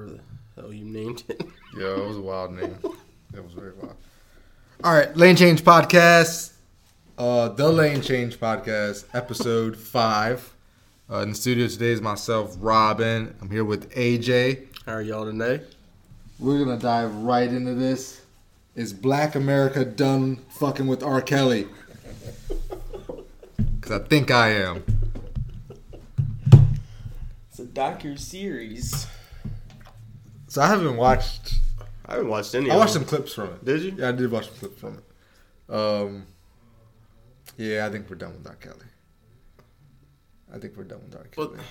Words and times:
whatever 0.00 0.22
the 0.56 0.62
hell 0.62 0.72
you 0.72 0.84
named 0.84 1.24
it. 1.28 1.42
Yeah, 1.78 1.94
it 1.98 2.04
was 2.04 2.16
a 2.16 2.20
wild 2.20 2.52
name. 2.54 2.76
It 3.32 3.44
was 3.44 3.52
very 3.52 3.72
wild. 3.74 3.94
All 4.82 4.92
right, 4.92 5.16
Lane 5.16 5.36
Change 5.36 5.62
Podcast. 5.62 6.52
Uh, 7.16 7.48
the 7.50 7.68
Lane 7.68 8.02
Change 8.02 8.40
Podcast, 8.40 9.04
episode 9.14 9.76
five. 9.76 10.52
Uh, 11.08 11.18
in 11.18 11.28
the 11.28 11.36
studio 11.36 11.68
today 11.68 11.92
is 11.92 12.00
myself, 12.00 12.56
Robin. 12.58 13.36
I'm 13.40 13.48
here 13.52 13.64
with 13.64 13.88
AJ. 13.94 14.66
How 14.84 14.94
are 14.94 15.02
y'all 15.02 15.24
today? 15.24 15.64
We're 16.40 16.64
gonna 16.64 16.76
dive 16.76 17.14
right 17.14 17.48
into 17.48 17.74
this. 17.74 18.20
Is 18.74 18.92
Black 18.92 19.36
America 19.36 19.84
done 19.84 20.38
fucking 20.58 20.88
with 20.88 21.04
R. 21.04 21.22
Kelly? 21.22 21.68
Cause 23.80 23.92
I 23.92 24.00
think 24.00 24.32
I 24.32 24.48
am. 24.54 24.82
It's 27.48 27.60
a 27.60 27.64
docu 27.64 28.18
series. 28.18 29.06
So 30.50 30.60
I 30.60 30.66
haven't 30.66 30.96
watched. 30.96 31.54
I 32.06 32.14
haven't 32.14 32.28
watched 32.28 32.56
any. 32.56 32.72
I 32.72 32.76
watched 32.76 32.94
some 32.94 33.04
clips 33.04 33.32
from 33.32 33.50
it. 33.50 33.64
Did 33.64 33.82
you? 33.82 33.94
Yeah, 33.96 34.08
I 34.08 34.12
did 34.12 34.28
watch 34.32 34.46
some 34.46 34.56
clips 34.56 34.80
from 34.80 34.98
it. 34.98 35.72
Um, 35.72 36.26
yeah, 37.56 37.86
I 37.86 37.90
think 37.90 38.10
we're 38.10 38.16
done 38.16 38.32
with 38.32 38.44
R. 38.48 38.56
Kelly. 38.56 38.86
I 40.52 40.58
think 40.58 40.76
we're 40.76 40.82
done 40.82 41.02
with 41.04 41.14
R. 41.14 41.24
Kelly. 41.30 41.50
But 41.54 41.64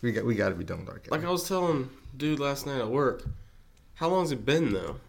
we 0.00 0.12
got 0.12 0.24
we 0.24 0.36
got 0.36 0.50
to 0.50 0.54
be 0.54 0.62
done 0.62 0.78
with 0.78 0.90
R. 0.90 0.98
Kelly. 1.00 1.18
like 1.18 1.28
I 1.28 1.32
was 1.32 1.48
telling 1.48 1.90
dude 2.16 2.38
last 2.38 2.66
night 2.66 2.78
at 2.78 2.88
work, 2.88 3.24
how 3.94 4.08
long's 4.10 4.30
it 4.30 4.46
been 4.46 4.72
though? 4.72 5.00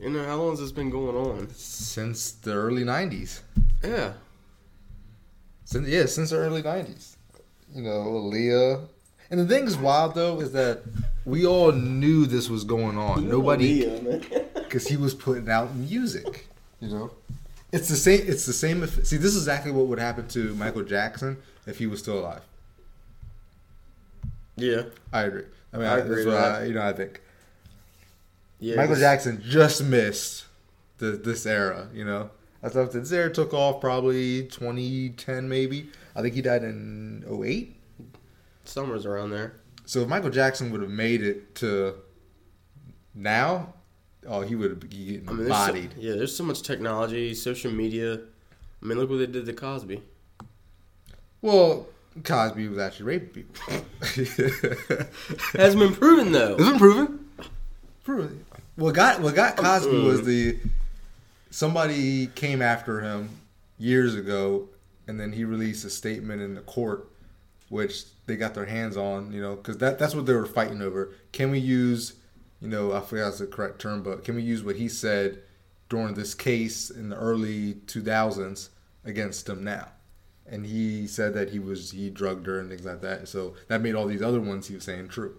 You 0.00 0.10
know, 0.10 0.24
how 0.24 0.34
long 0.34 0.50
has 0.50 0.58
this 0.58 0.72
been 0.72 0.90
going 0.90 1.14
on? 1.14 1.50
since 1.54 2.32
the 2.32 2.52
early 2.52 2.82
'90s. 2.82 3.42
Yeah. 3.84 4.14
Since 5.66 5.86
yeah, 5.86 6.06
since 6.06 6.30
the 6.30 6.38
early 6.38 6.64
'90s. 6.64 7.14
You 7.72 7.82
know, 7.82 7.90
Aaliyah. 7.90 8.88
And 9.34 9.48
the 9.48 9.52
thing 9.52 9.66
is 9.66 9.76
wild 9.76 10.14
though 10.14 10.40
is 10.40 10.52
that 10.52 10.82
we 11.24 11.44
all 11.44 11.72
knew 11.72 12.24
this 12.24 12.48
was 12.48 12.62
going 12.62 12.96
on. 12.96 13.28
Nobody, 13.28 13.84
because 14.54 14.86
he 14.88 14.96
was 14.96 15.12
putting 15.12 15.50
out 15.50 15.74
music. 15.74 16.46
You 16.80 16.88
know, 16.88 17.10
it's 17.72 17.88
the 17.88 17.96
same. 17.96 18.22
It's 18.28 18.46
the 18.46 18.52
same. 18.52 18.84
If, 18.84 19.04
see, 19.04 19.16
this 19.16 19.34
is 19.34 19.38
exactly 19.38 19.72
what 19.72 19.86
would 19.88 19.98
happen 19.98 20.28
to 20.28 20.54
Michael 20.54 20.84
Jackson 20.84 21.36
if 21.66 21.78
he 21.78 21.88
was 21.88 21.98
still 21.98 22.20
alive. 22.20 22.42
yeah. 24.54 24.82
I 25.12 25.22
agree. 25.22 25.46
I 25.72 25.76
mean, 25.78 25.86
I 25.86 25.98
agree 25.98 26.24
with 26.24 26.32
What. 26.32 26.44
I, 26.44 26.64
you 26.66 26.74
know, 26.74 26.86
I 26.86 26.92
think 26.92 27.20
Yeah. 28.60 28.76
Michael 28.76 28.94
Jackson 28.94 29.42
just 29.44 29.82
missed 29.82 30.44
the 30.98 31.06
this 31.10 31.44
era. 31.44 31.88
You 31.92 32.04
know, 32.04 32.30
I 32.62 32.68
thought 32.68 32.92
this 32.92 33.10
era 33.10 33.32
took 33.32 33.52
off 33.52 33.80
probably 33.80 34.44
2010, 34.44 35.48
maybe. 35.48 35.88
I 36.14 36.22
think 36.22 36.36
he 36.36 36.40
died 36.42 36.62
in 36.62 37.24
08. 37.28 37.80
Summer's 38.64 39.06
around 39.06 39.30
there. 39.30 39.60
So 39.86 40.00
if 40.00 40.08
Michael 40.08 40.30
Jackson 40.30 40.70
would 40.72 40.80
have 40.80 40.90
made 40.90 41.22
it 41.22 41.54
to 41.56 41.94
now, 43.14 43.74
oh, 44.26 44.40
he 44.40 44.54
would 44.54 44.70
have 44.70 44.80
been 44.80 44.90
getting 44.90 45.28
I 45.28 45.32
mean, 45.32 45.48
there's 45.48 45.66
so, 45.66 45.74
yeah, 45.98 46.14
there's 46.14 46.36
so 46.36 46.44
much 46.44 46.62
technology, 46.62 47.34
social 47.34 47.70
media. 47.70 48.14
I 48.14 48.86
mean, 48.86 48.98
look 48.98 49.10
what 49.10 49.18
they 49.18 49.26
did 49.26 49.46
to 49.46 49.52
Cosby. 49.52 50.02
Well, 51.42 51.86
Cosby 52.22 52.68
was 52.68 52.78
actually 52.78 53.06
raping 53.06 53.28
people. 53.30 53.54
Hasn't 55.52 55.80
been 55.80 55.94
proven 55.94 56.32
though. 56.32 56.54
It's 56.54 56.68
been 56.68 56.78
proven. 56.78 57.28
Proven. 58.04 58.44
What 58.76 58.94
got 58.94 59.20
what 59.20 59.34
got 59.34 59.56
Cosby 59.56 60.02
was 60.02 60.22
mm. 60.22 60.24
the 60.24 60.58
somebody 61.50 62.26
came 62.28 62.62
after 62.62 63.00
him 63.00 63.30
years 63.78 64.14
ago, 64.14 64.68
and 65.06 65.18
then 65.18 65.32
he 65.32 65.44
released 65.44 65.84
a 65.84 65.90
statement 65.90 66.40
in 66.40 66.54
the 66.54 66.60
court, 66.62 67.08
which 67.68 68.04
they 68.26 68.36
got 68.36 68.54
their 68.54 68.66
hands 68.66 68.96
on. 68.96 69.32
You 69.32 69.40
know, 69.40 69.56
because 69.56 69.78
that 69.78 69.98
that's 69.98 70.14
what 70.14 70.26
they 70.26 70.32
were 70.32 70.46
fighting 70.46 70.82
over. 70.82 71.12
Can 71.32 71.50
we 71.50 71.58
use, 71.58 72.14
you 72.60 72.68
know, 72.68 72.92
I 72.92 73.00
forgot 73.00 73.36
the 73.38 73.46
correct 73.46 73.80
term, 73.80 74.02
but 74.02 74.24
can 74.24 74.34
we 74.34 74.42
use 74.42 74.62
what 74.62 74.76
he 74.76 74.88
said 74.88 75.40
during 75.88 76.14
this 76.14 76.34
case 76.34 76.90
in 76.90 77.10
the 77.10 77.16
early 77.16 77.74
2000s 77.86 78.68
against 79.04 79.48
him 79.48 79.64
now? 79.64 79.88
And 80.46 80.66
he 80.66 81.06
said 81.06 81.34
that 81.34 81.50
he 81.50 81.58
was 81.58 81.90
he 81.90 82.10
drugged 82.10 82.46
her 82.46 82.60
and 82.60 82.68
things 82.68 82.84
like 82.84 83.00
that. 83.00 83.28
So 83.28 83.54
that 83.68 83.80
made 83.80 83.94
all 83.94 84.06
these 84.06 84.22
other 84.22 84.40
ones 84.40 84.68
he 84.68 84.74
was 84.74 84.84
saying 84.84 85.08
true. 85.08 85.38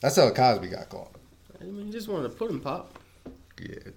That's 0.00 0.16
how 0.16 0.30
Cosby 0.30 0.68
got 0.68 0.90
caught. 0.90 1.14
I 1.58 1.64
mean, 1.64 1.86
he 1.86 1.92
just 1.92 2.06
wanted 2.06 2.24
to 2.24 2.34
put 2.34 2.50
him 2.50 2.60
pop. 2.60 2.98
Yeah. 3.58 3.90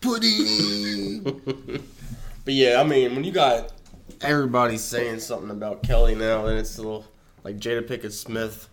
Pudding. 0.00 1.82
But 2.44 2.54
yeah, 2.54 2.80
I 2.80 2.84
mean, 2.84 3.14
when 3.14 3.24
you 3.24 3.32
got 3.32 3.72
everybody 4.20 4.76
saying 4.78 5.20
something 5.20 5.50
about 5.50 5.82
Kelly 5.82 6.14
now, 6.14 6.46
and 6.46 6.58
it's 6.58 6.76
a 6.78 6.82
little 6.82 7.04
like 7.44 7.56
Jada 7.58 7.86
Pinkett 7.86 8.12
Smith 8.12 8.68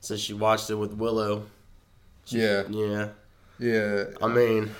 says 0.00 0.20
she 0.20 0.34
watched 0.34 0.70
it 0.70 0.74
with 0.76 0.92
Willow. 0.94 1.44
yeah. 2.26 2.62
Yeah, 2.68 3.08
Yeah. 3.58 4.04
I 4.22 4.28
mean, 4.28 4.70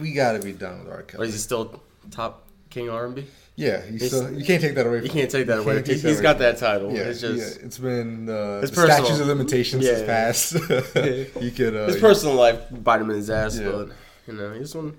We 0.00 0.12
gotta 0.12 0.38
be 0.38 0.52
done 0.52 0.84
with 0.84 0.92
R. 0.92 1.02
Kelly. 1.02 1.28
is 1.28 1.34
he 1.34 1.38
still 1.40 1.82
top 2.10 2.46
King 2.70 2.90
R&B? 2.90 3.26
Yeah, 3.56 3.80
still, 3.98 4.32
you 4.32 4.44
can't 4.44 4.62
take 4.62 4.76
that 4.76 4.86
away. 4.86 4.96
You 4.98 5.02
From 5.08 5.10
can't 5.18 5.30
take 5.30 5.46
that 5.48 5.58
away. 5.58 5.76
take 5.78 5.86
He's, 5.88 6.02
that 6.02 6.08
he's 6.10 6.18
away 6.18 6.22
got 6.22 6.38
that 6.38 6.58
title. 6.58 6.92
Yeah, 6.92 7.00
it's 7.08 7.20
just 7.20 7.58
yeah, 7.58 7.66
it's 7.66 7.78
been 7.78 8.28
uh, 8.28 8.60
It's 8.62 8.70
the 8.70 8.82
statutes 8.86 9.08
personal. 9.10 9.20
of 9.22 9.26
limitations 9.38 9.84
Yeah, 9.84 9.90
has 9.92 10.00
yeah. 10.02 10.06
passed. 10.06 10.52
you 11.42 11.50
could, 11.50 11.74
uh, 11.74 11.86
his 11.88 11.96
personal 11.96 12.36
life 12.36 12.60
bite 12.70 13.00
him 13.00 13.10
in 13.10 13.16
his 13.16 13.30
ass, 13.30 13.58
Yeah. 13.58 13.70
but 13.70 13.88
you 14.28 14.34
know, 14.34 14.52
he 14.52 14.60
just 14.60 14.76
want. 14.76 14.94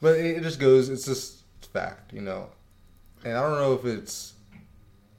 but 0.00 0.16
it, 0.18 0.36
it 0.36 0.42
just 0.44 0.60
goes. 0.60 0.88
It's 0.88 1.04
just 1.04 1.38
fact, 1.72 2.12
you 2.12 2.20
know. 2.20 2.48
And 3.24 3.36
I 3.36 3.40
don't 3.40 3.58
know 3.58 3.72
if 3.74 3.84
it's 3.84 4.34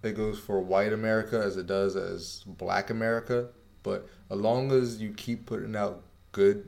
it 0.03 0.15
goes 0.15 0.37
for 0.37 0.59
white 0.61 0.93
America 0.93 1.41
as 1.43 1.57
it 1.57 1.65
does 1.65 1.95
as 1.95 2.43
Black 2.45 2.89
America, 2.91 3.47
but 3.81 4.07
as 4.29 4.37
long 4.37 4.71
as 4.71 5.01
you 5.01 5.11
keep 5.13 5.45
putting 5.47 5.75
out 5.75 6.03
good 6.31 6.67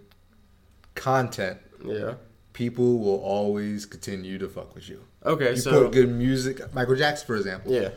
content, 0.95 1.59
Yeah. 1.85 2.15
people 2.53 2.97
will 2.99 3.19
always 3.21 3.85
continue 3.85 4.37
to 4.39 4.49
fuck 4.49 4.73
with 4.73 4.89
you. 4.89 5.01
Okay, 5.25 5.51
You 5.51 5.57
so 5.57 5.83
put 5.83 5.91
good 5.93 6.09
music, 6.09 6.73
Michael 6.73 6.95
Jackson, 6.95 7.27
for 7.27 7.35
example. 7.35 7.71
yeah, 7.71 7.89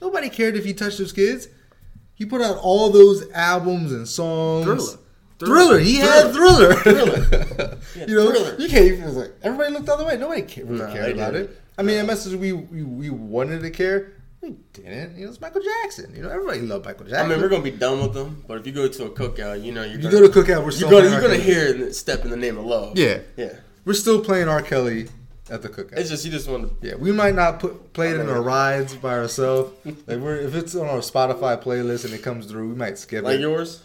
Nobody 0.00 0.30
cared 0.30 0.56
if 0.56 0.64
he 0.64 0.72
touched 0.72 0.98
those 0.98 1.12
kids. 1.12 1.48
He 2.14 2.24
put 2.24 2.40
out 2.40 2.56
all 2.58 2.90
those 2.90 3.28
albums 3.32 3.92
and 3.92 4.08
songs. 4.08 4.64
Thriller. 4.64 4.98
Thriller. 5.38 5.78
He 5.80 5.96
had 5.96 6.32
Thriller. 6.32 6.74
Thriller. 6.74 7.78
you 8.06 8.14
know, 8.14 8.30
Thriller. 8.30 8.56
you 8.58 8.68
can't 8.68 8.84
even. 8.86 9.14
Like 9.14 9.32
everybody 9.42 9.72
looked 9.72 9.86
the 9.86 9.92
other 9.94 10.04
way. 10.06 10.16
Nobody 10.16 10.42
cared, 10.42 10.68
really 10.70 10.86
No, 10.86 10.92
cared 10.92 11.12
about 11.14 11.32
didn't. 11.32 11.50
it. 11.50 11.60
I 11.82 11.84
mean, 11.84 11.98
a 11.98 12.04
message 12.04 12.38
we, 12.38 12.52
we 12.52 12.84
we 12.84 13.10
wanted 13.10 13.62
to 13.62 13.70
care. 13.70 14.12
We 14.40 14.54
didn't. 14.72 15.16
You 15.18 15.24
know, 15.24 15.30
it's 15.32 15.40
Michael 15.40 15.62
Jackson. 15.62 16.14
You 16.14 16.22
know, 16.22 16.28
everybody 16.28 16.60
loved 16.60 16.84
Michael 16.84 17.06
Jackson. 17.06 17.26
I 17.26 17.28
mean, 17.28 17.40
we're 17.42 17.48
gonna 17.48 17.64
be 17.64 17.72
done 17.72 18.00
with 18.00 18.14
them, 18.14 18.44
but 18.46 18.58
if 18.58 18.66
you 18.66 18.72
go 18.72 18.86
to 18.86 19.04
a 19.06 19.10
cookout, 19.10 19.64
you 19.64 19.72
know, 19.72 19.82
you're 19.82 19.96
you 20.00 20.10
gonna, 20.10 20.28
go 20.28 20.30
to 20.30 20.42
cookout. 20.42 20.64
We're 20.64 20.70
you're 20.70 20.88
gonna, 20.90 21.10
you're 21.10 21.20
gonna 21.20 21.36
hear 21.36 21.92
step 21.92 22.24
in 22.24 22.30
the 22.30 22.36
name 22.36 22.56
of 22.56 22.64
love. 22.64 22.96
Yeah, 22.96 23.18
yeah. 23.36 23.54
we're 23.84 23.94
still 23.94 24.22
playing 24.22 24.46
R. 24.48 24.62
Kelly 24.62 25.08
at 25.50 25.62
the 25.62 25.68
cookout. 25.68 25.98
It's 25.98 26.08
just 26.08 26.24
you 26.24 26.30
just 26.30 26.48
want 26.48 26.80
to. 26.80 26.88
Yeah, 26.88 26.94
we 26.94 27.10
might 27.10 27.34
not 27.34 27.58
put 27.58 27.92
play 27.94 28.10
it 28.10 28.20
in 28.20 28.28
our 28.28 28.42
rides 28.42 28.94
by 28.94 29.18
ourselves. 29.18 29.72
Like 29.84 30.18
we're, 30.20 30.36
if 30.36 30.54
it's 30.54 30.76
on 30.76 30.86
our 30.86 30.98
Spotify 30.98 31.60
playlist 31.60 32.04
and 32.04 32.14
it 32.14 32.22
comes 32.22 32.46
through, 32.46 32.68
we 32.68 32.76
might 32.76 32.96
skip 32.96 33.24
Like 33.24 33.34
it. 33.34 33.36
Like 33.38 33.40
yours, 33.42 33.82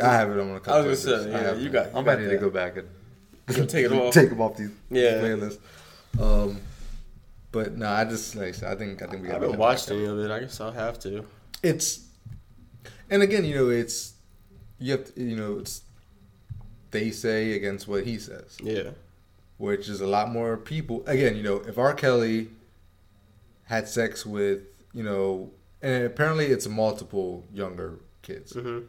I 0.00 0.12
have 0.12 0.30
it 0.30 0.38
on 0.38 0.50
a 0.54 0.60
couple. 0.60 0.74
I 0.74 0.86
was 0.86 1.04
gonna 1.04 1.24
say, 1.24 1.30
yeah, 1.30 1.54
you 1.54 1.68
got- 1.68 1.88
I'm 1.94 2.04
need 2.04 2.30
to 2.30 2.38
go 2.38 2.50
back 2.50 2.76
and 2.76 2.88
take 3.68 3.86
it 3.86 3.92
off. 3.92 4.14
take 4.14 4.28
them 4.30 4.40
off 4.40 4.56
these 4.56 4.70
Yeah. 4.88 5.20
playlists. 5.20 5.58
Um, 6.18 6.60
but 7.52 7.76
no, 7.76 7.88
I 7.88 8.04
just 8.04 8.34
like 8.36 8.62
I 8.62 8.74
think 8.74 9.02
I 9.02 9.06
think 9.06 9.22
we 9.22 9.30
I 9.30 9.34
haven't 9.34 9.56
watched 9.58 9.90
any 9.90 10.04
of 10.04 10.18
it. 10.18 10.30
I 10.30 10.40
guess 10.40 10.60
I'll 10.60 10.72
have 10.72 10.98
to. 11.00 11.24
It's, 11.62 12.06
and 13.10 13.22
again, 13.22 13.44
you 13.44 13.54
know, 13.54 13.68
it's 13.68 14.14
you 14.78 14.92
have 14.92 15.14
to, 15.14 15.20
you 15.22 15.36
know, 15.36 15.58
it's 15.58 15.82
they 16.90 17.10
say 17.10 17.52
against 17.52 17.86
what 17.88 18.04
he 18.04 18.18
says. 18.18 18.56
Yeah, 18.62 18.90
which 19.58 19.88
is 19.88 20.00
a 20.00 20.06
lot 20.06 20.30
more 20.30 20.56
people. 20.56 21.02
Again, 21.06 21.36
you 21.36 21.42
know, 21.42 21.56
if 21.56 21.76
R. 21.78 21.94
Kelly 21.94 22.48
had 23.64 23.88
sex 23.88 24.24
with, 24.26 24.62
you 24.92 25.02
know, 25.02 25.50
and 25.82 26.04
apparently 26.04 26.46
it's 26.46 26.66
multiple 26.66 27.44
younger 27.52 28.00
kids. 28.22 28.52
hmm 28.54 28.80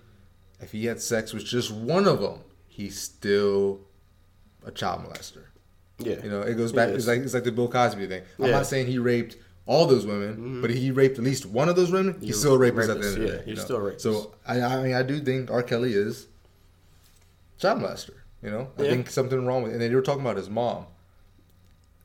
If 0.60 0.72
he 0.72 0.86
had 0.86 1.02
sex 1.02 1.34
with 1.34 1.46
just 1.46 1.72
one 1.72 2.07
of 2.07 2.19
them, 2.22 2.40
he's 2.68 3.00
still 3.00 3.81
a 4.66 4.72
child 4.72 5.04
molester. 5.06 5.46
Yeah. 6.06 6.24
You 6.24 6.30
know, 6.30 6.42
it 6.42 6.56
goes 6.56 6.71
back. 6.71 6.89
Yes. 6.89 6.98
It's 7.00 7.07
like 7.07 7.19
it's 7.19 7.33
like 7.33 7.44
the 7.44 7.51
Bill 7.51 7.68
Cosby 7.68 8.07
thing. 8.07 8.24
I'm 8.39 8.45
Yeah. 8.45 8.51
not 8.51 8.65
saying 8.68 8.88
he 8.88 8.98
raped 9.00 9.38
all 9.65 9.86
those 9.86 10.06
women, 10.06 10.33
mm-hmm. 10.36 10.62
but 10.62 10.69
he 10.71 10.92
raped 10.92 11.18
at 11.18 11.24
least 11.24 11.45
one 11.45 11.69
of 11.69 11.75
those 11.75 11.92
women, 11.92 12.19
he's 12.19 12.39
still 12.39 12.56
a 12.56 12.57
rapist 12.57 12.89
at 12.89 12.95
the 13.00 13.03
rapist, 13.03 13.15
end 13.18 13.24
of 13.24 13.30
the 13.31 13.38
yeah, 13.38 13.45
day. 13.45 13.53
know? 13.53 13.62
still 13.63 13.77
a 13.77 13.81
rapist. 13.81 14.03
So 14.03 14.33
I, 14.45 14.62
I 14.62 14.83
mean, 14.83 14.94
I 14.95 15.03
do 15.03 15.19
think 15.19 15.51
R. 15.51 15.63
Kelly 15.63 15.94
is 15.94 16.27
child 17.59 17.81
molester. 17.81 18.15
You 18.44 18.50
know, 18.50 18.68
I 18.77 18.83
Yeah. 18.83 18.89
think 18.89 19.09
something 19.09 19.45
wrong 19.45 19.63
with. 19.63 19.71
It. 19.71 19.75
And 19.75 19.81
then 19.83 19.89
they 19.92 19.95
were 19.95 20.01
talking 20.01 20.21
about 20.21 20.38
his 20.38 20.50
mom, 20.50 20.88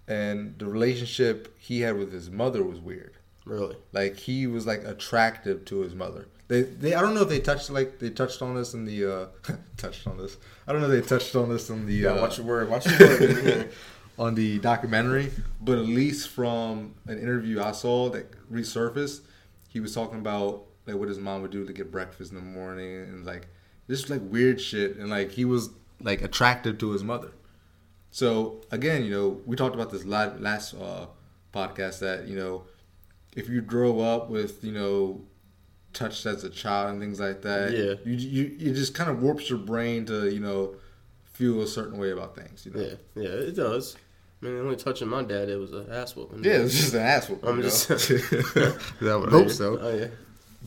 and 0.06 0.58
the 0.58 0.66
relationship 0.66 1.54
he 1.58 1.80
had 1.80 1.96
with 1.98 2.12
his 2.12 2.30
mother 2.30 2.62
was 2.62 2.78
weird. 2.78 3.14
Really. 3.44 3.76
Like 3.92 4.16
he 4.16 4.46
was 4.46 4.66
like 4.66 4.84
attractive 4.84 5.64
to 5.66 5.80
his 5.80 5.94
mother. 5.94 6.26
They, 6.48 6.62
they 6.62 6.94
I 6.94 7.00
don't 7.00 7.14
know 7.14 7.22
if 7.22 7.28
they 7.28 7.40
touched 7.40 7.70
like 7.70 7.98
they 7.98 8.10
touched 8.10 8.40
on 8.40 8.54
this 8.54 8.74
in 8.74 8.84
the 8.84 9.12
uh 9.12 9.26
touched 9.76 10.06
on 10.06 10.16
this. 10.16 10.36
I 10.66 10.72
don't 10.72 10.80
know 10.80 10.90
if 10.90 11.02
they 11.02 11.08
touched 11.08 11.34
on 11.34 11.48
this 11.48 11.70
in 11.70 11.86
the 11.86 11.94
Yeah, 11.94 12.10
uh, 12.10 12.20
watch 12.20 12.38
your 12.38 12.46
word. 12.46 12.70
Watch 12.70 12.86
your 12.86 12.98
word. 12.98 13.72
on 14.18 14.34
the 14.34 14.58
documentary, 14.60 15.30
but 15.60 15.78
at 15.78 15.84
least 15.84 16.30
from 16.30 16.94
an 17.06 17.18
interview 17.18 17.60
I 17.60 17.72
saw 17.72 18.08
that 18.10 18.32
resurfaced, 18.50 19.20
he 19.68 19.80
was 19.80 19.94
talking 19.94 20.18
about 20.18 20.64
like 20.86 20.96
what 20.96 21.08
his 21.08 21.18
mom 21.18 21.42
would 21.42 21.50
do 21.50 21.66
to 21.66 21.72
get 21.72 21.92
breakfast 21.92 22.30
in 22.32 22.36
the 22.36 22.42
morning 22.42 23.02
and 23.02 23.26
like 23.26 23.48
this 23.88 24.08
like 24.08 24.22
weird 24.24 24.60
shit, 24.60 24.96
and 24.96 25.10
like 25.10 25.32
he 25.32 25.44
was 25.44 25.70
like 26.00 26.22
attractive 26.22 26.78
to 26.78 26.90
his 26.92 27.04
mother. 27.04 27.32
So 28.10 28.62
again, 28.70 29.04
you 29.04 29.10
know, 29.10 29.40
we 29.44 29.56
talked 29.56 29.74
about 29.74 29.90
this 29.90 30.04
last 30.04 30.74
uh, 30.74 31.06
podcast 31.52 31.98
that 32.00 32.26
you 32.26 32.36
know, 32.36 32.64
if 33.34 33.48
you 33.48 33.60
grow 33.60 34.00
up 34.00 34.30
with 34.30 34.64
you 34.64 34.72
know, 34.72 35.20
touched 35.96 36.26
as 36.26 36.44
a 36.44 36.50
child 36.50 36.90
and 36.90 37.00
things 37.00 37.18
like 37.18 37.42
that, 37.42 37.72
Yeah. 37.72 37.94
you 38.04 38.14
you 38.14 38.70
it 38.70 38.74
just 38.74 38.94
kind 38.94 39.10
of 39.10 39.22
warps 39.22 39.48
your 39.50 39.58
brain 39.58 40.04
to 40.06 40.28
you 40.30 40.40
know, 40.40 40.76
feel 41.24 41.60
a 41.62 41.66
certain 41.66 41.98
way 41.98 42.10
about 42.12 42.36
things. 42.36 42.64
You 42.66 42.72
know, 42.72 42.80
Yeah, 42.80 42.94
yeah, 43.22 43.28
it 43.48 43.56
does. 43.56 43.96
I 44.42 44.46
mean, 44.46 44.58
only 44.60 44.76
touching 44.76 45.08
my 45.08 45.22
dad, 45.22 45.48
it 45.48 45.56
was 45.56 45.72
an 45.72 45.90
ass 45.90 46.14
whooping. 46.14 46.44
yeah, 46.44 46.60
was 46.60 46.74
just 46.74 46.94
an 46.94 47.00
ass 47.02 47.28
whooping. 47.28 47.48
I'm 47.48 47.62
just- 47.62 47.88
know? 49.00 49.12
I 49.12 49.16
would 49.16 49.30
hope 49.30 49.50
so. 49.50 49.78
Oh 49.80 49.96
yeah. 49.96 50.08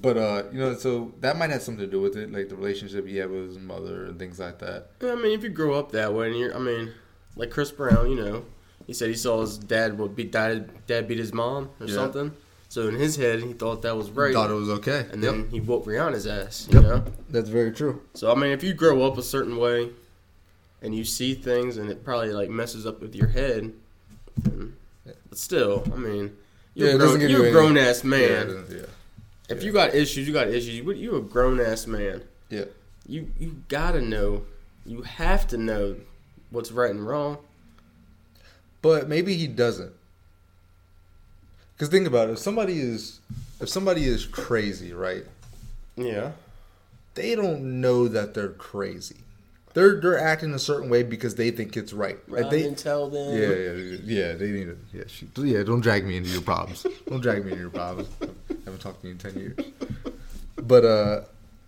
But 0.01 0.17
uh, 0.17 0.43
you 0.51 0.59
know, 0.59 0.75
so 0.75 1.13
that 1.19 1.37
might 1.37 1.49
have 1.51 1.61
something 1.61 1.83
to 1.85 1.91
do 1.91 1.99
with 2.01 2.15
it, 2.15 2.31
like 2.31 2.49
the 2.49 2.55
relationship 2.55 3.05
he 3.05 3.17
had 3.17 3.29
with 3.29 3.47
his 3.47 3.59
mother 3.59 4.05
and 4.05 4.17
things 4.17 4.39
like 4.39 4.59
that. 4.59 4.91
Yeah, 5.01 5.11
I 5.11 5.15
mean, 5.15 5.37
if 5.37 5.43
you 5.43 5.49
grow 5.49 5.73
up 5.77 5.91
that 5.91 6.13
way, 6.13 6.27
and 6.27 6.37
you're, 6.39 6.55
I 6.55 6.59
mean, 6.59 6.93
like 7.35 7.49
Chris 7.51 7.71
Brown, 7.71 8.09
you 8.09 8.15
know, 8.15 8.45
he 8.87 8.93
said 8.93 9.09
he 9.09 9.15
saw 9.15 9.41
his 9.41 9.57
dad 9.57 9.97
would 9.99 10.15
beat 10.15 10.31
dad, 10.31 10.71
dad 10.87 11.07
beat 11.07 11.17
his 11.19 11.33
mom 11.33 11.69
or 11.81 11.85
Yeah. 11.87 11.95
something. 11.95 12.31
So 12.69 12.87
in 12.87 12.95
his 12.95 13.15
head, 13.15 13.41
he 13.41 13.53
thought 13.53 13.81
that 13.81 13.97
was 13.97 14.11
right, 14.11 14.31
Thought 14.33 14.51
it 14.51 14.53
was 14.53 14.69
okay. 14.69 15.07
and 15.11 15.23
Yep. 15.23 15.33
then 15.33 15.49
he 15.49 15.59
whooped 15.59 15.87
Rihanna's 15.87 16.27
ass. 16.27 16.67
You 16.71 16.75
Yep. 16.79 16.83
know. 16.83 17.03
That's 17.29 17.49
very 17.49 17.71
true. 17.71 18.01
So 18.13 18.31
I 18.31 18.35
mean, 18.35 18.51
if 18.51 18.63
you 18.63 18.73
grow 18.73 19.01
up 19.03 19.17
a 19.17 19.23
certain 19.23 19.57
way, 19.57 19.89
and 20.81 20.95
you 20.95 21.03
see 21.03 21.33
things, 21.33 21.77
and 21.77 21.89
it 21.89 22.05
probably 22.05 22.31
like 22.31 22.49
messes 22.49 22.85
up 22.85 23.01
with 23.01 23.13
your 23.15 23.27
head, 23.27 23.73
then, 24.43 24.75
but 25.03 25.37
still, 25.37 25.83
I 25.93 25.97
mean, 25.97 26.37
you're 26.75 26.89
Yeah, 26.89 26.95
a 26.95 26.97
grown, 26.97 27.19
you're 27.21 27.29
you 27.29 27.45
a 27.45 27.51
grown 27.51 27.77
ass 27.77 28.03
man. 28.03 28.65
Yeah, 28.69 28.77
yeah. 28.77 28.85
If 29.49 29.63
you 29.63 29.71
got 29.73 29.93
issues, 29.95 30.27
you 30.27 30.33
got 30.33 30.47
issues. 30.47 30.75
You 30.75 30.89
you 30.93 31.15
a 31.15 31.21
grown 31.21 31.59
ass 31.59 31.87
man. 31.87 32.21
Yeah. 32.49 32.65
You 33.07 33.31
you 33.39 33.63
gotta 33.67 33.99
know. 33.99 34.45
You 34.85 35.01
have 35.01 35.47
to 35.47 35.57
know 35.57 35.95
what's 36.51 36.71
right 36.71 36.91
and 36.91 37.05
wrong. 37.05 37.39
But 38.81 39.09
maybe 39.09 39.35
he 39.35 39.47
doesn't. 39.47 39.91
Because 41.79 41.89
think 41.91 42.07
about 42.07 42.27
it. 42.27 42.33
If 42.33 42.39
somebody 42.39 42.77
is, 42.77 43.21
if 43.61 43.69
somebody 43.69 44.03
is 44.03 44.25
crazy, 44.25 44.91
right? 44.91 45.23
Yeah. 45.95 46.31
They 47.13 47.35
don't 47.35 47.79
know 47.79 48.09
that 48.09 48.33
they're 48.33 48.49
crazy. 48.49 49.15
They're 49.75 50.01
they're 50.01 50.19
acting 50.19 50.53
a 50.53 50.59
certain 50.59 50.89
way 50.89 51.03
because 51.03 51.35
they 51.35 51.51
think 51.51 51.77
it's 51.77 51.93
right. 51.93 52.17
Like 52.27 52.43
Run 52.43 52.51
they, 52.51 52.67
and 52.67 52.77
tell 52.77 53.09
them. 53.09 53.33
yeah, 53.33 53.47
yeah, 53.47 53.97
yeah. 54.03 54.33
They 54.33 54.49
need 54.51 54.65
to. 54.65 54.77
Yeah, 54.91 55.03
she, 55.07 55.29
yeah. 55.37 55.63
Don't 55.63 55.79
drag 55.79 56.05
me 56.05 56.17
into 56.17 56.29
your 56.31 56.41
problems. 56.41 56.85
don't 57.07 57.21
drag 57.21 57.45
me 57.45 57.51
into 57.51 57.61
your 57.61 57.69
problems. 57.69 58.09
I 58.21 58.25
haven't 58.65 58.81
talked 58.81 59.01
to 59.01 59.07
you 59.07 59.13
in 59.13 59.17
ten 59.19 59.35
years. 59.35 59.55
But 60.57 60.83
uh, 60.83 61.21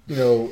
you 0.07 0.17
know, 0.17 0.51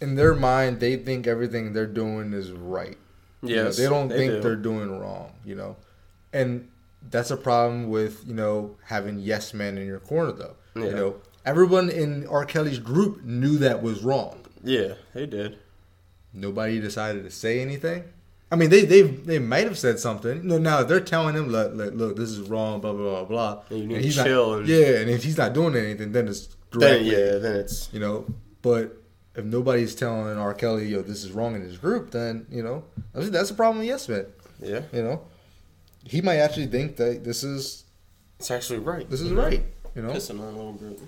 in 0.00 0.14
their 0.14 0.34
mind, 0.34 0.80
they 0.80 0.96
think 0.96 1.26
everything 1.26 1.74
they're 1.74 1.86
doing 1.86 2.32
is 2.32 2.50
right. 2.50 2.96
You 3.42 3.56
know, 3.56 3.64
Yes, 3.64 3.76
they 3.76 3.84
don't 3.84 4.08
think 4.08 4.32
do. 4.32 4.40
they're 4.40 4.56
doing 4.56 4.98
wrong, 4.98 5.32
you 5.44 5.56
know. 5.56 5.76
And 6.32 6.68
that's 7.08 7.30
a 7.30 7.36
problem 7.36 7.88
with, 7.88 8.24
you 8.26 8.34
know, 8.34 8.76
having 8.84 9.18
yes 9.18 9.54
men 9.54 9.78
in 9.78 9.86
your 9.86 10.00
corner 10.00 10.32
though. 10.32 10.56
Yeah. 10.76 10.84
You 10.84 10.90
know, 10.92 11.16
everyone 11.44 11.88
in 11.90 12.26
R. 12.26 12.44
Kelly's 12.44 12.78
group 12.78 13.24
knew 13.24 13.58
that 13.58 13.82
was 13.82 14.02
wrong. 14.02 14.38
Yeah, 14.62 14.94
they 15.14 15.26
did. 15.26 15.58
Nobody 16.32 16.80
decided 16.80 17.24
to 17.24 17.30
say 17.30 17.60
anything. 17.60 18.04
I 18.52 18.56
mean, 18.56 18.70
they 18.70 18.84
they 18.84 19.02
they 19.02 19.38
might 19.38 19.64
have 19.64 19.78
said 19.78 19.98
something. 20.00 20.46
No, 20.46 20.58
now 20.58 20.82
they're 20.82 21.00
telling 21.00 21.34
him, 21.34 21.48
look, 21.48 21.72
look, 21.74 21.94
look, 21.94 22.16
this 22.16 22.30
is 22.30 22.40
wrong, 22.48 22.80
blah 22.80 22.92
blah 22.92 23.24
blah 23.24 23.24
blah. 23.24 23.62
And 23.70 23.78
you 23.80 23.86
need 23.86 23.94
And 23.96 24.04
he's 24.04 24.16
chill 24.16 24.50
Not, 24.50 24.58
and- 24.60 24.68
yeah, 24.68 24.98
and 25.00 25.10
if 25.10 25.22
he's 25.24 25.38
not 25.38 25.52
doing 25.54 25.76
anything, 25.76 26.12
then 26.12 26.28
it's 26.28 26.48
Then 26.72 27.04
yeah, 27.04 27.38
then 27.38 27.56
it's 27.56 27.88
you 27.92 28.00
know. 28.00 28.26
But 28.62 28.96
if 29.36 29.44
nobody's 29.44 29.94
telling 29.94 30.36
R. 30.36 30.52
Kelly, 30.54 30.88
yo, 30.88 31.02
this 31.02 31.24
is 31.24 31.30
wrong 31.32 31.54
in 31.54 31.62
his 31.62 31.78
group, 31.78 32.10
then 32.10 32.46
you 32.50 32.62
know 32.62 32.84
that's 33.12 33.30
that's 33.30 33.50
a 33.50 33.54
problem 33.54 33.78
with 33.78 33.86
yes 33.86 34.08
men. 34.08 34.26
yeah. 34.60 34.82
You 34.92 35.02
know, 35.04 35.22
he 36.04 36.20
might 36.20 36.36
actually 36.36 36.66
think 36.66 36.96
that 36.96 37.24
this 37.24 37.42
is 37.44 37.84
It's 38.38 38.50
actually 38.50 38.78
right. 38.78 39.08
this 39.08 39.20
is 39.20 39.28
mm-hmm. 39.28 39.38
right. 39.38 39.62
You 39.94 40.02
know, 40.02 40.10
Pissing 40.10 40.40
on 40.40 40.54
a 40.54 40.56
little 40.56 40.72
group. 40.72 41.00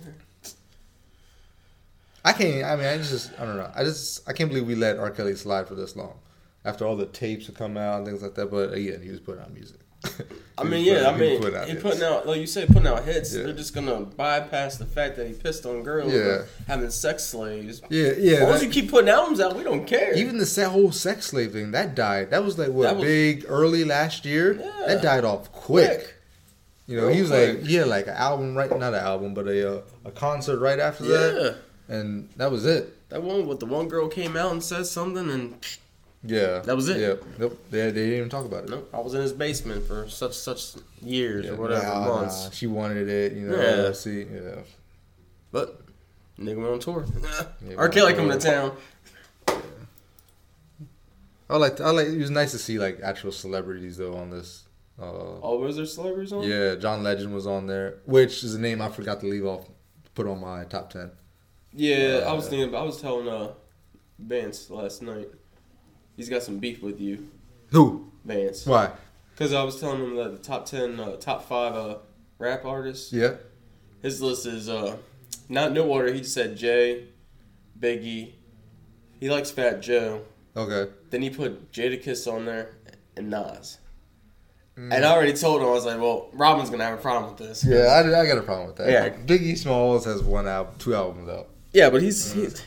I 2.25 2.33
can't. 2.33 2.65
I 2.65 2.77
mean, 2.77 2.87
I 2.87 2.99
just 2.99 3.33
I 3.39 3.45
don't 3.45 3.57
know. 3.57 3.71
I 3.75 3.85
just 3.85 4.29
I 4.29 4.33
can't 4.33 4.49
believe 4.49 4.67
we 4.67 4.75
let 4.75 4.99
R. 4.99 5.11
Kelly 5.11 5.35
slide 5.35 5.67
for 5.67 5.75
this 5.75 5.97
long 5.97 6.19
after 6.65 6.87
all 6.87 6.97
the 6.97 7.07
tapes 7.07 7.47
have 7.47 7.57
come 7.57 7.77
out 7.77 7.99
and 7.99 8.07
things 8.07 8.23
like 8.23 8.35
that. 8.35 8.51
But 8.51 8.71
uh, 8.71 8.73
again, 8.73 9.03
he 9.03 9.11
was 9.11 9.21
putting 9.21 9.43
out 9.43 9.53
music. 9.53 9.81
I 10.59 10.65
mean, 10.65 10.85
yeah, 10.85 11.09
I 11.09 11.13
putting- 11.13 11.19
he 11.29 11.33
mean, 11.33 11.41
putting 11.41 11.57
out 11.59 11.69
he 11.69 11.75
putting 11.77 12.03
out, 12.03 12.27
like 12.27 12.41
you 12.41 12.47
said, 12.47 12.69
putting 12.69 12.87
out 12.87 13.05
hits. 13.05 13.35
Yeah. 13.35 13.45
They're 13.45 13.53
just 13.55 13.75
gonna 13.75 14.01
bypass 14.01 14.77
the 14.77 14.85
fact 14.85 15.17
that 15.17 15.27
he 15.27 15.33
pissed 15.33 15.65
on 15.65 15.83
girls, 15.83 16.13
Yeah. 16.13 16.43
having 16.67 16.91
sex 16.91 17.25
slaves. 17.25 17.81
Yeah, 17.89 18.13
yeah. 18.19 18.33
as 18.35 18.41
long 18.43 18.53
as 18.53 18.63
you 18.65 18.69
keep 18.71 18.91
putting 18.91 19.09
albums 19.09 19.41
out, 19.41 19.57
we 19.57 19.65
don't 19.65 19.87
care. 19.87 20.15
even 20.15 20.39
the 20.39 20.69
whole 20.71 20.93
sex 20.93 21.27
slave 21.27 21.53
thing 21.53 21.71
that 21.73 21.95
died. 21.95 22.31
That 22.31 22.45
was 22.45 22.59
like 22.59 22.69
what 22.69 22.97
was- 22.97 23.05
big 23.05 23.45
early 23.49 23.85
last 23.85 24.25
year. 24.25 24.55
Yeah. 24.55 24.87
That 24.87 25.03
died 25.03 25.25
off 25.25 25.51
quick. 25.53 25.89
Quick. 25.89 26.15
You 26.87 26.97
know, 26.97 27.07
Real 27.07 27.15
he 27.15 27.21
was 27.23 27.31
quick. 27.31 27.55
like 27.59 27.67
he 27.67 27.75
had 27.77 27.87
like 27.87 28.07
an 28.09 28.15
album 28.15 28.55
right, 28.57 28.71
not 28.71 28.93
an 28.93 29.01
album, 29.01 29.35
but 29.35 29.47
a 29.49 29.79
uh, 29.79 29.83
a 30.05 30.11
concert 30.11 30.59
right 30.59 30.79
after 30.81 31.05
yeah, 31.05 31.11
that, 31.11 31.57
and 31.89 32.29
that 32.37 32.51
was 32.51 32.67
it. 32.67 33.09
that 33.09 33.23
one 33.23 33.47
with 33.47 33.61
the 33.61 33.67
one 33.67 33.89
girl 33.89 34.09
came 34.09 34.37
out 34.37 34.51
and 34.53 34.63
said 34.63 34.85
something, 34.87 35.31
and 35.31 35.55
Yeah, 36.25 36.61
That 36.61 36.77
was 36.77 36.89
it? 36.89 36.99
Yeah, 37.01 37.15
nope. 37.39 37.59
They, 37.71 37.79
they 37.91 37.93
didn't 37.93 38.17
even 38.19 38.29
talk 38.29 38.45
about 38.45 38.65
it. 38.65 38.71
Nope. 38.71 38.89
I 38.95 39.01
was 39.01 39.15
in 39.15 39.23
his 39.23 39.33
basement 39.33 39.85
for 39.87 40.09
such 40.09 40.35
such 40.35 40.75
years 41.03 41.47
Yeah, 41.47 41.53
or 41.53 41.57
whatever 41.57 41.85
nah, 41.85 42.07
months. 42.07 42.45
nah, 42.45 42.51
she 42.51 42.69
wanted 42.69 43.09
it, 43.09 43.33
you 43.33 43.49
know. 43.49 43.57
Yeah. 43.61 43.93
See, 43.93 44.23
yeah. 44.33 44.61
But 45.51 45.81
nigga 46.39 46.57
went 46.59 46.69
on 46.75 46.79
tour. 46.79 47.05
Yeah, 47.69 47.75
R. 47.77 47.89
Kelly 47.89 48.15
coming 48.15 48.39
to 48.39 48.39
town. 48.39 48.77
I 51.51 51.57
like. 51.57 51.77
to, 51.77 51.85
I 51.85 51.91
like. 51.91 52.07
It 52.07 52.19
was 52.19 52.31
nice 52.31 52.53
to 52.53 52.59
see 52.59 52.79
like 52.79 53.01
actual 53.03 53.33
celebrities 53.33 53.97
though 53.99 54.15
on 54.15 54.31
this. 54.31 54.65
Uh, 55.01 55.41
Oh, 55.43 55.59
was 55.59 55.77
there 55.77 55.87
celebrities 55.87 56.33
on? 56.33 56.43
yeah, 56.45 56.77
John 56.77 57.03
Legend 57.03 57.35
was 57.35 57.47
on 57.47 57.67
there, 57.67 57.99
which 58.07 58.45
is 58.45 58.55
a 58.55 58.61
name 58.61 58.81
I 58.81 58.89
forgot 58.91 59.21
to 59.21 59.27
leave 59.27 59.45
off. 59.45 59.69
Put 60.15 60.27
on 60.27 60.41
my 60.41 60.65
top 60.65 60.91
ten. 60.93 61.11
Yeah, 61.73 62.25
I 62.27 62.33
was 62.33 62.47
Uh, 62.47 62.51
thinking. 62.51 62.75
I 62.75 62.83
was 62.83 63.01
telling 63.01 63.29
uh, 63.29 63.53
Vance 64.19 64.71
last 64.71 65.03
night. 65.03 65.29
He's 66.23 66.29
got 66.29 66.45
some 66.45 66.59
beef 66.59 66.85
with 66.85 67.01
you, 67.01 67.29
Who? 67.71 68.13
Vance. 68.25 68.65
Why? 68.65 68.93
Because 69.33 69.53
I 69.53 69.65
was 69.65 69.81
telling 69.81 70.01
him 70.01 70.15
that 70.15 70.31
the 70.31 70.39
top 70.39 70.67
ten, 70.67 71.01
uh, 71.01 71.17
top 71.17 71.49
five 71.49 71.75
uh, 71.75 71.97
rap 72.39 72.65
artists. 72.65 73.13
Yeah. 73.13 73.39
His 74.03 74.23
list 74.23 74.47
is 74.47 74.69
uh, 74.69 74.99
not 75.49 75.73
no 75.73 75.85
order. 75.89 76.13
He 76.13 76.21
just 76.21 76.33
said 76.33 76.57
Jay, 76.57 77.09
Biggie. 77.77 78.35
He 79.19 79.31
likes 79.31 79.51
Fat 79.51 79.83
Joe. 79.83 80.23
Okay. 80.57 80.93
Then 81.11 81.23
he 81.23 81.31
put 81.31 81.73
Jadakiss 81.73 82.33
on 82.33 82.45
there 82.45 82.71
and 83.17 83.29
Nas. 83.29 83.79
Mm. 84.79 84.95
And 84.95 85.05
I 85.05 85.11
already 85.11 85.33
told 85.33 85.61
him 85.61 85.67
I 85.67 85.73
was 85.73 85.85
like, 85.85 85.99
well, 85.99 86.31
Robin's 86.35 86.71
gonna 86.71 86.85
have 86.85 87.01
a 87.01 87.03
problem 87.03 87.33
with 87.33 87.49
this. 87.49 87.65
Yeah, 87.65 87.87
I, 87.87 88.21
I 88.21 88.27
got 88.27 88.39
a 88.39 88.43
problem 88.43 88.69
with 88.69 88.77
that. 88.77 88.89
Yeah. 88.89 89.09
Biggie 89.09 89.59
Smalls 89.59 90.05
has 90.05 90.23
one 90.23 90.47
album, 90.47 90.77
two 90.79 90.95
albums 90.95 91.29
out. 91.29 91.49
Yeah, 91.73 91.91
but 91.91 92.01
he's 92.01 92.31
he's, 92.33 92.63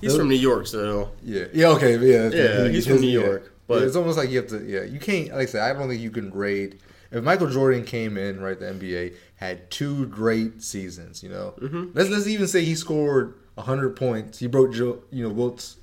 he's 0.00 0.16
from 0.16 0.28
New 0.28 0.34
York, 0.36 0.66
so 0.66 1.10
Yeah. 1.22 1.44
Yeah. 1.52 1.68
Okay. 1.68 1.96
Yeah. 1.98 2.28
Yeah, 2.30 2.68
he's 2.68 2.86
from 2.86 3.00
New. 3.00 3.08
York, 3.20 3.42
Yeah, 3.44 3.50
but- 3.66 3.82
it's 3.82 3.96
almost 3.96 4.18
like 4.18 4.30
you 4.30 4.38
have 4.38 4.48
to. 4.48 4.64
Yeah, 4.64 4.82
you 4.82 4.98
can't. 5.00 5.28
Like 5.30 5.42
I 5.42 5.46
said, 5.46 5.62
I 5.62 5.72
don't 5.78 5.88
think 5.88 6.00
you 6.00 6.10
can 6.10 6.30
grade. 6.30 6.78
If 7.10 7.24
Michael 7.24 7.48
Jordan 7.48 7.84
came 7.84 8.18
in, 8.18 8.38
right, 8.40 8.58
the 8.58 8.66
NBA 8.66 9.14
had 9.36 9.70
two 9.70 10.06
great 10.06 10.62
seasons. 10.62 11.22
You 11.22 11.30
know, 11.30 11.54
Mhm. 11.60 11.90
let's 11.94 12.10
let's 12.10 12.26
even 12.26 12.46
say 12.46 12.64
he 12.64 12.74
scored 12.74 13.34
hundred 13.56 13.96
points. 13.96 14.38
He 14.38 14.46
broke 14.46 14.74
you 14.74 15.00
know, 15.10 15.30
Wilt's, 15.30 15.78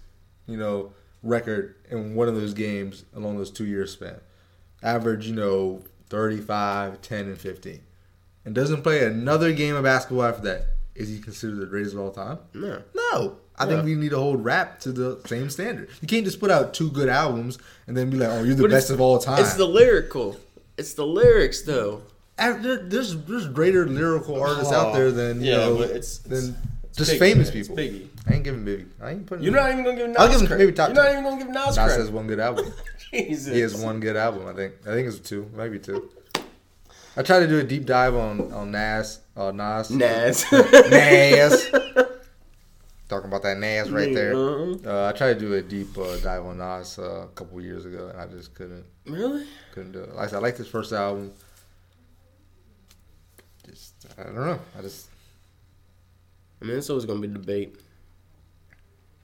you 0.47 0.55
know, 0.55 0.93
record 1.23 1.75
in 1.89 2.15
one 2.15 2.27
of 2.27 2.35
those 2.35 2.53
games 2.53 3.03
along 3.15 3.37
those 3.37 3.51
two 3.51 3.65
year 3.65 3.85
span. 3.87 4.19
Average, 4.83 5.27
you 5.27 5.33
know, 5.35 5.81
35, 6.09 7.01
10, 7.01 7.25
and 7.25 7.37
fifteen, 7.37 7.81
and 8.45 8.53
doesn't 8.55 8.83
play 8.83 9.03
another 9.03 9.51
game 9.51 9.75
of 9.75 9.83
basketball 9.83 10.23
after 10.25 10.43
that. 10.43 10.67
Is 10.93 11.09
he 11.09 11.19
considered 11.19 11.57
the 11.59 11.65
greatest 11.65 11.95
of 11.95 11.99
all 12.01 12.11
time? 12.11 12.37
no. 12.53 12.81
No. 13.11 13.37
I 13.57 13.63
Yeah. 13.63 13.69
think 13.71 13.85
we 13.85 13.95
need 13.95 14.09
to 14.09 14.17
hold 14.17 14.43
rap 14.43 14.79
to 14.81 14.91
the 14.91 15.19
same 15.27 15.49
standard. 15.49 15.87
You 16.01 16.07
can't 16.07 16.25
just 16.25 16.39
put 16.39 16.51
out 16.51 16.73
two 16.73 16.91
good 16.91 17.07
albums 17.09 17.57
and 17.87 17.95
then 17.95 18.09
be 18.09 18.17
like, 18.17 18.29
"Oh, 18.29 18.43
you're 18.43 18.55
the 18.55 18.63
But 18.63 18.71
best 18.71 18.89
of 18.89 18.99
all 18.99 19.17
time." 19.19 19.39
It's 19.39 19.53
the 19.53 19.65
lyrical. 19.67 20.37
It's 20.77 20.93
the 20.93 21.05
lyrics 21.05 21.61
though. 21.61 22.01
There- 22.37 22.83
there's 22.83 23.15
there's 23.15 23.47
greater 23.47 23.87
lyrical 23.87 24.41
artists 24.41 24.73
out 24.73 24.93
there 24.93 25.09
than 25.11 25.41
you 25.41 25.51
yeah, 25.51 25.57
know 25.57 25.77
but 25.77 25.89
it's, 25.91 26.17
than 26.17 26.55
it's 26.83 26.97
just 26.97 27.11
Biggie, 27.13 27.19
famous 27.19 27.47
man. 27.53 27.61
People. 27.63 27.75
Biggie. 27.77 28.07
I 28.27 28.33
ain't 28.33 28.43
giving 28.43 28.65
Biggie. 28.65 28.85
I 29.01 29.11
ain't 29.11 29.25
putting. 29.25 29.43
You're 29.45 29.53
not 29.53 29.71
even 29.71 29.85
gonna 29.85 29.95
give 29.97 30.07
Nas 30.09 30.17
I'll 30.19 30.27
give 30.29 30.41
him 30.41 30.47
credit. 30.47 30.63
maybe 30.65 30.75
top 30.75 30.89
You're 30.89 31.01
not 31.03 31.11
even 31.11 31.23
gonna 31.23 31.37
give 31.37 31.47
Nas, 31.47 31.65
Nas 31.67 31.75
credit. 31.77 31.97
has 31.99 32.09
one 32.11 32.27
good 32.27 32.39
album. 32.41 32.73
Jesus. 33.13 33.53
he 33.53 33.61
has 33.61 33.75
one 33.75 34.01
good 34.01 34.17
album. 34.17 34.47
I 34.47 34.53
think. 34.53 34.73
I 34.85 34.91
think 34.91 35.07
it's 35.07 35.19
two, 35.19 35.49
maybe 35.55 35.79
two. 35.79 36.09
I 37.17 37.21
tried 37.23 37.39
to 37.41 37.47
do 37.47 37.59
a 37.59 37.63
deep 37.63 37.85
dive 37.85 38.15
on 38.15 38.51
on 38.51 38.71
Nas. 38.71 39.19
Uh, 39.37 39.51
Nas. 39.51 39.89
Nas. 39.91 40.45
Nas. 40.51 41.67
Talking 43.07 43.27
about 43.27 43.43
that 43.43 43.57
Nas 43.59 43.91
right 43.91 44.13
there. 44.13 44.33
Uh, 44.35 45.09
I 45.09 45.11
tried 45.11 45.35
to 45.35 45.39
do 45.39 45.53
a 45.53 45.61
deep 45.61 45.95
uh, 45.97 46.17
dive 46.17 46.43
on 46.45 46.57
Nas 46.57 46.97
uh, 46.97 47.25
a 47.25 47.27
couple 47.35 47.61
years 47.61 47.85
ago, 47.85 48.07
and 48.11 48.19
I 48.19 48.25
just 48.25 48.53
couldn't 48.55 48.83
Really? 49.05 49.45
couldn't 49.73 49.91
do 49.91 49.99
it. 49.99 50.15
Like 50.15 50.27
I 50.27 50.31
said, 50.31 50.37
I 50.37 50.39
liked 50.39 50.57
his 50.57 50.67
first 50.67 50.91
album. 50.91 51.31
Just 53.67 53.93
I 54.17 54.23
don't 54.23 54.35
know. 54.35 54.59
I 54.77 54.81
just 54.81 55.07
I 56.61 56.65
mean, 56.65 56.77
it's 56.77 56.89
always 56.89 57.05
gonna 57.05 57.19
be 57.19 57.27
debate. 57.27 57.79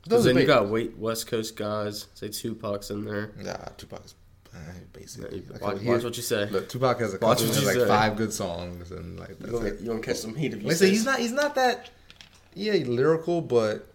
Because 0.03 0.25
then 0.25 0.37
you 0.37 0.45
got 0.45 0.67
wait 0.69 0.97
West 0.97 1.27
Coast 1.27 1.55
guys. 1.55 2.07
Say 2.13 2.29
Tupac's 2.29 2.89
in 2.91 3.05
there. 3.05 3.31
Nah, 3.37 3.53
Tupac's 3.77 4.15
uh, 4.53 4.57
basically. 4.93 5.43
I 5.61 5.63
Watch, 5.73 5.81
watch 5.83 6.03
what 6.03 6.17
you 6.17 6.23
say. 6.23 6.45
Look, 6.49 6.69
Tupac 6.69 6.99
has 6.99 7.13
a 7.13 7.17
Watch 7.19 7.39
couple, 7.39 7.45
what 7.47 7.55
has 7.55 7.61
you 7.61 7.67
like 7.67 7.77
say. 7.77 7.87
five 7.87 8.15
good 8.15 8.33
songs, 8.33 8.91
and 8.91 9.19
like 9.19 9.39
You 9.39 9.47
gonna, 9.47 9.65
it. 9.65 9.79
you 9.79 9.87
gonna 9.87 10.01
catch 10.01 10.17
some 10.17 10.35
heat 10.35 10.53
if 10.53 10.61
you 10.61 10.67
Like 10.67 10.77
say 10.77 10.85
say, 10.85 10.91
he's 10.91 11.05
not 11.05 11.19
he's 11.19 11.31
not 11.31 11.55
that 11.55 11.89
yeah 12.55 12.73
lyrical, 12.73 13.41
but 13.41 13.87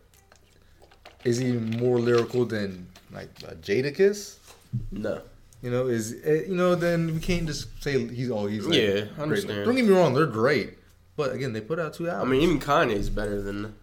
is 1.24 1.38
he 1.38 1.52
more 1.52 1.98
lyrical 1.98 2.44
than 2.44 2.86
like 3.12 3.30
uh, 3.46 3.52
Jadakiss? 3.54 4.36
No. 4.92 5.20
You 5.62 5.70
know, 5.70 5.86
is 5.86 6.16
eh, 6.24 6.42
you 6.48 6.54
know 6.54 6.74
then 6.74 7.14
we 7.14 7.20
can't 7.20 7.46
just 7.46 7.82
say 7.82 8.06
he's 8.08 8.30
oh 8.30 8.46
he's 8.46 8.66
like, 8.66 8.78
Yeah, 8.78 9.04
I 9.18 9.22
understand. 9.22 9.64
Don't 9.64 9.74
get 9.74 9.84
me 9.86 9.92
wrong, 9.92 10.14
they're 10.14 10.26
great, 10.26 10.78
but 11.16 11.32
again 11.32 11.52
they 11.52 11.60
put 11.60 11.78
out 11.78 11.94
two 11.94 12.08
albums. 12.08 12.28
I 12.28 12.32
mean, 12.32 12.42
even 12.42 12.60
Kanye's 12.60 13.08
better 13.10 13.40
than. 13.40 13.74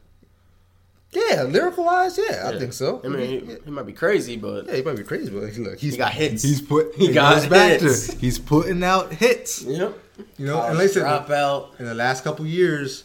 yeah, 1.11 1.43
lyrical 1.43 1.83
wise, 1.85 2.17
yeah, 2.17 2.49
I 2.53 2.57
think 2.59 2.73
so. 2.73 3.01
I 3.03 3.07
mean, 3.07 3.27
he, 3.27 3.51
yeah, 3.51 3.57
he 3.65 3.71
might 3.71 3.85
be 3.87 3.93
crazy, 3.93 4.37
but 4.37 4.67
yeah, 4.67 4.75
he 4.75 4.81
might 4.83 4.95
be 4.97 5.03
crazy, 5.03 5.29
but 5.31 5.51
look, 5.57 5.79
he's 5.79 5.93
He 5.93 5.97
got 5.97 6.11
hits. 6.13 6.43
He's 6.43 6.61
put 6.61 6.93
He 6.95 7.07
it 7.09 7.13
got 7.13 7.43
hits. 7.43 8.07
to 8.07 8.17
he's 8.17 8.39
putting 8.39 8.83
out 8.83 9.11
hits. 9.13 9.63
yep. 9.63 9.97
You 10.37 10.45
know, 10.45 10.61
and 10.61 10.77
like 10.77 10.89
I 10.89 10.93
said, 10.93 11.03
dropout. 11.03 11.79
in 11.79 11.85
the 11.85 11.95
last 11.95 12.23
couple 12.23 12.45
years, 12.45 13.03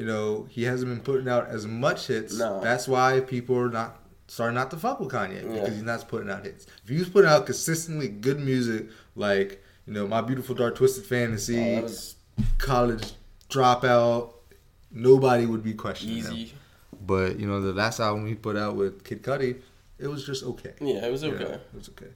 you 0.00 0.06
know, 0.06 0.46
he 0.48 0.62
hasn't 0.64 0.90
been 0.90 1.02
putting 1.02 1.28
out 1.28 1.48
as 1.48 1.66
much 1.66 2.06
hits. 2.06 2.38
No. 2.38 2.58
That's 2.62 2.88
why 2.88 3.20
people 3.20 3.54
are 3.58 3.68
not 3.68 3.98
starting 4.28 4.54
not 4.54 4.70
to 4.70 4.78
fuck 4.78 4.98
with 4.98 5.10
Kanye 5.10 5.42
Yeah. 5.44 5.52
because 5.60 5.74
he's 5.74 5.82
not 5.82 6.08
putting 6.08 6.30
out 6.30 6.44
hits. 6.46 6.66
If 6.82 6.88
he 6.88 6.96
was 6.98 7.10
putting 7.10 7.28
out 7.30 7.44
consistently 7.44 8.08
good 8.08 8.40
music, 8.40 8.86
like 9.14 9.62
you 9.86 9.92
know, 9.92 10.06
my 10.06 10.22
beautiful 10.22 10.54
dark 10.54 10.76
twisted 10.76 11.04
fantasy, 11.04 11.76
Oh, 11.76 11.82
was 11.82 12.14
college 12.56 13.12
dropout, 13.50 14.32
nobody 14.90 15.44
would 15.44 15.62
be 15.62 15.74
questioning 15.74 16.24
him. 16.24 16.46
But 17.06 17.38
you 17.38 17.46
know, 17.46 17.60
the 17.60 17.72
last 17.74 18.00
album 18.00 18.26
he 18.26 18.34
put 18.34 18.56
out 18.56 18.76
with 18.76 19.04
Kid 19.04 19.22
Cudi, 19.22 19.60
it 19.98 20.06
was 20.06 20.24
just 20.24 20.42
okay. 20.44 20.72
Yeah, 20.80 21.04
it 21.06 21.12
was 21.12 21.22
You 21.22 21.32
okay. 21.34 21.44
know, 21.44 21.50
it 21.50 21.74
was 21.74 21.88
okay. 21.90 22.10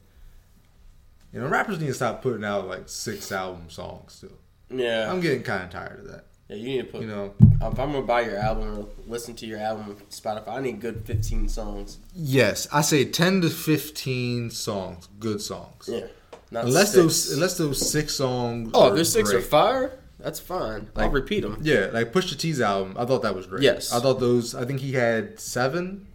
You 1.35 1.41
know, 1.41 1.49
rappers 1.49 1.81
need 1.81 1.89
to 1.89 1.95
stop 1.95 2.23
putting 2.23 2.45
out 2.45 2.67
like 2.69 2.85
six 2.89 3.31
album 3.33 3.69
songs. 3.69 4.13
Still, 4.15 4.39
Yeah. 4.71 5.11
I'm 5.13 5.21
getting 5.21 5.43
kind 5.43 5.65
of 5.65 5.71
tired 5.71 5.99
of 6.01 6.07
that. 6.13 6.25
Yeah, 6.49 6.57
you 6.57 6.67
need 6.67 6.79
to 6.79 6.85
put. 6.85 7.01
You 7.03 7.07
know, 7.09 7.35
if 7.41 7.79
I'm 7.79 7.93
gonna 7.93 8.03
buy 8.03 8.23
your 8.23 8.37
album 8.37 8.79
or 8.81 8.89
listen 9.07 9.35
to 9.37 9.47
your 9.47 9.59
album 9.59 9.87
on 9.91 9.97
Spotify, 10.11 10.49
I 10.49 10.61
need 10.61 10.81
good 10.81 11.05
15 11.05 11.49
songs. 11.49 11.99
Yes, 12.15 12.69
I 12.73 12.83
say 12.83 13.05
ten 13.05 13.41
to 13.43 13.51
fifteen 13.51 14.51
songs, 14.51 15.09
good 15.19 15.41
songs. 15.41 15.89
Yeah. 15.91 16.07
Not 16.51 16.65
unless 16.67 16.93
six. 16.93 16.97
those, 16.97 17.33
unless 17.33 17.59
those 17.59 17.91
six 17.91 18.15
songs. 18.15 18.71
Oh, 18.75 18.85
are 18.85 18.89
if 18.91 18.95
there's 18.97 19.13
six 19.13 19.31
great. 19.31 19.39
or 19.43 19.47
fire, 19.47 19.99
that's 20.21 20.39
fine. 20.39 20.89
I'll 20.95 21.05
Like- 21.07 21.13
repeat 21.15 21.41
them. 21.41 21.59
Yeah, 21.63 21.89
like 21.93 22.13
Pusha 22.13 22.39
T's 22.39 22.61
album, 22.61 22.95
I 22.99 23.05
thought 23.07 23.23
that 23.23 23.35
was 23.35 23.47
great. 23.47 23.63
Yes. 23.63 23.93
I 23.93 24.01
thought 24.01 24.21
those. 24.21 24.55
I 24.55 24.65
think 24.65 24.81
he 24.81 24.93
had 24.93 25.41
seven. 25.41 26.07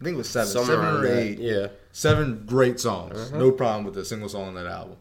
I 0.00 0.04
think 0.04 0.14
it 0.16 0.18
was 0.18 0.28
seven, 0.28 0.48
Somewhere 0.50 0.76
seven 0.78 0.94
or 0.96 1.00
that. 1.06 1.16
eight. 1.18 1.38
Yeah. 1.38 1.66
Seven 1.92 2.42
great 2.44 2.80
songs. 2.80 3.16
Uh-huh. 3.18 3.38
No 3.38 3.52
problem 3.52 3.84
with 3.84 3.96
a 3.96 4.04
single 4.04 4.28
song 4.28 4.48
on 4.48 4.54
that 4.54 4.66
album. 4.66 4.96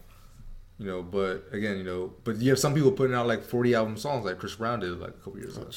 You 0.81 0.87
know, 0.87 1.03
but 1.03 1.45
again, 1.51 1.77
you 1.77 1.83
know, 1.83 2.11
but 2.23 2.37
you 2.37 2.49
have 2.49 2.57
some 2.57 2.73
people 2.73 2.91
putting 2.91 3.15
out 3.15 3.27
like 3.27 3.43
forty 3.43 3.75
album 3.75 3.97
songs, 3.97 4.25
like 4.25 4.39
Chris 4.39 4.55
Brown 4.55 4.79
did 4.79 4.99
like 4.99 5.11
a 5.11 5.13
couple 5.23 5.37
years 5.37 5.55
ago. 5.55 5.69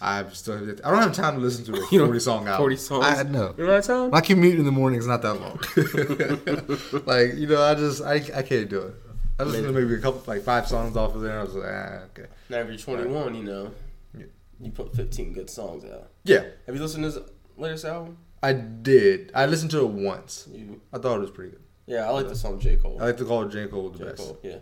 I've 0.00 0.34
still, 0.36 0.56
I 0.84 0.90
don't 0.90 0.98
have 1.02 1.12
time 1.12 1.34
to 1.36 1.40
listen 1.40 1.64
to 1.66 1.74
a 1.74 1.76
Oh, 1.80 1.88
You 1.92 1.98
know, 2.00 2.06
forty 2.06 2.18
song 2.20 2.46
album. 2.48 2.62
40 2.62 2.76
songs. 2.76 3.04
I 3.06 3.22
know. 3.22 3.54
You 3.56 3.66
know 3.66 3.74
what 3.74 3.88
I'm 3.90 4.10
My 4.10 4.20
commute 4.20 4.58
in 4.58 4.64
the 4.64 4.72
morning 4.72 4.98
is 4.98 5.06
not 5.06 5.22
that 5.22 5.34
long. 5.34 5.58
like 7.06 7.34
you 7.36 7.46
know, 7.46 7.62
I 7.62 7.74
just 7.74 8.02
I, 8.02 8.14
I 8.36 8.42
can't 8.42 8.68
do 8.68 8.80
it. 8.80 8.94
I 9.38 9.44
listened 9.44 9.66
to 9.68 9.72
maybe 9.72 9.94
a 9.94 9.98
couple 9.98 10.22
like 10.26 10.42
five 10.42 10.66
songs 10.66 10.96
off 10.96 11.14
of 11.14 11.20
there. 11.20 11.38
And 11.38 11.40
I 11.40 11.44
was 11.44 11.54
like, 11.54 11.70
ah, 11.72 12.04
okay. 12.10 12.28
Now, 12.48 12.58
if 12.58 12.68
you're 12.68 12.76
21, 12.76 13.34
you 13.36 13.44
know, 13.44 13.70
Yeah. 14.16 14.24
you 14.60 14.72
put 14.72 14.92
15 14.96 15.32
good 15.32 15.48
songs 15.48 15.84
out. 15.84 16.10
Yeah, 16.24 16.42
Have 16.66 16.74
you 16.74 16.82
listened 16.82 17.04
to 17.04 17.20
his 17.20 17.30
latest 17.56 17.84
album? 17.84 18.18
I 18.42 18.52
did. 18.52 19.30
I 19.36 19.46
listened 19.46 19.70
to 19.72 19.80
it 19.82 19.90
once. 19.90 20.48
You, 20.52 20.80
I 20.92 20.98
thought 20.98 21.16
it 21.16 21.20
was 21.20 21.30
pretty 21.30 21.52
good. 21.52 21.62
Yeah, 21.88 22.06
I 22.06 22.10
like 22.10 22.28
the 22.28 22.36
song 22.36 22.60
J 22.60 22.76
Cole. 22.76 22.98
I 23.00 23.06
like 23.06 23.16
to 23.16 23.24
call 23.24 23.42
it 23.42 23.50
J 23.50 23.66
Cole 23.66 23.88
the 23.90 23.98
J 23.98 24.04
best. 24.04 24.16
Cole, 24.18 24.38
yeah, 24.42 24.56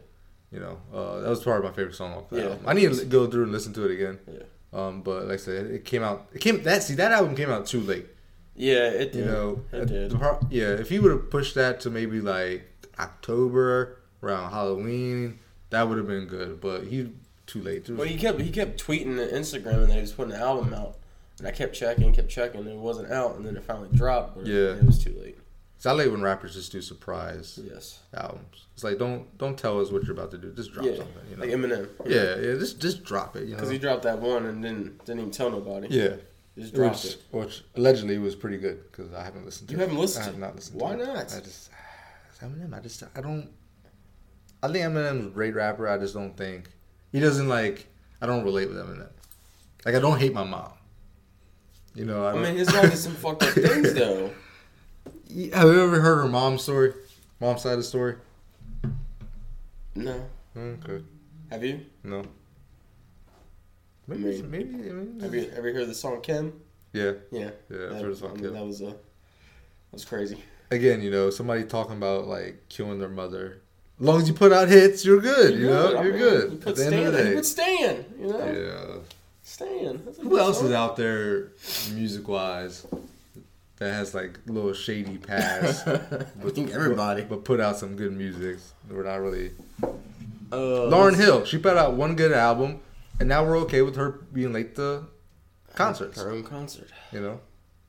You 0.52 0.60
know, 0.60 0.78
uh, 0.94 1.20
that 1.20 1.28
was 1.28 1.42
probably 1.42 1.68
my 1.68 1.74
favorite 1.74 1.94
song 1.94 2.12
off 2.14 2.30
the 2.30 2.36
Yeah. 2.38 2.42
album. 2.44 2.60
I 2.66 2.72
need 2.72 2.92
to 2.92 3.04
go 3.04 3.26
through 3.26 3.42
and 3.44 3.52
listen 3.52 3.72
to 3.74 3.84
it 3.84 3.90
again. 3.90 4.18
yeah, 4.32 4.42
Um, 4.72 5.02
but 5.02 5.24
like 5.24 5.34
I 5.34 5.36
said, 5.36 5.66
it 5.66 5.84
came 5.84 6.02
out. 6.02 6.26
It 6.32 6.40
came 6.40 6.62
that 6.62 6.82
see 6.82 6.94
that 6.94 7.12
album 7.12 7.34
came 7.36 7.50
out 7.50 7.66
too 7.66 7.80
late. 7.80 8.06
yeah. 8.54 8.88
It 8.88 9.12
did. 9.12 9.20
You 9.20 9.24
know, 9.26 9.60
it 9.72 9.86
did. 9.86 10.10
the 10.12 10.38
yeah. 10.50 10.68
If 10.70 10.88
he 10.88 10.98
would 10.98 11.10
have 11.10 11.30
pushed 11.30 11.54
that 11.56 11.80
to 11.80 11.90
maybe 11.90 12.20
like 12.20 12.62
October 12.98 13.98
around 14.22 14.50
Halloween, 14.50 15.38
that 15.70 15.88
would 15.88 15.98
have 15.98 16.06
been 16.06 16.26
good. 16.26 16.60
But 16.60 16.84
he 16.84 17.12
too 17.46 17.62
late. 17.62 17.88
Well, 17.88 18.06
he 18.06 18.16
kept 18.16 18.40
he 18.40 18.50
kept 18.50 18.82
tweeting 18.84 19.20
on 19.22 19.28
Instagram 19.40 19.82
and 19.82 19.90
that 19.90 19.94
he 19.94 20.00
was 20.00 20.12
putting 20.12 20.34
an 20.34 20.40
album 20.40 20.74
out, 20.74 20.96
and 21.38 21.46
I 21.46 21.50
kept 21.52 21.74
checking, 21.74 22.12
kept 22.12 22.28
checking, 22.28 22.60
and 22.60 22.68
it 22.70 22.76
wasn't 22.76 23.10
out, 23.12 23.36
and 23.36 23.44
then 23.44 23.56
it 23.56 23.62
finally 23.64 23.88
dropped. 23.94 24.36
But 24.36 24.46
Yeah. 24.46 24.74
it, 24.74 24.84
was 24.84 25.02
too 25.02 25.14
late. 25.20 25.35
So 25.78 25.90
I 25.90 25.92
like 25.92 26.10
when 26.10 26.22
rappers 26.22 26.54
just 26.54 26.72
do 26.72 26.80
surprise 26.80 27.58
Yes. 27.62 28.00
albums. 28.14 28.66
It's 28.74 28.82
like 28.84 28.98
don't 28.98 29.36
don't 29.38 29.58
tell 29.58 29.80
us 29.80 29.90
what 29.90 30.02
you're 30.04 30.12
about 30.12 30.30
to 30.32 30.38
do. 30.38 30.52
Just 30.52 30.72
drop 30.72 30.86
yeah. 30.86 30.96
something. 30.96 31.22
You 31.30 31.36
know? 31.36 31.42
Like 31.44 31.50
Eminem. 31.52 31.88
yeah, 32.06 32.36
yeah. 32.36 32.58
Just 32.58 32.80
just 32.80 33.04
drop 33.04 33.36
it. 33.36 33.44
You 33.44 33.50
know. 33.50 33.56
Because 33.56 33.70
he 33.70 33.78
dropped 33.78 34.02
that 34.04 34.18
one 34.18 34.46
and 34.46 34.62
didn't 34.62 35.04
didn't 35.04 35.20
even 35.20 35.30
tell 35.30 35.50
nobody. 35.50 35.88
yeah. 35.90 36.16
Just 36.58 36.72
dropped 36.72 37.04
Which, 37.04 37.12
it. 37.12 37.22
which 37.32 37.64
allegedly 37.76 38.16
was 38.16 38.34
pretty 38.34 38.56
good 38.56 38.90
because 38.90 39.12
I 39.12 39.22
haven't 39.22 39.44
listened 39.44 39.68
to 39.68 39.74
You 39.74 39.78
it. 39.78 39.82
haven't 39.82 39.98
listened 39.98 40.22
I 40.22 40.26
to 40.28 40.32
have 40.32 40.38
it? 40.42 40.46
not 40.46 40.54
listened 40.56 40.80
Why 40.80 40.96
to 40.96 41.02
it. 41.02 41.06
not? 41.06 41.16
I 41.34 41.40
just 41.40 41.70
Eminem. 42.40 42.74
I 42.74 42.80
just 42.80 43.02
I 43.14 43.20
don't. 43.20 43.50
I 44.62 44.68
think 44.68 44.84
Eminem's 44.86 45.26
a 45.26 45.30
great 45.30 45.54
rapper. 45.54 45.86
I 45.86 45.98
just 45.98 46.14
don't 46.14 46.34
think 46.36 46.70
he 47.12 47.20
doesn't 47.20 47.48
like. 47.48 47.86
I 48.22 48.26
don't 48.26 48.44
relate 48.44 48.68
with 48.70 48.78
Eminem. 48.78 49.10
Like 49.84 49.94
I 49.94 49.98
don't 49.98 50.18
hate 50.18 50.32
my 50.32 50.44
mom. 50.44 50.72
You 51.94 52.06
know. 52.06 52.24
I, 52.24 52.32
I 52.32 52.42
mean, 52.42 52.56
his 52.56 52.72
mom 52.72 52.88
did 52.88 52.96
some 52.98 53.14
fucked 53.24 53.42
up 53.42 53.50
things 53.54 53.92
though. 53.92 54.30
Have 55.28 55.68
you 55.68 55.82
ever 55.82 56.00
heard 56.00 56.16
her 56.22 56.28
mom's 56.28 56.62
story? 56.62 56.92
Mom's 57.40 57.62
side 57.62 57.72
of 57.72 57.78
the 57.78 57.84
story? 57.84 58.16
No. 59.94 60.24
Okay. 60.56 61.02
Have 61.50 61.64
you? 61.64 61.80
No. 62.04 62.24
Maybe. 64.06 64.22
mean, 64.42 64.50
maybe. 64.50 64.64
Mean, 64.74 65.20
Have 65.20 65.34
you 65.34 65.50
ever 65.56 65.72
heard 65.72 65.88
the 65.88 65.94
song 65.94 66.20
Kim? 66.20 66.52
Yeah. 66.92 67.12
Yeah. 67.30 67.50
Yeah. 67.70 67.76
I've 67.86 67.90
That, 67.90 68.02
heard 68.02 68.12
the 68.12 68.16
song 68.16 68.30
I 68.30 68.34
mean, 68.34 68.42
Kim. 68.44 68.52
that 68.54 68.64
was 68.64 68.80
a 68.80 68.84
that 68.86 68.96
was 69.92 70.04
crazy. 70.04 70.42
again, 70.70 71.02
you 71.02 71.10
know, 71.10 71.30
somebody 71.30 71.64
talking 71.64 71.96
about 71.96 72.26
like 72.26 72.68
killing 72.68 72.98
their 72.98 73.08
mother. 73.08 73.62
As 73.98 74.06
long 74.06 74.20
as 74.20 74.28
you 74.28 74.34
put 74.34 74.52
out 74.52 74.68
hits, 74.68 75.04
you're 75.04 75.20
good. 75.20 75.58
You 75.58 75.66
know, 75.68 75.96
I 75.96 76.02
you're 76.02 76.12
mean, 76.12 76.18
good. 76.22 76.52
You 76.52 76.58
put 76.58 76.76
Stan. 76.76 77.26
You 77.28 77.34
put 77.34 77.46
Stan. 77.46 78.04
You 78.20 78.26
know. 78.28 78.52
yeah. 78.52 79.00
Stan. 79.42 80.02
Who 80.22 80.38
else 80.38 80.58
song. 80.58 80.66
is 80.68 80.72
out 80.72 80.96
there, 80.96 81.52
music 81.94 82.28
wise, 82.28 82.86
that 83.78 83.92
has 83.92 84.14
like 84.14 84.38
little 84.46 84.72
shady 84.72 85.18
past? 85.18 85.86
I 85.88 86.50
think 86.50 86.70
everybody. 86.70 87.22
but, 87.22 87.28
but 87.30 87.44
put 87.44 87.60
out 87.60 87.76
some 87.76 87.96
good 87.96 88.12
music. 88.12 88.58
We're 88.90 89.04
not 89.04 89.16
really. 89.20 89.52
Uh, 90.52 90.88
Lauryn 90.90 91.16
Hill, 91.16 91.44
she 91.44 91.58
put 91.58 91.76
out 91.76 91.94
one 91.94 92.14
good 92.16 92.32
album, 92.32 92.80
and 93.18 93.28
now 93.28 93.44
we're 93.44 93.58
okay 93.58 93.82
with 93.82 93.96
her 93.96 94.10
being 94.32 94.52
late 94.52 94.76
to 94.76 95.04
concerts. 95.74 96.20
Her 96.20 96.30
own 96.30 96.44
concert. 96.44 96.88
You 97.12 97.20
know, 97.20 97.40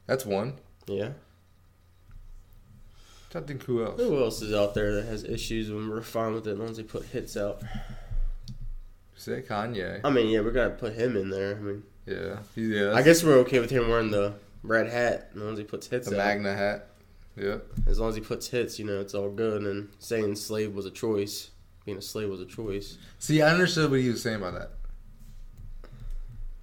that's 0.06 0.26
one. 0.26 0.54
Yeah. 0.88 1.10
I 3.36 3.42
think 3.42 3.64
who 3.64 3.84
else? 3.86 4.00
Who 4.02 4.18
else 4.24 4.42
is 4.42 4.54
out 4.54 4.74
there 4.74 4.96
that 4.96 5.06
has 5.06 5.24
issues 5.24 5.70
when 5.70 5.90
we're 5.90 6.02
fine 6.02 6.34
with 6.34 6.48
it 6.48 6.52
as 6.54 6.58
long 6.58 6.70
as 6.70 6.78
they 6.78 6.84
put 6.84 7.04
hits 7.06 7.38
out? 7.38 7.62
Say 9.16 9.44
Kanye. 9.48 10.02
I 10.04 10.10
mean, 10.10 10.28
yeah, 10.30 10.42
we 10.42 10.52
gotta 10.52 10.72
put 10.72 10.94
him 10.94 11.16
in 11.16 11.30
there. 11.30 11.56
I 11.56 11.60
mean, 11.60 11.84
Yeah, 12.08 12.38
yeah. 12.56 12.94
I 12.94 13.04
guess 13.04 13.24
we're 13.24 13.38
okay 13.40 13.60
with 13.60 13.70
him 13.70 13.90
wearing 13.90 14.10
the 14.12 14.34
red 14.64 14.88
hat 14.90 15.30
as 15.34 15.42
long 15.42 15.54
as 15.54 15.58
he 15.60 15.64
puts 15.66 15.88
hits 15.88 16.10
the 16.10 16.20
out. 16.22 16.38
MAGA 16.40 16.56
hat. 16.58 16.88
Yeah. 17.36 17.58
As 17.86 18.00
long 18.00 18.10
as 18.10 18.16
he 18.16 18.22
puts 18.22 18.48
hits, 18.48 18.80
you 18.80 18.86
know, 18.86 19.00
it's 19.00 19.14
all 19.14 19.30
good. 19.30 19.62
And 19.64 19.90
saying 20.00 20.36
slave 20.38 20.74
was 20.74 20.86
a 20.86 20.92
choice, 20.92 21.52
being 21.86 21.98
a 21.98 22.02
slave 22.02 22.30
was 22.30 22.42
a 22.42 22.46
choice. 22.46 22.98
See, 23.20 23.42
I 23.42 23.50
understood 23.52 23.92
what 23.92 24.00
he 24.00 24.10
was 24.10 24.22
saying 24.24 24.40
by 24.40 24.52
that. 24.52 24.72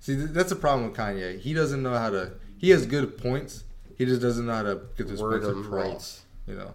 See, 0.01 0.17
th- 0.17 0.31
that's 0.31 0.51
the 0.51 0.57
problem 0.57 0.89
with 0.91 0.99
Kanye. 0.99 1.39
He 1.39 1.55
doesn't 1.55 1.83
know 1.83 1.95
how 1.95 2.11
to. 2.11 2.33
He 2.59 2.71
has 2.71 2.87
good 2.87 3.17
points. 3.19 3.65
He 3.97 4.05
just 4.05 4.21
doesn't 4.21 4.45
know 4.47 4.55
how 4.55 4.63
to 4.65 4.81
get 4.97 5.09
Word 5.19 5.43
points 5.43 5.67
across. 5.67 6.23
right. 6.47 6.53
You 6.53 6.59
know. 6.61 6.75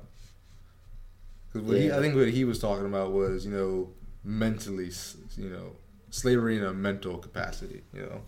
Because 1.52 1.68
what 1.68 1.78
he, 1.78 1.88
Yeah. 1.88 1.98
I 1.98 2.02
think 2.02 2.16
what 2.16 2.30
he 2.30 2.44
was 2.46 2.60
talking 2.60 2.86
about 2.86 3.12
was, 3.12 3.46
you 3.46 3.52
know, 3.52 3.90
mentally, 4.24 4.92
you 5.38 5.50
know, 5.50 5.76
slavery 6.10 6.58
in 6.58 6.64
a 6.64 6.74
mental 6.74 7.18
capacity. 7.18 7.82
You 7.94 8.02
know, 8.04 8.22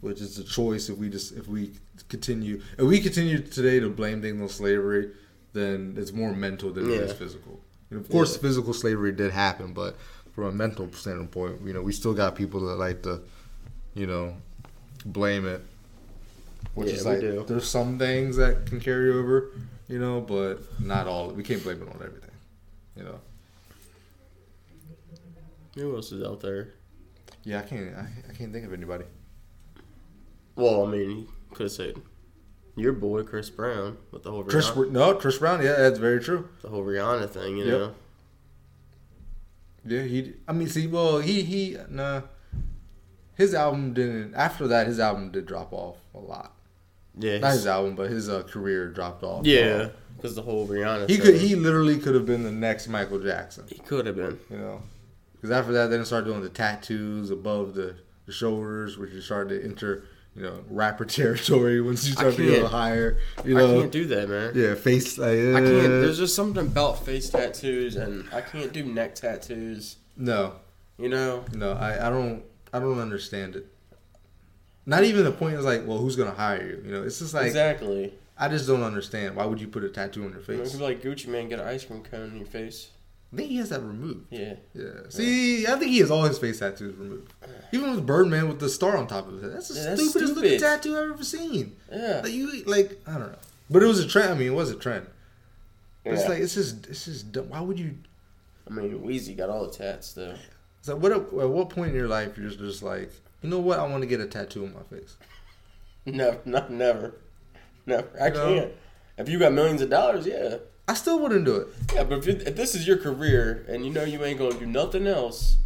which 0.00 0.20
is 0.20 0.38
a 0.38 0.44
choice. 0.44 0.88
If 0.88 0.98
we 0.98 1.08
just 1.08 1.32
if 1.32 1.46
we 1.48 1.72
continue 2.08 2.60
if 2.78 2.84
we 2.86 3.00
continue 3.00 3.38
today 3.38 3.80
to 3.80 3.88
blame 3.90 4.20
things 4.22 4.40
on 4.40 4.48
slavery, 4.48 5.10
then 5.52 5.94
it's 5.96 6.12
more 6.12 6.32
mental 6.34 6.70
than 6.72 6.84
it 6.90 6.90
is 7.00 7.12
physical. 7.12 7.60
Know, 7.90 7.98
of 7.98 8.08
course, 8.10 8.34
Yeah. 8.34 8.42
physical 8.42 8.72
slavery 8.74 9.12
did 9.12 9.30
happen, 9.32 9.72
but 9.72 9.96
from 10.34 10.44
a 10.44 10.52
mental 10.52 10.90
standpoint, 10.92 11.60
you 11.64 11.72
know, 11.72 11.82
we 11.82 11.92
still 11.92 12.14
got 12.14 12.34
people 12.34 12.60
that 12.66 12.74
like 12.76 13.02
to, 13.02 13.20
you 13.94 14.06
know, 14.06 14.34
blame 15.06 15.46
it. 15.46 15.62
Which 16.74 16.88
Yeah, 16.88 16.94
is 16.94 17.06
like 17.06 17.20
do. 17.20 17.44
there's 17.46 17.68
some 17.68 17.98
things 17.98 18.36
that 18.36 18.66
can 18.66 18.80
carry 18.80 19.10
over, 19.10 19.52
you 19.86 20.00
know, 20.00 20.20
but 20.20 20.58
not 20.80 21.06
all. 21.06 21.30
We 21.30 21.44
can't 21.44 21.62
blame 21.62 21.82
it 21.82 21.88
on 21.88 21.94
everything, 22.02 22.30
you 22.96 23.04
know. 23.04 23.20
Who 25.76 25.94
else 25.94 26.10
is 26.12 26.24
out 26.24 26.40
there? 26.40 26.70
Yeah, 27.44 27.60
I 27.60 27.62
can't. 27.62 27.94
I, 27.96 28.06
I 28.28 28.32
can't 28.32 28.52
think 28.52 28.64
of 28.64 28.72
anybody. 28.72 29.04
Well, 30.56 30.86
I 30.86 30.90
mean, 30.90 31.28
could 31.52 31.64
have 31.64 31.72
said 31.72 31.96
Your 32.76 32.92
boy 32.92 33.22
Chris 33.24 33.50
Brown 33.50 33.96
with 34.10 34.22
the 34.22 34.30
whole 34.30 34.44
Chris, 34.44 34.70
Rihanna, 34.70 34.90
no, 34.92 35.14
Chris 35.14 35.38
Brown. 35.38 35.62
Yeah, 35.62 35.72
that's 35.76 35.98
very 35.98 36.20
true. 36.20 36.48
the 36.62 36.68
whole 36.68 36.84
Rihanna 36.84 37.28
thing. 37.30 37.56
You 37.58 37.64
Yep. 37.64 37.72
know, 37.78 37.94
Yeah, 39.86 40.02
he. 40.02 40.32
I 40.48 40.52
mean, 40.52 40.68
see, 40.68 40.86
well, 40.86 41.18
he 41.18 41.42
he 41.42 41.76
nah. 41.90 42.22
His 43.34 43.52
album 43.54 43.92
didn't. 43.94 44.34
After 44.34 44.66
that, 44.68 44.86
his 44.86 45.00
album 45.00 45.30
did 45.32 45.46
drop 45.46 45.72
off 45.72 45.96
a 46.14 46.18
lot. 46.18 46.52
yeah, 47.18 47.38
Not 47.38 47.52
his 47.52 47.66
album, 47.66 47.96
but 47.96 48.08
his 48.10 48.28
uh, 48.28 48.42
career 48.44 48.88
dropped 48.88 49.22
off. 49.24 49.44
yeah, 49.44 49.88
because 50.16 50.34
the 50.36 50.42
whole 50.42 50.66
Rihanna. 50.68 51.08
He 51.08 51.16
thing. 51.16 51.26
could. 51.26 51.40
He 51.40 51.54
literally 51.56 51.98
could 51.98 52.14
have 52.14 52.26
been 52.26 52.44
the 52.44 52.52
next 52.52 52.88
Michael 52.88 53.18
Jackson. 53.18 53.64
he 53.68 53.78
could 53.80 54.06
have 54.06 54.16
been. 54.16 54.38
You 54.50 54.58
know, 54.58 54.82
because 55.34 55.50
after 55.50 55.72
that, 55.72 55.88
then 55.90 56.04
started 56.04 56.26
doing 56.26 56.42
the 56.42 56.48
tattoos 56.48 57.30
above 57.30 57.74
the, 57.74 57.96
the 58.26 58.32
shoulders, 58.32 58.96
which 58.96 59.10
you 59.12 59.20
started 59.20 59.60
to 59.60 59.68
enter, 59.68 60.04
you 60.36 60.42
know, 60.42 60.64
rapper 60.68 61.04
territory 61.20 61.80
once 61.80 62.06
you 62.06 62.12
start 62.12 62.34
to 62.34 62.46
go 62.60 62.66
higher. 62.66 63.18
You 63.44 63.54
know, 63.54 63.76
I 63.78 63.80
can't 63.80 63.92
do 63.92 64.06
that, 64.06 64.28
man. 64.28 64.52
yeah, 64.54 64.74
face. 64.74 65.16
Like, 65.18 65.30
I 65.30 65.52
uh, 65.52 65.58
can't. 65.60 65.88
There's 66.02 66.18
just 66.18 66.34
something 66.34 66.66
about 66.66 67.04
face 67.04 67.30
tattoos, 67.30 67.96
and 67.96 68.28
I 68.32 68.40
can't 68.40 68.72
do 68.72 68.84
neck 68.84 69.14
tattoos. 69.14 69.96
no, 70.16 70.54
You 70.98 71.08
know, 71.08 71.44
no. 71.54 71.72
I, 71.72 72.06
I 72.06 72.10
don't. 72.10 72.42
I 72.72 72.80
don't 72.80 72.98
understand 72.98 73.54
it. 73.56 73.66
Not 74.86 75.04
even 75.04 75.24
the 75.24 75.32
point 75.32 75.54
is 75.54 75.64
like, 75.64 75.86
well, 75.86 75.98
who's 75.98 76.16
gonna 76.16 76.32
hire 76.34 76.62
you? 76.66 76.82
You 76.84 76.90
know, 76.92 77.02
it's 77.04 77.18
just 77.20 77.32
like 77.34 77.46
exactly. 77.46 78.12
I 78.36 78.48
just 78.48 78.66
don't 78.66 78.82
understand. 78.82 79.36
Why 79.36 79.46
would 79.46 79.60
you 79.60 79.68
put 79.68 79.84
a 79.84 79.88
tattoo 79.88 80.24
on 80.24 80.30
your 80.30 80.40
You 80.40 80.44
face? 80.44 80.72
could 80.72 80.78
be 80.80 80.84
like 80.84 81.00
Gucci 81.02 81.28
Mane, 81.28 81.48
get 81.48 81.60
an 81.60 81.68
ice 81.68 81.84
cream 81.84 82.02
cone 82.02 82.30
in 82.32 82.36
your 82.38 82.46
face. 82.46 82.88
I 83.34 83.36
think 83.36 83.48
he 83.50 83.56
has 83.56 83.70
that 83.70 83.80
removed. 83.82 84.26
Yeah, 84.30 84.54
Yeah. 84.74 84.90
See, 85.08 85.66
I 85.66 85.72
think 85.78 85.90
he 85.90 85.98
has 85.98 86.10
all 86.10 86.22
his 86.22 86.38
face 86.38 86.60
tattoos 86.60 86.96
removed. 86.96 87.32
Even 87.72 87.90
with 87.94 88.06
Birdman 88.06 88.48
with 88.48 88.60
the 88.60 88.68
star 88.68 88.96
on 88.96 89.06
top 89.06 89.26
of 89.26 89.34
his 89.34 89.42
head. 89.42 89.52
That's 89.52 89.68
the 89.68 89.74
Yeah, 89.74 89.82
that's 89.90 90.08
stupidest 90.10 90.34
looking 90.36 90.60
tattoo 90.60 90.96
I've 90.96 91.10
ever 91.12 91.24
seen. 91.24 91.76
yeah. 91.92 92.20
Like 92.22 92.32
you 92.32 92.62
like 92.64 93.00
I 93.06 93.12
don't 93.12 93.32
know. 93.32 93.38
But 93.68 93.82
it 93.82 93.86
was 93.86 93.98
a 93.98 94.06
trend. 94.08 94.30
I 94.30 94.34
mean, 94.34 94.48
it 94.48 94.54
was 94.54 94.70
a 94.70 94.76
trend. 94.76 95.06
But 96.04 96.14
It's 96.14 96.28
like 96.28 96.38
it's 96.38 96.54
just 96.54 96.86
it's 96.86 97.04
just 97.06 97.32
dumb. 97.32 97.48
why 97.48 97.60
would 97.60 97.78
you? 97.78 97.96
I 98.68 98.72
mean, 98.72 98.98
Weezy 99.00 99.36
got 99.36 99.50
all 99.50 99.66
the 99.66 99.72
tats 99.72 100.12
though. 100.12 100.36
So 100.82 100.94
what 100.96 101.12
at 101.12 101.32
what 101.32 101.70
point 101.70 101.90
in 101.90 101.96
your 101.96 102.08
life 102.08 102.38
you're 102.38 102.50
just 102.50 102.82
like 102.82 103.10
you 103.42 103.48
know 103.50 103.58
what 103.58 103.78
I 103.78 103.86
want 103.86 104.02
to 104.02 104.06
get 104.06 104.20
a 104.20 104.26
tattoo 104.26 104.64
on 104.66 104.74
my 104.74 104.82
face. 104.96 105.16
No, 106.06 106.38
not 106.44 106.70
never, 106.70 107.14
never. 107.86 108.06
I 108.20 108.28
No. 108.28 108.34
can't. 108.54 108.72
If 109.16 109.28
you 109.30 109.38
got 109.38 109.52
millions 109.54 109.80
of 109.80 109.88
dollars, 109.88 110.26
yeah, 110.26 110.56
I 110.86 110.94
still 110.94 111.18
wouldn't 111.18 111.44
do 111.44 111.56
it. 111.56 111.68
yeah. 111.94 112.04
But 112.04 112.18
if, 112.18 112.26
you, 112.26 112.32
if 112.46 112.56
this 112.56 112.74
is 112.74 112.86
your 112.86 112.98
career 112.98 113.64
and 113.68 113.84
you 113.86 113.92
know 113.92 114.04
you 114.04 114.22
ain't 114.24 114.38
gonna 114.38 114.58
do 114.58 114.66
nothing 114.66 115.06
else, 115.06 115.56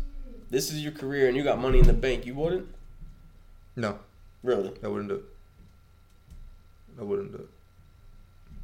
this 0.51 0.71
is 0.73 0.83
your 0.83 0.93
career 0.93 1.27
and 1.29 1.37
you 1.37 1.43
got 1.43 1.59
money 1.59 1.79
in 1.81 1.87
the 1.87 1.93
bank, 1.93 2.25
you 2.25 2.35
wouldn't 2.35 2.69
No, 3.77 3.99
really. 4.43 4.73
I 4.83 4.89
wouldn't 4.89 5.09
do 5.09 5.17
it. 5.17 5.25
I 7.01 7.03
wouldn't 7.05 7.33
do 7.33 7.39
it. 7.39 7.49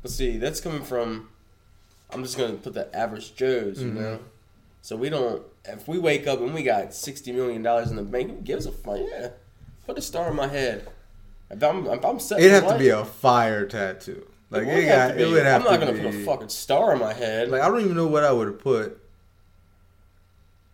But 0.03 0.11
see, 0.11 0.37
that's 0.39 0.61
coming 0.61 0.83
from. 0.83 1.29
I'm 2.11 2.23
just 2.23 2.37
gonna 2.39 2.55
put 2.55 2.75
the 2.75 2.95
average 2.97 3.35
Joes, 3.35 3.81
you 3.83 3.91
Mhm. 3.91 3.95
know. 3.95 4.19
So 4.83 4.97
we 4.97 5.09
don't. 5.09 5.43
If 5.65 5.89
we 5.89 5.99
wake 5.99 6.27
up 6.27 6.41
and 6.41 6.53
we 6.55 6.63
got 6.63 6.95
sixty 6.95 7.33
million 7.33 7.63
dollars 7.63 7.91
in 7.91 7.97
the 7.97 8.03
bank, 8.03 8.31
who 8.31 8.37
gives 8.43 8.67
a 8.67 8.73
fuck? 8.73 8.99
Yeah, 9.01 9.31
put 9.87 9.97
a 9.99 10.03
star 10.03 10.29
on 10.29 10.37
my 10.37 10.49
head. 10.49 10.87
If 11.51 11.63
I'm, 11.63 11.87
if 11.87 12.05
I'm 12.05 12.19
set 12.21 12.41
It'd 12.41 12.51
have 12.53 12.69
to 12.69 12.79
be 12.79 12.89
a 12.89 13.05
fire 13.05 13.67
tattoo. 13.67 14.27
Like 14.55 14.67
it 14.69 14.85
it, 14.85 14.87
got, 14.89 15.09
to 15.09 15.15
it 15.15 15.27
be. 15.27 15.33
would 15.33 15.45
have 15.45 15.61
I'm 15.61 15.71
not 15.81 15.81
to 15.81 15.87
gonna 15.87 15.99
be. 15.99 16.05
put 16.05 16.15
a 16.15 16.25
fucking 16.25 16.49
star 16.49 16.93
on 16.93 17.01
my 17.01 17.13
head. 17.13 17.51
Like 17.51 17.63
I 17.63 17.69
don't 17.69 17.81
even 17.81 17.95
know 17.97 18.07
what 18.07 18.25
I 18.25 18.33
would 18.33 18.47
have 18.49 18.59
put. 18.61 19.01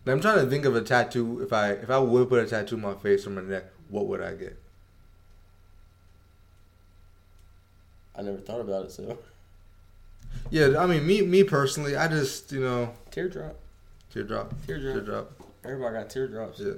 Like, 0.05 0.13
I'm 0.15 0.21
trying 0.21 0.43
to 0.43 0.49
think 0.49 0.65
of 0.65 0.75
a 0.75 0.81
tattoo. 0.81 1.41
If 1.41 1.51
I 1.53 1.71
if 1.71 1.89
I 1.89 1.97
would 1.99 2.29
put 2.29 2.43
a 2.43 2.47
tattoo 2.47 2.75
on 2.75 2.81
my 2.81 2.93
face 2.95 3.25
or 3.27 3.29
my 3.31 3.41
neck, 3.41 3.65
what 3.89 4.07
would 4.07 4.21
I 4.21 4.33
get? 4.33 4.57
I 8.15 8.21
never 8.21 8.37
thought 8.37 8.61
about 8.61 8.85
it. 8.85 8.91
So 8.91 9.17
Yeah, 10.49 10.75
I 10.77 10.85
mean 10.85 11.05
me 11.05 11.21
me 11.21 11.43
personally, 11.43 11.95
I 11.95 12.07
just 12.07 12.51
you 12.51 12.59
know 12.61 12.93
teardrop, 13.09 13.55
teardrop, 14.11 14.53
teardrop. 14.67 14.93
teardrop. 14.95 15.31
Everybody 15.63 15.95
got 15.95 16.09
teardrops. 16.09 16.59
Yeah, 16.59 16.73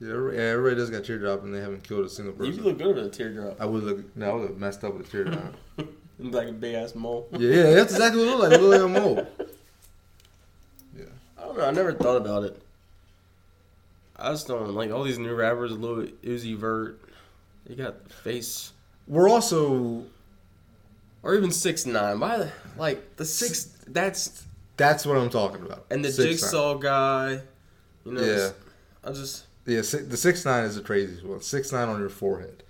yeah, 0.00 0.12
every- 0.14 0.38
everybody 0.38 0.76
does 0.76 0.90
got 0.90 1.04
teardrop, 1.04 1.42
and 1.42 1.54
they 1.54 1.60
haven't 1.60 1.82
killed 1.82 2.04
a 2.04 2.08
single 2.08 2.34
person. 2.34 2.52
You 2.54 2.60
look 2.62 2.78
good 2.78 2.94
with 2.96 3.06
a 3.06 3.10
teardrop. 3.10 3.60
I 3.60 3.64
would 3.66 3.82
look. 3.82 4.16
No, 4.16 4.30
I 4.30 4.34
would 4.34 4.42
look 4.50 4.58
messed 4.58 4.84
up 4.84 4.94
with 4.96 5.06
a 5.08 5.10
teardrop. 5.10 5.54
like 6.20 6.48
a 6.48 6.52
big 6.52 6.74
ass 6.74 6.94
mole. 6.94 7.28
yeah, 7.32 7.38
yeah, 7.50 7.62
that's 7.74 7.92
exactly 7.92 8.24
what 8.24 8.28
it 8.28 8.36
looked 8.38 8.42
like. 8.50 8.52
It 8.52 8.62
looked 8.62 8.82
like 8.82 8.90
a 8.90 9.00
mole. 9.00 9.26
Yeah. 10.96 11.04
I 11.38 11.42
don't 11.44 11.58
know. 11.58 11.64
I 11.64 11.70
never 11.70 11.92
thought 11.92 12.16
about 12.16 12.44
it. 12.44 12.60
I 14.16 14.30
just 14.32 14.46
don't 14.48 14.74
like 14.74 14.90
all 14.90 15.02
these 15.04 15.18
new 15.18 15.34
rappers. 15.34 15.72
Lil 15.72 16.06
Uzi 16.22 16.56
Vert, 16.56 17.00
they 17.66 17.74
got 17.74 18.04
the 18.04 18.12
face, 18.12 18.72
We're 19.08 19.28
also 19.30 20.04
or 21.22 21.34
even 21.34 21.50
six 21.50 21.86
nine. 21.86 22.20
Why, 22.20 22.38
the- 22.38 22.52
like 22.76 23.16
the 23.16 23.24
six? 23.24 23.64
That's 23.86 24.44
that's 24.76 25.04
what 25.06 25.16
I'm 25.16 25.30
talking 25.30 25.62
about. 25.64 25.86
and 25.90 26.04
the 26.04 26.10
Six 26.12 26.18
nine. 26.18 26.32
jigsaw 26.32 26.74
guy. 26.78 27.40
You 28.04 28.12
know, 28.12 28.20
Yeah. 28.22 28.50
I 29.04 29.12
just 29.12 29.44
Yeah, 29.66 29.82
si- 29.82 29.98
the 30.02 30.16
six 30.16 30.44
nine 30.44 30.64
is 30.64 30.76
the 30.76 30.82
craziest 30.82 31.24
one. 31.24 31.40
Six 31.42 31.72
nine 31.72 31.88
on 31.88 31.98
your 32.00 32.08
forehead. 32.10 32.62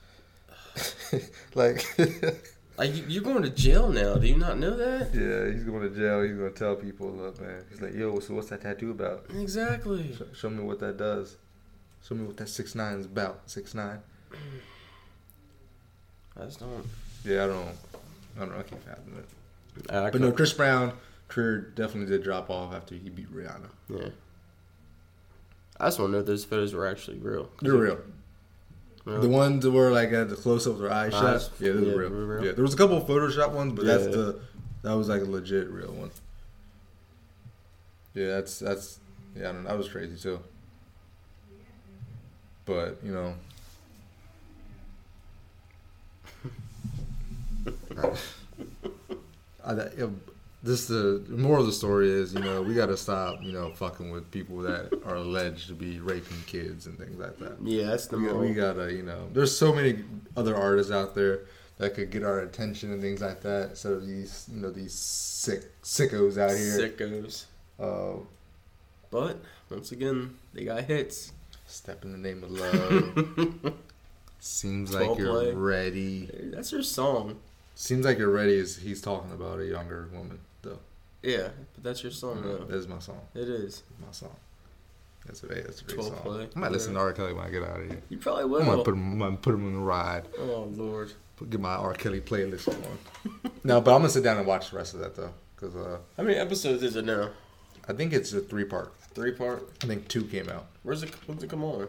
like, 1.54 1.84
like 2.80 2.96
you- 2.96 3.04
you're 3.08 3.22
going 3.22 3.42
to 3.42 3.50
jail 3.50 3.88
now. 3.90 4.14
Do 4.16 4.26
you 4.26 4.36
not 4.36 4.58
know 4.58 4.76
that? 4.76 5.14
yeah, 5.14 5.52
he's 5.52 5.64
going 5.64 5.82
to 5.82 5.90
jail. 5.94 6.22
He's 6.22 6.36
going 6.36 6.52
to 6.52 6.58
tell 6.58 6.76
people, 6.76 7.10
look, 7.12 7.40
man. 7.40 7.64
He's 7.70 7.80
like, 7.80 7.94
yo, 7.94 8.18
so 8.20 8.34
what's 8.34 8.48
that 8.48 8.62
tattoo 8.62 8.90
about? 8.90 9.26
Exactly. 9.38 10.14
Sh- 10.16 10.38
show 10.38 10.50
me 10.50 10.62
what 10.62 10.80
that 10.80 10.96
does. 10.96 11.36
Show 12.06 12.14
me 12.14 12.24
what 12.24 12.36
that 12.38 12.48
six 12.48 12.74
nine 12.74 12.98
is 12.98 13.06
about. 13.06 13.42
Six 13.46 13.74
nine. 13.74 13.98
I 16.40 16.44
just 16.44 16.60
don't. 16.60 16.86
Yeah, 17.24 17.44
I 17.44 17.46
don't. 17.48 17.68
I 18.36 18.40
don't 18.40 18.50
know. 18.52 18.58
I 18.58 18.62
can't 18.62 18.82
fathom 18.84 19.18
it. 19.18 19.92
I 19.92 20.10
But 20.10 20.20
no, 20.20 20.32
Chris 20.32 20.52
Brown 20.52 20.92
career 21.28 21.60
definitely 21.60 22.10
did 22.10 22.24
drop 22.24 22.50
off 22.50 22.74
after 22.74 22.94
he 22.94 23.08
beat 23.10 23.32
Rihanna. 23.34 23.68
Yeah. 23.88 24.08
I 25.78 25.86
just 25.86 25.98
want 25.98 26.10
to 26.10 26.12
know 26.14 26.18
if 26.20 26.26
those 26.26 26.44
photos 26.44 26.74
were 26.74 26.86
actually 26.86 27.18
real. 27.18 27.50
They're 27.60 27.74
real. 27.74 27.98
The 29.04 29.28
ones 29.28 29.64
that 29.64 29.70
were 29.70 29.90
like 29.90 30.10
at 30.12 30.28
the 30.28 30.36
close 30.36 30.66
up 30.66 30.74
with 30.74 30.82
their 30.82 30.92
eyes 30.92 31.14
Eyes. 31.14 31.50
Yeah, 31.58 31.72
those 31.72 31.86
yeah, 31.86 31.92
are 31.92 31.96
real. 31.96 32.10
real. 32.10 32.44
Yeah, 32.44 32.52
there 32.52 32.62
was 32.62 32.74
a 32.74 32.76
couple 32.76 32.96
of 32.98 33.04
Photoshop 33.04 33.52
ones, 33.52 33.72
but 33.74 33.84
that's 33.86 34.04
Yeah. 34.04 34.10
the 34.10 34.40
that 34.82 34.92
was 34.96 35.08
like 35.08 35.22
a 35.22 35.24
legit 35.24 35.68
real 35.70 35.92
one. 35.92 36.10
Yeah, 38.14 38.26
that's 38.28 38.58
that's 38.58 38.98
yeah, 39.36 39.48
I 39.48 39.52
don't 39.52 39.62
know, 39.64 39.70
that 39.70 39.78
was 39.78 39.88
crazy 39.88 40.16
too. 40.16 40.40
But 42.66 42.98
you 43.02 43.12
know, 43.12 43.34
I, 49.64 49.74
that- 49.74 49.96
you 49.96 50.06
know, 50.06 50.14
this 50.62 50.86
the 50.86 51.24
moral 51.28 51.60
of 51.62 51.66
the 51.66 51.72
story 51.72 52.10
is 52.10 52.34
you 52.34 52.40
know 52.40 52.60
we 52.62 52.74
got 52.74 52.86
to 52.86 52.96
stop 52.96 53.42
you 53.42 53.52
know 53.52 53.70
fucking 53.72 54.10
with 54.10 54.30
people 54.30 54.58
that 54.58 54.92
are 55.06 55.16
alleged 55.16 55.68
to 55.68 55.74
be 55.74 56.00
raping 56.00 56.36
kids 56.46 56.86
and 56.86 56.98
things 56.98 57.18
like 57.18 57.38
that. 57.38 57.56
Yeah, 57.62 57.86
that's 57.86 58.06
the 58.08 58.18
We, 58.18 58.24
got- 58.24 58.32
moral. 58.34 58.48
we 58.48 58.54
gotta, 58.54 58.92
you 58.92 59.02
know, 59.02 59.28
there's 59.32 59.56
so 59.56 59.72
many 59.74 60.04
other 60.36 60.54
artists 60.56 60.92
out 60.92 61.14
there 61.14 61.40
that 61.78 61.94
could 61.94 62.10
get 62.10 62.22
our 62.24 62.40
attention 62.40 62.92
and 62.92 63.00
things 63.00 63.22
like 63.22 63.40
that. 63.40 63.70
Instead 63.70 63.92
of 63.92 64.06
these, 64.06 64.46
you 64.52 64.60
know, 64.60 64.70
these 64.70 64.92
sick 64.92 65.62
sickos 65.82 66.36
out 66.36 66.50
here. 66.50 66.90
Sickos. 66.90 67.44
Uh, 67.78 68.20
But 69.10 69.38
once 69.70 69.90
again, 69.92 70.36
they 70.52 70.64
got 70.64 70.84
hits. 70.84 71.32
step 71.66 72.04
in 72.04 72.12
the 72.12 72.18
name 72.18 72.44
of 72.44 72.50
love. 72.50 73.74
Seems 74.40 74.92
like 74.94 75.18
you're 75.18 75.28
Coldplay. 75.28 75.52
ready. 75.54 76.30
That's 76.54 76.70
your 76.72 76.82
song. 76.82 77.38
Seems 77.74 78.04
like 78.04 78.18
you're 78.18 78.30
ready. 78.30 78.54
Is 78.54 78.76
he's 78.76 79.00
talking 79.00 79.32
about 79.32 79.58
a 79.60 79.64
younger 79.66 80.08
woman? 80.12 80.38
Yeah, 81.22 81.48
but 81.74 81.84
that's 81.84 82.02
your 82.02 82.12
song 82.12 82.42
That 82.42 82.68
though. 82.68 82.74
is 82.74 82.88
my 82.88 82.98
song. 82.98 83.20
It 83.34 83.48
is. 83.48 83.82
My 84.00 84.10
song. 84.12 84.34
That's 85.26 85.42
a 85.42 85.46
that's 85.48 85.82
a 85.82 85.84
great 85.84 86.02
song. 86.02 86.48
I 86.56 86.58
might 86.58 86.72
listen 86.72 86.94
to 86.94 87.00
R. 87.00 87.12
Kelly 87.12 87.34
when 87.34 87.44
I 87.44 87.50
get 87.50 87.62
out 87.62 87.80
of 87.80 87.86
here. 87.88 88.00
You 88.08 88.16
probably 88.18 88.46
will. 88.46 88.64
gonna 88.64 88.82
put 88.82 88.94
him. 88.94 89.12
I'm 89.12 89.18
gonna 89.18 89.36
put 89.36 89.54
him 89.54 89.66
on 89.66 89.72
the 89.74 89.78
ride. 89.80 90.24
oh 90.38 90.68
lord. 90.74 91.12
Put, 91.36 91.50
get 91.50 91.60
my 91.60 91.74
R. 91.74 91.92
Kelly 91.94 92.20
playlist 92.22 92.68
on. 92.68 92.98
no, 93.64 93.80
but 93.82 93.94
I'm 93.94 94.00
gonna 94.00 94.08
sit 94.08 94.24
down 94.24 94.38
and 94.38 94.46
watch 94.46 94.70
the 94.70 94.76
rest 94.78 94.94
of 94.94 95.00
that 95.00 95.14
though, 95.14 95.32
because 95.56 95.76
uh, 95.76 95.98
How 96.16 96.22
many 96.22 96.36
episodes 96.38 96.82
is 96.82 96.96
it 96.96 97.04
now? 97.04 97.30
I 97.86 97.92
think 97.92 98.12
it's 98.14 98.32
a 98.32 98.40
three 98.40 98.64
part. 98.64 98.94
Three 99.14 99.32
part. 99.32 99.68
I 99.82 99.86
think 99.86 100.08
two 100.08 100.24
came 100.24 100.48
out. 100.48 100.66
Where's 100.84 101.02
it? 101.02 101.10
When's 101.26 101.42
it 101.42 101.50
come 101.50 101.64
on? 101.64 101.88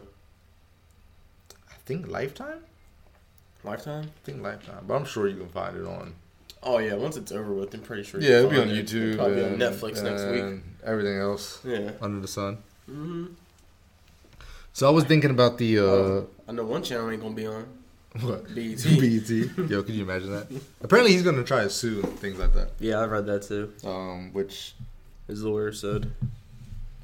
I 1.70 1.74
think 1.86 2.06
Lifetime. 2.08 2.58
Lifetime. 3.64 4.04
I 4.04 4.26
think 4.26 4.42
Lifetime, 4.42 4.84
but 4.86 4.94
I'm 4.94 5.04
sure 5.06 5.26
you 5.28 5.36
can 5.36 5.48
find 5.48 5.76
it 5.76 5.86
on. 5.86 6.14
Oh 6.64 6.78
yeah, 6.78 6.94
once 6.94 7.16
it's 7.16 7.32
over 7.32 7.52
with, 7.52 7.74
I'm 7.74 7.80
pretty 7.80 8.04
sure. 8.04 8.20
you 8.20 8.28
Yeah, 8.28 8.42
can 8.42 8.46
it'll 8.46 8.50
be 8.64 8.70
on 8.70 8.76
it. 8.76 8.86
YouTube. 8.86 9.02
It'll 9.14 9.16
probably 9.16 9.34
be 9.36 9.42
on 9.44 9.52
and- 9.54 9.62
Netflix 9.62 10.02
next 10.02 10.24
week. 10.30 10.62
Everything 10.84 11.18
else 11.18 11.60
Yeah. 11.64 11.90
under 12.00 12.20
the 12.20 12.28
sun. 12.28 12.58
hmm 12.86 13.26
So 14.72 14.86
I 14.86 14.90
was 14.90 15.04
thinking 15.04 15.30
about 15.30 15.58
the 15.58 15.78
uh, 15.78 15.82
Oh, 15.82 16.28
I 16.48 16.52
know 16.52 16.64
one 16.64 16.82
channel 16.82 17.10
ain't 17.10 17.20
gonna 17.22 17.34
be 17.34 17.46
on. 17.46 17.66
what 18.20 18.44
BET. 18.54 18.82
BET. 19.00 19.30
Yo, 19.70 19.82
could 19.82 19.94
you 19.94 20.02
imagine 20.04 20.30
that? 20.32 20.46
Apparently, 20.82 21.12
he's 21.12 21.22
gonna 21.22 21.42
try 21.44 21.62
to 21.64 21.70
sue 21.70 22.00
and 22.02 22.18
things 22.18 22.38
like 22.38 22.54
that. 22.54 22.70
Yeah, 22.78 22.98
I 23.00 23.06
read 23.06 23.26
that 23.26 23.42
too. 23.42 23.72
Um, 23.84 24.32
which 24.32 24.74
His 25.26 25.42
lawyer 25.42 25.72
said 25.72 26.12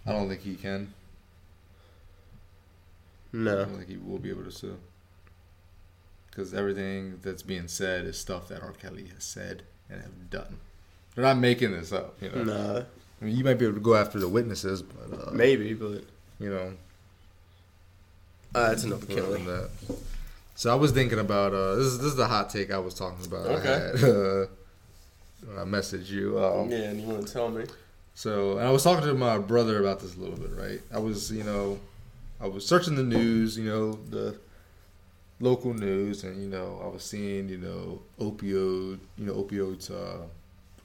I 0.06 0.12
don't 0.12 0.28
think 0.28 0.42
he 0.42 0.54
can. 0.54 0.92
No. 3.32 3.52
I 3.62 3.64
don't 3.64 3.76
think 3.76 3.88
he 3.88 3.96
will 3.96 4.18
be 4.18 4.30
able 4.30 4.44
to 4.44 4.50
sue. 4.52 4.76
Because 6.38 6.54
everything 6.54 7.18
that's 7.22 7.42
being 7.42 7.66
said 7.66 8.04
is 8.04 8.16
stuff 8.16 8.46
that 8.46 8.62
R. 8.62 8.70
Kelly 8.72 9.08
has 9.12 9.24
said 9.24 9.64
and 9.90 10.00
have 10.00 10.30
done. 10.30 10.58
They're 11.16 11.24
not 11.24 11.36
making 11.38 11.72
this 11.72 11.90
up. 11.92 12.14
You 12.22 12.30
know, 12.30 12.44
Nah, 12.44 12.78
I 13.20 13.24
mean, 13.24 13.36
you 13.36 13.42
might 13.42 13.54
be 13.54 13.64
able 13.64 13.74
to 13.74 13.80
go 13.80 13.96
after 13.96 14.20
the 14.20 14.28
witnesses, 14.28 14.80
but 14.82 15.28
uh, 15.28 15.30
maybe, 15.32 15.74
but 15.74 16.04
you 16.38 16.48
know, 16.50 16.74
uh, 18.54 18.68
that's 18.68 18.84
enough 18.84 19.02
of 19.02 19.10
other 19.10 19.20
Kelly. 19.20 19.42
than 19.42 19.46
that. 19.46 19.70
So 20.54 20.70
I 20.70 20.76
was 20.76 20.92
thinking 20.92 21.18
about 21.18 21.52
uh, 21.52 21.74
this. 21.74 21.86
Is 21.86 21.98
this 21.98 22.06
is 22.08 22.16
the 22.16 22.28
hot 22.28 22.50
take 22.50 22.70
I 22.70 22.78
was 22.78 22.94
talking 22.94 23.24
about? 23.26 23.46
I 23.46 23.54
Okay. 23.54 23.68
had, 23.68 24.04
uh, 24.04 24.46
when 25.44 25.58
I 25.58 25.64
messaged 25.64 26.08
you. 26.08 26.38
Um, 26.42 26.70
Yeah, 26.70 26.78
and 26.90 27.00
you 27.00 27.08
want 27.08 27.26
to 27.26 27.32
tell 27.32 27.48
me? 27.48 27.64
So, 28.14 28.58
and 28.58 28.66
I 28.66 28.70
was 28.70 28.84
talking 28.84 29.04
to 29.06 29.14
my 29.14 29.38
brother 29.38 29.80
about 29.80 29.98
this 30.00 30.16
a 30.16 30.20
little 30.20 30.36
bit, 30.36 30.50
right? 30.56 30.80
I 30.94 30.98
was, 31.00 31.32
you 31.32 31.42
know, 31.44 31.78
I 32.40 32.46
was 32.46 32.64
searching 32.64 32.94
the 32.94 33.02
news, 33.02 33.56
you 33.58 33.64
know, 33.64 33.92
the 34.10 34.36
local 35.40 35.74
news, 35.74 36.24
and 36.24 36.42
you 36.42 36.48
know, 36.48 36.80
I 36.82 36.88
was 36.88 37.04
seeing, 37.04 37.48
you 37.48 37.58
know, 37.58 38.02
opioid, 38.20 38.98
you 39.16 39.26
know, 39.26 39.34
opioids, 39.34 39.90
uh, 39.90 40.26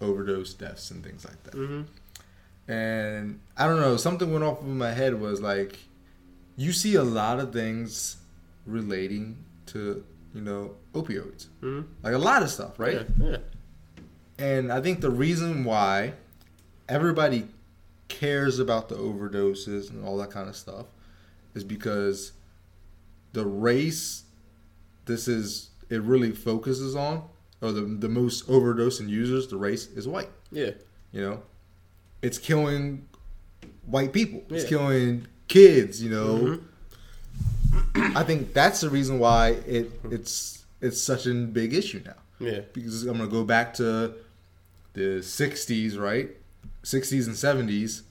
overdose 0.02 0.54
deaths 0.54 0.92
and 0.92 1.04
things 1.04 1.26
like 1.26 1.42
that. 1.44 1.54
Mm-hmm. 1.54 2.72
And 2.72 3.40
I 3.58 3.68
don't 3.68 3.82
know, 3.82 3.98
something 3.98 4.32
went 4.32 4.44
off 4.44 4.62
in 4.62 4.78
my 4.78 4.92
head 4.92 5.20
was 5.20 5.42
like, 5.42 5.78
you 6.56 6.72
see 6.72 6.96
a 6.96 7.04
lot 7.04 7.40
of 7.40 7.52
things 7.52 8.18
relating 8.66 9.38
to, 9.68 10.04
you 10.34 10.42
know, 10.42 10.76
opioids, 10.94 11.48
Mm-hmm. 11.62 11.82
like 12.04 12.14
a 12.14 12.18
lot 12.18 12.44
of 12.44 12.50
stuff, 12.50 12.80
right? 12.80 13.06
Yeah. 13.20 13.30
yeah. 13.30 13.38
And 14.40 14.72
I 14.72 14.82
think 14.82 15.02
the 15.02 15.12
reason 15.12 15.64
why 15.64 16.14
everybody 16.88 17.48
cares 18.08 18.60
about 18.60 18.90
the 18.90 18.96
overdoses 18.96 19.90
and 19.90 20.06
all 20.06 20.18
that 20.18 20.32
kind 20.32 20.48
of 20.48 20.56
stuff 20.56 20.86
is 21.56 21.64
because 21.64 22.32
the 23.34 23.46
race 23.46 24.23
this 25.06 25.28
is 25.28 25.70
it 25.90 26.02
really 26.02 26.32
focuses 26.32 26.96
on 26.96 27.24
or 27.62 27.72
the 27.72 27.82
the 27.82 28.10
most 28.10 28.48
overdosing 28.48 29.08
users 29.10 29.48
the 29.48 29.58
race 29.58 29.88
is 29.88 30.08
white 30.08 30.30
Yeah. 30.52 30.72
you 31.12 31.22
know 31.22 31.44
it's 32.22 32.38
killing 32.38 33.08
white 33.86 34.14
people 34.14 34.44
it's 34.50 34.64
killing 34.66 35.28
kids 35.48 36.02
you 36.02 36.10
know 36.10 36.60
Mhm. 37.96 38.16
i 38.16 38.24
think 38.24 38.54
that's 38.54 38.82
the 38.82 38.90
reason 38.90 39.20
why 39.20 39.50
it 39.68 39.92
it's 40.10 40.66
it's 40.82 41.02
such 41.02 41.26
a 41.28 41.34
big 41.34 41.74
issue 41.74 42.02
now 42.06 42.16
Yeah. 42.40 42.62
because 42.74 43.04
I'm 43.04 43.18
gonna 43.18 43.30
go 43.30 43.44
back 43.46 43.74
to 43.76 44.14
the 44.94 45.22
'60s, 45.22 45.98
right? 45.98 46.30
'60s 46.84 47.26
and 47.28 47.36
'70s 47.36 48.02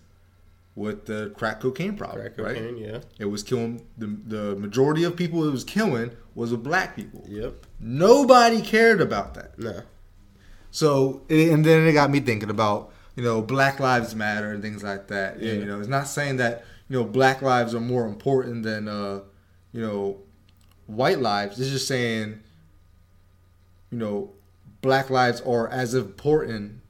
with 0.74 1.04
the 1.06 1.32
crack 1.36 1.60
cocaine 1.60 1.96
problem, 1.96 2.20
Crack 2.20 2.38
right? 2.38 2.56
cocaine. 2.56 2.78
Yeah. 2.78 3.00
It 3.18 3.26
was 3.26 3.42
killing 3.42 3.86
the 3.98 4.06
the 4.06 4.56
majority 4.56 5.04
of 5.04 5.16
people 5.16 5.46
it 5.46 5.52
was 5.52 5.64
killing 5.64 6.10
was 6.34 6.52
black 6.54 6.96
people. 6.96 7.24
Yep. 7.28 7.66
Nobody 7.80 8.62
cared 8.62 9.00
about 9.00 9.34
that. 9.34 9.58
Nah. 9.58 9.82
So 10.70 11.22
and 11.28 11.64
then 11.64 11.86
it 11.86 11.92
got 11.92 12.10
me 12.10 12.20
thinking 12.20 12.50
about 12.50 12.92
you 13.16 13.22
know 13.22 13.42
Black 13.42 13.80
Lives 13.80 14.14
Matter 14.14 14.52
and 14.52 14.62
things 14.62 14.82
like 14.82 15.08
that. 15.08 15.40
Yeah. 15.40 15.52
And, 15.52 15.60
you 15.60 15.66
know, 15.66 15.78
it's 15.80 15.88
not 15.88 16.08
saying 16.08 16.36
that 16.36 16.64
you 16.88 16.98
know 16.98 17.04
Black 17.04 17.42
lives 17.42 17.74
are 17.74 17.80
more 17.80 18.06
important 18.06 18.62
than 18.62 18.88
uh, 18.88 19.20
you 19.72 19.82
know 19.82 20.20
white 20.86 21.18
lives. 21.18 21.60
It's 21.60 21.70
just 21.70 21.86
saying 21.86 22.40
you 23.90 23.98
know 23.98 24.32
Black 24.80 25.10
lives 25.10 25.42
are 25.42 25.68
as 25.68 25.94
important 25.94 26.80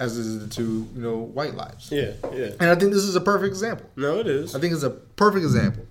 as 0.00 0.16
is 0.16 0.40
the 0.40 0.48
two 0.48 0.88
you 0.94 1.02
know 1.02 1.16
white 1.16 1.54
lives. 1.54 1.90
Yeah. 1.90 2.12
Yeah. 2.32 2.50
And 2.60 2.70
I 2.70 2.74
think 2.74 2.92
this 2.92 3.04
is 3.04 3.16
a 3.16 3.20
perfect 3.20 3.48
example. 3.48 3.88
No, 3.96 4.18
it 4.18 4.26
is. 4.26 4.54
I 4.54 4.60
think 4.60 4.72
it's 4.72 4.82
a 4.82 4.90
perfect 4.90 5.44
example. 5.44 5.86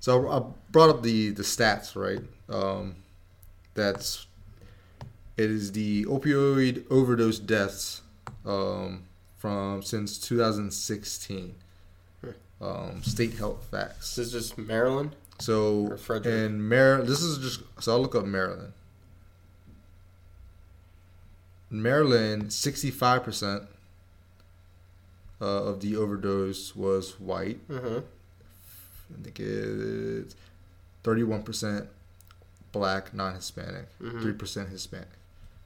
So 0.00 0.28
I 0.28 0.42
brought 0.70 0.90
up 0.90 1.02
the 1.02 1.30
the 1.30 1.42
stats, 1.42 1.94
right? 1.94 2.20
Um, 2.48 2.96
that's 3.74 4.26
it 5.36 5.50
is 5.50 5.72
the 5.72 6.04
opioid 6.06 6.84
overdose 6.90 7.38
deaths 7.38 8.02
um, 8.44 9.04
from 9.36 9.82
since 9.82 10.18
2016. 10.18 11.54
Um, 12.60 13.02
state 13.02 13.34
health 13.34 13.66
facts. 13.72 14.14
This 14.14 14.28
is 14.28 14.32
just 14.32 14.58
Maryland. 14.58 15.16
So 15.40 15.98
in 16.24 16.68
Maryland, 16.68 17.08
this 17.08 17.20
is 17.22 17.38
just 17.38 17.62
so 17.82 17.92
I'll 17.94 18.00
look 18.00 18.14
up 18.14 18.24
Maryland. 18.24 18.72
Maryland, 21.72 22.52
65 22.52 23.24
percent 23.24 23.62
uh, 25.40 25.44
of 25.64 25.80
the 25.80 25.96
overdose 25.96 26.76
was 26.76 27.18
white. 27.18 27.58
Uh-huh. 27.70 28.00
I 29.18 29.22
think 29.22 29.40
it's 29.40 30.36
thirty-one 31.02 31.42
percent 31.42 31.88
black, 32.72 33.12
non-Hispanic, 33.12 33.86
Mhm. 34.00 34.22
3 34.22 34.32
percent 34.34 34.68
Hispanic. 34.68 35.08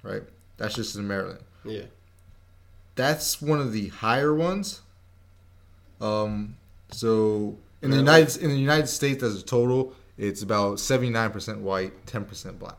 Right? 0.02 0.22
That's 0.56 0.74
just 0.74 0.96
in 0.96 1.06
Maryland. 1.06 1.40
Yeah. 1.64 1.82
That's 2.94 3.42
one 3.42 3.60
of 3.60 3.72
the 3.72 3.88
higher 3.88 4.34
ones. 4.34 4.80
Um, 6.00 6.56
so 6.90 7.58
in 7.82 7.90
the 7.90 7.96
United 7.98 8.36
in 8.42 8.48
the 8.50 8.56
United 8.58 8.86
States 8.86 9.22
as 9.22 9.40
a 9.40 9.44
total, 9.44 9.92
it's 10.16 10.42
about 10.42 10.80
seventy-nine 10.80 11.30
percent 11.30 11.58
white, 11.60 12.06
ten 12.06 12.24
percent 12.24 12.58
black. 12.58 12.78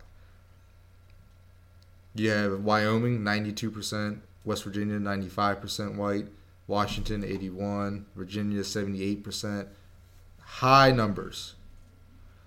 You 2.17 2.31
have 2.31 2.59
Wyoming, 2.63 3.23
ninety-two 3.23 3.71
percent, 3.71 4.21
West 4.43 4.63
Virginia, 4.63 4.99
ninety-five 4.99 5.61
percent 5.61 5.95
white, 5.95 6.27
Washington, 6.67 7.23
eighty-one, 7.23 8.05
Virginia, 8.15 8.63
seventy-eight 8.63 9.23
percent. 9.23 9.67
High 10.41 10.91
numbers. 10.91 11.53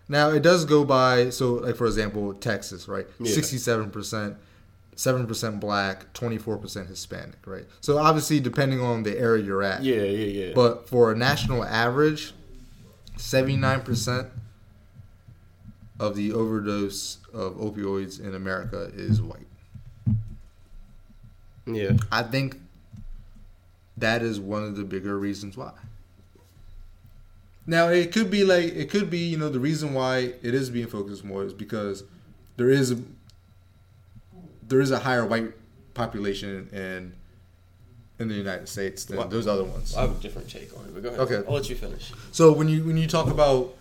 Now 0.09 0.31
it 0.31 0.43
does 0.43 0.65
go 0.65 0.85
by. 0.85 1.31
So, 1.31 1.55
like 1.55 1.77
for 1.77 1.87
example, 1.87 2.35
Texas, 2.35 2.89
right? 2.89 3.07
Yeah. 3.21 3.33
Sixty-seven 3.33 3.91
percent, 3.91 4.37
seven 4.97 5.27
percent 5.27 5.61
black, 5.61 6.13
twenty-four 6.15 6.59
percent 6.59 6.89
Hispanic, 6.89 7.47
right? 7.47 7.65
So 7.81 7.99
obviously, 7.99 8.41
depending 8.41 8.81
on 8.81 9.05
the 9.05 9.17
area 9.19 9.45
you're 9.45 9.63
at, 9.63 9.83
Yeah. 9.85 9.97
Yeah. 10.03 10.47
Yeah. 10.47 10.53
but 10.55 10.89
for 10.89 11.13
a 11.13 11.17
national 11.17 11.63
average, 11.65 12.33
79% 13.19 14.31
of 16.01 16.17
the 16.17 16.33
overdose 16.33 17.19
of 17.35 17.55
opioids 17.57 18.19
in 18.19 18.35
America 18.35 18.91
is 18.95 19.21
white. 19.21 19.47
Yeah. 21.67 21.93
I 22.11 22.23
think 22.23 22.59
that 23.97 24.23
is 24.23 24.41
one 24.41 24.65
of 24.65 24.77
the 24.77 24.85
bigger 24.85 25.19
reasons 25.19 25.57
why. 25.57 25.73
Now, 27.67 27.89
it 27.89 28.13
could 28.13 28.31
be 28.31 28.45
like, 28.45 28.65
it 28.75 28.91
could 28.91 29.11
be, 29.11 29.19
you 29.19 29.37
know, 29.37 29.49
the 29.49 29.61
reason 29.61 29.95
why 29.95 30.33
it 30.43 30.55
is 30.55 30.71
being 30.71 30.87
focused 30.89 31.25
more 31.25 31.45
is 31.45 31.53
because 31.53 32.03
there 32.57 32.71
is 32.71 32.91
a, 32.91 32.99
there 34.67 34.81
is 34.81 34.91
a 34.91 34.99
higher 35.01 35.25
white 35.27 35.53
population 35.95 36.69
in 36.73 37.13
in 38.19 38.29
the 38.29 38.35
United 38.35 38.69
States 38.69 39.07
than 39.07 39.17
What? 39.17 39.31
those 39.31 39.47
other 39.47 39.65
ones. 39.65 39.97
I 39.97 40.03
have 40.03 40.11
a 40.19 40.21
different 40.21 40.49
take 40.51 40.77
on 40.79 40.85
it, 40.85 40.93
but 40.95 41.03
go 41.03 41.09
ahead. 41.09 41.21
Okay. 41.21 41.37
I'll 41.49 41.55
let 41.55 41.71
you 41.71 41.77
finish. 41.77 42.13
So 42.33 42.53
when 42.53 42.69
you 42.69 42.85
when 42.85 42.97
you 42.99 43.07
talk 43.07 43.29
about 43.31 43.75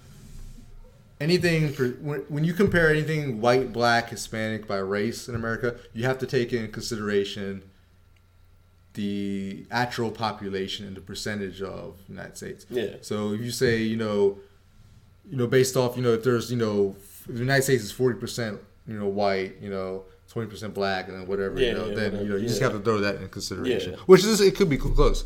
anything 1.19 1.71
for 1.71 1.87
when, 1.89 2.21
when 2.29 2.43
you 2.43 2.53
compare 2.53 2.89
anything 2.89 3.41
white, 3.41 3.73
black, 3.73 4.09
Hispanic 4.09 4.67
by 4.67 4.77
race 4.77 5.27
in 5.27 5.35
America, 5.35 5.75
you 5.93 6.03
have 6.05 6.17
to 6.19 6.25
take 6.25 6.53
in 6.53 6.71
consideration 6.71 7.63
the 8.93 9.65
actual 9.71 10.11
population 10.11 10.85
and 10.87 10.95
the 10.97 11.01
percentage 11.01 11.61
of 11.61 11.97
the 12.07 12.13
United 12.13 12.35
States. 12.37 12.65
Yeah. 12.69 12.95
So 13.01 13.33
if 13.33 13.41
you 13.41 13.51
say 13.51 13.77
you 13.77 13.97
know, 13.97 14.39
you 15.29 15.37
know, 15.37 15.47
based 15.47 15.77
off 15.77 15.95
you 15.95 16.03
know 16.03 16.13
if 16.13 16.23
there's 16.23 16.51
you 16.51 16.57
know 16.57 16.95
if 16.97 17.25
the 17.27 17.39
United 17.39 17.63
States 17.63 17.83
is 17.83 17.91
forty 17.91 18.19
percent 18.19 18.59
you 18.87 18.97
know 18.99 19.07
white, 19.07 19.57
you 19.61 19.69
know. 19.69 20.03
Twenty 20.31 20.47
percent 20.47 20.75
black 20.75 21.07
and 21.07 21.17
then 21.19 21.27
whatever, 21.27 21.59
Yeah, 21.59 21.69
you 21.69 21.73
know. 21.73 21.87
yeah, 21.87 21.95
then 21.95 22.11
whatever, 22.11 22.23
you 22.23 22.29
know 22.29 22.35
you 22.35 22.47
just 22.47 22.61
have 22.61 22.73
to 22.73 22.79
throw 22.79 22.99
that 22.99 23.15
in 23.15 23.29
consideration. 23.29 23.93
Yeah. 23.93 23.99
Which 24.05 24.23
is 24.23 24.39
it 24.41 24.55
could 24.55 24.69
be 24.69 24.77
close. 24.77 25.25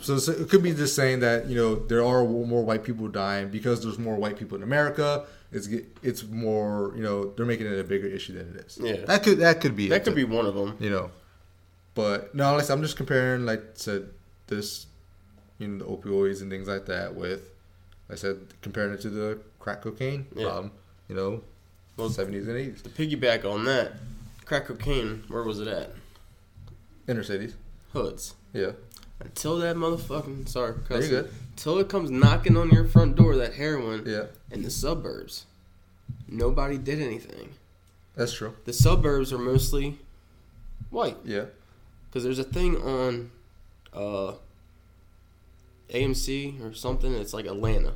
So, 0.00 0.18
so 0.18 0.32
it 0.32 0.48
could 0.50 0.62
be 0.62 0.72
just 0.74 0.94
saying 0.94 1.20
that 1.20 1.46
you 1.46 1.56
know 1.56 1.74
there 1.76 2.04
are 2.04 2.24
more 2.24 2.62
white 2.64 2.84
people 2.84 3.08
dying 3.08 3.48
because 3.48 3.82
there's 3.82 3.98
more 3.98 4.16
white 4.16 4.36
people 4.38 4.56
in 4.56 4.62
America. 4.62 5.24
It's 5.52 5.68
it's 6.02 6.22
more 6.24 6.92
you 6.96 7.02
know 7.02 7.30
they're 7.32 7.46
making 7.46 7.66
it 7.66 7.78
a 7.78 7.84
bigger 7.84 8.06
issue 8.06 8.34
than 8.34 8.54
it 8.54 8.66
is. 8.66 8.78
Yeah. 8.80 9.04
that 9.06 9.22
could 9.22 9.38
that 9.38 9.60
could 9.60 9.74
be 9.76 9.88
That 9.88 10.04
could 10.04 10.14
too, 10.14 10.26
be 10.26 10.34
one 10.36 10.44
of 10.46 10.54
them. 10.54 10.76
you 10.80 10.90
know, 10.90 11.10
but 11.94 12.34
no, 12.34 12.54
like, 12.56 12.68
I'm 12.68 12.82
just 12.82 12.96
comparing 12.96 13.46
like 13.46 13.62
said 13.74 14.08
this, 14.48 14.86
you 15.58 15.68
know, 15.68 15.78
the 15.78 15.84
opioids 15.90 16.42
and 16.42 16.50
things 16.50 16.68
like 16.68 16.86
that 16.86 17.14
with, 17.14 17.40
like 18.08 18.18
I 18.18 18.20
said 18.20 18.36
comparing 18.60 18.92
it 18.92 19.00
to 19.02 19.10
the 19.10 19.38
crack 19.58 19.82
cocaine 19.82 20.26
Yeah. 20.36 20.44
problem, 20.44 20.72
you 21.08 21.14
know, 21.16 21.42
Well, 21.96 22.10
70s 22.10 22.48
and 22.48 22.56
80s 22.76 22.82
To 22.82 22.90
piggyback 22.90 23.44
on 23.50 23.64
that, 23.64 23.92
crack 24.44 24.66
cocaine, 24.66 25.24
where 25.28 25.42
was 25.42 25.58
it 25.60 25.68
at? 25.68 25.90
inner 27.08 27.22
cities. 27.22 27.54
Hoods. 27.92 28.34
Yeah, 28.52 28.72
Until 29.20 29.58
that 29.58 29.76
motherfucking 29.76 30.48
sorry, 30.48 30.74
you 30.90 31.08
good? 31.08 31.30
Until 31.52 31.78
it 31.78 31.88
comes 31.88 32.10
knocking 32.10 32.56
on 32.56 32.70
your 32.70 32.84
front 32.84 33.16
door, 33.16 33.36
that 33.36 33.54
heroin 33.54 34.04
yeah, 34.06 34.24
in 34.50 34.62
the 34.62 34.70
suburbs, 34.70 35.46
nobody 36.28 36.76
did 36.78 37.00
anything. 37.00 37.54
that's 38.14 38.34
true. 38.34 38.54
The 38.64 38.72
suburbs 38.72 39.32
are 39.32 39.38
mostly 39.38 39.98
white 40.90 41.16
Yeah, 41.24 41.46
because 42.08 42.24
there's 42.24 42.38
a 42.38 42.44
thing 42.44 42.76
on 42.76 43.30
uh, 43.94 44.34
AMC 45.90 46.62
or 46.62 46.74
something. 46.74 47.14
It's 47.14 47.32
like 47.32 47.46
Atlanta. 47.46 47.94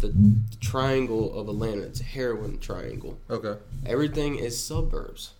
the 0.00 0.12
triangle 0.60 1.38
of 1.38 1.48
Atlanta. 1.48 1.82
It's 1.82 2.00
a 2.00 2.04
heroin 2.04 2.58
triangle. 2.58 3.18
Okay. 3.30 3.56
Everything 3.84 4.36
is 4.36 4.62
suburbs. 4.62 5.32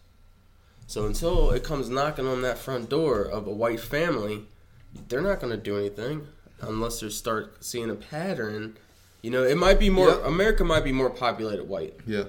So 0.87 1.05
until 1.07 1.51
it 1.51 1.65
comes 1.65 1.89
knocking 1.89 2.27
on 2.29 2.43
that 2.43 2.59
front 2.59 2.89
door 2.89 3.23
of 3.23 3.47
a 3.47 3.51
white 3.51 3.81
family, 3.81 4.43
they're 5.09 5.21
not 5.23 5.41
going 5.41 5.51
to 5.51 5.57
do 5.63 5.77
anything 5.79 6.27
unless 6.61 7.01
they 7.01 7.09
start 7.09 7.65
seeing 7.65 7.91
a 7.91 7.95
pattern. 7.95 8.77
You 9.23 9.31
know, 9.31 9.43
it 9.43 9.57
might 9.57 9.79
be 9.79 9.91
more. 9.91 10.11
Yeah. 10.11 10.27
America 10.27 10.65
might 10.65 10.85
be 10.85 10.93
more 10.93 11.11
populated 11.11 11.65
white, 11.69 11.95
Yeah. 12.07 12.25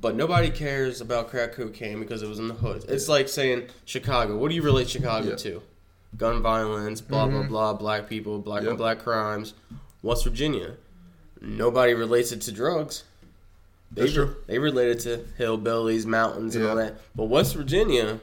but 0.00 0.14
nobody 0.14 0.50
cares 0.50 1.00
about 1.00 1.28
crack 1.28 1.52
cocaine 1.52 2.00
because 2.00 2.22
it 2.22 2.28
was 2.28 2.38
in 2.38 2.48
the 2.48 2.54
hood. 2.54 2.84
It's 2.88 3.08
like 3.08 3.28
saying 3.28 3.64
Chicago. 3.84 4.36
What 4.36 4.48
do 4.50 4.54
you 4.54 4.62
relate 4.62 4.88
Chicago 4.88 5.30
Yeah. 5.30 5.36
to? 5.36 5.62
Gun 6.16 6.40
violence, 6.40 7.00
blah 7.00 7.26
blah 7.26 7.42
Mhm. 7.42 7.48
blah, 7.48 7.72
black 7.74 8.08
people, 8.08 8.38
black 8.38 8.62
on 8.62 8.68
Yep. 8.68 8.76
black 8.78 8.98
crimes. 9.02 9.54
West 10.02 10.24
Virginia, 10.24 10.74
nobody 11.40 11.92
relates 11.94 12.32
it 12.32 12.40
to 12.42 12.52
drugs. 12.52 13.04
They 13.92 14.02
That's 14.02 14.14
true. 14.14 14.36
they 14.46 14.58
relate 14.58 14.88
it 14.90 15.00
to 15.00 15.24
hillbillies, 15.38 16.06
mountains, 16.06 16.54
and 16.54 16.64
all 16.66 16.76
that. 16.76 16.96
But 17.16 17.24
West 17.24 17.54
Virginia, 17.56 18.20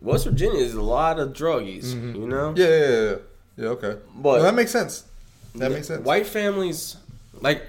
West 0.00 0.24
Virginia 0.26 0.58
is 0.60 0.74
a 0.74 0.82
lot 0.82 1.18
of 1.18 1.30
druggies. 1.32 1.86
Mhm. 1.94 2.14
You 2.16 2.26
know, 2.26 2.54
Yeah, 2.56 2.66
yeah, 2.66 3.00
yeah, 3.10 3.14
yeah. 3.56 3.68
Okay. 3.70 3.96
But- 4.16 4.36
No, 4.38 4.42
that 4.42 4.54
makes 4.54 4.70
sense. 4.70 5.04
That 5.54 5.70
makes 5.72 5.86
sense. 5.88 6.04
White 6.04 6.26
families, 6.26 6.96
like 7.40 7.62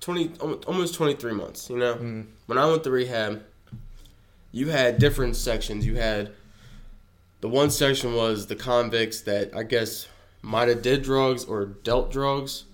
twenty, 0.00 0.30
almost 0.66 0.94
twenty 0.94 1.14
three 1.14 1.32
months. 1.32 1.70
You 1.70 1.78
know, 1.78 1.94
Mhm. 1.94 2.26
when 2.46 2.58
I 2.58 2.66
went 2.66 2.84
to 2.84 2.90
rehab, 2.90 3.42
you 4.52 4.68
had 4.68 4.98
different 4.98 5.36
sections. 5.36 5.86
You 5.86 5.96
had 5.96 6.30
the 7.40 7.48
one 7.48 7.70
section 7.70 8.14
was 8.14 8.46
the 8.46 8.56
convicts 8.56 9.22
that 9.22 9.56
I 9.56 9.62
guess 9.62 10.06
might 10.42 10.68
have 10.68 10.82
did 10.82 11.02
drugs 11.02 11.44
or 11.44 11.64
dealt 11.64 12.10
drugs. 12.12 12.64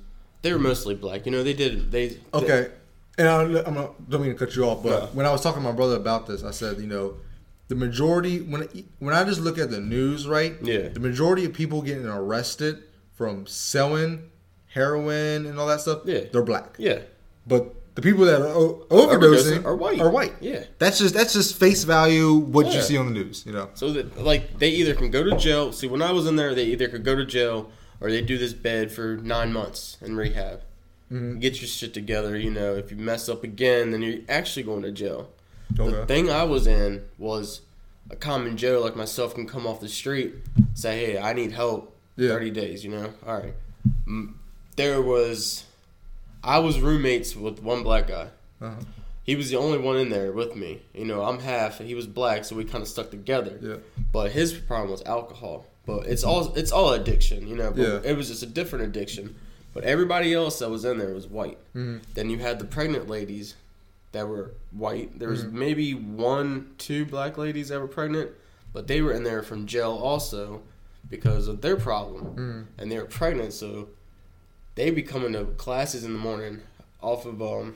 They 0.43 0.53
were 0.53 0.59
mostly 0.59 0.95
black. 0.95 1.27
You 1.27 1.33
know, 1.33 1.43
they 1.45 1.53
did 1.55 1.91
they. 1.93 2.19
Okay. 2.35 2.71
And 3.19 3.29
I, 3.29 3.43
I'm 3.65 3.75
not, 3.75 4.11
don't 4.11 4.21
mean 4.23 4.31
to 4.33 4.37
cut 4.37 4.55
you 4.57 4.65
off, 4.65 4.83
but 4.83 4.91
No. 4.91 5.07
when 5.15 5.25
I 5.27 5.33
was 5.33 5.41
talking 5.41 5.63
to 5.63 5.69
my 5.69 5.75
brother 5.75 5.97
about 5.97 6.27
this, 6.27 6.45
I 6.45 6.51
said, 6.51 6.79
you 6.79 6.87
know, 6.87 7.15
the 7.69 7.75
majority 7.75 8.41
when 8.41 8.69
when 8.99 9.15
I 9.15 9.25
just 9.25 9.41
look 9.41 9.59
at 9.59 9.71
the 9.71 9.81
news, 9.81 10.27
right? 10.29 10.55
Yeah. 10.63 10.89
The 10.89 11.01
majority 11.01 11.45
of 11.45 11.53
people 11.53 11.83
getting 11.83 12.07
arrested 12.07 12.83
from 13.15 13.47
selling 13.47 14.31
heroin 14.73 15.47
and 15.47 15.59
all 15.59 15.67
that 15.67 15.81
stuff, 15.81 16.03
Yeah. 16.05 16.25
they're 16.33 16.43
black. 16.43 16.75
Yeah. 16.79 17.01
But 17.47 17.75
the 17.95 18.03
people 18.03 18.25
that 18.27 18.43
are 18.43 18.47
o- 18.49 18.87
overdosing 18.91 19.63
Overdosing 19.63 19.65
are 19.65 19.75
white. 19.77 20.01
Are 20.01 20.11
white. 20.11 20.35
Yeah. 20.41 20.65
That's 20.79 20.99
just 20.99 21.15
that's 21.15 21.33
just 21.33 21.57
face 21.57 21.85
value 21.85 22.35
what 22.35 22.73
you 22.75 22.83
see 22.83 22.97
on 22.97 23.07
the 23.07 23.13
news, 23.13 23.45
you 23.47 23.53
know. 23.53 23.71
So 23.75 23.91
that 23.93 24.23
like 24.23 24.59
they 24.59 24.69
either 24.71 24.95
can 24.95 25.11
go 25.11 25.25
to 25.25 25.37
jail. 25.37 25.73
See, 25.73 25.87
when 25.87 26.03
I 26.03 26.13
was 26.13 26.27
in 26.27 26.37
there, 26.37 26.55
they 26.55 26.65
either 26.67 26.89
could 26.89 27.05
go 27.05 27.15
to 27.17 27.25
jail 27.25 27.71
or 28.01 28.11
they 28.11 28.21
do 28.21 28.37
this 28.37 28.53
bed 28.53 28.93
for 28.93 29.17
nine 29.17 29.53
months 29.53 29.97
in 30.03 30.17
rehab. 30.17 30.61
Mhm. 31.11 31.41
Get 31.41 31.61
your 31.61 31.69
shit 31.69 31.95
together. 31.95 32.37
You 32.37 32.51
know, 32.51 32.75
if 32.75 32.91
you 32.91 32.97
mess 32.99 33.29
up 33.29 33.43
again, 33.45 33.93
then 33.93 34.03
you're 34.03 34.19
actually 34.29 34.65
going 34.65 34.83
to 34.83 34.93
jail. 34.93 35.31
The 35.75 36.07
thing 36.07 36.31
I 36.31 36.45
was 36.45 36.67
in 36.67 37.03
was 37.19 37.61
a 38.11 38.17
common 38.17 38.57
Joe 38.57 38.81
like 38.83 38.97
myself 38.97 39.35
can 39.35 39.47
come 39.47 39.67
off 39.67 39.81
the 39.81 39.89
street, 39.89 40.35
say, 40.75 41.05
"Hey, 41.05 41.19
I 41.19 41.33
need 41.33 41.53
help." 41.53 41.95
Yeah. 42.17 42.29
Thirty 42.31 42.51
days. 42.51 42.85
You 42.85 42.91
know. 42.93 43.13
All 43.27 43.35
right. 43.35 43.55
There 44.77 45.01
was, 45.01 45.65
I 46.45 46.59
was 46.59 46.81
roommates 46.81 47.35
with 47.35 47.63
one 47.63 47.83
black 47.83 48.09
guy. 48.09 48.29
Uh-huh. 48.61 48.75
He 49.25 49.35
was 49.35 49.51
the 49.51 49.57
only 49.57 49.79
one 49.79 49.97
in 49.97 50.09
there 50.11 50.31
with 50.33 50.55
me. 50.55 50.83
You 50.95 51.05
know, 51.05 51.23
I'm 51.25 51.41
half, 51.41 51.81
and 51.81 51.89
he 51.89 51.95
was 51.95 52.07
black, 52.07 52.45
so 52.45 52.55
we 52.55 52.65
kind 52.65 52.83
of 52.83 52.89
stuck 52.89 53.11
together. 53.11 53.59
Yeah. 53.61 53.77
But 54.13 54.31
his 54.33 54.53
problem 54.53 54.91
was 54.91 55.03
alcohol. 55.03 55.67
But 55.85 56.07
it's 56.07 56.25
all 56.25 56.53
it's 56.55 56.73
all 56.73 56.93
addiction, 56.93 57.47
you 57.47 57.57
know. 57.57 57.71
But 57.71 57.81
Yeah. 57.83 58.01
It 58.05 58.17
was 58.17 58.29
just 58.29 58.43
a 58.43 58.47
different 58.47 58.85
addiction. 58.85 59.35
But 59.75 59.85
everybody 59.85 60.33
else 60.33 60.59
that 60.61 60.71
was 60.71 60.85
in 60.85 60.99
there 60.99 61.13
was 61.13 61.27
white. 61.27 61.59
Mhm. 61.75 62.01
Then 62.15 62.31
you 62.31 62.39
had 62.39 62.59
the 62.59 62.65
pregnant 62.65 63.09
ladies 63.09 63.55
that 64.17 64.27
were 64.29 64.53
white. 64.71 65.19
There 65.19 65.29
was 65.29 65.45
Mm-hmm. 65.45 65.59
maybe 65.59 65.93
one, 65.95 66.75
two 66.79 67.05
black 67.05 67.37
ladies 67.37 67.69
that 67.69 67.79
were 67.81 67.87
pregnant, 67.87 68.31
but 68.73 68.87
they 68.87 69.03
were 69.03 69.13
in 69.13 69.25
there 69.25 69.43
from 69.43 69.67
jail 69.67 69.93
also 69.93 70.63
because 71.11 71.49
of 71.49 71.61
their 71.61 71.77
problem, 71.77 72.25
Mhm. 72.37 72.67
and 72.81 72.91
they 72.91 72.99
were 72.99 73.05
pregnant. 73.05 73.53
So 73.53 73.91
they 74.75 74.91
be 74.91 75.03
coming 75.03 75.35
to 75.35 75.45
classes 75.59 76.03
in 76.05 76.13
the 76.15 76.19
morning 76.19 76.63
off 77.03 77.27
of 77.27 77.41
um. 77.43 77.75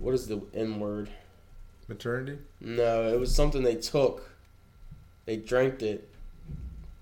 What 0.00 0.14
is 0.14 0.26
the 0.26 0.40
N 0.54 0.80
word? 0.80 1.08
Maternity? 1.88 2.38
No, 2.60 3.08
it 3.14 3.18
was 3.18 3.34
something 3.34 3.62
they 3.62 3.76
took. 3.76 4.30
They 5.24 5.36
drank 5.36 5.82
it 5.82 6.08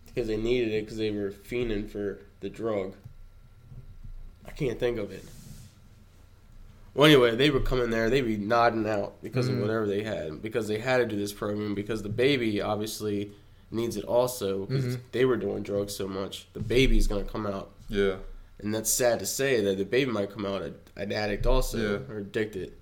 because 0.06 0.28
they 0.28 0.36
needed 0.36 0.72
it 0.72 0.84
because 0.84 0.98
they 0.98 1.10
were 1.10 1.30
fiending 1.30 1.88
for 1.90 2.20
the 2.40 2.48
drug. 2.50 2.94
I 4.44 4.50
can't 4.50 4.78
think 4.78 4.98
of 4.98 5.10
it. 5.10 5.24
Well, 6.96 7.04
anyway, 7.04 7.36
they 7.36 7.50
would 7.50 7.66
come 7.66 7.82
in 7.82 7.90
there. 7.90 8.08
They'd 8.08 8.22
be 8.22 8.38
nodding 8.38 8.88
out 8.88 9.22
because 9.22 9.48
Mhm. 9.50 9.54
of 9.56 9.58
whatever 9.60 9.86
they 9.86 10.02
had, 10.02 10.40
because 10.40 10.66
they 10.66 10.78
had 10.78 10.96
to 10.96 11.04
do 11.06 11.16
this 11.16 11.32
program 11.32 11.74
because 11.74 12.02
the 12.02 12.08
baby 12.08 12.62
obviously 12.62 13.32
needs 13.70 13.98
it 13.98 14.04
also 14.04 14.64
because 14.64 14.96
Mhm. 14.96 15.00
they 15.12 15.26
were 15.26 15.36
doing 15.36 15.62
drugs 15.62 15.94
so 15.94 16.08
much. 16.08 16.46
The 16.54 16.60
baby's 16.60 17.06
gonna 17.06 17.24
come 17.24 17.46
out, 17.46 17.70
Yeah. 17.90 18.16
and 18.60 18.74
that's 18.74 18.88
sad 18.90 19.18
to 19.18 19.26
say 19.26 19.60
that 19.60 19.76
the 19.76 19.84
baby 19.84 20.10
might 20.10 20.30
come 20.32 20.46
out 20.46 20.62
a- 20.62 20.72
an 20.98 21.12
addict 21.12 21.46
also 21.46 21.76
Yeah. 21.78 22.14
or 22.14 22.18
addicted. 22.20 22.72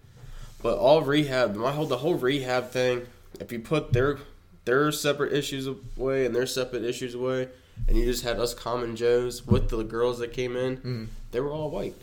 But 0.63 0.79
all 0.79 1.03
rehab, 1.03 1.57
my 1.57 1.73
whole 1.73 1.87
the 1.87 1.99
whole 1.99 2.15
rehab 2.15 2.71
thing, 2.71 3.03
if 3.41 3.51
you 3.51 3.59
put 3.59 3.93
their 3.93 4.19
their 4.65 4.91
separate 4.93 5.33
issues 5.35 5.67
away 5.67 6.25
and 6.25 6.35
their 6.35 6.47
separate 6.47 6.85
issues 6.85 7.15
away, 7.15 7.49
and 7.87 7.99
you 7.99 8.07
just 8.07 8.23
had 8.23 8.39
us 8.41 8.55
common 8.55 8.97
Joes 8.97 9.47
with 9.47 9.69
the 9.69 9.83
girls 9.85 10.21
that 10.21 10.33
came 10.33 10.57
in, 10.57 10.77
Mhm. 10.79 11.07
they 11.33 11.41
were 11.41 11.51
all 11.51 11.69
white. 11.71 11.97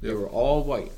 They 0.00 0.14
were 0.14 0.26
all 0.28 0.62
white. 0.64 0.92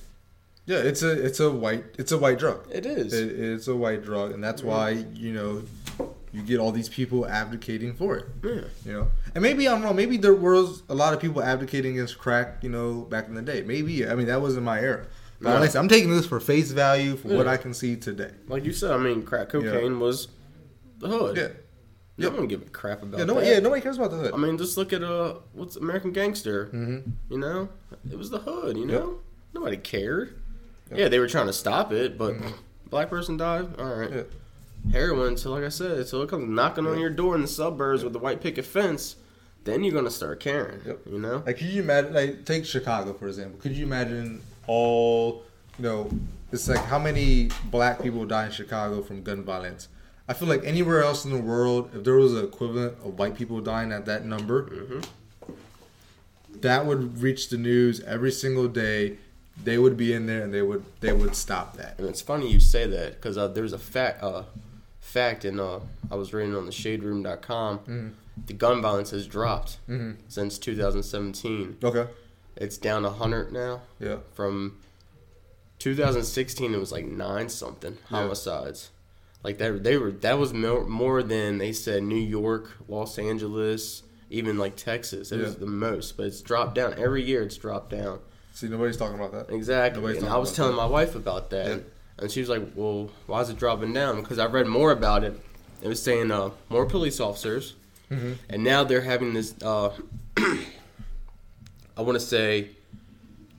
Yeah, 0.67 0.79
it's 0.79 1.03
a 1.03 1.11
it's 1.25 1.41
a 1.41 1.51
white 1.51 1.85
it's 1.99 2.13
a 2.13 2.19
white 2.19 2.39
drug. 2.39 2.67
It 2.73 2.87
is. 2.87 3.13
It, 3.13 3.39
it's 3.39 3.69
a 3.69 3.77
white 3.77 4.03
drug, 4.03 4.33
and 4.33 4.43
that's 4.43 4.63
why 4.63 5.05
you 5.15 5.33
know 5.33 5.63
you 6.33 6.43
get 6.43 6.59
all 6.59 6.73
these 6.73 6.89
people 6.89 7.27
advocating 7.27 7.95
for 7.95 8.17
it. 8.17 8.27
yeah. 8.43 8.61
You 8.87 8.93
know, 8.93 9.09
and 9.35 9.43
maybe 9.43 9.69
I'm 9.69 9.83
wrong. 9.83 9.95
Maybe 9.95 10.17
there 10.17 10.35
was 10.35 10.83
a 10.89 10.95
lot 10.95 11.13
of 11.15 11.21
people 11.21 11.43
advocating 11.43 11.93
against 11.93 12.19
crack. 12.19 12.63
You 12.63 12.71
know, 12.71 13.03
back 13.03 13.29
in 13.29 13.35
the 13.35 13.43
day. 13.43 13.63
Maybe 13.63 14.07
I 14.09 14.15
mean 14.15 14.27
that 14.27 14.41
was 14.41 14.57
in 14.57 14.65
my 14.65 14.81
era. 14.81 15.07
But 15.41 15.49
Yeah. 15.51 15.55
like 15.59 15.69
I 15.69 15.73
said, 15.73 15.81
I'm 15.81 15.89
taking 15.89 16.11
this 16.11 16.25
for 16.27 16.41
face 16.41 16.71
value 16.71 17.17
for 17.17 17.29
what 17.29 17.47
I 17.47 17.57
can 17.59 17.75
see 17.75 17.97
today. 17.97 18.31
Like 18.49 18.65
you 18.65 18.73
said, 18.73 18.93
I 18.93 18.97
mean, 18.97 19.23
crack 19.25 19.51
cocaine 19.51 20.01
was 20.01 20.29
the 20.99 21.09
hood. 21.09 21.37
Yeah, 21.37 21.49
No 22.17 22.29
Yep. 22.29 22.39
one 22.39 22.47
give 22.49 22.63
a 22.63 22.71
crap 22.71 23.03
about 23.03 23.19
yeah, 23.19 23.25
that. 23.27 23.45
yeah. 23.45 23.59
Nobody 23.59 23.83
cares 23.83 23.99
about 23.99 24.13
the 24.13 24.17
hood. 24.17 24.33
I 24.33 24.37
mean, 24.39 24.57
just 24.57 24.77
look 24.79 24.93
at 24.95 25.03
uh, 25.03 25.35
what's 25.53 25.77
American 25.77 26.13
Gangster. 26.13 26.67
hmm 26.67 26.99
You 27.29 27.39
know, 27.39 27.69
it 28.11 28.17
was 28.17 28.31
the 28.31 28.39
hood. 28.39 28.79
You 28.79 28.87
Yep. 28.89 28.91
know, 29.03 29.19
nobody 29.53 29.77
cared. 29.77 30.41
Yeah, 30.93 31.09
they 31.09 31.19
were 31.19 31.27
trying 31.29 31.47
to 31.47 31.53
stop 31.53 31.93
it, 31.93 32.19
but 32.19 32.35
Mhm. 32.35 32.53
black 32.91 33.11
person 33.11 33.37
died. 33.37 33.69
All 33.79 33.95
right. 33.95 34.11
Yeah. 34.11 34.23
Heroin. 34.93 35.37
So, 35.37 35.51
like 35.53 35.65
I 35.65 35.69
said, 35.71 36.07
so 36.07 36.23
it 36.23 36.29
comes 36.29 36.49
knocking 36.49 36.87
on 36.87 36.99
your 36.99 37.11
door 37.11 37.35
in 37.35 37.43
the 37.43 37.49
suburbs 37.49 38.05
with 38.05 38.13
the 38.13 38.19
white 38.19 38.41
picket 38.43 38.65
fence, 38.67 39.17
then 39.65 39.83
you're 39.83 39.95
gonna 39.95 40.11
start 40.11 40.41
caring. 40.41 40.81
Yep. 40.87 41.01
You 41.11 41.19
know. 41.19 41.43
Like, 41.47 41.59
could 41.59 41.69
you 41.69 41.83
imagine? 41.83 42.13
Like, 42.13 42.45
take 42.45 42.65
Chicago 42.67 43.15
for 43.15 43.27
example. 43.29 43.59
Could 43.61 43.73
you 43.73 43.87
imagine 43.87 44.43
all? 44.67 45.43
You 45.79 45.85
know, 45.85 46.11
it's 46.53 46.69
like 46.69 46.85
how 46.85 46.99
many 46.99 47.49
black 47.71 48.03
people 48.03 48.25
die 48.27 48.47
in 48.47 48.53
Chicago 48.53 49.03
from 49.03 49.23
gun 49.23 49.43
violence. 49.43 49.89
I 50.29 50.33
feel 50.35 50.49
like 50.49 50.63
anywhere 50.65 51.03
else 51.03 51.25
in 51.25 51.33
the 51.33 51.39
world, 51.41 51.91
if 51.95 52.05
there 52.05 52.15
was 52.15 52.33
an 52.33 52.45
equivalent 52.45 52.95
of 53.05 53.19
white 53.19 53.37
people 53.37 53.61
dying 53.61 53.91
at 53.93 54.05
that 54.07 54.25
number, 54.25 54.63
hmm 54.65 55.01
that 56.61 56.87
would 56.87 57.21
reach 57.21 57.49
the 57.49 57.59
news 57.59 58.01
every 58.01 58.31
single 58.31 58.69
day. 58.69 59.19
They 59.63 59.79
would 59.79 59.97
be 59.97 60.13
in 60.13 60.27
there 60.27 60.43
and 60.43 60.53
they 60.53 60.63
would 60.63 60.85
they 61.01 61.13
would 61.13 61.35
stop 61.37 61.77
that. 61.77 61.99
And 61.99 62.09
it's 62.09 62.21
funny 62.21 62.51
you 62.51 62.61
say 62.61 62.87
that 62.87 63.15
because 63.15 63.39
uh, 63.39 63.49
there's 63.49 63.73
a 63.73 63.79
fact, 63.79 64.23
uh, 64.23 64.43
fact, 65.01 65.45
and 65.45 65.61
uh, 65.61 65.81
I 66.11 66.17
was 66.17 66.33
reading 66.35 66.55
on 66.57 66.67
the 66.67 66.73
ShadeRoom.com. 66.73 67.79
Mhm. 67.81 68.11
The 68.47 68.53
gun 68.53 68.83
violence 68.83 69.11
has 69.11 69.27
dropped 69.29 69.79
hmm 69.87 70.13
since 70.29 70.59
2017. 70.59 71.77
Okay. 71.85 72.07
It's 72.57 72.77
down 72.79 73.05
100 73.05 73.53
now. 73.53 73.83
Yeah. 74.01 74.17
From 74.33 74.79
2016, 75.79 76.75
it 76.75 76.79
was 76.79 76.93
like 76.93 77.05
nine 77.07 77.49
something 77.49 77.99
Yeah. 78.11 78.19
homicides. 78.19 78.91
Like 79.43 79.59
that, 79.59 79.85
they 79.85 79.97
were 79.99 80.11
that 80.11 80.39
was 80.39 80.53
more, 80.55 80.85
more 80.85 81.23
than 81.23 81.59
they 81.59 81.73
said. 81.73 82.03
New 82.03 82.17
York, 82.17 82.71
Los 82.89 83.19
Angeles, 83.19 84.03
even 84.31 84.57
like 84.59 84.75
Texas. 84.77 85.31
It 85.33 85.39
was 85.41 85.57
the 85.57 85.67
most, 85.67 86.17
but 86.17 86.27
it's 86.27 86.41
dropped 86.41 86.75
down 86.75 86.95
every 86.99 87.23
year. 87.23 87.43
It's 87.43 87.57
dropped 87.59 87.91
down. 87.91 88.21
See, 88.55 88.69
nobody's 88.69 88.97
talking 88.97 89.19
about 89.19 89.33
that. 89.33 89.53
Exactly. 89.55 90.01
Nobody's 90.01 90.23
and 90.23 90.33
I 90.33 90.37
was 90.39 90.53
telling 90.53 90.73
that. 90.73 90.77
my 90.83 90.87
wife 90.87 91.15
about 91.17 91.51
that, 91.51 91.67
Yeah. 91.69 91.79
and 92.19 92.31
she 92.31 92.41
was 92.41 92.49
like, 92.49 92.63
"Well, 92.75 93.11
why 93.27 93.41
is 93.41 93.51
it 93.51 93.59
dropping 93.59 93.93
down?" 93.93 94.21
Because 94.21 94.39
I 94.39 94.47
read 94.47 94.67
more 94.69 94.93
about 94.93 95.25
it. 95.25 95.39
It 95.83 95.89
was 95.89 96.01
saying 96.01 96.31
uh, 96.31 96.51
more 96.69 96.87
police 96.87 97.19
officers, 97.21 97.75
hmm 98.09 98.35
and 98.49 98.63
now 98.65 98.85
they're 98.85 99.01
having 99.03 99.35
this. 99.35 99.55
Uh, 99.63 99.91
I 101.97 102.03
want 102.03 102.15
to 102.19 102.25
say 102.25 102.71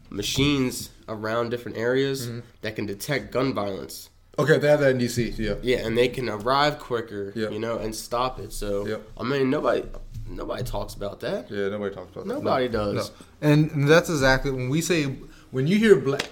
machines 0.10 0.90
around 1.08 1.50
different 1.50 1.78
areas 1.78 2.28
Mhm. 2.28 2.44
that 2.62 2.76
can 2.76 2.86
detect 2.86 3.32
gun 3.32 3.54
violence. 3.54 4.10
Okay, 4.38 4.58
they 4.58 4.68
have 4.70 4.80
that 4.82 4.92
in 4.92 4.98
DC. 4.98 5.34
Yeah. 5.38 5.56
Yeah, 5.62 5.78
and 5.86 5.98
they 5.98 6.08
can 6.10 6.30
arrive 6.30 6.80
quicker, 6.80 7.32
Yeah. 7.36 7.50
you 7.50 7.60
know, 7.60 7.78
and 7.78 7.96
stop 7.96 8.40
it. 8.40 8.52
So 8.54 8.86
Yep. 8.88 9.02
I 9.18 9.24
mean, 9.24 9.50
nobody. 9.50 9.84
Nobody 10.28 10.64
talks 10.64 10.94
about 10.96 11.20
that. 11.22 11.50
Yeah, 11.52 11.70
nobody 11.70 11.94
talks 11.94 12.12
about 12.12 12.28
that. 12.28 12.34
Nobody 12.34 12.68
No, 12.68 12.94
does. 12.94 13.10
no. 13.10 13.16
And 13.42 13.88
that's 13.88 14.10
exactly 14.10 14.52
when 14.52 14.70
we 14.70 14.82
say 14.82 15.04
when 15.52 15.68
you 15.68 15.78
hear 15.78 15.96
black 15.96 16.28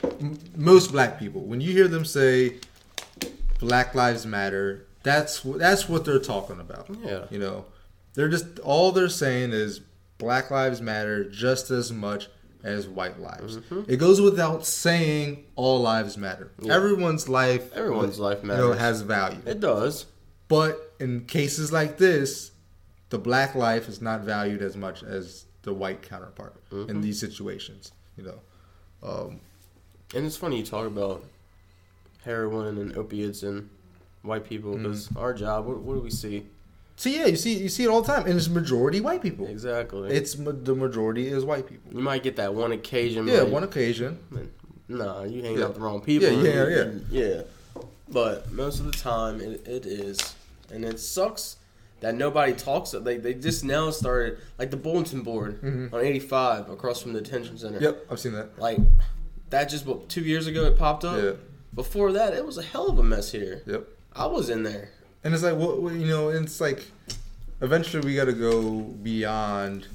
most 0.55 0.91
black 0.91 1.19
people 1.19 1.41
when 1.41 1.61
you 1.61 1.71
hear 1.71 1.87
them 1.87 2.03
say 2.05 2.55
Black 3.59 3.95
Lives 3.95 4.25
Matter, 4.25 4.87
that's 5.03 5.41
that's 5.41 5.87
what 5.87 6.05
they're 6.05 6.19
talking 6.19 6.59
about. 6.59 6.87
Yeah. 7.03 7.25
You 7.29 7.39
know, 7.39 7.65
they're 8.13 8.29
just 8.29 8.59
all 8.59 8.91
they're 8.91 9.09
saying 9.09 9.51
is 9.51 9.81
Black 10.17 10.51
Lives 10.51 10.81
Matter 10.81 11.29
just 11.29 11.71
as 11.71 11.91
much 11.91 12.29
as 12.63 12.87
white 12.87 13.19
lives. 13.19 13.57
Mm-hmm. 13.57 13.91
It 13.91 13.97
goes 13.97 14.21
without 14.21 14.65
saying 14.65 15.45
all 15.55 15.81
lives 15.81 16.17
matter. 16.17 16.51
Yeah. 16.61 16.73
Everyone's 16.73 17.27
life, 17.27 17.73
Everyone's 17.73 18.19
life 18.19 18.39
you 18.41 18.47
know, 18.47 18.71
has 18.71 19.01
value. 19.01 19.41
It 19.45 19.59
does. 19.59 20.05
But 20.47 20.93
in 20.99 21.25
cases 21.25 21.73
like 21.73 21.97
this, 21.97 22.51
the 23.13 23.19
black 23.19 23.53
life 23.53 23.87
is 23.87 24.01
not 24.01 24.21
valued 24.21 24.63
as 24.63 24.75
much 24.75 25.03
as 25.03 25.45
the 25.61 25.71
white 25.71 26.01
counterpart 26.01 26.55
in 26.71 26.99
these 26.99 27.19
situations. 27.19 27.91
You 28.17 28.23
know, 28.23 28.39
um, 29.07 29.39
And 30.15 30.25
it's 30.25 30.35
funny 30.35 30.57
you 30.57 30.65
talk 30.65 30.87
about 30.87 31.23
heroin 32.25 32.79
and 32.79 32.97
opiates 32.97 33.43
and 33.43 33.69
white 34.23 34.45
people 34.45 34.75
because 34.75 35.15
our 35.15 35.31
job, 35.31 35.67
what, 35.67 35.77
what 35.81 35.93
do 35.93 35.99
we 35.99 36.09
see? 36.09 36.47
so 36.95 37.07
yeah, 37.09 37.27
you 37.27 37.35
see, 37.35 37.53
you 37.55 37.69
see 37.69 37.83
it 37.83 37.87
all 37.87 38.01
the 38.01 38.11
time, 38.11 38.25
and 38.25 38.35
it's 38.35 38.49
majority 38.49 38.99
white 38.99 39.21
people. 39.21 39.45
Exactly. 39.47 40.09
It's 40.09 40.33
the 40.33 40.73
majority 40.75 41.27
is 41.27 41.45
white 41.45 41.67
people. 41.67 41.91
you 41.93 42.01
might 42.01 42.23
get 42.23 42.35
that 42.37 42.55
one 42.55 42.71
occasion. 42.71 43.27
Yeah, 43.27 43.43
one 43.43 43.63
occasion. 43.63 44.17
Nah, 44.87 45.21
you 45.23 45.43
hang 45.43 45.55
Yeah. 45.57 45.63
out 45.65 45.67
with 45.69 45.77
the 45.77 45.81
wrong 45.83 46.01
people. 46.01 46.31
Yeah, 46.31 46.67
yeah, 46.67 46.81
and- 46.81 47.05
yeah. 47.11 47.41
But 48.09 48.51
most 48.51 48.79
of 48.79 48.85
the 48.87 48.91
time, 48.91 49.39
it, 49.39 49.67
it 49.67 49.85
is, 49.85 50.33
and 50.71 50.83
it 50.83 50.99
sucks 50.99 51.57
that 52.03 52.15
nobody 52.15 52.53
talks. 52.53 52.91
They 52.91 53.17
they 53.17 53.33
just 53.33 53.63
now 53.63 53.89
started 53.89 54.37
like 54.59 54.71
the 54.71 54.77
bulletin 54.77 55.21
board 55.21 55.61
Mhm. 55.61 55.91
on 55.93 55.99
eighty 56.01 56.19
five 56.19 56.69
across 56.69 57.01
from 57.01 57.13
the 57.13 57.21
detention 57.21 57.57
center. 57.57 57.79
Yep, 57.79 58.05
I've 58.11 58.19
seen 58.19 58.33
that. 58.33 58.59
Like 58.59 58.77
that 59.49 59.69
just 59.69 59.85
what 59.85 60.09
two 60.09 60.21
years 60.21 60.45
ago 60.47 60.65
it 60.65 60.77
popped 60.77 61.03
up. 61.05 61.21
Yeah, 61.21 61.31
Before 61.73 62.11
that, 62.13 62.33
it 62.33 62.45
was 62.45 62.57
a 62.57 62.63
hell 62.63 62.87
of 62.89 62.99
a 62.99 63.03
mess 63.03 63.31
here. 63.31 63.63
yep. 63.65 63.87
I 64.15 64.27
was 64.27 64.49
in 64.49 64.63
there. 64.63 64.89
And 65.23 65.33
it's 65.33 65.41
like, 65.43 65.55
what, 65.55 65.93
you 65.93 66.05
know, 66.05 66.29
it's 66.29 66.59
like, 66.61 66.83
eventually 67.61 68.05
we 68.05 68.13
got 68.15 68.25
to 68.25 68.33
go 68.33 68.81
beyond, 68.81 69.87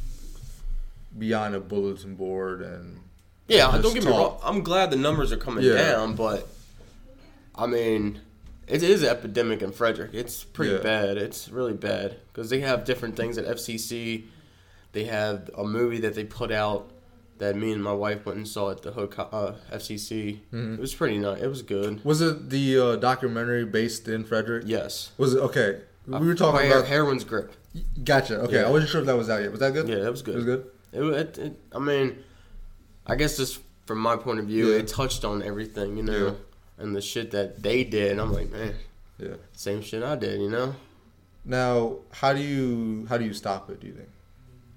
beyond 1.17 1.55
a 1.55 1.61
bulletin 1.61 2.15
board 2.15 2.63
and 2.63 2.99
Yeah, 3.47 3.71
don't 3.81 3.95
get 3.95 4.05
me 4.05 4.11
wrong. 4.11 4.39
I'm 4.43 4.63
glad 4.63 4.91
the 4.91 4.97
numbers 4.97 5.31
are 5.33 5.37
coming 5.37 5.65
Yeah. 5.65 5.75
down, 5.75 6.15
but 6.15 6.49
I 7.55 7.67
mean, 7.67 8.21
it 8.69 8.83
is 8.83 9.03
an 9.03 9.09
epidemic 9.09 9.63
in 9.63 9.73
Frederick. 9.73 10.11
It's 10.15 10.45
pretty 10.45 10.73
Yeah. 10.73 10.79
bad. 10.83 11.17
It's 11.17 11.49
really 11.49 11.73
bad 11.75 12.17
because 12.33 12.51
they 12.51 12.61
have 12.61 12.85
different 12.85 13.17
things 13.17 13.39
at 13.39 13.47
FCC. 13.47 14.25
They 14.93 15.05
have 15.05 15.51
a 15.57 15.65
movie 15.65 15.99
that 16.01 16.15
they 16.15 16.25
put 16.25 16.51
out 16.53 16.91
that 17.39 17.55
me 17.57 17.71
and 17.73 17.83
my 17.83 17.93
wife 17.93 18.27
went 18.27 18.37
and 18.39 18.49
saw 18.49 18.71
at 18.71 18.83
the 18.83 18.91
uh, 18.93 19.55
FCC. 19.71 20.41
Mhm. 20.53 20.75
It 20.75 20.81
was 20.81 20.95
pretty 20.95 21.19
nice. 21.19 21.41
It 21.41 21.47
was 21.47 21.63
good. 21.63 22.05
Was 22.05 22.21
it 22.21 22.51
the 22.51 22.79
uh, 22.79 22.97
documentary 22.97 23.65
based 23.65 24.09
in 24.09 24.25
Frederick? 24.25 24.65
Yes. 24.67 25.13
Was 25.19 25.35
it 25.35 25.39
okay? 25.41 25.81
We 26.07 26.19
were 26.27 26.33
Uh, 26.33 26.37
talking 26.37 26.69
Her- 26.71 26.79
about. 26.79 26.89
heroin's 26.89 27.23
grip. 27.25 27.53
Gotcha. 28.03 28.41
Okay, 28.41 28.55
Yeah. 28.57 28.67
I 28.67 28.71
wasn't 28.71 28.91
sure 28.91 29.01
if 29.03 29.07
that 29.07 29.17
was 29.17 29.29
out 29.31 29.43
yet. 29.43 29.51
Was 29.53 29.61
that 29.61 29.73
good? 29.73 29.87
Yeah, 29.89 30.01
that 30.01 30.11
was 30.11 30.23
good. 30.23 30.35
It 30.35 30.37
was 30.39 30.45
good. 30.47 30.65
It, 30.93 31.03
it, 31.03 31.39
it, 31.39 31.53
I 31.73 31.79
mean, 31.79 32.17
I 33.07 33.15
guess 33.15 33.37
just 33.37 33.61
from 33.87 33.99
my 33.99 34.17
point 34.17 34.41
of 34.41 34.47
view, 34.47 34.71
Yeah. 34.73 34.79
it 34.79 34.89
touched 34.89 35.25
on 35.25 35.43
everything, 35.43 35.97
you 35.97 36.03
know, 36.03 36.27
Yeah. 36.29 36.33
And 36.79 36.95
the 36.95 37.01
shit 37.01 37.31
that 37.33 37.63
they 37.63 37.85
did. 37.85 38.19
I'm 38.19 38.33
like, 38.33 38.51
man, 38.51 38.75
Yeah. 39.19 39.35
same 39.53 39.83
shit 39.83 40.03
I 40.03 40.17
did, 40.17 40.41
you 40.41 40.49
know. 40.51 40.75
Now, 41.45 41.97
how 42.13 42.33
do 42.33 42.41
you 42.41 43.07
how 43.09 43.19
do 43.19 43.25
you 43.25 43.33
stop 43.35 43.71
it? 43.71 43.81
Do 43.81 43.87
you 43.87 43.95
think? 43.95 44.09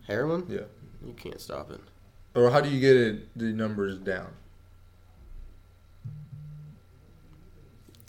Heroin, 0.08 0.46
Yeah. 0.50 0.66
you 1.06 1.14
can't 1.14 1.40
stop 1.40 1.72
it. 1.72 1.80
Or 2.34 2.50
how 2.50 2.62
do 2.62 2.70
you 2.70 2.80
get 2.80 2.96
it 2.96 3.38
the 3.38 3.46
numbers 3.54 3.98
down? 3.98 4.28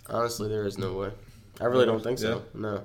Honestly, 0.09 0.49
there 0.49 0.67
is 0.67 0.79
no 0.79 0.93
way. 0.95 1.11
I 1.61 1.65
really 1.67 1.87
don't 1.87 2.03
think 2.03 2.19
so. 2.19 2.43
No, 2.55 2.85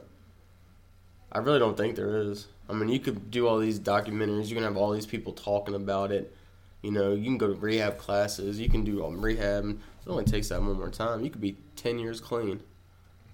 I 1.31 1.39
really 1.39 1.59
don't 1.59 1.75
think 1.75 1.95
there 1.95 2.17
is. 2.17 2.47
I 2.69 2.73
mean, 2.73 2.89
you 2.89 2.99
could 2.99 3.31
do 3.31 3.47
all 3.47 3.57
these 3.59 3.79
documentaries. 3.79 4.47
You 4.47 4.55
can 4.55 4.63
have 4.63 4.77
all 4.77 4.91
these 4.91 5.05
people 5.05 5.33
talking 5.33 5.73
about 5.73 6.11
it. 6.11 6.35
You 6.81 6.91
know, 6.91 7.13
you 7.13 7.23
can 7.23 7.37
go 7.37 7.47
to 7.47 7.53
rehab 7.53 7.97
classes. 7.97 8.59
You 8.59 8.69
can 8.69 8.83
do 8.83 9.05
um, 9.05 9.23
rehab. 9.23 9.79
It 10.07 10.11
only 10.11 10.23
takes 10.23 10.47
that 10.49 10.61
one 10.61 10.77
more 10.77 10.89
time. 10.89 11.21
You 11.25 11.29
could 11.29 11.41
be 11.41 11.57
ten 11.75 11.99
years 11.99 12.21
clean. 12.21 12.61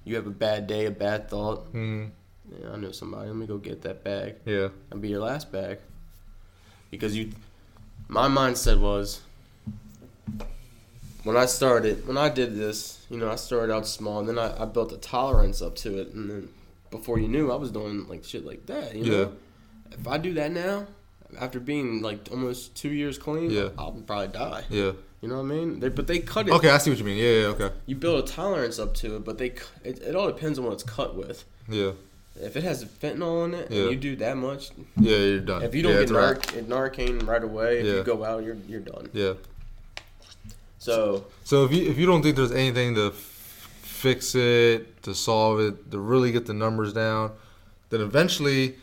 You 0.05 0.15
have 0.15 0.25
a 0.25 0.31
bad 0.31 0.65
day, 0.65 0.87
a 0.87 0.91
bad 0.91 1.29
thought. 1.29 1.71
Mm, 1.71 2.09
Yeah, 2.59 2.71
I 2.71 2.77
know 2.77 2.91
somebody. 2.91 3.27
Let 3.27 3.35
me 3.35 3.45
go 3.45 3.57
get 3.57 3.83
that 3.83 4.03
bag. 4.03 4.35
yeah. 4.45 4.69
That'll 4.89 4.99
be 5.01 5.09
your 5.09 5.21
last 5.21 5.51
bag. 5.51 5.77
Because 6.89 7.15
you, 7.15 7.29
my 8.07 8.27
mindset 8.27 8.79
was, 8.79 9.21
when 11.23 11.37
I 11.37 11.45
started, 11.45 12.07
when 12.07 12.17
I 12.17 12.29
did 12.29 12.55
this, 12.55 13.05
you 13.09 13.17
know, 13.17 13.31
I 13.31 13.35
started 13.35 13.71
out 13.73 13.87
small, 13.87 14.19
and 14.19 14.27
then 14.27 14.39
I, 14.39 14.63
I 14.63 14.65
built 14.65 14.91
a 14.91 14.97
tolerance 14.97 15.61
up 15.61 15.75
to 15.77 15.97
it, 16.01 16.09
and 16.13 16.29
then 16.29 16.49
before 16.91 17.19
you 17.19 17.27
knew, 17.27 17.51
I 17.51 17.55
was 17.55 17.71
doing 17.71 18.07
like 18.07 18.23
shit 18.25 18.45
like 18.45 18.65
that. 18.65 18.95
You 18.95 19.05
know, 19.05 19.19
Yeah. 19.21 19.97
if 19.99 20.07
I 20.07 20.17
do 20.17 20.33
that 20.33 20.51
now, 20.51 20.87
after 21.39 21.59
being 21.59 22.01
like 22.01 22.27
almost 22.31 22.75
two 22.75 22.89
years 22.91 23.17
clean, 23.17 23.49
Yeah. 23.51 23.69
I'll 23.77 23.91
probably 23.93 24.27
die. 24.29 24.63
Yeah. 24.69 24.91
You 25.23 25.29
know 25.29 25.35
what 25.35 25.43
I 25.43 25.55
mean? 25.55 25.79
They, 25.79 25.87
but 25.87 26.05
they 26.05 26.19
cut 26.19 26.49
it. 26.49 26.51
Okay, 26.51 26.69
I 26.69 26.77
see 26.79 26.89
what 26.89 26.99
you 26.99 27.05
mean. 27.05 27.15
Yeah, 27.17 27.31
yeah, 27.31 27.45
okay. 27.55 27.69
You 27.85 27.95
build 27.95 28.25
a 28.25 28.27
tolerance 28.27 28.77
up 28.77 28.93
to 28.95 29.15
it, 29.15 29.23
but 29.23 29.37
they, 29.37 29.53
it, 29.85 29.99
it 29.99 30.17
all 30.17 30.27
depends 30.27 30.59
on 30.59 30.65
what 30.65 30.73
it's 30.73 30.83
cut 30.83 31.15
with. 31.15 31.45
Yeah. 31.69 31.91
If 32.41 32.57
it 32.57 32.63
has 32.65 32.83
fentanyl 32.83 33.45
in 33.45 33.53
it, 33.53 33.71
Yeah. 33.71 33.83
and 33.83 33.91
you 33.91 33.95
do 33.95 34.17
that 34.17 34.35
much, 34.35 34.71
Yeah, 34.99 35.15
you're 35.17 35.39
done. 35.39 35.61
if 35.63 35.73
you 35.73 35.81
don't 35.81 35.93
yeah, 35.93 35.99
get 35.99 36.03
it's 36.03 36.11
a 36.11 36.15
wrap. 36.59 36.67
Nar- 36.67 36.89
Narcan 36.89 37.25
right 37.25 37.41
away, 37.41 37.79
if 37.79 37.85
Yeah. 37.85 37.93
you 37.93 38.03
go 38.03 38.21
out, 38.25 38.43
you're 38.43 38.57
you're 38.67 38.81
done. 38.81 39.09
Yeah. 39.13 39.33
So 40.79 41.25
So 41.45 41.63
if 41.63 41.71
you 41.71 41.89
if 41.89 41.97
you 41.97 42.05
don't 42.05 42.21
think 42.21 42.35
there's 42.35 42.51
anything 42.51 42.95
to 42.95 43.07
f- 43.07 43.13
fix 43.81 44.35
it, 44.35 45.01
to 45.03 45.13
solve 45.15 45.61
it, 45.61 45.89
to 45.91 45.99
really 45.99 46.33
get 46.33 46.47
the 46.47 46.53
numbers 46.53 46.91
down, 46.91 47.31
then 47.91 48.01
eventually 48.01 48.75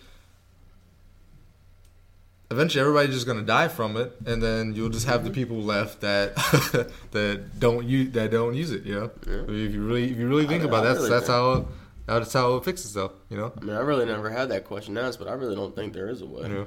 eventually 2.50 2.80
everybody's 2.80 3.14
just 3.14 3.26
gonna 3.26 3.42
die 3.42 3.68
from 3.68 3.96
it 3.96 4.12
and 4.26 4.42
then 4.42 4.74
you'll 4.74 4.88
just 4.90 5.06
have 5.06 5.24
the 5.24 5.30
people 5.30 5.56
left 5.62 6.00
that 6.00 6.34
that 7.12 7.58
don't 7.60 7.86
use 7.86 8.10
that 8.12 8.30
don't 8.30 8.54
use 8.54 8.70
it, 8.72 8.84
you 8.84 8.94
know? 8.94 9.10
Yeah. 9.26 9.42
If 9.42 9.72
you 9.74 9.82
really 9.86 10.10
if 10.10 10.16
you 10.18 10.28
really 10.28 10.46
think 10.46 10.62
I- 10.64 10.66
about 10.66 10.84
I 10.84 10.90
it, 10.90 10.94
that's 10.94 10.98
really 10.98 11.10
that's 11.10 11.26
think- 11.26 11.36
how 11.36 11.52
it, 11.52 11.66
that's 12.06 12.32
how 12.32 12.56
it 12.56 12.64
fixes 12.64 12.86
itself, 12.86 13.12
you 13.28 13.36
know? 13.36 13.52
I 13.60 13.64
mean, 13.64 13.76
I 13.76 13.80
really 13.80 14.04
never 14.04 14.30
had 14.30 14.48
that 14.48 14.64
question 14.64 14.98
asked, 14.98 15.18
but 15.20 15.28
I 15.28 15.32
really 15.34 15.54
don't 15.54 15.76
think 15.76 15.92
there 15.92 16.08
is 16.08 16.22
a 16.22 16.26
way. 16.26 16.48
Yeah. 16.50 16.64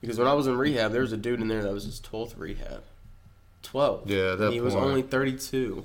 Because 0.00 0.16
when 0.18 0.28
I 0.28 0.32
was 0.34 0.46
in 0.46 0.56
rehab, 0.56 0.92
there 0.92 1.00
was 1.02 1.12
a 1.12 1.16
dude 1.16 1.40
in 1.40 1.48
there 1.48 1.62
that 1.62 1.72
was 1.72 1.84
his 1.84 1.98
twelfth 2.00 2.36
rehab. 2.38 2.82
Twelve. 3.62 4.08
Yeah, 4.08 4.32
at 4.32 4.38
that 4.38 4.52
he 4.52 4.60
was 4.60 4.74
only 4.74 5.02
thirty-two. 5.02 5.84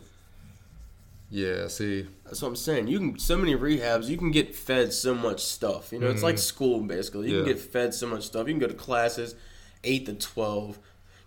Yeah, 1.31 1.67
see. 1.67 2.07
That's 2.25 2.41
what 2.41 2.47
I'm 2.49 2.55
saying. 2.55 2.87
You 2.87 2.97
can 2.99 3.19
so 3.19 3.37
many 3.37 3.55
rehabs. 3.55 4.07
You 4.07 4.17
can 4.17 4.31
get 4.31 4.55
fed 4.55 4.91
so 4.93 5.13
much 5.13 5.43
stuff. 5.43 5.91
You 5.91 5.99
know, 5.99 6.07
it's 6.09 6.23
like 6.23 6.35
Mhm. 6.35 6.39
school 6.39 6.79
basically. 6.81 7.29
You 7.29 7.37
Yeah. 7.39 7.43
can 7.43 7.53
get 7.53 7.59
fed 7.59 7.93
so 7.93 8.07
much 8.07 8.23
stuff. 8.23 8.47
You 8.47 8.53
can 8.53 8.59
go 8.59 8.67
to 8.67 8.73
classes, 8.73 9.35
eight 9.83 10.05
to 10.07 10.13
twelve, 10.13 10.79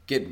get 0.06 0.26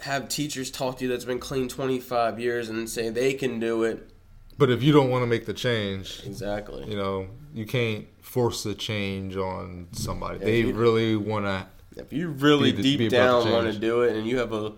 have 0.00 0.28
teachers 0.28 0.70
talk 0.70 0.98
to 0.98 1.04
you 1.04 1.10
that's 1.10 1.24
been 1.24 1.38
clean 1.38 1.68
25 1.68 2.40
years 2.40 2.68
and 2.68 2.90
say 2.90 3.08
they 3.08 3.32
can 3.34 3.60
do 3.60 3.84
it. 3.84 4.10
But 4.58 4.68
if 4.68 4.82
you 4.82 4.92
don't 4.92 5.10
want 5.10 5.22
to 5.22 5.26
make 5.28 5.46
the 5.46 5.54
change, 5.54 6.20
Exactly. 6.26 6.84
you 6.90 6.96
know, 6.96 7.28
you 7.54 7.64
can't 7.64 8.06
force 8.20 8.64
the 8.64 8.74
change 8.74 9.36
on 9.36 9.86
somebody. 9.92 10.38
They 10.40 10.60
you- 10.62 10.72
really 10.74 11.14
want 11.16 11.46
to. 11.46 11.66
If 11.96 12.12
you 12.12 12.28
really 12.28 12.72
the- 12.72 12.82
deep 12.82 13.10
down 13.10 13.48
want 13.50 13.72
to 13.72 13.78
do 13.78 14.02
it 14.02 14.16
and 14.16 14.26
you 14.26 14.38
have 14.38 14.52
a 14.52 14.72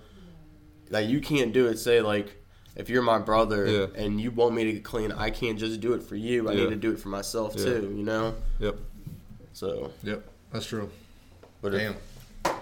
like 0.90 1.08
you 1.08 1.20
can't 1.20 1.52
do 1.54 1.66
it 1.68 1.78
say 1.78 2.00
like 2.02 2.36
if 2.76 2.88
you're 2.88 3.02
my 3.02 3.18
brother 3.18 3.66
Yeah. 3.66 3.86
and 4.02 4.20
you 4.20 4.30
want 4.30 4.54
me 4.54 4.64
to 4.64 4.72
get 4.72 4.84
clean, 4.84 5.12
I 5.12 5.30
can't 5.30 5.58
just 5.58 5.80
do 5.80 5.92
it 5.94 6.02
for 6.02 6.16
you. 6.16 6.48
I 6.48 6.52
Yeah. 6.52 6.64
need 6.64 6.70
to 6.70 6.76
do 6.76 6.92
it 6.92 6.98
for 7.00 7.08
myself 7.08 7.54
Yeah. 7.56 7.64
too, 7.64 7.94
you 7.96 8.02
know? 8.04 8.34
Yep. 8.58 8.78
So, 9.52 9.92
Yep. 10.02 10.28
That's 10.52 10.66
true. 10.66 10.90
but 11.62 11.74
it, 11.74 11.78
Damn. 12.44 12.54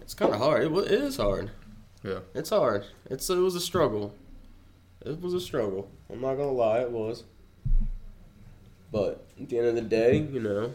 it's 0.00 0.14
kind 0.14 0.32
of 0.32 0.38
hard. 0.38 0.64
It, 0.64 0.72
it 0.72 0.92
is 0.92 1.16
hard. 1.16 1.50
Yeah. 2.02 2.20
It's 2.34 2.50
hard. 2.50 2.84
It's 3.06 3.28
it 3.30 3.36
was 3.36 3.54
a 3.54 3.60
struggle. 3.60 4.14
It 5.04 5.20
was 5.20 5.34
a 5.34 5.40
struggle. 5.40 5.90
I'm 6.10 6.20
not 6.20 6.34
gonna 6.36 6.52
lie, 6.52 6.80
it 6.80 6.90
was. 6.90 7.24
But 8.92 9.26
at 9.40 9.48
the 9.48 9.58
end 9.58 9.66
of 9.68 9.74
the 9.74 9.80
day, 9.82 10.18
you 10.18 10.40
know, 10.40 10.72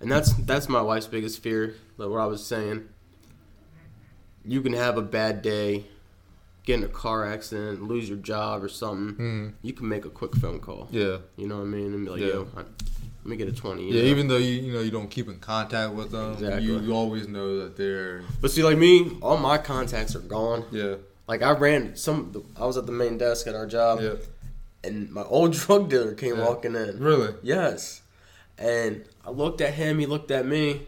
and 0.00 0.10
that's 0.10 0.32
that's 0.34 0.68
my 0.68 0.80
wife's 0.82 1.06
biggest 1.06 1.42
fear. 1.42 1.74
Like 1.96 2.08
what 2.10 2.20
I 2.20 2.26
was 2.26 2.44
saying, 2.44 2.88
you 4.44 4.60
can 4.62 4.72
have 4.72 4.96
a 4.98 5.02
bad 5.02 5.42
day, 5.42 5.86
get 6.64 6.78
in 6.78 6.84
a 6.84 6.88
car 6.88 7.26
accident, 7.26 7.82
lose 7.86 8.08
your 8.08 8.18
job 8.18 8.62
or 8.64 8.68
something. 8.68 9.14
hmm 9.16 9.48
You 9.62 9.72
can 9.72 9.88
make 9.88 10.04
a 10.04 10.10
quick 10.10 10.34
phone 10.36 10.60
call. 10.60 10.88
Yeah. 10.90 11.18
You 11.36 11.46
know 11.46 11.56
what 11.58 11.62
I 11.64 11.66
mean? 11.66 11.92
And 11.94 12.04
be 12.06 12.10
like, 12.10 12.20
Yeah. 12.20 12.26
yo, 12.28 12.48
I, 12.56 12.60
let 12.60 13.26
me 13.30 13.36
get 13.36 13.48
a 13.48 13.52
twenty. 13.52 13.90
Yeah. 13.90 14.02
know? 14.02 14.08
Even 14.08 14.28
though 14.28 14.36
you 14.38 14.52
you 14.62 14.72
know 14.72 14.80
you 14.80 14.90
don't 14.90 15.10
keep 15.10 15.28
in 15.28 15.38
contact 15.38 15.92
with 15.94 16.10
them, 16.10 16.32
Exactly. 16.34 16.62
you, 16.64 16.78
you 16.80 16.92
always 16.92 17.26
know 17.28 17.58
that 17.60 17.76
they're. 17.76 18.22
But 18.40 18.50
see, 18.50 18.62
like 18.62 18.78
me, 18.78 19.16
all 19.22 19.36
my 19.38 19.58
contacts 19.58 20.14
are 20.16 20.20
gone. 20.20 20.64
Yeah. 20.72 20.96
Like 21.26 21.42
I 21.42 21.52
ran 21.52 21.96
some. 21.96 22.44
I 22.56 22.66
was 22.66 22.76
at 22.76 22.86
the 22.86 22.92
main 22.92 23.16
desk 23.18 23.46
at 23.46 23.54
our 23.54 23.66
job. 23.66 24.00
Yeah. 24.02 24.14
and 24.84 25.10
my 25.10 25.22
old 25.22 25.52
drug 25.60 25.88
dealer 25.88 26.14
came 26.14 26.36
Yeah. 26.36 26.44
walking 26.46 26.74
in. 26.74 26.98
Really. 26.98 27.32
Yes, 27.42 28.02
And 28.58 29.04
I 29.26 29.30
looked 29.30 29.60
at 29.62 29.72
him, 29.74 29.98
he 29.98 30.06
looked 30.06 30.30
at 30.30 30.44
me. 30.46 30.82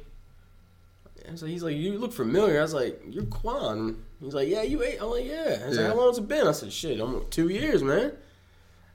Was 1.30 1.42
like, 1.42 1.50
he's 1.50 1.62
like, 1.62 1.74
you 1.76 1.98
look 1.98 2.12
familiar. 2.12 2.58
I 2.58 2.62
was 2.62 2.74
like, 2.74 3.02
you're 3.08 3.24
Quan. 3.24 4.04
He's 4.20 4.34
like, 4.34 4.48
yeah, 4.48 4.62
you 4.62 4.82
ate. 4.82 4.98
I'm 5.00 5.10
like, 5.10 5.26
yeah. 5.26 5.66
He's 5.66 5.76
Yeah. 5.76 5.82
like, 5.82 5.92
how 5.92 5.96
long 5.98 6.08
has 6.08 6.18
it 6.18 6.28
been? 6.28 6.46
I 6.46 6.52
said, 6.52 6.72
shit, 6.72 7.00
I'm 7.00 7.28
two 7.30 7.48
years, 7.48 7.82
man. 7.82 8.12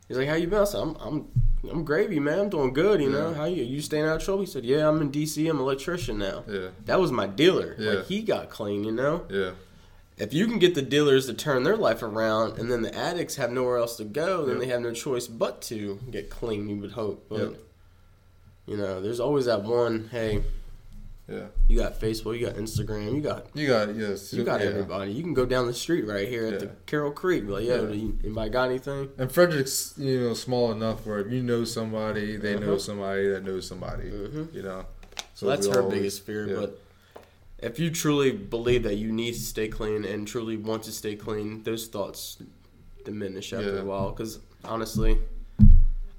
He's 0.08 0.18
like, 0.18 0.28
how 0.28 0.34
you 0.36 0.48
been? 0.48 0.60
I 0.62 0.64
said, 0.66 0.82
I'm, 0.82 0.96
I'm, 1.00 1.28
I'm 1.70 1.84
gravy, 1.86 2.20
man. 2.20 2.40
I'm 2.40 2.50
doing 2.50 2.74
good. 2.74 3.02
You 3.02 3.10
know, 3.10 3.34
how 3.34 3.46
you? 3.46 3.64
You 3.64 3.82
staying 3.82 4.04
out 4.06 4.18
of 4.18 4.24
trouble? 4.24 4.42
He 4.42 4.48
said, 4.48 4.66
yeah, 4.66 4.88
I'm 4.90 5.00
in 5.00 5.12
DC. 5.12 5.48
I'm 5.50 5.58
an 5.58 5.62
electrician 5.62 6.18
now. 6.18 6.44
Yeah. 6.48 6.70
That 6.86 7.00
was 7.00 7.12
my 7.12 7.28
dealer. 7.28 7.76
Yeah. 7.78 7.92
Like 7.92 8.06
he 8.08 8.22
got 8.24 8.50
clean. 8.50 8.84
You 8.84 8.92
know, 8.92 9.26
Yeah. 9.30 9.52
if 10.18 10.34
you 10.34 10.48
can 10.48 10.58
get 10.60 10.74
the 10.76 10.82
dealers 10.82 11.28
to 11.28 11.34
turn 11.34 11.64
their 11.64 11.78
life 11.78 12.02
around, 12.04 12.58
and 12.58 12.70
then 12.72 12.82
the 12.82 12.94
addicts 12.94 13.36
have 13.36 13.52
nowhere 13.52 13.78
else 13.78 13.96
to 13.98 14.04
go, 14.04 14.46
then 14.46 14.58
they 14.60 14.66
have 14.68 14.82
no 14.82 14.92
choice 14.92 15.28
but 15.28 15.62
to 15.64 16.00
get 16.10 16.30
clean. 16.32 16.68
You 16.68 16.78
would 16.78 16.92
hope, 16.94 17.28
but 17.30 17.56
you 18.66 18.76
know, 18.78 19.02
there's 19.02 19.20
always 19.20 19.46
that 19.46 19.64
one. 19.64 20.10
Hey, 20.12 20.44
Yeah. 21.32 21.46
you 21.70 21.78
got 21.78 22.00
Facebook, 22.00 22.38
you 22.38 22.46
got 22.46 22.56
Instagram, 22.56 23.16
you 23.16 23.22
got 23.22 23.48
You 23.54 23.68
got 23.68 23.96
yes. 23.96 24.34
you 24.34 24.44
got 24.44 24.60
yeah. 24.60 24.68
everybody. 24.68 25.12
You 25.14 25.24
can 25.24 25.34
go 25.34 25.46
down 25.46 25.68
the 25.68 25.74
street 25.74 26.06
right 26.06 26.28
here 26.28 26.46
at 26.48 26.60
the 26.60 26.68
Carroll 26.86 27.12
Creek. 27.12 27.46
Like, 27.48 27.64
Yeah. 27.64 27.88
you, 27.90 28.18
anybody 28.24 28.50
got 28.50 28.70
anything? 28.70 29.10
And 29.18 29.32
Frederick's, 29.32 29.94
you 29.98 30.20
know, 30.20 30.34
small 30.34 30.72
enough 30.72 31.06
where 31.06 31.20
if 31.20 31.32
you 31.32 31.42
know 31.42 31.64
somebody, 31.64 32.36
they 32.38 32.56
know 32.60 32.72
Uh-huh. 32.72 32.80
somebody 32.80 33.28
that 33.30 33.44
knows 33.46 33.68
somebody. 33.68 34.10
Mhm. 34.12 34.54
You 34.54 34.64
know. 34.64 34.86
So 35.36 35.48
that's 35.48 35.68
her 35.68 35.82
always- 35.82 35.98
biggest 35.98 36.26
fear. 36.26 36.48
yeah. 36.48 36.56
But 36.56 36.80
if 37.60 37.80
you 37.80 37.90
truly 37.92 38.32
believe 38.32 38.84
that 38.84 38.96
you 38.96 39.12
need 39.12 39.34
to 39.34 39.40
stay 39.40 39.68
clean 39.68 40.04
and 40.06 40.28
truly 40.28 40.58
want 40.58 40.84
to 40.84 40.92
stay 40.92 41.16
clean, 41.16 41.64
those 41.64 41.88
thoughts 41.88 42.38
diminish 43.06 43.54
after 43.54 43.76
Yeah. 43.76 43.82
a 43.82 43.86
while. 43.86 44.12
Because 44.12 44.40
honestly, 44.66 45.18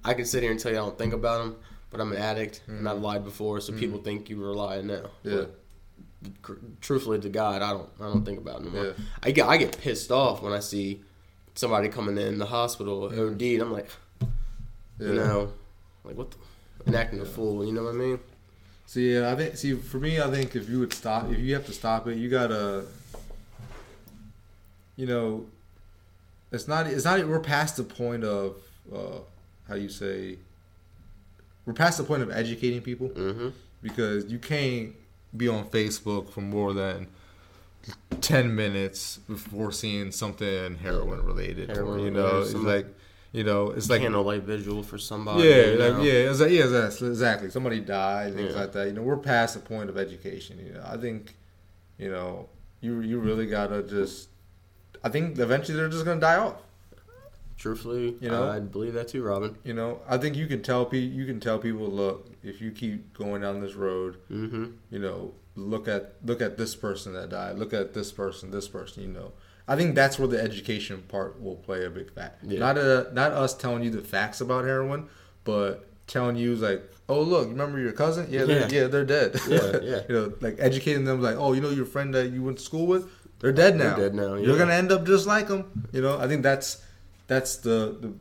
I 0.05 0.15
can 0.15 0.25
sit 0.25 0.43
here 0.43 0.51
and 0.51 0.59
tell 0.59 0.73
you 0.73 0.79
I 0.79 0.81
don't 0.81 0.99
think 0.99 1.13
about 1.13 1.45
them, 1.45 1.57
but 1.93 2.01
I'm 2.01 2.11
an 2.11 2.18
addict 2.18 2.62
and 2.66 2.88
I've 2.88 2.99
lied 3.01 3.22
before, 3.24 3.61
so 3.61 3.72
people 3.72 3.99
think 4.01 4.28
you 4.28 4.40
were 4.40 4.53
lying 4.55 4.88
now. 4.88 5.11
Mm-hmm. 5.24 5.28
Yeah. 5.30 5.45
But 6.43 6.80
truthfully 6.80 7.20
to 7.20 7.28
God, 7.28 7.62
I 7.62 7.70
don't. 7.72 7.88
I 8.01 8.05
don't 8.05 8.24
think 8.24 8.38
about 8.38 8.61
it 8.61 8.66
anymore. 8.66 8.84
Yeah. 8.86 8.93
I 9.22 9.30
get. 9.30 9.47
I 9.49 9.57
get 9.59 9.78
pissed 9.78 10.11
off 10.11 10.43
when 10.43 10.53
I 10.53 10.61
see 10.61 11.03
somebody 11.55 11.88
coming 11.88 12.16
in 12.18 12.38
the 12.38 12.47
hospital 12.47 13.05
OD. 13.05 13.43
And 13.43 13.62
I'm 13.62 13.72
like, 13.72 13.90
Yeah. 14.99 15.07
you 15.09 15.14
know, 15.14 15.53
like 16.05 16.16
what, 16.16 16.30
the, 16.30 16.36
and 16.86 16.95
acting 16.97 17.20
a 17.20 17.24
fool. 17.24 17.64
You 17.64 17.72
know 17.72 17.84
what 17.84 17.95
I 17.95 17.99
mean? 17.99 18.18
See, 18.86 19.14
yeah, 19.14 19.32
I 19.32 19.36
think. 19.36 19.57
See, 19.57 19.74
for 19.74 19.99
me, 19.99 20.20
I 20.20 20.30
think 20.30 20.55
if 20.57 20.68
you 20.68 20.78
would 20.80 20.93
stop, 20.93 21.30
if 21.30 21.38
you 21.38 21.55
have 21.55 21.66
to 21.66 21.72
stop 21.72 22.07
it, 22.09 22.16
you 22.16 22.28
gotta. 22.28 22.84
You 24.97 25.07
know, 25.07 25.47
it's 26.53 26.68
not. 26.68 26.86
It's 26.86 27.05
not. 27.05 27.26
We're 27.26 27.40
past 27.40 27.76
the 27.78 27.84
point 27.84 28.24
of 28.24 28.57
uh, 28.95 29.18
how 29.68 29.74
you 29.74 29.88
say. 29.88 30.38
We're 31.65 31.73
past 31.75 31.99
the 31.99 32.05
point 32.05 32.23
of 32.23 32.31
educating 32.31 32.81
people 32.83 33.09
Mm-hmm. 33.11 33.49
because 33.83 34.27
you 34.31 34.39
can't 34.39 34.95
be 35.37 35.49
on 35.49 35.65
Facebook 35.71 36.31
for 36.31 36.41
more 36.41 36.73
than 36.73 37.07
ten 38.21 38.55
minutes 38.55 39.19
before 39.29 39.73
seeing 39.73 40.13
something 40.13 40.77
heroin 40.77 41.25
related. 41.25 41.71
Heroin 41.71 42.01
you 42.05 42.11
know, 42.11 42.41
it's 42.43 42.55
like, 42.55 42.87
you 43.33 43.45
know, 43.45 43.71
it's 43.71 43.89
like 43.89 44.03
candlelight 44.03 44.43
visual 44.43 44.83
for 44.83 44.99
somebody. 44.99 45.49
yeah, 45.49 45.67
you 45.67 45.77
like, 45.79 46.05
yeah, 46.05 46.13
it's 46.31 46.41
like, 46.41 46.51
yeah, 46.53 46.87
exactly. 47.09 47.51
Somebody 47.51 47.81
died, 47.81 48.35
things 48.35 48.53
Yeah. 48.55 48.61
like 48.61 48.73
that. 48.73 48.87
You 48.89 48.93
know, 48.93 49.03
we're 49.03 49.17
past 49.17 49.55
the 49.55 49.61
point 49.61 49.89
of 49.89 49.97
education. 49.97 50.59
You 50.65 50.75
know, 50.75 50.85
I 50.87 50.97
think, 50.97 51.35
you 51.99 52.11
know, 52.11 52.49
you 52.81 53.01
you 53.01 53.19
really 53.19 53.47
gotta 53.47 53.83
just. 53.83 54.29
I 55.05 55.09
think 55.09 55.39
eventually 55.39 55.77
they're 55.77 55.89
just 55.89 56.05
gonna 56.05 56.21
die 56.21 56.37
off. 56.37 56.57
Truthfully, 57.63 58.17
You 58.21 58.29
know? 58.29 58.49
I 58.49 58.59
believe 58.59 58.95
that 58.95 59.07
too, 59.07 59.23
Robin. 59.23 59.57
You 59.63 59.73
know, 59.73 60.01
I 60.09 60.19
think 60.19 60.35
you 60.35 60.49
can 60.49 60.63
tell 60.63 60.85
people. 60.85 61.17
You 61.17 61.25
can 61.27 61.39
tell 61.39 61.61
people, 61.61 61.87
look, 61.87 62.29
if 62.43 62.61
you 62.61 62.73
keep 62.73 63.17
going 63.17 63.43
down 63.43 63.61
this 63.61 63.75
road, 63.75 64.17
Mm-hmm. 64.31 64.65
you 64.91 64.99
know, 64.99 65.33
look 65.55 65.87
at 65.87 66.17
look 66.25 66.43
at 66.43 66.57
this 66.57 66.75
person 66.75 67.13
that 67.13 67.29
died. 67.29 67.59
Look 67.59 67.73
at 67.73 67.95
this 67.95 68.11
person, 68.11 68.51
this 68.51 68.67
person. 68.67 69.05
You 69.05 69.11
know, 69.11 69.33
I 69.69 69.77
think 69.77 69.95
that's 69.95 70.19
where 70.19 70.27
the 70.27 70.43
education 70.43 71.03
part 71.07 71.41
will 71.41 71.55
play 71.55 71.85
a 71.85 71.91
big 71.91 72.13
fact. 72.13 72.43
Yeah. 72.43 72.59
Not 72.59 72.79
a, 72.79 73.09
not 73.13 73.31
us 73.31 73.55
telling 73.55 73.85
you 73.85 73.91
the 73.91 74.03
facts 74.03 74.41
about 74.41 74.65
heroin, 74.65 75.07
but 75.45 75.87
telling 76.09 76.35
you 76.35 76.57
like, 76.57 76.83
oh 77.09 77.21
look, 77.23 77.47
remember 77.49 77.79
your 77.79 77.93
cousin? 77.93 78.27
Yeah, 78.29 78.45
they're, 78.45 78.63
Yeah. 78.73 78.81
yeah, 78.83 78.87
they're 78.89 79.05
dead. 79.05 79.41
Yeah, 79.49 79.79
yeah. 79.83 80.01
you 80.09 80.15
know, 80.17 80.33
like 80.41 80.57
educating 80.59 81.05
them 81.05 81.23
like, 81.23 81.37
oh, 81.37 81.53
you 81.53 81.61
know 81.61 81.71
your 81.71 81.87
friend 81.87 82.13
that 82.15 82.33
you 82.33 82.43
went 82.43 82.59
to 82.59 82.65
school 82.65 82.89
with? 82.89 83.09
They're 83.39 83.53
dead 83.53 83.77
now. 83.77 83.95
They're 83.95 84.09
dead 84.09 84.15
now, 84.17 84.35
You're 84.35 84.59
gonna 84.59 84.75
end 84.75 84.91
up 84.91 85.07
just 85.07 85.29
like 85.29 85.47
them. 85.47 85.87
You 85.93 86.03
know, 86.03 86.19
I 86.19 86.27
think 86.27 86.43
that's 86.43 86.83
that's 87.27 87.57
the, 87.57 87.97
the 88.01 88.12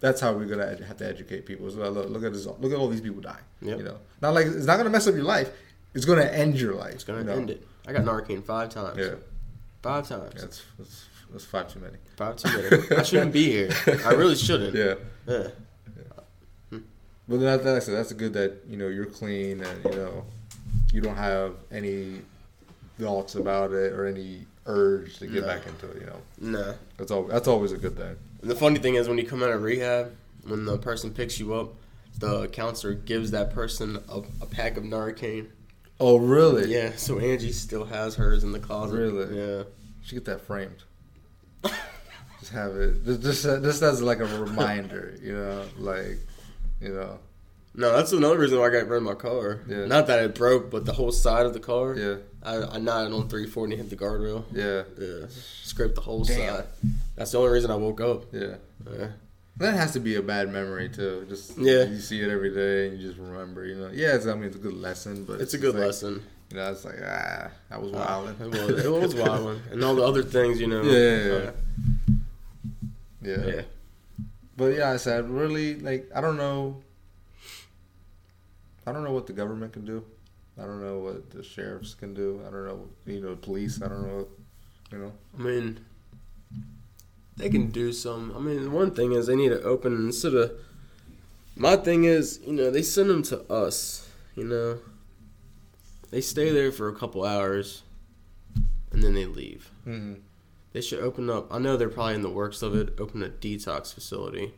that's 0.00 0.20
how 0.20 0.32
we're 0.32 0.46
gonna 0.46 0.66
ed- 0.66 0.80
have 0.80 0.96
to 0.98 1.06
educate 1.06 1.44
people. 1.46 1.70
So 1.70 1.78
look, 1.90 2.08
look 2.08 2.24
at 2.24 2.32
this. 2.32 2.46
Look 2.46 2.72
at 2.72 2.78
all 2.78 2.88
these 2.88 3.00
people 3.00 3.20
die. 3.20 3.38
Yep. 3.62 3.78
You 3.78 3.84
know, 3.84 3.98
not 4.22 4.34
like 4.34 4.46
it's 4.46 4.66
not 4.66 4.76
gonna 4.78 4.90
mess 4.90 5.06
up 5.06 5.14
your 5.14 5.24
life. 5.24 5.50
It's 5.94 6.04
gonna 6.04 6.22
end 6.24 6.58
your 6.60 6.74
life. 6.74 6.94
It's 6.94 7.04
gonna 7.04 7.18
you 7.20 7.24
know? 7.24 7.32
end 7.32 7.50
it. 7.50 7.66
I 7.86 7.92
got 7.92 8.02
Narcan 8.04 8.44
five 8.44 8.68
times. 8.70 8.98
Yeah, 8.98 9.14
Five 9.82 10.08
times. 10.08 10.34
that's 10.40 10.62
that's, 10.78 11.06
that's 11.32 11.44
far 11.44 11.64
too 11.64 11.80
many. 11.80 11.96
Five 12.16 12.36
too 12.36 12.48
many. 12.70 12.96
I 12.96 13.02
shouldn't 13.02 13.32
be 13.32 13.50
here. 13.50 13.70
I 14.06 14.10
really 14.12 14.36
shouldn't. 14.36 14.74
Yeah, 14.74 14.94
Yeah. 15.26 15.48
but 17.28 17.38
that, 17.40 17.64
that's 17.64 17.86
that's 17.86 18.12
good 18.12 18.32
that 18.34 18.58
you 18.68 18.76
know 18.76 18.88
you're 18.88 19.06
clean 19.06 19.62
and 19.62 19.84
you 19.84 19.90
know 19.92 20.24
you 20.92 21.00
don't 21.00 21.16
have 21.16 21.54
any 21.70 22.20
thoughts 22.98 23.34
about 23.34 23.72
it 23.72 23.92
or 23.92 24.06
any 24.06 24.44
urge 24.66 25.18
to 25.18 25.26
get 25.26 25.42
No. 25.42 25.46
back 25.48 25.66
into 25.66 25.90
it. 25.90 26.00
You 26.00 26.06
know, 26.06 26.58
Nah. 26.58 26.72
that's 26.96 27.10
all. 27.10 27.24
That's 27.24 27.48
always 27.48 27.72
a 27.72 27.78
good 27.78 27.96
thing. 27.96 28.16
And 28.40 28.50
the 28.50 28.54
funny 28.54 28.78
thing 28.78 28.94
is, 28.94 29.08
when 29.08 29.18
you 29.18 29.26
come 29.26 29.42
out 29.42 29.50
of 29.50 29.62
rehab, 29.62 30.16
when 30.44 30.64
the 30.64 30.78
person 30.78 31.12
picks 31.12 31.38
you 31.38 31.54
up, 31.54 31.74
the 32.18 32.48
counselor 32.48 32.94
gives 32.94 33.30
that 33.32 33.52
person 33.52 33.98
a, 34.08 34.22
a 34.42 34.46
pack 34.46 34.76
of 34.76 34.84
Narcan. 34.84 35.48
Oh, 35.98 36.16
really? 36.16 36.72
Yeah, 36.72 36.92
so 36.96 37.18
Angie 37.18 37.52
still 37.52 37.84
has 37.84 38.14
hers 38.14 38.42
in 38.42 38.52
the 38.52 38.58
closet. 38.58 38.96
Really? 38.96 39.38
Yeah. 39.38 39.62
She 40.02 40.16
get 40.16 40.24
that 40.24 40.40
framed. 40.40 40.82
just 42.40 42.52
have 42.52 42.74
it 42.74 43.04
just 43.04 43.22
just 43.22 43.42
just 43.42 43.82
as 43.82 44.02
like 44.02 44.20
a 44.20 44.24
reminder, 44.38 45.14
you 45.22 45.34
know, 45.34 45.64
like 45.78 46.18
you 46.80 46.94
know, 46.94 47.18
No, 47.74 47.92
that's 47.96 48.12
another 48.12 48.38
reason 48.38 48.58
why 48.58 48.66
I 48.66 48.70
got 48.70 48.88
rid 48.88 48.96
of 48.98 49.02
my 49.04 49.14
car. 49.14 49.60
Yeah. 49.68 49.86
Not 49.86 50.06
that 50.08 50.24
it 50.24 50.34
broke, 50.34 50.70
but 50.70 50.84
the 50.84 50.92
whole 50.92 51.12
side 51.12 51.46
of 51.46 51.52
the 51.54 51.60
car. 51.60 51.94
yeah, 51.94 52.16
I, 52.42 52.56
I 52.56 52.78
nodded 52.78 53.12
on 53.12 53.28
340 53.28 53.74
and 53.74 53.80
hit 53.82 53.90
the 53.90 53.96
guardrail. 53.96 54.44
yeah, 54.52 54.82
Yeah. 54.98 55.26
Scraped 55.62 55.94
the 55.94 56.00
whole 56.00 56.24
Damn. 56.24 56.56
side. 56.56 56.64
That's 57.16 57.30
the 57.30 57.38
only 57.38 57.52
reason 57.52 57.70
I 57.70 57.76
woke 57.76 58.00
up. 58.00 58.24
yeah. 58.32 58.56
Yeah. 58.92 59.08
That 59.58 59.74
has 59.74 59.92
to 59.92 60.00
be 60.00 60.14
a 60.16 60.22
bad 60.22 60.50
memory 60.50 60.88
too. 60.88 61.26
Just 61.28 61.58
Yeah. 61.58 61.84
you 61.84 61.98
see 62.00 62.20
it 62.22 62.30
every 62.30 62.52
day 62.52 62.88
and 62.88 62.98
you 63.00 63.06
just 63.08 63.20
remember, 63.20 63.64
you 63.66 63.76
know. 63.76 63.90
Yeah, 63.92 64.14
it's, 64.16 64.26
I 64.26 64.34
mean 64.34 64.44
it's 64.44 64.56
a 64.56 64.58
good 64.58 64.74
lesson, 64.74 65.24
but 65.24 65.40
It's 65.40 65.54
a 65.54 65.58
good 65.58 65.74
like, 65.74 65.84
lesson. 65.86 66.22
You 66.50 66.56
know, 66.56 66.72
it's 66.72 66.84
like 66.84 66.96
ah, 67.06 67.50
I 67.70 67.78
was 67.78 67.92
Uh, 67.92 67.96
wilding. 67.96 68.36
It 68.40 68.50
was, 68.74 68.84
it 68.84 68.90
was 68.90 69.14
wild. 69.26 69.60
And 69.70 69.84
all 69.84 69.94
the 69.94 70.02
other 70.02 70.22
things, 70.24 70.60
you 70.60 70.66
know. 70.66 70.82
Yeah, 70.82 70.98
yeah, 70.98 71.26
yeah. 71.26 71.34
uh, 71.34 71.52
yeah. 73.22 73.54
yeah. 73.54 73.62
But 74.56 74.74
yeah, 74.76 74.90
I 74.92 74.96
said 74.96 75.28
really 75.30 75.78
like 75.78 76.10
I 76.14 76.20
don't 76.20 76.36
know. 76.36 76.82
I 78.86 78.92
don't 78.92 79.04
know 79.04 79.12
what 79.12 79.26
the 79.26 79.32
government 79.32 79.72
can 79.72 79.84
do. 79.84 80.04
I 80.58 80.62
don't 80.62 80.82
know 80.82 80.98
what 80.98 81.30
the 81.30 81.42
sheriffs 81.42 81.94
can 81.94 82.12
do. 82.12 82.42
I 82.46 82.50
don't 82.50 82.66
know, 82.66 82.88
you 83.06 83.20
know, 83.20 83.30
the 83.30 83.36
police. 83.36 83.80
I 83.80 83.88
don't 83.88 84.06
know, 84.06 84.28
you 84.92 84.98
know. 84.98 85.12
I 85.38 85.42
mean, 85.42 85.80
they 87.36 87.48
can 87.48 87.70
do 87.70 87.92
some. 87.92 88.34
I 88.36 88.40
mean, 88.40 88.72
one 88.72 88.90
thing 88.94 89.12
is 89.12 89.26
they 89.26 89.36
need 89.36 89.50
to 89.50 89.62
open 89.62 89.94
instead 89.94 90.34
of. 90.34 90.52
My 91.56 91.76
thing 91.76 92.04
is, 92.04 92.40
you 92.46 92.52
know, 92.52 92.70
they 92.70 92.82
send 92.82 93.10
them 93.10 93.22
to 93.24 93.40
us. 93.52 94.08
You 94.34 94.44
know, 94.44 94.78
they 96.10 96.20
stay 96.20 96.50
there 96.50 96.72
for 96.72 96.88
a 96.88 96.94
couple 96.94 97.24
hours, 97.24 97.82
and 98.92 99.02
then 99.02 99.14
they 99.14 99.26
leave. 99.26 99.70
Mm-hmm. 99.86 100.20
They 100.72 100.80
should 100.80 101.00
open 101.00 101.28
up. 101.28 101.52
I 101.52 101.58
know 101.58 101.76
they're 101.76 101.88
probably 101.88 102.14
in 102.14 102.22
the 102.22 102.30
works 102.30 102.62
of 102.62 102.74
it. 102.74 102.98
Open 103.00 103.22
a 103.22 103.28
detox 103.28 103.92
facility. 103.92 104.52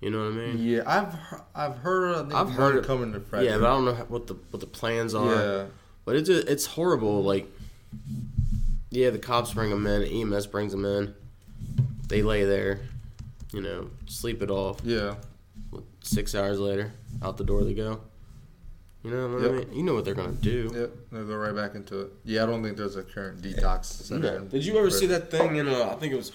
You 0.00 0.10
know 0.10 0.18
what 0.24 0.28
I 0.32 0.36
mean? 0.36 0.58
Yeah, 0.58 0.82
I've 0.86 1.14
I've 1.54 1.76
heard. 1.78 2.32
I 2.32 2.40
I've 2.40 2.50
heard 2.50 2.76
it- 2.76 2.84
coming 2.86 3.12
to 3.12 3.20
Frederick. 3.20 3.50
Yeah, 3.50 3.58
but 3.58 3.66
I 3.66 3.74
don't 3.74 3.84
know 3.84 3.94
what 4.08 4.26
the 4.26 4.34
what 4.50 4.60
the 4.60 4.66
plans 4.66 5.14
are. 5.14 5.34
yeah, 5.34 5.64
But 6.06 6.16
it's 6.16 6.28
just, 6.28 6.48
it's 6.48 6.64
horrible. 6.66 7.22
Like, 7.22 7.46
yeah, 8.90 9.10
the 9.10 9.18
cops 9.18 9.52
bring 9.52 9.70
them 9.70 9.86
in. 9.86 10.02
EMS 10.02 10.46
brings 10.46 10.72
them 10.72 10.84
in. 10.84 11.14
They 12.08 12.22
lay 12.22 12.44
there, 12.44 12.80
you 13.52 13.60
know, 13.60 13.90
sleep 14.06 14.42
it 14.42 14.50
off. 14.50 14.80
yeah, 14.84 15.14
Six 16.02 16.34
hours 16.34 16.58
later, 16.58 16.92
out 17.22 17.36
the 17.36 17.44
door 17.44 17.62
they 17.62 17.74
go. 17.74 18.00
You 19.04 19.10
know 19.12 19.28
what 19.28 19.42
I 19.42 19.44
Yep. 19.44 19.52
mean? 19.68 19.76
You 19.76 19.82
know 19.84 19.94
what 19.94 20.04
they're 20.06 20.14
gonna 20.14 20.32
do. 20.32 20.70
yep. 20.74 20.90
They'll 21.12 21.26
go 21.26 21.36
right 21.36 21.54
back 21.54 21.74
into 21.74 22.00
it. 22.00 22.12
Yeah, 22.24 22.42
I 22.42 22.46
don't 22.46 22.62
think 22.62 22.76
there's 22.76 22.96
a 22.96 23.02
current 23.02 23.42
detox. 23.42 23.84
center 23.84 24.40
No. 24.40 24.44
Did 24.46 24.64
you 24.66 24.76
ever 24.78 24.90
see 24.90 25.06
that 25.06 25.30
thing 25.30 25.56
in? 25.56 25.68
Uh, 25.68 25.90
I 25.90 25.94
think 25.96 26.12
it 26.12 26.16
was 26.16 26.32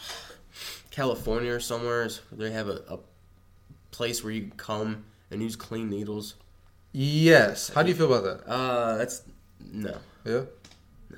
California 0.91 1.51
or 1.51 1.59
somewhere. 1.59 2.07
They 2.31 2.51
have 2.51 2.67
a, 2.69 2.81
a 2.89 2.99
place 3.95 4.23
where 4.23 4.33
you 4.33 4.51
come 4.57 5.05
and 5.31 5.41
use 5.41 5.55
clean 5.55 5.89
needles. 5.89 6.35
Yes. 6.91 7.69
How 7.73 7.83
do 7.83 7.89
you 7.89 7.95
feel 7.95 8.11
about 8.13 8.23
that? 8.45 8.49
Uh, 8.49 8.97
that's 8.97 9.23
no. 9.71 9.97
Yeah. 10.25 10.41
No. 11.09 11.17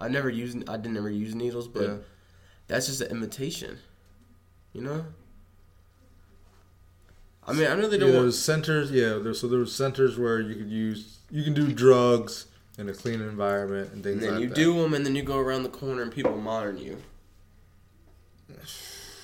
I 0.00 0.08
never 0.08 0.28
used. 0.30 0.68
I 0.68 0.76
didn't 0.76 0.96
ever 0.96 1.10
use 1.10 1.34
needles, 1.34 1.68
but 1.68 1.82
Yeah. 1.82 1.96
that's 2.68 2.86
just 2.86 3.00
an 3.00 3.10
imitation. 3.10 3.78
You 4.72 4.80
know. 4.82 5.04
I 7.46 7.52
mean, 7.52 7.66
I 7.66 7.74
know 7.74 7.88
they 7.88 7.98
don't 7.98 8.08
there 8.10 8.18
want. 8.18 8.26
was 8.26 8.40
centers. 8.42 8.90
Yeah, 8.92 9.18
there, 9.18 9.34
so 9.34 9.48
there 9.48 9.58
was 9.58 9.74
centers 9.74 10.16
where 10.16 10.40
you 10.40 10.54
could 10.54 10.70
use, 10.70 11.18
you 11.30 11.42
can 11.42 11.54
do 11.54 11.72
drugs 11.72 12.46
in 12.78 12.88
a 12.88 12.92
clean 12.94 13.20
environment 13.20 13.92
and 13.92 14.02
things 14.02 14.14
And 14.18 14.22
then 14.22 14.32
like 14.34 14.42
you 14.42 14.48
that. 14.48 14.54
do 14.54 14.80
them, 14.80 14.94
and 14.94 15.04
then 15.04 15.16
you 15.16 15.22
go 15.22 15.38
around 15.38 15.64
the 15.64 15.68
corner, 15.68 16.02
and 16.02 16.12
people 16.12 16.36
monitor 16.38 16.78
you. 16.78 16.98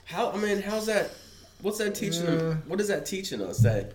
How? 0.05 0.30
I 0.32 0.36
mean, 0.36 0.62
how's 0.62 0.86
that? 0.86 1.11
What's 1.62 1.78
that 1.78 1.94
teaching? 1.94 2.24
Them? 2.24 2.62
What 2.66 2.80
is 2.80 2.88
that 2.88 3.06
teaching 3.06 3.42
us? 3.42 3.59
That 3.59 3.92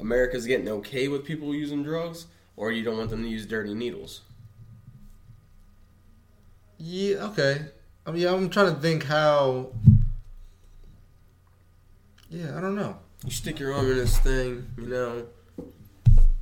America's 0.00 0.46
getting 0.46 0.68
okay 0.68 1.08
with 1.08 1.24
people 1.24 1.54
using 1.54 1.82
drugs, 1.82 2.26
or 2.56 2.72
you 2.72 2.82
don't 2.82 2.96
want 2.96 3.10
them 3.10 3.22
to 3.22 3.28
use 3.28 3.46
dirty 3.46 3.74
needles? 3.74 4.22
Yeah. 6.78 7.24
Okay. 7.26 7.66
I 8.06 8.12
mean, 8.12 8.26
I'm 8.26 8.48
trying 8.50 8.74
to 8.74 8.80
think 8.80 9.04
how. 9.04 9.72
Yeah, 12.30 12.56
I 12.56 12.60
don't 12.60 12.74
know. 12.74 12.98
You 13.24 13.30
stick 13.30 13.58
your 13.58 13.72
arm 13.72 13.90
in 13.90 13.96
this 13.96 14.18
thing, 14.18 14.66
you 14.76 14.86
know. 14.86 15.26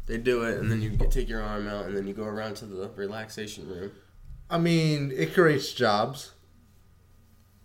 They 0.07 0.18
do 0.18 0.42
it, 0.44 0.59
and 0.59 0.70
then 0.70 0.82
you 0.82 0.96
take 1.11 1.28
your 1.28 1.42
arm 1.42 1.66
out, 1.66 1.86
and 1.86 1.96
then 1.96 2.07
you 2.07 2.12
go 2.12 2.24
around 2.24 2.57
to 2.57 2.66
the 2.66 2.90
relaxation 2.90 3.68
room. 3.68 3.92
I 4.50 4.59
mean, 4.59 5.12
it 5.14 5.32
creates 5.32 5.72
jobs. 5.72 6.32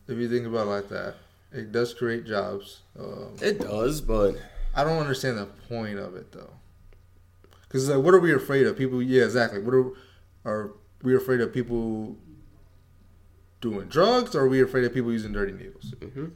If 0.07 0.17
you 0.17 0.29
think 0.29 0.47
about 0.47 0.67
it 0.67 0.69
like 0.69 0.89
that, 0.89 1.15
it 1.51 1.71
does 1.71 1.93
create 1.93 2.25
jobs. 2.25 2.81
Um, 2.99 3.35
It 3.41 3.59
does, 3.59 4.01
but 4.01 4.35
I 4.75 4.83
don't 4.83 4.99
understand 4.99 5.37
the 5.37 5.45
point 5.45 5.99
of 5.99 6.15
it 6.15 6.31
though. 6.31 6.53
Because 7.61 7.89
like, 7.89 8.03
what 8.03 8.13
are 8.13 8.19
we 8.19 8.33
afraid 8.33 8.65
of? 8.67 8.77
People? 8.77 9.01
Yeah, 9.01 9.23
exactly. 9.23 9.59
What 9.61 9.73
are 9.73 9.91
are 10.45 10.71
we 11.03 11.15
afraid 11.15 11.41
of? 11.41 11.53
People 11.53 12.17
doing 13.61 13.87
drugs, 13.87 14.35
or 14.35 14.41
are 14.43 14.47
we 14.49 14.61
afraid 14.61 14.85
of 14.85 14.93
people 14.93 15.11
using 15.11 15.31
dirty 15.33 15.51
needles? 15.53 15.93
mhm. 15.99 16.31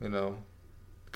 You 0.00 0.08
know, 0.08 0.38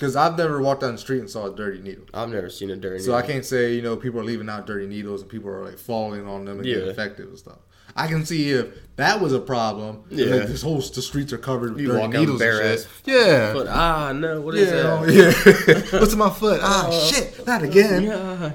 because 0.01 0.15
I've 0.15 0.35
never 0.35 0.59
walked 0.63 0.81
down 0.81 0.93
the 0.93 0.97
street 0.97 1.19
and 1.19 1.29
saw 1.29 1.45
a 1.45 1.55
dirty 1.55 1.79
needle. 1.79 2.05
I've 2.11 2.29
never 2.29 2.49
seen 2.49 2.71
a 2.71 2.75
dirty. 2.75 2.97
Needle. 3.01 3.13
So 3.13 3.13
I 3.13 3.21
can't 3.21 3.45
say 3.45 3.75
you 3.75 3.83
know 3.83 3.95
people 3.95 4.19
are 4.19 4.23
leaving 4.23 4.49
out 4.49 4.65
dirty 4.65 4.87
needles 4.87 5.21
and 5.21 5.29
people 5.29 5.51
are 5.51 5.63
like 5.63 5.77
falling 5.77 6.27
on 6.27 6.45
them 6.45 6.55
and 6.57 6.65
getting 6.65 6.83
Yeah. 6.85 6.89
infected 6.89 7.27
and 7.27 7.37
stuff. 7.37 7.59
I 7.95 8.07
can 8.07 8.25
see 8.25 8.49
if 8.49 8.67
that 8.95 9.21
was 9.21 9.31
a 9.31 9.39
problem. 9.39 10.03
Yeah. 10.09 10.25
like 10.37 10.47
this 10.47 10.63
whole 10.63 10.77
the 10.81 11.01
streets 11.03 11.31
are 11.33 11.37
covered 11.37 11.73
with 11.73 11.81
You 11.81 11.89
dirty 11.89 12.07
needles. 12.17 12.41
and 12.41 12.65
ass. 12.65 12.87
Yeah. 13.05 13.53
But 13.53 13.67
ah, 13.67 14.11
no, 14.11 14.41
what 14.41 14.55
is 14.55 14.71
yeah, 14.71 14.97
oh, 14.99 15.05
that? 15.05 15.83
yeah. 15.93 15.99
What's 15.99 16.13
in 16.13 16.19
my 16.19 16.31
foot? 16.31 16.61
Ah, 16.63 16.87
Oh. 16.89 16.99
shit! 17.11 17.45
Not 17.45 17.61
again. 17.61 18.03
Yeah. 18.05 18.53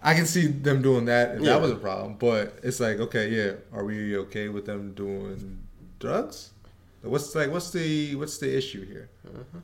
I 0.00 0.14
can 0.14 0.26
see 0.26 0.46
them 0.46 0.80
doing 0.80 1.06
that 1.06 1.36
if 1.36 1.42
Yeah. 1.42 1.54
that 1.54 1.62
was 1.62 1.72
a 1.72 1.76
problem, 1.76 2.14
but 2.20 2.58
it's 2.62 2.78
like, 2.78 3.00
okay, 3.00 3.30
yeah, 3.30 3.52
are 3.72 3.84
we 3.84 4.16
okay 4.18 4.48
with 4.48 4.66
them 4.66 4.92
doing 4.92 5.58
drugs? 5.98 6.50
What's 7.02 7.34
like, 7.34 7.50
what's 7.50 7.70
the 7.70 8.14
what's 8.14 8.38
the 8.38 8.56
issue 8.56 8.84
here? 8.86 9.08
I- 9.26 9.58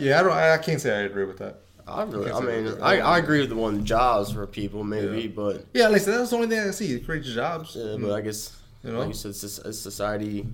yeah, 0.00 0.20
I 0.20 0.22
don't. 0.22 0.32
I, 0.32 0.54
I 0.54 0.58
can't 0.58 0.80
say 0.80 0.96
I 0.96 1.02
agree 1.02 1.24
with 1.24 1.38
that. 1.38 1.60
I 1.86 2.02
really, 2.02 2.32
I 2.32 2.40
mean. 2.40 2.74
I, 2.82 2.98
I 2.98 3.18
agree 3.18 3.40
with 3.40 3.48
the 3.48 3.56
one 3.56 3.84
jobs 3.84 4.32
for 4.32 4.46
people 4.46 4.82
maybe, 4.82 5.22
Yeah. 5.22 5.28
but 5.28 5.66
Yeah, 5.72 5.86
like 5.88 6.02
I 6.02 6.04
said, 6.04 6.18
that's 6.18 6.30
the 6.30 6.36
only 6.36 6.48
thing 6.48 6.58
I 6.58 6.72
see. 6.72 6.92
It 6.94 7.04
creates 7.04 7.28
jobs. 7.28 7.76
yeah, 7.76 7.92
but 7.92 8.08
mm. 8.08 8.14
I 8.14 8.20
guess 8.22 8.56
You 8.82 8.92
know? 8.92 8.98
like 9.00 9.08
you 9.08 9.14
said, 9.14 9.34
society. 9.36 10.48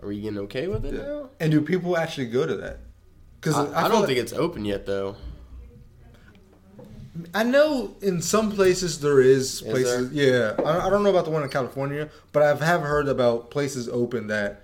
Are 0.00 0.08
we 0.08 0.20
getting 0.20 0.38
okay 0.40 0.68
with 0.68 0.84
it 0.86 0.94
Yeah. 0.94 1.02
now? 1.02 1.30
And 1.40 1.50
do 1.52 1.60
people 1.60 1.96
actually 1.96 2.26
go 2.26 2.46
to 2.46 2.56
that? 2.56 2.78
Because 3.40 3.56
I, 3.56 3.84
I, 3.84 3.88
don't 3.88 4.06
think 4.06 4.18
it's 4.18 4.32
open 4.32 4.64
yet, 4.64 4.86
though. 4.86 5.16
I 7.34 7.42
know 7.42 7.94
in 8.00 8.22
some 8.22 8.50
places 8.50 9.00
there 9.00 9.20
is 9.20 9.60
Is 9.60 9.62
places. 9.62 10.12
Yeah, 10.12 10.54
I, 10.64 10.86
I 10.86 10.90
don't 10.90 11.02
know 11.02 11.10
about 11.10 11.26
the 11.26 11.30
one 11.30 11.42
in 11.42 11.48
California, 11.48 12.08
but 12.32 12.42
I 12.42 12.64
have 12.64 12.80
heard 12.80 13.08
about 13.08 13.50
places 13.50 13.88
open 13.88 14.28
that 14.28 14.63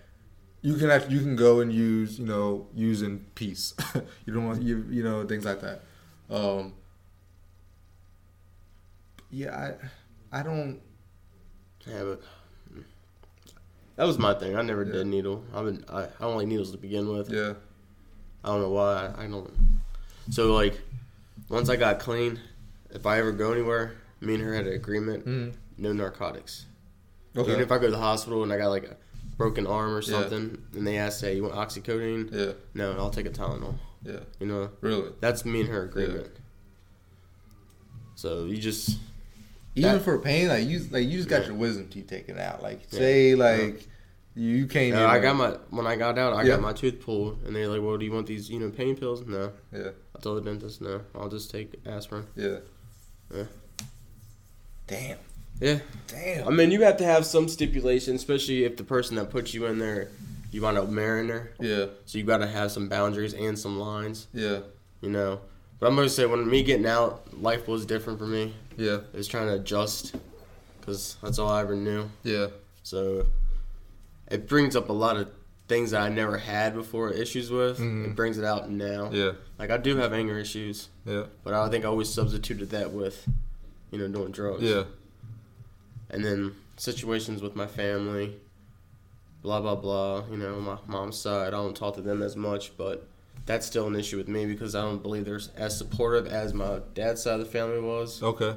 you 0.62 0.74
can 0.76 1.10
you 1.10 1.20
can 1.20 1.36
go 1.36 1.60
and 1.60 1.72
use 1.72 2.18
you 2.18 2.26
know 2.26 2.66
use 2.74 3.02
in 3.02 3.20
peace. 3.34 3.74
you 4.26 4.32
don't 4.32 4.46
want 4.46 4.62
you 4.62 4.84
you 4.90 5.02
know 5.02 5.24
things 5.26 5.44
like 5.44 5.60
that. 5.60 5.82
Um, 6.28 6.74
yeah, 9.30 9.74
I 10.32 10.40
I 10.40 10.42
don't. 10.42 10.80
Yeah, 11.86 12.02
but 12.04 12.22
that 13.96 14.06
was 14.06 14.18
my 14.18 14.34
thing. 14.34 14.56
I 14.56 14.62
never 14.62 14.84
Yeah. 14.84 14.92
did 14.92 15.06
needle. 15.06 15.44
I've 15.54 15.64
been, 15.64 15.84
I, 15.88 16.04
I 16.04 16.08
don't 16.20 16.36
like 16.36 16.46
needles 16.46 16.70
to 16.72 16.78
begin 16.78 17.08
with. 17.08 17.30
Yeah, 17.30 17.54
I 18.44 18.48
don't 18.48 18.60
know 18.60 18.70
why. 18.70 19.12
I, 19.16 19.24
I 19.24 19.26
don't. 19.28 19.50
So 20.30 20.52
like, 20.52 20.80
once 21.48 21.68
I 21.68 21.76
got 21.76 21.98
clean, 21.98 22.38
if 22.90 23.06
I 23.06 23.18
ever 23.18 23.32
go 23.32 23.52
anywhere, 23.52 23.94
me 24.20 24.34
and 24.34 24.42
her 24.42 24.54
had 24.54 24.66
an 24.66 24.74
agreement: 24.74 25.26
mm. 25.26 25.54
no 25.78 25.92
narcotics. 25.92 26.66
okay, 27.36 27.50
Even 27.50 27.62
if 27.62 27.72
I 27.72 27.78
go 27.78 27.86
to 27.86 27.90
the 27.92 27.98
hospital 27.98 28.42
and 28.42 28.52
I 28.52 28.58
got 28.58 28.68
like 28.68 28.84
a 28.84 28.96
broken 29.40 29.66
arm 29.66 29.90
or 29.94 30.02
Yeah. 30.02 30.20
something, 30.20 30.62
and 30.74 30.86
they 30.86 30.98
ask, 30.98 31.22
"Hey, 31.22 31.36
you 31.36 31.42
want 31.44 31.54
oxycodone?" 31.54 32.30
yeah, 32.30 32.52
No, 32.74 32.92
I'll 32.98 33.08
take 33.10 33.24
a 33.24 33.30
Tylenol. 33.30 33.76
yeah, 34.04 34.20
You 34.38 34.46
know, 34.46 34.70
really. 34.82 35.12
that's 35.20 35.46
me 35.46 35.60
and 35.60 35.70
her 35.70 35.82
agreement. 35.84 36.28
So 38.14 38.44
you 38.44 38.58
just 38.58 38.98
Even 39.76 39.92
That- 39.92 40.02
for 40.02 40.18
pain, 40.18 40.48
like 40.48 40.66
you 40.66 40.80
like 40.90 41.06
you 41.06 41.16
just 41.16 41.28
got 41.28 41.42
Yeah. 41.42 41.48
your 41.50 41.56
wisdom 41.56 41.86
teeth 41.88 42.08
taken 42.08 42.38
out. 42.40 42.60
Like 42.60 42.80
Yeah. 42.90 42.98
say 42.98 43.34
like 43.36 43.86
you 44.34 44.66
can't. 44.66 44.94
Yeah, 44.96 45.06
I 45.08 45.20
got 45.20 45.36
my 45.36 45.50
when 45.70 45.86
I 45.86 45.94
got 45.96 46.18
out, 46.18 46.32
I 46.34 46.42
Yeah. 46.42 46.48
got 46.56 46.60
my 46.60 46.72
tooth 46.72 47.00
pulled, 47.00 47.38
and 47.44 47.54
they're 47.54 47.68
like, 47.68 47.80
"Well, 47.80 47.96
do 47.96 48.04
you 48.04 48.10
want 48.12 48.26
these, 48.26 48.50
you 48.50 48.58
know, 48.58 48.70
pain 48.70 48.96
pills?" 48.96 49.24
No, 49.26 49.52
Yeah, 49.72 49.90
I 50.14 50.18
told 50.18 50.38
the 50.38 50.50
dentist, 50.50 50.80
"No, 50.82 51.02
I'll 51.14 51.28
just 51.28 51.50
take 51.50 51.68
aspirin." 51.86 52.26
yeah. 52.34 52.58
Yeah. 53.32 53.44
Damn. 54.88 55.18
Yeah, 55.60 55.80
Damn. 56.06 56.48
I 56.48 56.50
mean, 56.50 56.70
you 56.70 56.82
have 56.82 56.96
to 56.98 57.04
have 57.04 57.26
some 57.26 57.48
stipulation, 57.48 58.16
especially 58.16 58.64
if 58.64 58.76
the 58.76 58.84
person 58.84 59.16
that 59.16 59.30
puts 59.30 59.52
you 59.52 59.66
in 59.66 59.78
there, 59.78 60.08
you 60.50 60.62
wind 60.62 60.78
up 60.78 60.88
marrying 60.88 61.28
her. 61.28 61.52
yeah, 61.60 61.86
So 62.06 62.18
you 62.18 62.24
got 62.24 62.38
to 62.38 62.46
have 62.46 62.72
some 62.72 62.88
boundaries 62.88 63.34
and 63.34 63.58
some 63.58 63.78
lines, 63.78 64.26
yeah, 64.32 64.60
you 65.00 65.10
know. 65.10 65.40
But 65.78 65.86
I'm 65.88 65.96
gonna 65.96 66.08
say, 66.10 66.26
when 66.26 66.48
me 66.48 66.62
getting 66.62 66.86
out, 66.86 67.40
life 67.42 67.66
was 67.68 67.86
different 67.86 68.18
for 68.18 68.26
me. 68.26 68.54
yeah, 68.76 68.96
It 69.12 69.16
was 69.16 69.28
trying 69.28 69.48
to 69.48 69.54
adjust, 69.54 70.14
cause 70.82 71.16
that's 71.22 71.38
all 71.38 71.48
I 71.50 71.60
ever 71.62 71.74
knew. 71.76 72.10
yeah, 72.22 72.48
So 72.82 73.26
it 74.30 74.46
brings 74.48 74.76
up 74.76 74.88
a 74.88 74.92
lot 74.92 75.16
of 75.16 75.30
things 75.68 75.92
that 75.92 76.02
I 76.02 76.08
never 76.08 76.36
had 76.38 76.74
before 76.74 77.10
issues 77.10 77.50
with. 77.50 77.78
Mhm. 77.78 78.06
It 78.06 78.16
brings 78.16 78.36
it 78.38 78.44
out 78.44 78.70
now. 78.70 79.10
yeah, 79.12 79.32
Like 79.58 79.70
I 79.70 79.76
do 79.76 79.96
have 79.96 80.12
anger 80.12 80.38
issues, 80.38 80.88
yeah, 81.06 81.24
but 81.44 81.54
I 81.54 81.68
think 81.70 81.84
I 81.84 81.88
always 81.88 82.08
substituted 82.08 82.70
that 82.70 82.92
with, 82.92 83.26
you 83.90 83.98
know, 83.98 84.08
doing 84.08 84.32
drugs. 84.32 84.62
yeah, 84.62 84.84
And 86.10 86.24
then 86.24 86.54
situations 86.76 87.40
with 87.42 87.54
my 87.54 87.66
family, 87.66 88.34
blah 89.42 89.60
blah 89.60 89.76
blah. 89.76 90.24
You 90.30 90.36
know, 90.36 90.60
my 90.60 90.78
mom's 90.86 91.18
side. 91.18 91.48
I 91.48 91.50
don't 91.50 91.76
talk 91.76 91.94
to 91.96 92.02
them 92.02 92.22
as 92.22 92.36
much, 92.36 92.76
but 92.76 93.06
that's 93.46 93.66
still 93.66 93.86
an 93.86 93.96
issue 93.96 94.16
with 94.16 94.28
me 94.28 94.44
because 94.46 94.74
I 94.74 94.82
don't 94.82 95.02
believe 95.02 95.24
they're 95.24 95.40
as 95.56 95.76
supportive 95.78 96.26
as 96.26 96.52
my 96.52 96.80
dad's 96.94 97.22
side 97.22 97.34
of 97.34 97.40
the 97.40 97.46
family 97.46 97.80
was. 97.80 98.22
Okay. 98.22 98.56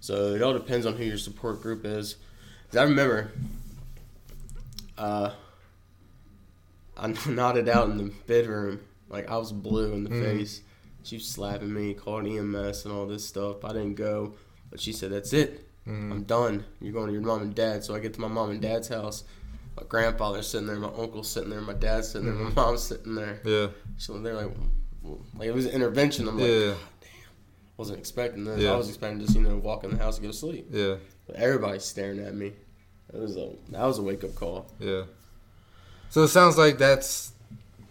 So 0.00 0.34
it 0.34 0.42
all 0.42 0.52
depends 0.52 0.86
on 0.86 0.94
who 0.96 1.04
your 1.04 1.18
support 1.18 1.60
group 1.62 1.84
is. 1.84 2.16
I 2.76 2.82
remember, 2.84 3.32
uh, 4.98 5.30
I 6.96 7.06
nodded 7.28 7.68
out 7.68 7.88
in 7.90 7.96
the 7.98 8.12
bedroom 8.26 8.80
like 9.08 9.28
I 9.30 9.36
was 9.36 9.52
blue 9.52 9.92
in 9.92 10.04
the 10.04 10.10
Mhm. 10.10 10.22
face. 10.22 10.62
She 11.02 11.16
was 11.16 11.26
slapping 11.26 11.72
me, 11.72 11.94
called 11.94 12.26
EMS 12.26 12.84
and 12.84 12.92
all 12.94 13.06
this 13.06 13.24
stuff. 13.24 13.64
I 13.64 13.68
didn't 13.72 13.94
go, 13.94 14.34
but 14.70 14.80
she 14.80 14.92
said, 14.92 15.10
"That's 15.12 15.32
it. 15.32 15.66
Mm. 15.86 16.10
I'm 16.12 16.22
done. 16.24 16.64
You're 16.80 16.92
going 16.92 17.06
to 17.08 17.12
your 17.12 17.22
mom 17.22 17.42
and 17.42 17.54
dad." 17.54 17.82
So 17.84 17.94
I 17.94 17.98
get 18.00 18.14
to 18.14 18.20
my 18.20 18.28
mom 18.28 18.50
and 18.50 18.60
dad's 18.60 18.88
house. 18.88 19.24
My 19.76 19.82
grandfather's 19.88 20.46
sitting 20.48 20.66
there, 20.66 20.76
my 20.76 20.88
uncle's 20.88 21.28
sitting 21.30 21.50
there, 21.50 21.60
my 21.60 21.72
dad's 21.72 22.08
sitting 22.08 22.26
there, 22.26 22.34
my 22.36 22.50
Mhm. 22.50 22.56
mom's 22.56 22.82
sitting 22.82 23.14
there. 23.14 23.40
Yeah. 23.44 23.68
So 23.96 24.18
they're 24.20 24.34
like, 24.34 24.50
like 25.38 25.48
it 25.48 25.54
was 25.54 25.66
an 25.66 25.72
intervention. 25.72 26.28
I'm 26.28 26.38
like, 26.38 26.48
Yeah. 26.48 26.66
God 26.72 26.76
damn, 27.00 27.10
wasn't 27.76 27.98
expecting 27.98 28.44
this. 28.44 28.60
Yeah. 28.60 28.72
I 28.72 28.76
was 28.76 28.88
expecting 28.88 29.20
just 29.20 29.34
you 29.34 29.40
know 29.42 29.56
walk 29.56 29.84
in 29.84 29.90
the 29.92 29.96
house 29.96 30.16
and 30.18 30.24
go 30.26 30.32
to 30.32 30.36
sleep. 30.36 30.66
Yeah. 30.70 30.96
But 31.26 31.36
everybody's 31.36 31.84
staring 31.84 32.18
at 32.20 32.34
me. 32.34 32.52
It 33.12 33.18
was 33.18 33.36
a 33.36 33.52
that 33.70 33.84
was 33.84 33.98
a 33.98 34.02
wake 34.02 34.22
up 34.24 34.34
call. 34.34 34.66
Yeah. 34.78 35.04
So 36.10 36.24
it 36.24 36.28
sounds 36.28 36.58
like 36.58 36.76
that's 36.78 37.32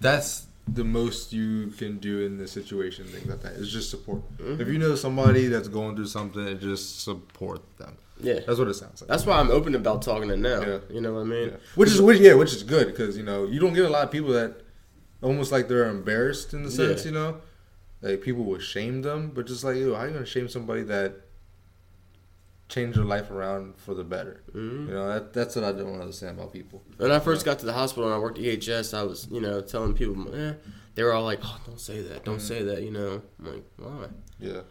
that's 0.02 0.46
the 0.74 0.84
most 0.84 1.34
you 1.34 1.68
can 1.78 1.98
do 2.00 2.22
in 2.26 2.38
this 2.38 2.52
situation, 2.52 3.06
things 3.06 3.26
like 3.28 3.42
that. 3.42 3.54
Is 3.54 3.72
just 3.72 3.90
support. 3.90 4.22
Mhm. 4.38 4.60
If 4.60 4.68
you 4.68 4.78
know 4.78 4.96
somebody 4.96 5.48
that's 5.48 5.68
going 5.68 5.96
through 5.96 6.08
something, 6.08 6.60
just 6.60 7.02
support 7.04 7.62
them. 7.78 7.96
Yeah, 8.22 8.40
That's 8.46 8.60
what 8.60 8.68
it 8.68 8.74
sounds 8.74 9.02
like. 9.02 9.08
that's 9.08 9.26
why 9.26 9.40
I'm 9.40 9.50
open 9.50 9.76
about 9.76 10.02
talking 10.02 10.30
it 10.30 10.40
now. 10.40 10.60
Yeah. 10.62 10.80
You 10.92 11.00
know 11.02 11.14
what 11.14 11.22
I 11.22 11.24
mean? 11.24 11.50
Yeah. 11.50 11.56
Which 11.76 11.90
is 11.90 12.02
which, 12.02 12.20
yeah, 12.20 12.34
which 12.34 12.54
is 12.54 12.64
good 12.64 12.88
because 12.88 13.16
you 13.16 13.24
know 13.24 13.46
you 13.46 13.60
don't 13.62 13.74
get 13.74 13.86
a 13.86 13.90
lot 13.90 14.04
of 14.04 14.12
people 14.12 14.32
that 14.34 14.62
almost 15.22 15.52
like 15.54 15.68
they're 15.70 15.90
embarrassed 15.90 16.54
in 16.54 16.64
the 16.64 16.72
sense, 16.72 17.06
Yeah. 17.06 17.12
you 17.12 17.18
know, 17.18 17.38
like 18.02 18.22
people 18.22 18.44
will 18.44 18.60
shame 18.60 19.02
them, 19.04 19.32
but 19.34 19.48
just 19.48 19.64
like, 19.64 19.78
yo, 19.78 19.96
how 19.96 20.04
you 20.04 20.12
gonna 20.12 20.26
shame 20.26 20.50
somebody 20.50 20.84
that 20.84 21.14
changed 22.70 22.98
their 22.98 23.06
life 23.06 23.30
around 23.32 23.76
for 23.78 23.94
the 23.94 24.04
better? 24.04 24.42
hmm 24.52 24.88
You 24.88 24.94
know, 24.94 25.08
that, 25.10 25.34
that's 25.34 25.56
what 25.56 25.66
I 25.66 25.72
don't 25.72 26.00
understand 26.00 26.38
about 26.40 26.54
people. 26.54 26.84
When 26.98 27.12
I 27.12 27.20
first 27.20 27.44
got 27.46 27.60
to 27.60 27.66
the 27.66 27.74
hospital 27.74 28.06
and 28.06 28.14
I 28.16 28.20
worked 28.20 28.38
at 28.38 28.44
EHS, 28.46 28.94
I 28.98 29.04
was 29.04 29.28
you 29.32 29.42
know 29.42 29.60
telling 29.62 29.94
people, 29.94 30.34
eh, 30.34 30.54
they 30.96 31.04
were 31.04 31.14
all 31.14 31.24
like, 31.24 31.40
"Oh, 31.44 31.58
don't 31.66 31.80
say 31.80 32.02
that, 32.02 32.24
don't 32.26 32.38
Mhm. 32.38 32.42
say 32.52 32.64
that." 32.64 32.82
You 32.84 32.92
know, 32.92 33.22
I'm 33.40 33.46
like, 33.54 33.64
why? 33.78 34.08
Yeah, 34.40 34.62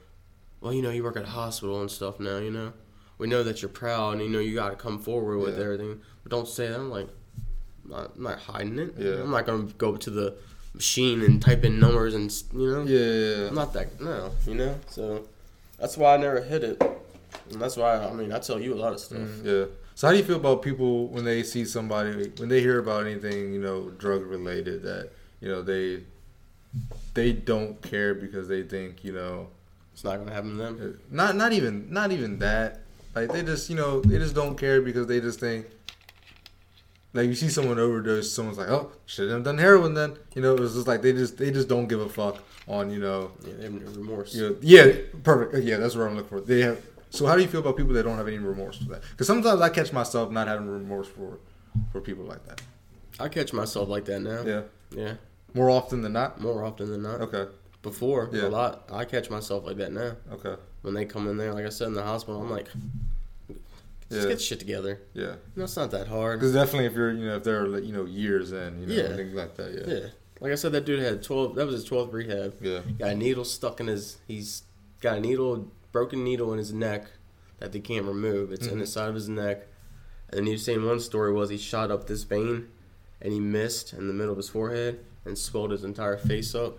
Well, 0.61 0.73
you 0.73 0.83
know, 0.83 0.91
you 0.91 1.05
work 1.05 1.17
at 1.17 1.25
a 1.25 1.27
hospital 1.43 1.81
and 1.81 1.91
stuff 1.91 2.19
now. 2.19 2.39
You 2.39 2.51
know, 2.51 2.73
we 3.19 3.27
know 3.29 3.43
that 3.43 3.61
you're 3.63 3.69
proud 3.69 4.15
and 4.15 4.23
you 4.23 4.29
know 4.29 4.39
you 4.41 4.55
got 4.55 4.71
to 4.71 4.77
come 4.77 4.99
forward 4.99 5.39
with 5.39 5.57
Yeah. 5.57 5.65
everything, 5.65 6.01
but 6.23 6.31
don't 6.33 6.49
say 6.49 6.69
that. 6.69 6.79
I'm 6.79 6.91
like, 6.91 7.09
I'm 7.85 7.91
not, 7.91 8.13
I'm 8.17 8.23
not 8.23 8.39
hiding 8.41 8.79
it. 8.79 8.95
Yeah. 8.99 9.23
I'm 9.23 9.31
not 9.31 9.47
gonna 9.47 9.69
go 9.79 9.97
to 9.97 10.11
the 10.11 10.35
machine 10.75 11.23
and 11.23 11.41
type 11.43 11.65
in 11.65 11.81
numbers 11.81 12.15
and 12.15 12.31
you 12.53 12.71
know. 12.71 12.83
Yeah, 12.85 12.99
yeah, 12.99 13.37
yeah. 13.43 13.49
I'm 13.49 13.55
not 13.55 13.73
that 13.75 14.01
no, 14.01 14.31
you 14.47 14.55
know. 14.55 14.79
So 14.89 15.27
that's 15.81 15.97
why 15.97 16.15
I 16.15 16.17
never 16.19 16.41
hit 16.43 16.63
it, 16.65 16.83
and 17.53 17.61
that's 17.61 17.77
why 17.77 17.97
I 17.97 18.13
mean 18.13 18.33
I 18.33 18.39
tell 18.39 18.61
you 18.61 18.75
a 18.75 18.81
lot 18.85 18.93
of 18.93 19.01
stuff. 19.01 19.19
Mm, 19.19 19.45
yeah. 19.45 19.65
So 19.95 20.07
how 20.07 20.13
do 20.13 20.19
you 20.19 20.25
feel 20.25 20.37
about 20.37 20.63
people 20.63 21.09
when 21.09 21.25
they 21.25 21.43
see 21.43 21.65
somebody 21.65 22.31
when 22.39 22.49
they 22.49 22.61
hear 22.61 22.79
about 22.79 23.07
anything 23.07 23.53
you 23.53 23.61
know 23.61 23.91
drug 23.91 24.23
related 24.23 24.83
that 24.83 25.11
you 25.41 25.49
know 25.49 25.63
they 25.63 26.03
they 27.15 27.33
don't 27.33 27.81
care 27.83 28.15
because 28.15 28.47
they 28.49 28.63
think 28.63 29.03
you 29.05 29.13
know 29.13 29.49
It's 29.95 30.05
not 30.05 30.19
gonna 30.19 30.33
happen 30.33 30.51
to 30.51 30.57
them. 30.57 31.01
not 31.11 31.35
not 31.37 31.53
even 31.53 31.93
not 31.93 32.13
even 32.13 32.39
that 32.41 32.81
like 33.15 33.33
they 33.33 33.43
just 33.43 33.69
you 33.71 33.77
know 33.77 34.01
they 34.01 34.19
just 34.19 34.35
don't 34.35 34.57
care 34.57 34.81
because 34.83 35.07
they 35.07 35.21
just 35.21 35.41
think 35.41 35.67
like 37.15 37.27
you 37.27 37.35
see 37.35 37.49
someone 37.49 37.79
overdose 37.79 38.31
someone's 38.31 38.59
like 38.59 38.69
oh 38.69 38.93
should 39.07 39.31
have 39.31 39.43
done 39.43 39.59
heroin 39.59 39.95
then 39.95 40.15
you 40.35 40.43
know 40.43 40.55
it's 40.55 40.75
just 40.75 40.87
like 40.87 41.03
they 41.03 41.13
just 41.13 41.39
they 41.39 41.51
just 41.51 41.67
don't 41.69 41.89
give 41.89 42.01
a 42.01 42.09
fuck 42.09 42.37
on 42.69 42.91
you 42.91 43.01
know 43.01 43.33
Yeah, 43.45 43.53
they 43.57 43.63
have 43.65 43.73
no 43.73 43.91
remorse. 43.93 44.35
you 44.35 44.51
know, 44.51 44.57
yeah 44.61 44.93
perfect 45.25 45.65
yeah 45.65 45.79
that's 45.79 45.97
what 45.97 46.07
I'm 46.07 46.17
looking 46.17 46.29
for 46.29 46.41
they 46.43 46.61
have 46.61 46.79
so 47.11 47.27
how 47.27 47.35
do 47.37 47.43
you 47.43 47.49
feel 47.49 47.61
about 47.61 47.77
people 47.77 47.93
that 47.95 48.03
don't 48.05 48.17
have 48.19 48.29
any 48.29 48.39
remorse 48.39 48.77
for 48.79 48.85
that 48.93 49.03
because 49.11 49.27
sometimes 49.27 49.61
I 49.61 49.69
catch 49.71 49.93
myself 49.93 50.31
not 50.31 50.47
having 50.49 50.69
remorse 50.69 51.09
for 51.09 51.39
for 51.93 52.01
people 52.01 52.25
like 52.25 52.45
that 52.47 52.61
I 53.21 53.29
catch 53.29 53.53
myself 53.53 53.89
like 53.89 54.05
that 54.07 54.21
now. 54.21 54.43
yeah 54.43 54.63
Yeah, 54.91 55.15
more 55.55 55.71
often 55.71 56.03
than 56.03 56.13
not 56.13 56.41
more 56.41 56.65
often 56.65 56.91
than 56.91 57.03
not. 57.03 57.21
okay 57.23 57.47
Before 57.83 58.29
Yeah. 58.33 58.47
a 58.47 58.49
lot, 58.49 58.89
I 58.93 59.05
catch 59.05 59.31
myself 59.31 59.65
like 59.65 59.77
that 59.79 59.93
now. 59.93 60.13
okay 60.33 60.57
When 60.83 60.95
they 60.95 61.05
come 61.05 61.29
in 61.29 61.37
there, 61.37 61.53
like 61.55 61.67
I 61.67 61.71
said 61.71 61.89
in 61.89 61.95
the 61.95 62.03
hospital, 62.03 62.41
I'm 62.43 62.51
like, 62.51 62.69
just 64.11 64.23
Yeah. 64.23 64.29
get 64.29 64.41
shit 64.41 64.59
together. 64.61 65.01
yeah 65.15 65.35
know, 65.57 65.65
it's 65.65 65.77
not 65.77 65.91
that 65.91 66.09
hard. 66.09 66.39
because 66.39 66.55
definitely 66.55 66.87
if 66.87 66.95
you're 66.95 67.13
you 67.13 67.27
know 67.27 67.37
if 67.37 67.45
they're 67.45 67.67
like, 67.69 67.85
you 67.85 67.93
know 67.93 68.05
years 68.05 68.53
in 68.53 68.81
you 68.81 68.87
know 68.87 68.95
Yeah. 68.95 69.17
things 69.17 69.35
like 69.35 69.55
that 69.57 69.71
yeah 69.75 69.95
Yeah, 69.95 70.07
like 70.41 70.53
I 70.53 70.55
said, 70.57 70.73
that 70.73 70.85
dude 70.85 71.01
had 71.01 71.23
12. 71.23 71.57
That 71.57 71.67
was 71.67 71.75
his 71.75 71.89
12th 71.91 72.13
rehab. 72.13 72.55
yeah 72.61 72.81
Got 72.99 73.11
a 73.11 73.15
needle 73.17 73.45
stuck 73.45 73.81
in 73.81 73.87
his. 73.89 74.19
He's 74.29 74.63
got 75.01 75.19
a 75.19 75.21
needle, 75.21 75.71
broken 75.93 76.25
needle 76.25 76.53
in 76.53 76.59
his 76.59 76.73
neck 76.73 77.07
that 77.59 77.73
they 77.73 77.81
can't 77.81 78.05
remove. 78.05 78.53
It's 78.53 78.67
in 78.67 78.79
the 78.79 78.85
Mhm. 78.85 78.89
side 78.89 79.09
of 79.09 79.15
his 79.15 79.29
neck. 79.29 79.67
And 80.31 80.39
then 80.41 80.47
you 80.47 80.59
saying 80.59 80.85
one 80.85 81.01
story 81.01 81.33
was 81.33 81.51
he 81.51 81.57
shot 81.57 81.91
up 81.91 82.07
this 82.07 82.23
vein, 82.25 82.69
and 83.21 83.33
he 83.33 83.41
missed 83.41 83.93
in 83.93 84.07
the 84.09 84.13
middle 84.15 84.33
of 84.33 84.37
his 84.37 84.49
forehead 84.49 85.01
and 85.25 85.37
swelled 85.39 85.71
his 85.71 85.85
entire 85.85 86.17
face 86.17 86.55
up. 86.55 86.79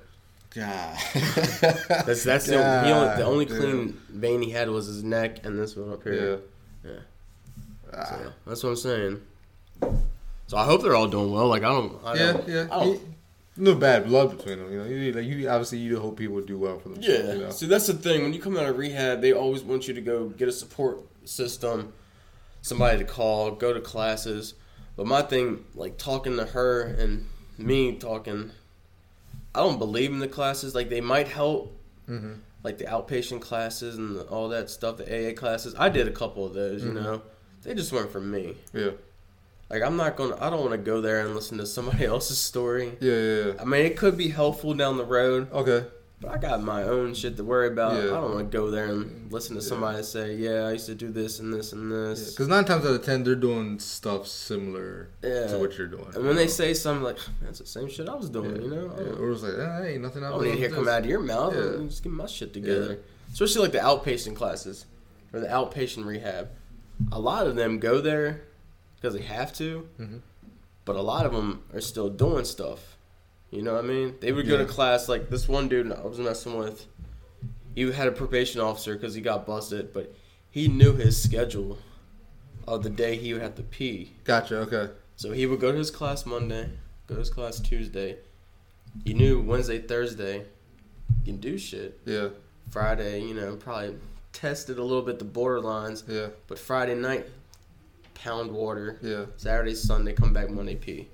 God. 0.56 0.98
That's 1.62 2.24
that's 2.24 2.48
the, 2.48 2.56
only, 2.58 2.88
he 2.88 3.18
the 3.18 3.24
only 3.24 3.46
God, 3.46 3.58
clean 3.60 4.02
vein 4.10 4.42
he 4.42 4.50
had 4.50 4.70
was 4.70 4.88
his 4.88 5.04
neck 5.04 5.46
and 5.46 5.60
this 5.60 5.76
one 5.76 5.92
up 5.94 6.02
here. 6.04 6.40
yeah. 6.84 6.92
Yeah. 6.92 7.00
Ah. 7.94 8.06
So, 8.10 8.34
that's 8.48 8.64
what 8.64 8.70
I'm 8.70 8.76
saying. 8.78 9.22
So 10.48 10.58
I 10.58 10.66
hope 10.66 10.82
they're 10.82 10.96
all 10.96 11.08
doing 11.08 11.32
well. 11.32 11.48
Like 11.48 11.64
I 11.64 11.70
don't. 11.70 12.00
I 12.04 12.14
yeah, 12.16 12.32
don't, 12.34 12.48
yeah. 12.48 12.62
I 12.72 12.84
don't, 12.84 13.02
no 13.60 13.76
bad 13.76 14.06
blood 14.08 14.36
between 14.36 14.58
them. 14.60 14.72
You 14.72 14.78
know, 14.80 14.86
you, 14.86 15.12
like 15.12 15.26
you 15.26 15.48
obviously 15.50 15.78
you 15.80 16.00
hope 16.00 16.18
people 16.18 16.42
do 16.42 16.58
well 16.58 16.80
for 16.80 16.90
them. 16.90 17.00
Yeah. 17.02 17.34
You 17.34 17.40
know? 17.42 17.50
See, 17.52 17.68
that's 17.68 17.88
the 17.88 17.94
thing. 17.94 18.24
When 18.24 18.34
you 18.34 18.40
come 18.40 18.58
out 18.58 18.66
of 18.66 18.78
rehab, 18.78 19.22
they 19.22 19.34
always 19.34 19.62
want 19.64 19.88
you 19.88 19.94
to 19.94 20.02
go 20.02 20.30
get 20.30 20.48
a 20.48 20.52
support 20.52 21.02
system, 21.26 21.94
somebody 22.62 22.98
to 23.00 23.04
call, 23.06 23.52
go 23.52 23.74
to 23.74 23.82
classes. 23.82 24.56
But 24.96 25.06
my 25.08 25.22
thing, 25.22 25.66
like 25.76 25.98
talking 25.98 26.36
to 26.38 26.46
her 26.46 26.82
and 26.84 27.26
me 27.58 27.96
talking, 27.98 28.52
I 29.54 29.60
don't 29.60 29.78
believe 29.80 30.12
in 30.12 30.20
the 30.20 30.28
classes. 30.28 30.74
Like 30.76 30.90
they 30.90 31.02
might 31.02 31.28
help, 31.28 31.76
hmm 32.08 32.34
like 32.62 32.78
the 32.78 32.84
outpatient 32.84 33.40
classes 33.40 33.96
and 33.96 34.18
the, 34.18 34.24
all 34.24 34.50
that 34.50 34.70
stuff, 34.70 34.98
the 34.98 35.06
AA 35.06 35.34
classes. 35.34 35.74
I 35.80 35.88
did 35.88 36.10
a 36.10 36.12
couple 36.12 36.46
of 36.46 36.54
those. 36.54 36.84
You 36.84 36.90
Mhm. 36.92 36.94
know, 36.96 37.22
they 37.64 37.74
just 37.74 37.94
weren't 37.94 38.12
for 38.12 38.20
me. 38.20 38.56
Yeah. 38.74 38.90
Like 39.70 39.84
I'm 39.84 39.96
not 39.98 40.16
gonna. 40.16 40.36
I 40.40 40.50
don't 40.50 40.62
want 40.62 40.72
to 40.72 40.78
go 40.78 41.00
there 41.02 41.20
and 41.26 41.36
listen 41.36 41.58
to 41.60 41.66
somebody 41.66 42.06
else's 42.14 42.40
story. 42.40 42.98
Yeah. 43.00 43.14
Yeah. 43.14 43.46
yeah. 43.46 43.54
I 43.62 43.66
mean, 43.66 43.86
it 43.86 43.98
could 43.98 44.18
be 44.18 44.30
helpful 44.30 44.74
down 44.74 44.98
the 44.98 45.06
road. 45.06 45.52
Okay. 45.52 45.86
But 46.22 46.32
I 46.32 46.38
got 46.38 46.62
my 46.62 46.84
own 46.84 47.14
shit 47.14 47.38
to 47.38 47.46
worry 47.46 47.68
about. 47.70 47.94
Yeah. 47.94 48.10
I 48.10 48.20
don't 48.20 48.34
want 48.34 48.52
to 48.52 48.58
go 48.58 48.70
there 48.70 48.88
and 48.88 49.32
listen 49.32 49.56
to 49.56 49.62
Yeah. 49.62 49.68
somebody 49.70 50.04
say, 50.04 50.36
"Yeah, 50.36 50.68
I 50.68 50.74
used 50.74 50.88
to 50.88 50.96
do 50.96 51.12
this 51.12 51.40
and 51.40 51.54
this 51.54 51.72
and 51.72 51.90
this." 51.90 52.32
Because 52.32 52.50
nine 52.50 52.66
times 52.66 52.84
out 52.86 52.92
of 52.92 53.06
ten, 53.06 53.24
they're 53.24 53.36
doing 53.36 53.80
stuff 53.80 54.28
similar 54.28 55.10
Yeah. 55.24 55.48
to 55.48 55.60
what 55.60 55.78
you're 55.78 55.88
doing. 55.88 56.12
and 56.16 56.26
when 56.26 56.36
they 56.36 56.48
say 56.48 56.74
something 56.74 57.04
like, 57.04 57.20
"That's 57.42 57.60
the 57.60 57.66
same 57.66 57.88
shit 57.88 58.10
I 58.10 58.16
was 58.16 58.30
doing," 58.30 58.54
yeah. 58.56 58.62
you 58.64 58.70
know, 58.70 58.94
yeah. 58.98 59.14
or 59.14 59.32
it's 59.32 59.44
like, 59.44 59.54
eh, 59.58 59.86
ain't 59.94 60.02
nothing 60.02 60.26
I 60.26 60.30
don't 60.32 60.44
need 60.44 60.52
to 60.54 60.58
hear 60.58 60.70
come 60.72 60.90
out 60.90 61.02
of 61.02 61.06
your 61.06 61.22
mouth. 61.22 61.56
Yeah. 61.56 61.86
Just 61.88 62.04
get 62.04 62.12
my 62.12 62.26
shit 62.26 62.52
together. 62.54 63.00
Especially 63.32 63.62
like 63.62 63.72
the 63.72 63.78
outpatient 63.78 64.36
classes 64.36 64.88
or 65.32 65.40
the 65.40 65.48
outpatient 65.48 66.06
rehab. 66.06 66.50
A 67.14 67.20
lot 67.20 67.48
of 67.48 67.56
them 67.56 67.80
go 67.80 68.02
there 68.02 68.42
because 69.00 69.14
they 69.16 69.22
have 69.22 69.54
to, 69.54 69.88
Mhm. 70.00 70.22
but 70.86 70.96
a 70.96 71.02
lot 71.02 71.26
of 71.26 71.32
them 71.32 71.64
are 71.74 71.82
still 71.82 72.10
doing 72.10 72.46
stuff. 72.46 72.98
You 73.52 73.62
know 73.62 73.74
what 73.76 73.86
I 73.86 73.88
mean? 73.88 74.16
They 74.20 74.32
would 74.32 74.48
go 74.48 74.54
Yeah. 74.58 74.66
to 74.66 74.66
class 74.66 75.08
like 75.10 75.30
this 75.30 75.48
one 75.48 75.68
dude 75.70 75.92
I 75.92 76.02
was 76.06 76.20
messing 76.20 76.58
with. 76.58 76.86
He 77.76 77.90
had 77.92 78.08
a 78.08 78.12
probation 78.12 78.60
officer 78.62 78.96
because 78.96 79.16
he 79.16 79.22
got 79.22 79.46
busted, 79.46 79.94
but 79.94 80.14
he 80.52 80.68
knew 80.68 80.94
his 80.96 81.22
schedule 81.22 81.78
of 82.68 82.84
the 82.84 82.90
day 82.90 83.16
he 83.16 83.34
would 83.34 83.42
have 83.42 83.56
to 83.56 83.64
pee. 83.64 84.14
Gotcha. 84.24 84.58
Okay. 84.60 84.90
So 85.16 85.32
he 85.32 85.46
would 85.46 85.60
go 85.60 85.72
to 85.72 85.78
his 85.78 85.92
class 85.92 86.26
Monday, 86.26 86.70
go 87.08 87.16
to 87.16 87.20
his 87.20 87.30
class 87.30 87.60
Tuesday. 87.60 88.18
He 89.06 89.14
knew 89.14 89.42
Wednesday, 89.42 89.80
Thursday, 89.80 90.46
he 91.24 91.32
can 91.32 91.40
do 91.40 91.58
shit. 91.58 92.00
Yeah. 92.06 92.30
Friday, 92.70 93.22
you 93.24 93.34
know, 93.34 93.56
probably 93.56 93.96
tested 94.34 94.78
a 94.78 94.84
little 94.84 95.02
bit 95.02 95.18
the 95.20 95.26
borderlines, 95.26 96.04
Yeah. 96.08 96.28
but 96.48 96.60
Friday 96.60 96.96
night, 96.96 97.26
pound 98.24 98.52
water. 98.52 99.00
Yeah. 99.02 99.26
Saturday, 99.38 99.76
Sunday, 99.76 100.14
come 100.14 100.34
back 100.34 100.50
Monday, 100.50 100.76
pee. 100.76 101.08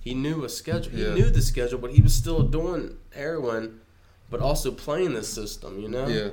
He 0.00 0.14
knew 0.14 0.44
a 0.44 0.48
schedule. 0.48 0.90
He 0.92 1.04
knew 1.14 1.30
the 1.30 1.42
schedule, 1.42 1.78
but 1.78 1.92
he 1.92 2.02
was 2.02 2.12
still 2.14 2.42
doing 2.42 2.96
heroin, 3.14 3.80
but 4.30 4.40
also 4.40 4.72
playing 4.72 5.14
the 5.14 5.22
system. 5.22 5.78
You 5.80 5.88
know. 5.88 6.06
Yeah. 6.08 6.30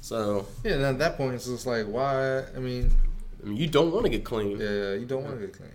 So 0.00 0.46
Yeah. 0.64 0.74
And 0.74 0.84
at 0.84 0.98
that 0.98 1.16
point, 1.16 1.34
it's 1.34 1.46
just 1.46 1.66
like, 1.66 1.86
why? 1.86 2.44
I 2.56 2.58
mean, 2.58 2.90
I 3.42 3.46
mean, 3.46 3.56
you 3.56 3.66
don't 3.68 3.92
want 3.92 4.04
to 4.04 4.10
get 4.10 4.24
clean, 4.24 4.58
yeah, 4.58 4.70
yeah 4.70 4.92
you 4.94 5.06
don't 5.06 5.24
want 5.24 5.40
to 5.40 5.46
get 5.46 5.56
clean. 5.56 5.70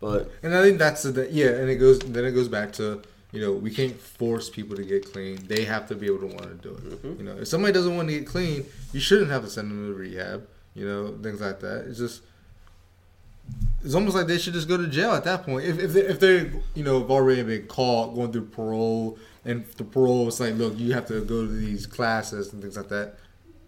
but 0.00 0.30
And 0.42 0.54
I 0.54 0.62
think 0.62 0.78
that's 0.78 1.02
the 1.02 1.28
yeah, 1.30 1.50
and 1.50 1.68
it 1.70 1.76
goes 1.76 1.98
then 2.00 2.24
it 2.24 2.32
goes 2.32 2.48
back 2.48 2.72
to 2.74 3.02
you 3.32 3.40
know 3.40 3.52
we 3.52 3.70
can't 3.70 3.98
force 4.00 4.48
people 4.48 4.74
to 4.76 4.84
get 4.84 5.12
clean. 5.12 5.38
They 5.46 5.64
have 5.64 5.86
to 5.88 5.94
be 5.94 6.06
able 6.06 6.20
to 6.20 6.26
want 6.26 6.48
to 6.48 6.54
do 6.68 6.70
it. 6.74 7.02
Mhm. 7.02 7.18
You 7.18 7.24
know, 7.24 7.36
if 7.36 7.48
somebody 7.48 7.72
doesn't 7.74 7.94
want 7.96 8.08
to 8.08 8.18
get 8.18 8.26
clean, 8.26 8.64
you 8.92 9.00
shouldn't 9.00 9.30
have 9.30 9.44
to 9.44 9.50
send 9.50 9.70
them 9.70 9.86
to 9.86 9.94
rehab. 9.94 10.46
You 10.74 10.86
know, 10.88 11.18
things 11.22 11.40
like 11.40 11.60
that. 11.60 11.86
It's 11.88 11.98
just 11.98 12.22
it's 13.84 13.94
almost 13.94 14.16
like 14.16 14.26
they 14.26 14.38
should 14.38 14.54
just 14.54 14.68
go 14.68 14.76
to 14.76 14.86
jail 14.88 15.12
at 15.12 15.24
that 15.24 15.44
point. 15.44 15.64
If 15.66 15.78
if 15.78 15.92
they, 15.92 16.00
if 16.00 16.20
they 16.20 16.50
you 16.74 16.82
know 16.84 17.00
have 17.00 17.10
already 17.10 17.42
been 17.42 17.66
caught 17.66 18.14
going 18.14 18.32
through 18.32 18.46
parole 18.46 19.18
and 19.44 19.64
the 19.76 19.84
parole 19.84 20.26
is 20.28 20.40
like 20.40 20.54
look 20.54 20.76
you 20.78 20.92
have 20.92 21.06
to 21.06 21.20
go 21.24 21.46
to 21.46 21.52
these 21.52 21.86
classes 21.86 22.52
and 22.52 22.62
things 22.62 22.76
like 22.76 22.88
that. 22.88 23.14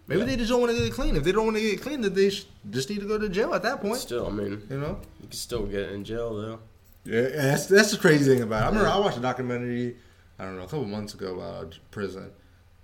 Maybe 0.07 0.21
Yeah. 0.21 0.25
they 0.27 0.35
just 0.37 0.49
don't 0.49 0.59
want 0.61 0.75
to 0.75 0.77
get 0.83 0.91
clean. 0.91 1.15
If 1.15 1.23
they 1.23 1.31
don't 1.31 1.45
want 1.45 1.57
to 1.57 1.61
get 1.61 1.81
clean, 1.81 2.01
then 2.01 2.13
they 2.15 2.31
sh- 2.31 2.45
just 2.71 2.89
need 2.89 2.99
to 3.01 3.07
go 3.07 3.19
to 3.19 3.29
jail 3.29 3.53
at 3.53 3.61
that 3.61 3.79
point. 3.79 3.97
still, 3.97 4.25
I 4.25 4.31
mean, 4.31 4.63
You 4.69 4.79
know. 4.79 4.99
you 5.21 5.27
can 5.27 5.31
still 5.37 5.67
get 5.67 5.91
in 5.91 6.03
jail 6.03 6.35
though. 6.35 6.59
Yeah, 7.05 7.29
that's 7.29 7.67
that's 7.67 7.91
the 7.91 7.97
crazy 7.97 8.25
thing 8.25 8.41
about 8.43 8.61
it. 8.61 8.65
I 8.65 8.67
remember 8.69 8.89
I 8.89 8.97
watched 8.97 9.17
a 9.17 9.21
documentary, 9.21 9.95
I 10.39 10.45
don't 10.45 10.57
know, 10.57 10.63
a 10.63 10.67
couple 10.67 10.85
months 10.85 11.13
ago 11.13 11.35
about 11.35 11.77
prison, 11.91 12.31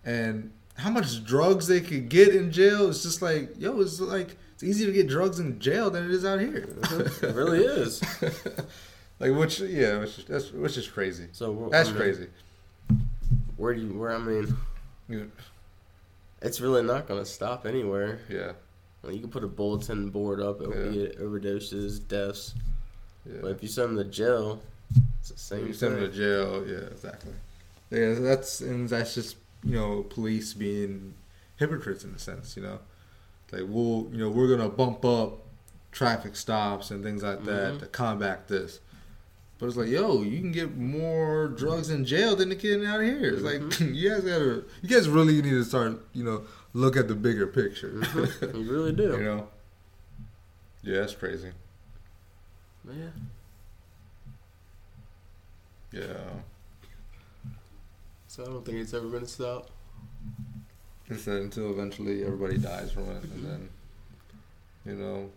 and 0.05 0.51
how 0.75 0.89
much 0.91 1.23
drugs 1.25 1.67
they 1.67 1.81
could 1.81 2.09
get 2.09 2.33
in 2.35 2.51
jail. 2.51 2.89
It's 2.89 3.01
just 3.03 3.21
like, 3.21 3.49
yo, 3.57 3.79
it's 3.81 3.99
like 3.99 4.37
it's 4.55 4.63
easier 4.63 4.87
to 4.87 4.93
get 4.93 5.07
drugs 5.07 5.39
in 5.39 5.59
jail 5.59 5.89
than 5.91 6.05
it 6.05 6.11
is 6.11 6.25
out 6.25 6.39
here. 6.39 6.67
It 7.21 7.35
really 7.35 7.63
is. 7.63 8.01
like 9.19 9.31
which, 9.35 9.59
yeah, 9.59 9.99
which 9.99 10.17
is, 10.19 10.25
that's 10.25 10.51
which 10.51 10.77
is 10.77 10.87
crazy. 10.87 11.27
So 11.31 11.51
we're- 11.51 11.69
That's 11.71 11.89
I 11.89 11.91
mean, 11.91 12.01
crazy. 12.01 12.27
Where 13.57 13.73
do 13.73 13.81
you? 13.81 13.93
Where 13.93 14.11
I 14.11 14.17
mean, 14.17 14.55
Yeah, 15.07 15.23
it's 16.41 16.59
really 16.61 16.83
not 16.83 17.07
gonna 17.07 17.25
stop 17.25 17.65
anywhere. 17.65 18.19
yeah, 18.29 18.53
Well, 19.01 19.13
you 19.13 19.19
can 19.19 19.29
put 19.29 19.43
a 19.43 19.47
bulletin 19.47 20.09
board 20.09 20.41
up, 20.41 20.61
opiate 20.61 21.19
overdoses, 21.19 22.05
deaths. 22.05 22.53
yeah. 23.25 23.37
But 23.41 23.51
if 23.51 23.61
you 23.63 23.69
send 23.69 23.97
them 23.97 24.03
to 24.05 24.09
jail, 24.11 24.61
it's 25.19 25.29
the 25.31 25.37
same 25.39 25.67
you 25.67 25.73
send 25.73 25.95
them 25.95 26.01
to 26.01 26.15
jail. 26.15 26.65
Yeah, 26.67 26.87
exactly. 26.91 27.33
Yeah, 27.91 28.13
that's 28.15 28.61
and 28.61 28.89
that's 28.89 29.13
just 29.15 29.37
you 29.63 29.75
know 29.75 30.03
police 30.03 30.53
being 30.53 31.13
hypocrites 31.57 32.03
in 32.03 32.11
a 32.13 32.19
sense. 32.19 32.57
You 32.57 32.63
know, 32.63 32.79
like 33.51 33.63
we'll 33.67 34.07
you 34.11 34.17
know 34.17 34.29
we're 34.29 34.47
gonna 34.47 34.69
bump 34.69 35.03
up 35.05 35.39
traffic 35.91 36.35
stops 36.35 36.91
and 36.91 37.03
things 37.03 37.23
like 37.23 37.43
that 37.45 37.73
Mhm. 37.75 37.79
to 37.79 37.85
combat 37.87 38.47
this. 38.47 38.79
But 39.57 39.67
it's 39.67 39.77
like, 39.77 39.87
yo, 39.87 40.21
you 40.21 40.39
can 40.41 40.51
get 40.51 40.75
more 40.75 41.47
drugs 41.47 41.89
in 41.89 42.03
jail 42.03 42.35
than 42.35 42.49
the 42.49 42.55
kid 42.57 42.83
out 42.83 43.01
here. 43.01 43.33
It's 43.33 43.41
like 43.41 43.79
you 43.79 44.09
guys 44.09 44.21
gotta, 44.23 44.65
you 44.81 44.89
guys 44.89 45.07
really 45.07 45.41
need 45.41 45.51
to 45.51 45.63
start, 45.63 46.05
you 46.11 46.25
know, 46.25 46.43
look 46.73 46.97
at 46.97 47.07
the 47.07 47.15
bigger 47.15 47.47
picture. 47.47 47.91
Mhm. 47.91 48.55
You 48.65 48.69
really 48.71 48.91
do. 48.91 49.03
you 49.13 49.23
know. 49.23 49.47
Yeah, 50.83 50.99
that's 50.99 51.15
crazy. 51.15 51.51
Yeah. 52.85 52.93
Yeah. 55.91 56.01
So 58.27 58.43
I 58.43 58.47
don't 58.47 58.65
think 58.65 58.79
it's 58.79 58.93
ever 58.93 59.07
gonna 59.07 59.25
stop. 59.27 59.69
That 61.07 61.27
until 61.27 61.69
eventually 61.71 62.23
everybody 62.23 62.57
dies 62.57 62.91
from 62.91 63.03
it, 63.11 63.23
and 63.23 63.45
then, 63.45 63.69
you 64.85 64.93
know, 64.93 65.29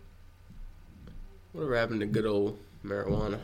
Whatever 1.51 1.75
happened 1.77 1.99
to 2.01 2.05
good 2.05 2.25
old 2.27 2.59
marijuana? 2.85 3.39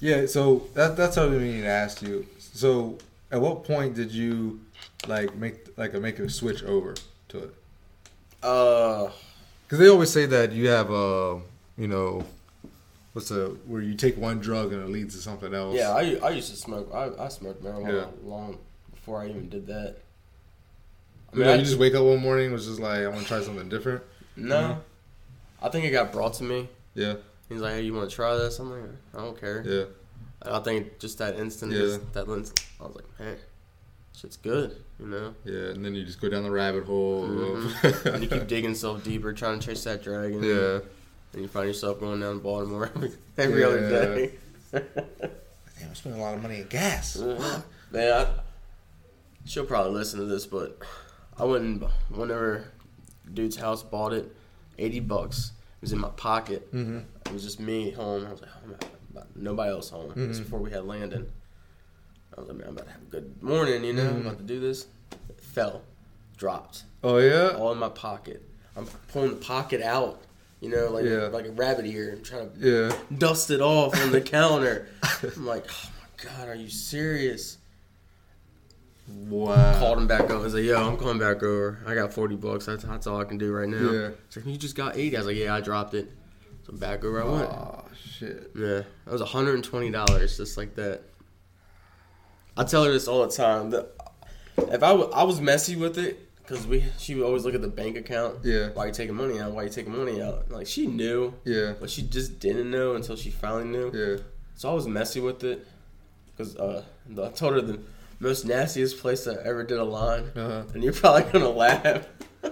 Yeah, 0.00 0.26
so 0.26 0.66
that 0.74 0.96
that's 0.96 1.16
what 1.16 1.26
I 1.26 1.32
mean 1.32 1.60
to 1.62 1.68
ask 1.68 2.02
you. 2.02 2.26
So, 2.38 2.98
at 3.30 3.40
what 3.40 3.62
point 3.64 3.94
did 3.94 4.10
you 4.10 4.60
like 5.06 5.34
make 5.36 5.68
like 5.78 5.94
a, 5.94 6.00
make 6.00 6.18
a 6.18 6.28
switch 6.28 6.62
over 6.64 6.94
to 7.28 7.38
it? 7.44 7.54
Uh, 8.42 9.10
Because 9.66 9.78
they 9.78 9.88
always 9.88 10.10
say 10.10 10.26
that 10.26 10.50
you 10.52 10.68
have 10.68 10.90
a, 10.90 11.40
you 11.78 11.86
know, 11.88 12.24
what's 13.12 13.30
a 13.30 13.46
where 13.66 13.80
you 13.82 13.94
take 13.94 14.16
one 14.16 14.40
drug 14.40 14.72
and 14.72 14.82
it 14.82 14.88
leads 14.90 15.14
to 15.14 15.20
something 15.22 15.54
else. 15.54 15.76
yeah, 15.76 15.92
I, 15.92 16.16
I 16.22 16.30
used 16.30 16.50
to 16.50 16.56
smoke. 16.56 16.90
I, 16.92 17.10
I 17.24 17.28
smoked 17.28 17.62
marijuana 17.64 17.92
Yeah. 18.02 18.06
long 18.28 18.58
before 18.92 19.22
I 19.22 19.28
even 19.28 19.48
did 19.48 19.66
that. 19.68 19.98
I 21.34 21.38
You, 21.38 21.44
mean, 21.44 21.58
you 21.60 21.64
just 21.64 21.78
wake 21.78 21.94
up 21.94 22.04
one 22.04 22.18
morning 22.20 22.46
and 22.46 22.54
was 22.54 22.66
just 22.66 22.80
like, 22.80 23.00
I 23.00 23.08
want 23.08 23.22
to 23.22 23.26
try 23.26 23.40
something 23.42 23.68
different. 23.68 24.02
no. 24.36 24.56
Mhm. 24.56 24.78
I 25.62 25.68
think 25.70 25.84
it 25.86 25.90
got 25.90 26.12
brought 26.12 26.34
to 26.34 26.44
me. 26.44 26.68
Yeah, 26.94 27.14
He's 27.48 27.60
like, 27.60 27.72
"Hey, 27.74 27.82
you 27.82 27.94
want 27.94 28.08
to 28.10 28.14
try 28.14 28.36
this?" 28.36 28.58
I'm 28.58 28.70
like, 28.70 28.90
"I 29.14 29.18
don't 29.18 29.38
care." 29.40 29.62
yeah, 29.66 29.84
And 30.42 30.54
I 30.54 30.60
think 30.60 30.98
just 30.98 31.18
that 31.18 31.36
instant, 31.38 31.72
Yeah. 31.72 31.78
just 31.80 32.12
that 32.12 32.28
lens, 32.28 32.52
I 32.80 32.84
was 32.84 32.94
like, 32.96 33.04
"Hey, 33.18 33.36
shit's 34.14 34.36
good," 34.36 34.76
you 35.00 35.06
know. 35.06 35.34
yeah. 35.44 35.70
And 35.70 35.82
then 35.84 35.94
you 35.94 36.04
just 36.04 36.20
go 36.20 36.28
down 36.28 36.42
the 36.42 36.50
rabbit 36.50 36.84
hole. 36.84 37.26
Mhm. 37.28 38.04
and 38.14 38.22
you 38.22 38.28
keep 38.28 38.46
digging 38.46 38.70
yourself 38.70 39.02
deeper, 39.04 39.32
trying 39.32 39.58
to 39.58 39.66
chase 39.66 39.84
that 39.84 40.02
dragon. 40.02 40.42
yeah. 40.42 40.80
And 41.32 41.42
you 41.42 41.48
find 41.48 41.66
yourself 41.66 41.98
going 41.98 42.20
down 42.20 42.38
Baltimore 42.40 42.90
every, 42.94 43.12
every 43.38 43.64
other 43.64 43.80
Yeah. 43.80 44.14
day. 44.14 44.32
Damn, 44.72 45.88
I'm 45.88 45.94
spending 45.94 46.20
a 46.20 46.24
lot 46.24 46.34
of 46.34 46.42
money 46.42 46.58
in 46.60 46.66
gas. 46.68 47.16
Man, 47.16 47.62
I, 47.92 48.26
she'll 49.46 49.64
probably 49.66 49.92
listen 49.94 50.20
to 50.20 50.26
this, 50.26 50.46
but 50.46 50.78
I 51.38 51.44
went 51.44 51.64
and 51.64 51.82
whenever 52.10 52.64
dude's 53.32 53.56
house 53.56 53.82
bought 53.82 54.12
it, 54.12 54.34
eighty 54.78 55.00
bucks. 55.00 55.52
It 55.80 55.82
was 55.82 55.92
in 55.92 55.98
my 55.98 56.08
pocket. 56.10 56.72
Mm-hmm. 56.72 56.98
It 57.26 57.32
was 57.32 57.42
just 57.42 57.60
me 57.60 57.90
home. 57.90 58.26
I 58.26 58.30
was 58.30 58.40
like, 58.40 58.50
oh, 59.16 59.22
nobody 59.36 59.70
else 59.70 59.90
home. 59.90 60.12
Mhm. 60.12 60.38
before 60.38 60.58
we 60.60 60.70
had 60.70 60.84
Landon. 60.84 61.30
I 62.36 62.40
was 62.40 62.48
like, 62.48 62.58
man, 62.58 62.68
I'm 62.68 62.74
about 62.74 62.86
to 62.86 62.92
have 62.92 63.02
a 63.02 63.10
good 63.10 63.42
morning, 63.42 63.84
you 63.84 63.92
know. 63.92 64.08
I'm 64.08 64.16
Mhm. 64.16 64.20
about 64.26 64.38
to 64.38 64.44
do 64.44 64.58
this. 64.60 64.86
It 65.28 65.40
fell, 65.40 65.82
dropped, 66.36 66.84
Oh 67.02 67.18
yeah. 67.18 67.50
all 67.50 67.70
in 67.72 67.78
my 67.78 67.88
pocket. 67.90 68.42
I'm 68.76 68.86
pulling 69.08 69.30
the 69.30 69.36
pocket 69.36 69.82
out, 69.82 70.22
you 70.60 70.68
know, 70.68 70.88
like 70.90 71.04
Yeah. 71.04 71.28
like 71.28 71.46
a 71.46 71.52
rabbit 71.52 71.86
ear, 71.86 72.10
and 72.10 72.24
trying 72.24 72.50
to 72.50 72.58
Yeah. 72.90 72.96
dust 73.18 73.50
it 73.50 73.60
off 73.60 73.94
on 74.00 74.10
the 74.10 74.20
counter. 74.38 74.88
I'm 75.36 75.46
like, 75.46 75.66
oh 75.70 75.90
my 76.00 76.24
god, 76.24 76.48
are 76.48 76.54
you 76.56 76.70
serious? 76.70 77.58
Wow. 79.08 79.78
Called 79.78 79.98
him 79.98 80.06
back 80.06 80.22
over. 80.22 80.34
I 80.34 80.38
was 80.38 80.54
like, 80.54 80.64
yo, 80.64 80.76
I'm 80.88 80.96
coming 80.96 81.18
back 81.18 81.42
over. 81.42 81.78
I 81.86 81.94
got 81.94 82.12
40 82.12 82.36
bucks. 82.36 82.66
That's, 82.66 82.84
that's 82.84 83.06
all 83.06 83.20
I 83.20 83.24
can 83.24 83.38
do 83.38 83.52
right 83.52 83.68
now. 83.68 83.90
Yeah. 83.90 84.08
He's 84.28 84.36
like, 84.36 84.46
you 84.46 84.56
just 84.56 84.76
got 84.76 84.96
80. 84.96 85.16
I 85.16 85.20
was 85.20 85.26
like, 85.26 85.36
yeah, 85.36 85.54
I 85.54 85.60
dropped 85.60 85.94
it. 85.94 86.10
So 86.64 86.72
I'm 86.72 86.78
back 86.78 87.04
over 87.04 87.22
I 87.22 87.26
went. 87.26 87.50
Oh 87.50 87.84
shit. 88.02 88.50
Yeah, 88.56 88.82
that 89.04 89.12
was 89.12 89.20
$120 89.20 90.36
just 90.36 90.56
like 90.56 90.74
that. 90.76 91.02
I 92.56 92.64
tell 92.64 92.84
her 92.84 92.92
this 92.92 93.08
all 93.08 93.26
the 93.26 93.32
time. 93.34 93.70
That 93.70 93.90
if 94.56 94.82
I, 94.82 94.88
w- 94.90 95.10
I 95.10 95.24
was 95.24 95.40
messy 95.40 95.76
with 95.76 95.98
it, 95.98 96.20
because 96.38 96.66
we 96.66 96.84
she 96.98 97.14
would 97.14 97.24
always 97.24 97.44
look 97.44 97.54
at 97.54 97.62
the 97.62 97.68
bank 97.68 97.96
account. 97.96 98.38
Yeah. 98.44 98.68
Why 98.74 98.86
you 98.86 98.92
taking 98.92 99.14
money 99.14 99.40
out? 99.40 99.52
Why 99.52 99.64
you 99.64 99.68
taking 99.70 99.96
money 99.96 100.22
out? 100.22 100.50
Like 100.50 100.66
she 100.66 100.86
knew, 100.86 101.34
Yeah. 101.44 101.72
but 101.80 101.90
she 101.90 102.02
just 102.02 102.38
didn't 102.38 102.70
know 102.70 102.94
until 102.94 103.16
she 103.16 103.30
finally 103.30 103.64
knew. 103.64 103.90
Yeah. 103.92 104.22
So 104.54 104.70
I 104.70 104.74
was 104.74 104.86
messy 104.86 105.20
with 105.20 105.42
it 105.42 105.66
because 106.36 106.54
uh, 106.56 106.84
I 107.22 107.28
told 107.30 107.54
her 107.54 107.60
the 107.60 107.80
most 108.20 108.44
nastiest 108.46 108.98
place 109.00 109.26
I 109.26 109.34
ever 109.44 109.64
did 109.64 109.78
a 109.78 109.84
line, 109.84 110.30
Uh-huh. 110.36 110.62
and 110.74 110.82
you're 110.82 110.92
probably 110.92 111.30
gonna 111.32 111.48
laugh. 111.50 112.06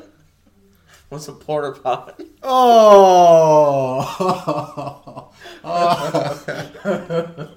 What's 1.08 1.28
a 1.28 1.32
porta 1.32 1.78
pot? 1.80 2.20
Oh. 2.42 4.02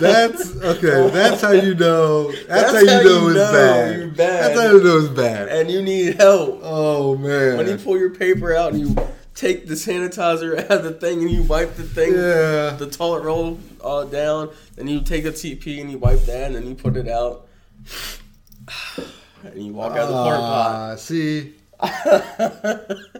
that's 0.00 0.56
okay. 0.56 1.10
That's 1.10 1.40
how 1.40 1.52
you 1.52 1.74
know. 1.74 2.30
That's, 2.30 2.46
That's 2.46 2.72
how 2.72 2.80
you 2.80 2.90
how 2.90 3.02
know 3.02 3.20
you 3.22 3.26
it's 3.28 3.36
know 3.36 3.52
bad. 3.52 4.16
bad. 4.16 4.18
That's 4.56 4.60
how 4.60 4.70
you 4.72 4.82
know 4.84 4.98
it's 4.98 5.08
bad. 5.08 5.48
And 5.48 5.70
you 5.70 5.82
need 5.82 6.16
help. 6.16 6.60
Oh 6.62 7.16
man. 7.16 7.56
When 7.56 7.68
you 7.68 7.76
pull 7.76 7.98
your 7.98 8.10
paper 8.10 8.54
out 8.54 8.72
and 8.72 8.80
you 8.80 8.96
take 9.34 9.66
the 9.66 9.74
sanitizer 9.74 10.58
out 10.64 10.70
of 10.70 10.84
the 10.84 10.92
thing 10.92 11.20
and 11.22 11.30
you 11.30 11.42
wipe 11.42 11.74
the 11.76 11.82
thing, 11.84 12.12
yeah. 12.12 12.76
the 12.78 12.88
toilet 12.90 13.22
roll 13.22 13.58
uh, 13.82 14.04
down, 14.04 14.50
then 14.76 14.88
you 14.88 15.00
take 15.00 15.24
a 15.24 15.30
TP 15.32 15.80
and 15.80 15.90
you 15.90 15.98
wipe 15.98 16.20
that, 16.26 16.46
and 16.46 16.56
then 16.56 16.66
you 16.66 16.74
put 16.74 16.96
it 16.96 17.08
out, 17.08 17.46
and 19.44 19.62
you 19.64 19.72
walk 19.72 19.92
out 19.92 19.98
of 19.98 20.08
the 20.08 20.22
porta 20.22 20.38
pot. 20.38 20.90
Ah, 20.92 20.96
see. 20.96 21.54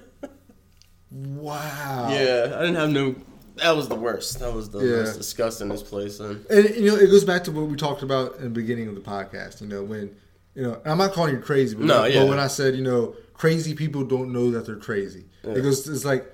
wow. 1.11 2.09
Yeah, 2.11 2.55
I 2.57 2.61
didn't 2.61 2.75
have 2.77 2.91
no. 2.91 3.15
That 3.57 3.77
was 3.77 3.89
the 3.89 3.95
worst. 3.95 4.39
That 4.41 4.55
was 4.55 4.71
the 4.71 4.79
Yeah. 4.81 4.97
most 5.03 5.17
disgustingest 5.19 5.87
place. 5.87 6.21
And 6.21 6.45
And 6.47 6.75
you 6.77 6.87
know, 6.91 6.97
it 6.97 7.09
goes 7.11 7.25
back 7.25 7.45
to 7.45 7.53
what 7.53 7.67
we 7.67 7.77
talked 7.77 8.03
about 8.03 8.37
in 8.37 8.45
the 8.45 8.51
beginning 8.51 8.89
of 8.89 8.95
the 8.95 9.01
podcast. 9.01 9.61
You 9.61 9.67
know, 9.67 9.83
when 9.83 10.15
you 10.55 10.63
know, 10.63 10.81
I'm 10.85 10.99
not 10.99 11.13
calling 11.13 11.35
you 11.35 11.41
crazy, 11.41 11.77
but, 11.77 11.85
No, 11.87 12.01
but 12.01 12.13
yeah. 12.13 12.25
when 12.25 12.39
I 12.39 12.47
said, 12.49 12.75
you 12.75 12.83
know, 12.83 13.15
crazy 13.41 13.75
people 13.75 14.05
don't 14.05 14.31
know 14.35 14.51
that 14.51 14.67
they're 14.67 14.77
crazy. 14.77 15.25
Yeah. 15.43 15.55
Because 15.55 15.89
it's 15.89 16.05
like 16.05 16.31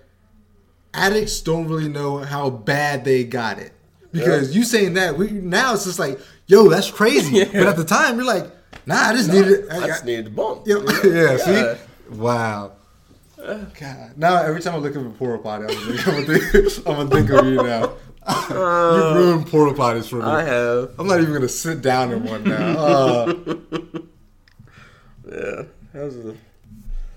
addicts 0.92 1.40
don't 1.40 1.68
really 1.68 1.88
know 1.88 2.18
how 2.18 2.50
bad 2.50 3.04
they 3.04 3.22
got 3.22 3.60
it. 3.60 3.72
Because 4.10 4.56
you 4.56 4.64
saying 4.64 4.94
that, 4.94 5.16
we 5.16 5.30
now 5.30 5.74
it's 5.74 5.84
just 5.84 6.00
like, 6.00 6.18
yo, 6.48 6.68
that's 6.68 6.90
crazy. 6.90 7.36
Yeah. 7.36 7.44
But 7.52 7.66
at 7.68 7.76
the 7.76 7.84
time, 7.84 8.16
you're 8.16 8.26
like, 8.26 8.50
nah, 8.86 8.96
I 8.96 9.12
just 9.12 9.30
needed. 9.30 9.68
I 9.70 9.86
just 9.86 10.04
needed 10.04 10.26
the 10.26 10.30
bump. 10.30 10.62
yeah, 10.66 10.74
know? 10.74 11.02
yeah, 11.04 11.36
see, 11.36 12.16
wow. 12.16 12.72
God. 13.36 14.12
Now 14.16 14.42
every 14.42 14.60
time 14.60 14.74
I 14.74 14.78
look 14.78 14.96
at 14.96 15.06
a 15.06 15.10
porta 15.10 15.40
potty, 15.40 15.66
I'm 15.68 15.68
gonna 15.68 15.86
think, 15.86 16.08
I'm 16.08 16.24
gonna 16.26 16.38
think, 16.40 16.88
I'm 16.88 16.96
gonna 16.96 17.10
think 17.10 17.30
of 17.30 17.46
you 17.46 17.62
now. 17.62 17.92
you 18.50 19.14
ruined 19.20 19.46
porta 19.46 19.80
potties 19.80 20.08
for 20.08 20.16
me. 20.16 20.22
I 20.22 20.42
have. 20.42 20.90
I'm 20.98 21.06
not 21.06 21.20
even 21.20 21.32
gonna 21.32 21.48
sit 21.48 21.82
down 21.82 22.10
in 22.10 22.24
one 22.24 22.42
now. 22.42 22.78
Uh, 22.78 23.34
Yeah, 25.28 25.62
that 25.92 26.04
was 26.04 26.16
a, 26.16 26.36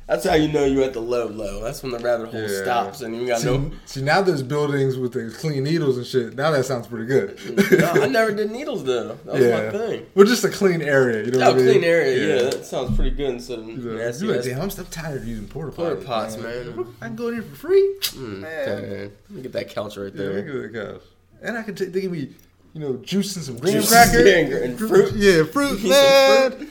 that's 0.10 0.26
how 0.26 0.34
you 0.34 0.52
know 0.52 0.66
you're 0.66 0.84
at 0.84 0.92
the 0.94 1.00
low 1.02 1.28
low. 1.28 1.64
That's 1.64 1.82
when 1.84 1.92
the 1.94 2.00
rabbit 2.00 2.32
hole 2.32 2.42
Yeah. 2.42 2.62
stops 2.64 3.02
and 3.02 3.16
you 3.16 3.28
got 3.28 3.40
see, 3.40 3.46
no. 3.58 3.72
see, 3.86 4.02
now 4.02 4.22
there's 4.22 4.44
buildings 4.44 4.98
with 4.98 5.14
the 5.14 5.30
clean 5.38 5.64
needles 5.64 5.96
and 5.98 6.06
shit. 6.06 6.36
Now 6.36 6.52
that 6.52 6.66
sounds 6.66 6.88
pretty 6.88 7.06
good. 7.06 7.40
no, 7.80 7.86
I 8.04 8.08
never 8.10 8.32
did 8.34 8.52
needles 8.52 8.84
though. 8.84 9.18
That 9.26 9.34
was 9.36 9.42
my 9.46 9.70
thing. 9.88 10.06
Well, 10.16 10.26
just 10.26 10.44
a 10.44 10.50
clean 10.50 10.82
area. 10.82 11.24
You 11.26 11.32
know 11.32 11.40
Oh, 11.42 11.52
what 11.52 11.54
I 11.54 11.58
mean? 11.64 11.72
clean 11.72 11.84
area. 11.86 12.36
Yeah. 12.44 12.50
that 12.50 12.66
sounds 12.66 12.96
pretty 12.96 13.12
good 13.16 13.30
instead 13.30 13.60
of 13.60 13.68
You 13.68 13.78
know, 13.78 13.98
nasty. 13.98 14.26
like, 14.26 14.44
damn, 14.44 14.62
I'm, 14.62 14.70
I'm 14.70 14.86
tired 14.88 15.22
of 15.22 15.28
using 15.28 15.48
porta 15.48 15.72
Porta 15.72 15.96
potties, 15.98 16.06
pots, 16.06 16.38
man. 16.38 16.86
I 17.02 17.06
can 17.06 17.16
go 17.16 17.28
in 17.30 17.36
here 17.36 17.44
for 17.44 17.56
free. 17.56 17.96
Mm, 18.02 18.40
Man. 18.40 18.42
man. 18.42 19.12
Let 19.30 19.32
me 19.32 19.42
get 19.44 19.54
that 19.54 19.70
couch 19.70 19.96
right 19.96 20.14
there. 20.14 20.34
look 20.34 20.48
at 20.66 20.74
that 20.74 20.88
couch. 20.94 21.02
And 21.42 21.58
I 21.58 21.62
can 21.64 21.76
take. 21.76 21.94
They 21.94 22.02
give 22.02 22.12
me, 22.12 22.30
you 22.74 22.82
know, 22.82 22.98
juice 22.98 23.36
and 23.36 23.46
some 23.46 23.58
graham 23.58 23.76
Juice 23.82 23.90
cracker 23.90 24.20
and- 24.28 24.52
and 24.54 24.78
fruit. 24.80 25.14
Yeah, 25.16 25.44
fruit, 25.44 25.82
man. 25.88 26.52
fruit. 26.52 26.70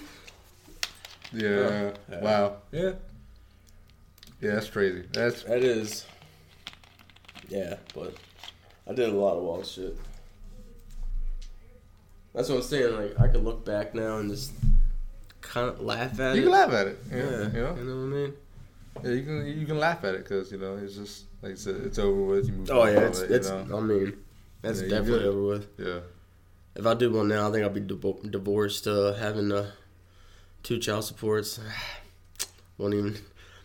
Yeah. 1.32 1.90
Yeah. 2.10 2.20
Wow. 2.20 2.56
Yeah. 2.72 2.92
Yeah, 4.40 4.54
that's 4.54 4.68
crazy. 4.70 5.04
That's 5.12 5.42
That 5.44 5.62
is. 5.64 6.06
Yeah, 7.48 7.76
but 7.94 8.14
I 8.86 8.92
did 8.94 9.08
a 9.08 9.12
lot 9.12 9.36
of 9.36 9.42
wild 9.42 9.66
shit. 9.66 9.96
That's 12.34 12.48
what 12.48 12.56
I'm 12.56 12.62
saying. 12.62 12.94
Like 12.94 13.18
I 13.20 13.28
could 13.28 13.42
look 13.44 13.64
back 13.64 13.94
now 13.94 14.18
and 14.18 14.30
just 14.30 14.52
kind 15.40 15.68
of 15.68 15.80
laugh 15.80 16.18
at 16.20 16.34
you 16.36 16.42
it. 16.42 16.44
You 16.44 16.50
can 16.50 16.52
laugh 16.52 16.72
at 16.72 16.86
it. 16.88 16.98
Yeah. 17.10 17.16
Yeah, 17.16 17.22
You 17.22 17.32
know. 17.32 17.48
you 17.48 17.84
know 17.84 17.96
what 17.96 18.16
I 18.16 18.20
mean. 18.20 18.32
Yeah, 19.04 19.10
you 19.12 19.22
can 19.24 19.46
you 19.60 19.66
can 19.66 19.78
laugh 19.78 20.04
at 20.04 20.14
it 20.14 20.24
because 20.24 20.52
you 20.52 20.58
know 20.58 20.76
it's 20.76 20.94
just 20.94 21.24
like 21.42 21.52
I 21.52 21.54
said, 21.56 21.76
it's 21.84 21.98
over 21.98 22.20
with. 22.22 22.46
You 22.46 22.52
move 22.52 22.70
Oh 22.70 22.84
yeah, 22.84 23.00
it's 23.00 23.20
it, 23.20 23.30
it's. 23.30 23.48
you 23.48 23.54
know? 23.64 23.78
I 23.78 23.80
mean, 23.80 24.16
that's 24.62 24.82
Yeah, 24.82 24.88
definitely 24.88 25.26
over 25.26 25.42
with. 25.46 25.66
yeah. 25.78 26.00
If 26.76 26.86
I 26.86 26.94
do 26.94 27.10
one 27.10 27.28
now, 27.28 27.48
I 27.48 27.52
think 27.52 27.64
I'll 27.64 27.70
be 27.70 27.80
divorced, 27.80 28.86
uh, 28.86 29.14
having 29.14 29.50
uh, 29.50 29.70
two 30.62 30.78
child 30.78 31.04
supports. 31.04 31.58
Won't 32.78 32.94
even 32.94 33.16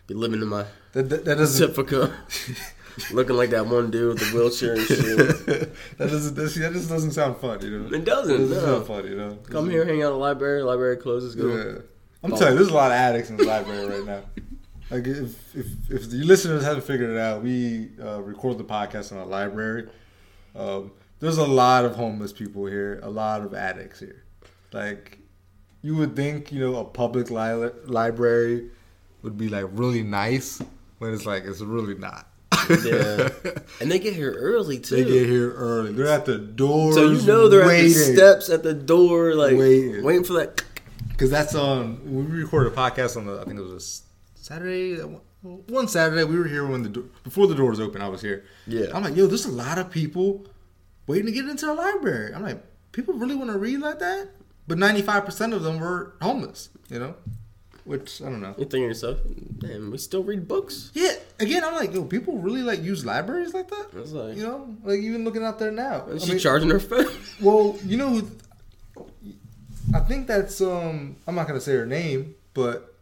be 0.07 0.13
living 0.13 0.41
in 0.41 0.47
my 0.47 0.65
That, 0.93 1.09
that, 1.09 1.25
that 1.25 1.37
doesn't 1.37 1.69
Pacifica, 1.69 2.13
looking 3.11 3.35
like 3.35 3.49
that 3.51 3.65
one 3.65 3.89
dude 3.91 4.13
with 4.13 4.19
the 4.31 4.37
wheelchair 4.37 4.73
and 4.75 4.85
shit. 4.85 5.17
that 5.97 6.09
doesn't 6.09 6.35
that, 6.35 6.53
that 6.53 6.73
just 6.73 6.89
doesn't 6.89 7.11
sound 7.11 7.37
fun. 7.37 7.61
You 7.61 7.79
know. 7.79 7.87
It 7.87 7.93
It 7.93 8.05
doesn't. 8.05 8.37
doesn't 8.37 8.57
No. 8.57 8.75
sound 8.75 8.87
fun. 8.87 9.07
You 9.07 9.15
know. 9.15 9.37
Come 9.49 9.69
here, 9.69 9.85
hang 9.85 10.01
out 10.03 10.07
at 10.07 10.11
the 10.11 10.17
library. 10.17 10.63
Library 10.63 10.97
closes. 10.97 11.35
Go. 11.35 11.47
Yeah. 11.47 11.79
I'm 12.23 12.31
telling 12.31 12.53
you, 12.53 12.59
there's 12.59 12.69
a 12.69 12.73
lot 12.73 12.91
of 12.91 12.95
addicts 12.97 13.29
in 13.29 13.37
the 13.37 13.43
library 13.43 13.85
right 13.99 14.05
now. 14.05 14.21
Like 14.89 15.07
if 15.07 15.55
if 15.55 15.67
if 15.89 16.09
the 16.09 16.17
listeners 16.23 16.63
haven't 16.63 16.83
figured 16.83 17.09
it 17.09 17.17
out, 17.17 17.41
we 17.43 17.89
uh, 18.01 18.21
record 18.21 18.57
the 18.57 18.63
podcast 18.63 19.11
in 19.11 19.17
a 19.17 19.25
library. 19.25 19.89
Um, 20.55 20.91
there's 21.19 21.37
a 21.37 21.45
lot 21.45 21.83
of 21.85 21.95
homeless 21.95 22.31
people 22.31 22.65
here, 22.65 22.99
a 23.01 23.09
lot 23.09 23.41
of 23.41 23.53
addicts 23.53 23.99
here. 23.99 24.23
Like 24.71 25.17
you 25.81 25.95
would 25.95 26.15
think, 26.15 26.51
you 26.51 26.59
know, 26.59 26.75
a 26.77 26.85
public 26.85 27.29
li- 27.31 27.71
library 27.85 28.69
would 29.24 29.38
be 29.38 29.49
like 29.49 29.65
really 29.71 30.03
nice, 30.03 30.61
when 30.99 31.13
it's 31.13 31.26
like 31.26 31.43
it's 31.45 31.61
really 31.61 31.95
not. 31.95 32.28
Yeah. 32.84 33.30
And 33.82 33.91
they 33.91 33.99
get 33.99 34.13
here 34.13 34.32
early 34.38 34.80
too. 34.80 34.95
they 34.95 35.03
get 35.03 35.28
here 35.28 35.51
early. 35.53 35.91
They're 35.91 36.07
at 36.07 36.26
the 36.26 36.38
door, 36.38 36.93
so 36.93 37.09
you 37.11 37.21
know 37.26 37.49
they're 37.49 37.65
waiting. 37.65 37.91
at 37.91 37.93
the 37.97 38.13
steps 38.15 38.49
at 38.49 38.63
the 38.63 38.74
door, 38.74 39.36
like 39.36 39.57
Waiting. 39.57 40.03
waiting, 40.03 40.24
for 40.24 40.34
that. 40.34 40.63
Because 41.09 41.30
that's 41.30 41.55
on. 41.55 41.97
When 42.05 42.32
we 42.32 42.38
recorded 42.41 42.71
a 42.71 42.76
podcast 42.76 43.17
on 43.17 43.26
the. 43.26 43.39
I 43.41 43.43
think 43.43 43.59
it 43.59 43.63
was 43.63 44.05
a 44.36 44.39
Saturday. 44.41 45.01
One 45.41 45.89
Saturday 45.89 46.24
we 46.24 46.38
were 46.38 46.47
here 46.47 46.65
when 46.65 46.84
the 46.84 46.89
do- 46.89 47.09
before 47.26 47.47
the 47.47 47.55
doors 47.55 47.80
open. 47.82 48.01
I 48.01 48.07
was 48.07 48.21
here. 48.21 48.45
Yeah. 48.65 48.86
I'm 48.93 49.03
like, 49.03 49.15
yo, 49.15 49.28
there's 49.28 49.45
a 49.45 49.51
lot 49.51 49.78
of 49.78 49.91
people 49.91 50.45
waiting 51.05 51.26
to 51.26 51.32
get 51.34 51.49
into 51.49 51.65
the 51.65 51.74
library. 51.74 52.34
I'm 52.34 52.43
like, 52.43 52.63
people 52.93 53.15
really 53.15 53.36
want 53.36 53.51
to 53.51 53.57
read 53.57 53.80
like 53.82 53.99
that? 53.99 54.30
But 54.69 54.78
95% 54.78 55.53
of 55.53 55.63
them 55.63 55.82
were 55.82 56.15
homeless, 56.21 56.69
you 56.89 56.97
know? 56.99 57.15
Which, 57.86 58.21
I 58.21 58.25
don't 58.25 58.39
know. 58.41 58.49
You 58.57 58.63
think 58.65 58.71
to 58.71 58.79
yourself, 58.79 59.17
damn, 59.59 59.91
we 59.91 59.97
still 59.97 60.23
read 60.23 60.47
books? 60.47 60.89
Yeah, 60.93 61.11
again, 61.39 61.63
I'm 61.65 61.75
like, 61.75 61.93
yo, 61.93 62.05
people 62.05 62.38
really 62.38 62.61
like 62.61 62.81
use 62.81 63.05
libraries 63.05 63.53
like 63.53 63.69
that? 63.69 63.88
It's 63.97 64.11
like, 64.13 64.38
You 64.38 64.43
know, 64.43 64.75
like 64.86 64.99
even 64.99 65.25
looking 65.25 65.43
out 65.43 65.59
there 65.59 65.71
now. 65.71 66.05
is 66.07 66.23
I 66.23 66.25
she 66.25 66.31
mean, 66.34 66.39
charging 66.39 66.69
her 66.69 66.79
phone? 66.79 67.07
well, 67.41 67.77
you 67.86 67.97
know, 67.97 68.21
I 69.93 69.99
think 69.99 70.27
that's 70.27 70.61
um. 70.61 71.17
I'm 71.27 71.36
not 71.36 71.45
gonna 71.47 71.59
say 71.61 71.73
her 71.73 71.86
name, 71.86 72.36
but 72.53 72.95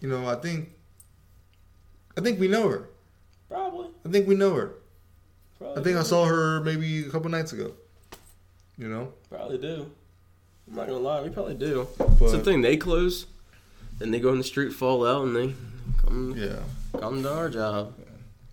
you 0.00 0.08
know, 0.08 0.26
I 0.28 0.36
think, 0.36 0.68
I 2.16 2.20
think 2.20 2.38
we 2.38 2.46
know 2.46 2.68
her. 2.68 2.88
Probably. 3.50 3.88
I 4.06 4.08
think 4.10 4.28
we 4.28 4.36
know 4.36 4.54
her. 4.54 4.74
Probably 5.58 5.80
I 5.80 5.84
think 5.84 5.96
I 5.96 6.02
saw 6.04 6.24
her 6.24 6.60
maybe 6.60 7.00
a 7.04 7.10
couple 7.10 7.30
nights 7.30 7.52
ago. 7.52 7.72
You 8.78 8.86
know, 8.88 9.12
Probably 9.28 9.58
do. 9.58 9.90
I'm 10.70 10.76
not 10.76 10.86
gonna 10.86 10.98
lie, 11.00 11.20
we 11.22 11.30
probably 11.30 11.54
do. 11.54 11.88
but 11.98 12.08
It's 12.22 12.32
the 12.32 12.38
thing, 12.40 12.60
they 12.62 12.76
close, 12.76 13.26
then 13.98 14.10
they 14.10 14.20
go 14.20 14.30
in 14.32 14.38
the 14.38 14.44
street, 14.44 14.72
fall 14.72 15.06
out, 15.06 15.24
and 15.24 15.36
they 15.36 15.54
come 16.02 16.34
yeah. 16.36 16.60
come 16.98 17.22
to 17.22 17.32
our 17.32 17.48
job. 17.48 17.94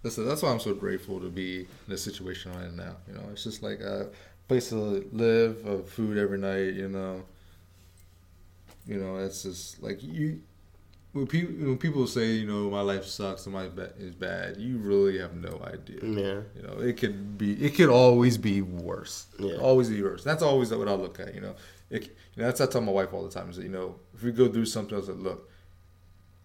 Listen, 0.04 0.28
that's 0.28 0.44
why 0.44 0.52
I'm 0.52 0.60
so 0.60 0.74
grateful 0.74 1.20
to 1.20 1.30
be 1.30 1.62
in 1.62 1.68
the 1.88 1.98
situation 1.98 2.52
I'm 2.56 2.64
in 2.64 2.76
now. 2.76 2.96
You 3.08 3.16
know, 3.16 3.24
it's 3.32 3.44
just 3.44 3.64
like 3.64 3.80
a 3.80 4.10
place 4.48 4.70
to 4.70 4.76
live, 5.12 5.66
uh, 5.68 5.78
food 5.80 6.18
every 6.18 6.38
night. 6.38 6.74
You 6.74 6.90
know, 6.90 7.24
you 8.88 8.98
know, 8.98 9.18
it's 9.18 9.44
just 9.44 9.82
like 9.82 10.04
you. 10.04 10.42
When 11.14 11.28
people 11.28 11.54
when 11.66 11.78
people 11.78 12.08
say 12.08 12.34
you 12.34 12.46
know 12.46 12.70
my 12.70 12.82
life 12.82 13.06
sucks 13.06 13.46
and 13.46 13.54
my 13.54 13.70
ba- 13.70 13.94
is 13.98 14.14
bad, 14.14 14.58
you 14.58 14.78
really 14.78 15.18
have 15.18 15.34
no 15.34 15.62
idea. 15.66 16.00
Yeah. 16.04 16.42
You 16.56 16.68
know, 16.68 16.80
it 16.82 16.98
could 16.98 17.38
be, 17.38 17.54
it 17.54 17.76
could 17.76 17.88
always 17.88 18.38
be 18.38 18.62
worse. 18.62 19.28
Yeah. 19.40 19.56
Always 19.56 19.90
be 19.90 20.04
worse. 20.04 20.26
That's 20.26 20.44
always 20.44 20.72
what 20.72 20.90
I 20.90 20.94
look 20.94 21.22
at. 21.22 21.34
You 21.34 21.40
know, 21.40 21.56
it, 21.90 22.04
you 22.04 22.10
know 22.38 22.46
that's 22.46 22.60
what 22.60 22.70
I 22.70 22.72
tell 22.72 22.82
my 22.82 22.92
wife 22.92 23.14
all 23.14 23.24
the 23.24 23.32
time. 23.32 23.50
Is 23.50 23.58
that 23.58 23.64
you 23.64 23.70
know 23.70 23.96
if 24.14 24.24
we 24.24 24.32
go 24.32 24.48
through 24.48 24.66
something, 24.66 24.98
I 24.98 25.02
said, 25.02 25.18
look, 25.20 25.50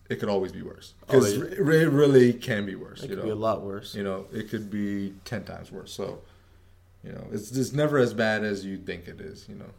it 0.09 0.16
could 0.20 0.28
always 0.28 0.53
be 0.53 0.62
worse 0.62 0.95
Oh, 1.05 1.07
because 1.20 1.36
yeah. 1.36 1.45
it 1.45 1.53
it 1.59 1.88
really 1.91 2.32
can 2.32 2.66
be 2.66 2.74
worse. 2.74 3.01
It 3.03 3.11
you 3.11 3.16
could 3.16 3.18
know, 3.18 3.24
be 3.24 3.30
a 3.30 3.34
lot 3.36 3.62
worse. 3.62 3.95
you 3.95 4.03
know, 4.03 4.26
it 4.32 4.51
could 4.51 4.70
be 4.70 5.14
ten 5.24 5.45
times 5.45 5.70
worse. 5.72 5.93
So, 5.93 6.20
you 7.05 7.12
know, 7.12 7.24
it's 7.32 7.51
just 7.51 7.74
never 7.74 7.99
as 7.99 8.12
bad 8.14 8.45
as 8.45 8.64
you 8.64 8.76
think 8.76 9.09
it 9.09 9.20
is. 9.20 9.47
You 9.49 9.55
know, 9.57 9.70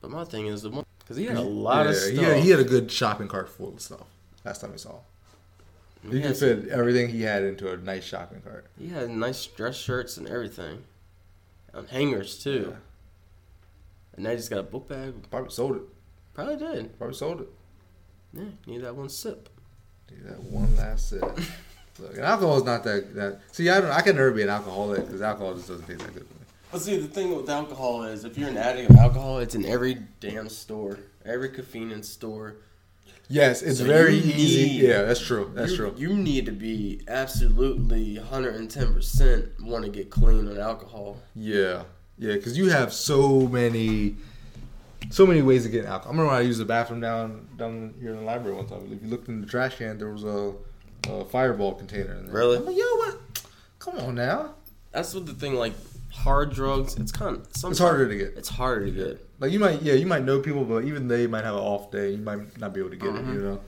But 0.00 0.10
my 0.10 0.24
thing 0.24 0.46
is 0.46 0.62
the 0.62 0.70
one 0.70 0.84
because 1.00 1.16
he 1.16 1.24
had 1.26 1.36
a 1.36 1.40
lot 1.40 1.84
yeah, 1.84 1.90
of 1.90 1.96
stuff. 1.96 2.12
He 2.14 2.22
had, 2.22 2.36
he 2.42 2.50
had 2.50 2.60
a 2.60 2.64
good 2.64 2.90
shopping 2.92 3.28
cart 3.28 3.48
full 3.48 3.72
of 3.74 3.80
stuff. 3.80 4.06
Last 4.44 4.60
time 4.60 4.72
we 4.72 4.78
saw, 4.78 4.90
him. 6.02 6.10
He 6.12 6.16
he 6.18 6.22
could 6.22 6.36
fit 6.36 6.68
everything 6.68 7.08
he 7.08 7.22
had 7.22 7.42
into 7.42 7.72
a 7.72 7.76
nice 7.76 8.04
shopping 8.04 8.40
cart. 8.42 8.66
he 8.78 8.88
had 8.88 9.08
nice 9.10 9.46
dress 9.46 9.76
shirts 9.76 10.16
and 10.16 10.28
everything, 10.28 10.84
and 11.72 11.88
hangers 11.88 12.38
too. 12.42 12.68
Yeah. 12.70 12.76
And 14.18 14.24
now 14.24 14.30
he 14.30 14.36
just 14.36 14.50
got 14.50 14.58
a 14.58 14.64
book 14.64 14.88
bag. 14.88 15.14
Probably 15.30 15.48
sold 15.50 15.76
it. 15.76 15.82
Probably 16.34 16.56
did. 16.56 16.98
Probably 16.98 17.14
sold 17.14 17.42
it. 17.42 17.48
Yeah, 18.34 18.42
need 18.66 18.82
that 18.82 18.96
one 18.96 19.08
sip. 19.08 19.48
Need 20.10 20.24
that 20.24 20.42
one 20.42 20.74
last 20.76 21.08
sip. 21.10 21.22
Look, 22.00 22.14
and 22.16 22.24
alcohol 22.24 22.56
is 22.56 22.64
not 22.64 22.82
that 22.82 23.14
that. 23.14 23.40
See, 23.52 23.68
I 23.70 23.80
don't. 23.80 23.92
I 23.92 24.00
can 24.00 24.16
never 24.16 24.32
be 24.32 24.42
an 24.42 24.48
alcoholic 24.48 25.06
because 25.06 25.22
alcohol 25.22 25.54
just 25.54 25.68
doesn't 25.68 25.86
taste 25.86 26.00
that 26.00 26.14
good. 26.14 26.26
But 26.72 26.80
see, 26.80 26.96
the 26.96 27.06
thing 27.06 27.36
with 27.36 27.48
alcohol 27.48 28.02
is, 28.02 28.24
if 28.24 28.36
you're 28.36 28.48
an 28.48 28.56
addict 28.56 28.90
of 28.90 28.96
alcohol, 28.96 29.38
it's 29.38 29.54
in 29.54 29.64
every 29.64 29.98
damn 30.18 30.48
store, 30.48 30.98
every 31.24 31.50
convenience 31.50 32.08
store. 32.08 32.56
Yes, 33.28 33.62
it's 33.62 33.78
So 33.78 33.84
very 33.84 34.16
easy. 34.16 34.64
need- 34.80 34.82
yeah, 34.82 35.02
that's 35.02 35.24
true. 35.24 35.52
That's 35.54 35.70
you, 35.70 35.76
true. 35.76 35.94
You 35.96 36.14
need 36.14 36.44
to 36.46 36.52
be 36.52 37.02
absolutely 37.06 38.16
110% 38.16 39.60
want 39.62 39.84
to 39.84 39.90
get 39.90 40.10
clean 40.10 40.48
on 40.48 40.58
alcohol. 40.58 41.18
Yeah, 41.36 41.84
yeah, 42.18 42.34
because 42.34 42.56
you 42.58 42.68
have 42.70 42.92
so 42.92 43.40
many, 43.48 44.16
so 45.10 45.26
many 45.26 45.42
ways 45.42 45.64
to 45.64 45.68
get 45.70 45.84
alcohol. 45.84 46.08
I 46.08 46.16
remember 46.16 46.32
when 46.32 46.40
I 46.40 46.46
used 46.46 46.60
the 46.60 46.64
bathroom 46.64 47.00
down 47.00 47.46
down 47.56 47.94
here 48.00 48.10
in 48.10 48.16
the 48.16 48.22
library 48.22 48.56
one 48.56 48.66
time. 48.66 48.88
If 48.92 49.02
you 49.02 49.08
looked 49.08 49.28
in 49.28 49.40
the 49.40 49.46
trash 49.46 49.76
can, 49.76 49.98
there 49.98 50.10
was 50.10 50.24
a, 50.24 50.54
a 51.10 51.24
fireball 51.26 51.74
container 51.74 52.14
in 52.14 52.26
there. 52.26 52.34
Really? 52.34 52.56
I'm 52.58 52.66
like, 52.66 52.76
yo, 52.76 52.84
what? 52.96 53.18
Come 53.78 53.98
on 53.98 54.14
now. 54.14 54.54
That's 54.92 55.14
what 55.14 55.26
the 55.26 55.34
thing, 55.34 55.54
like 55.54 55.72
hard 56.12 56.52
drugs, 56.52 56.96
it's 56.96 57.12
kind 57.12 57.36
of 57.36 57.46
It's 57.48 57.78
harder 57.78 58.08
to 58.08 58.16
get. 58.16 58.34
It's 58.36 58.48
harder 58.48 58.86
to 58.86 58.90
get. 58.90 59.28
Like 59.38 59.52
you 59.52 59.60
might, 59.60 59.82
yeah, 59.82 59.92
you 59.94 60.06
might 60.06 60.24
know 60.24 60.40
people, 60.40 60.64
but 60.64 60.84
even 60.84 61.06
they 61.06 61.26
might 61.26 61.44
have 61.44 61.54
an 61.54 61.60
off 61.60 61.90
day. 61.92 62.10
You 62.12 62.18
might 62.18 62.58
not 62.58 62.72
be 62.74 62.80
able 62.80 62.90
to 62.90 62.96
get 62.96 63.10
Mhm. 63.10 63.28
it. 63.30 63.34
You 63.34 63.40
know. 63.40 63.60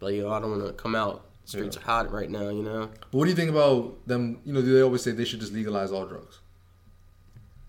Like, 0.00 0.14
yo, 0.14 0.30
I 0.32 0.40
don't 0.40 0.50
want 0.50 0.66
to 0.66 0.72
come 0.72 0.94
out. 0.94 1.22
Streets 1.44 1.76
Yeah. 1.76 1.82
are 1.82 1.84
hot 1.84 2.10
right 2.12 2.28
now, 2.28 2.48
you 2.48 2.62
know? 2.62 2.88
But 3.12 3.18
what 3.18 3.24
do 3.24 3.30
you 3.30 3.36
think 3.36 3.50
about 3.50 4.04
them? 4.06 4.40
You 4.44 4.52
know, 4.52 4.60
do 4.62 4.74
they 4.74 4.82
always 4.82 5.02
say 5.02 5.12
they 5.12 5.24
should 5.24 5.38
just 5.40 5.52
legalize 5.52 5.92
all 5.92 6.04
drugs. 6.04 6.40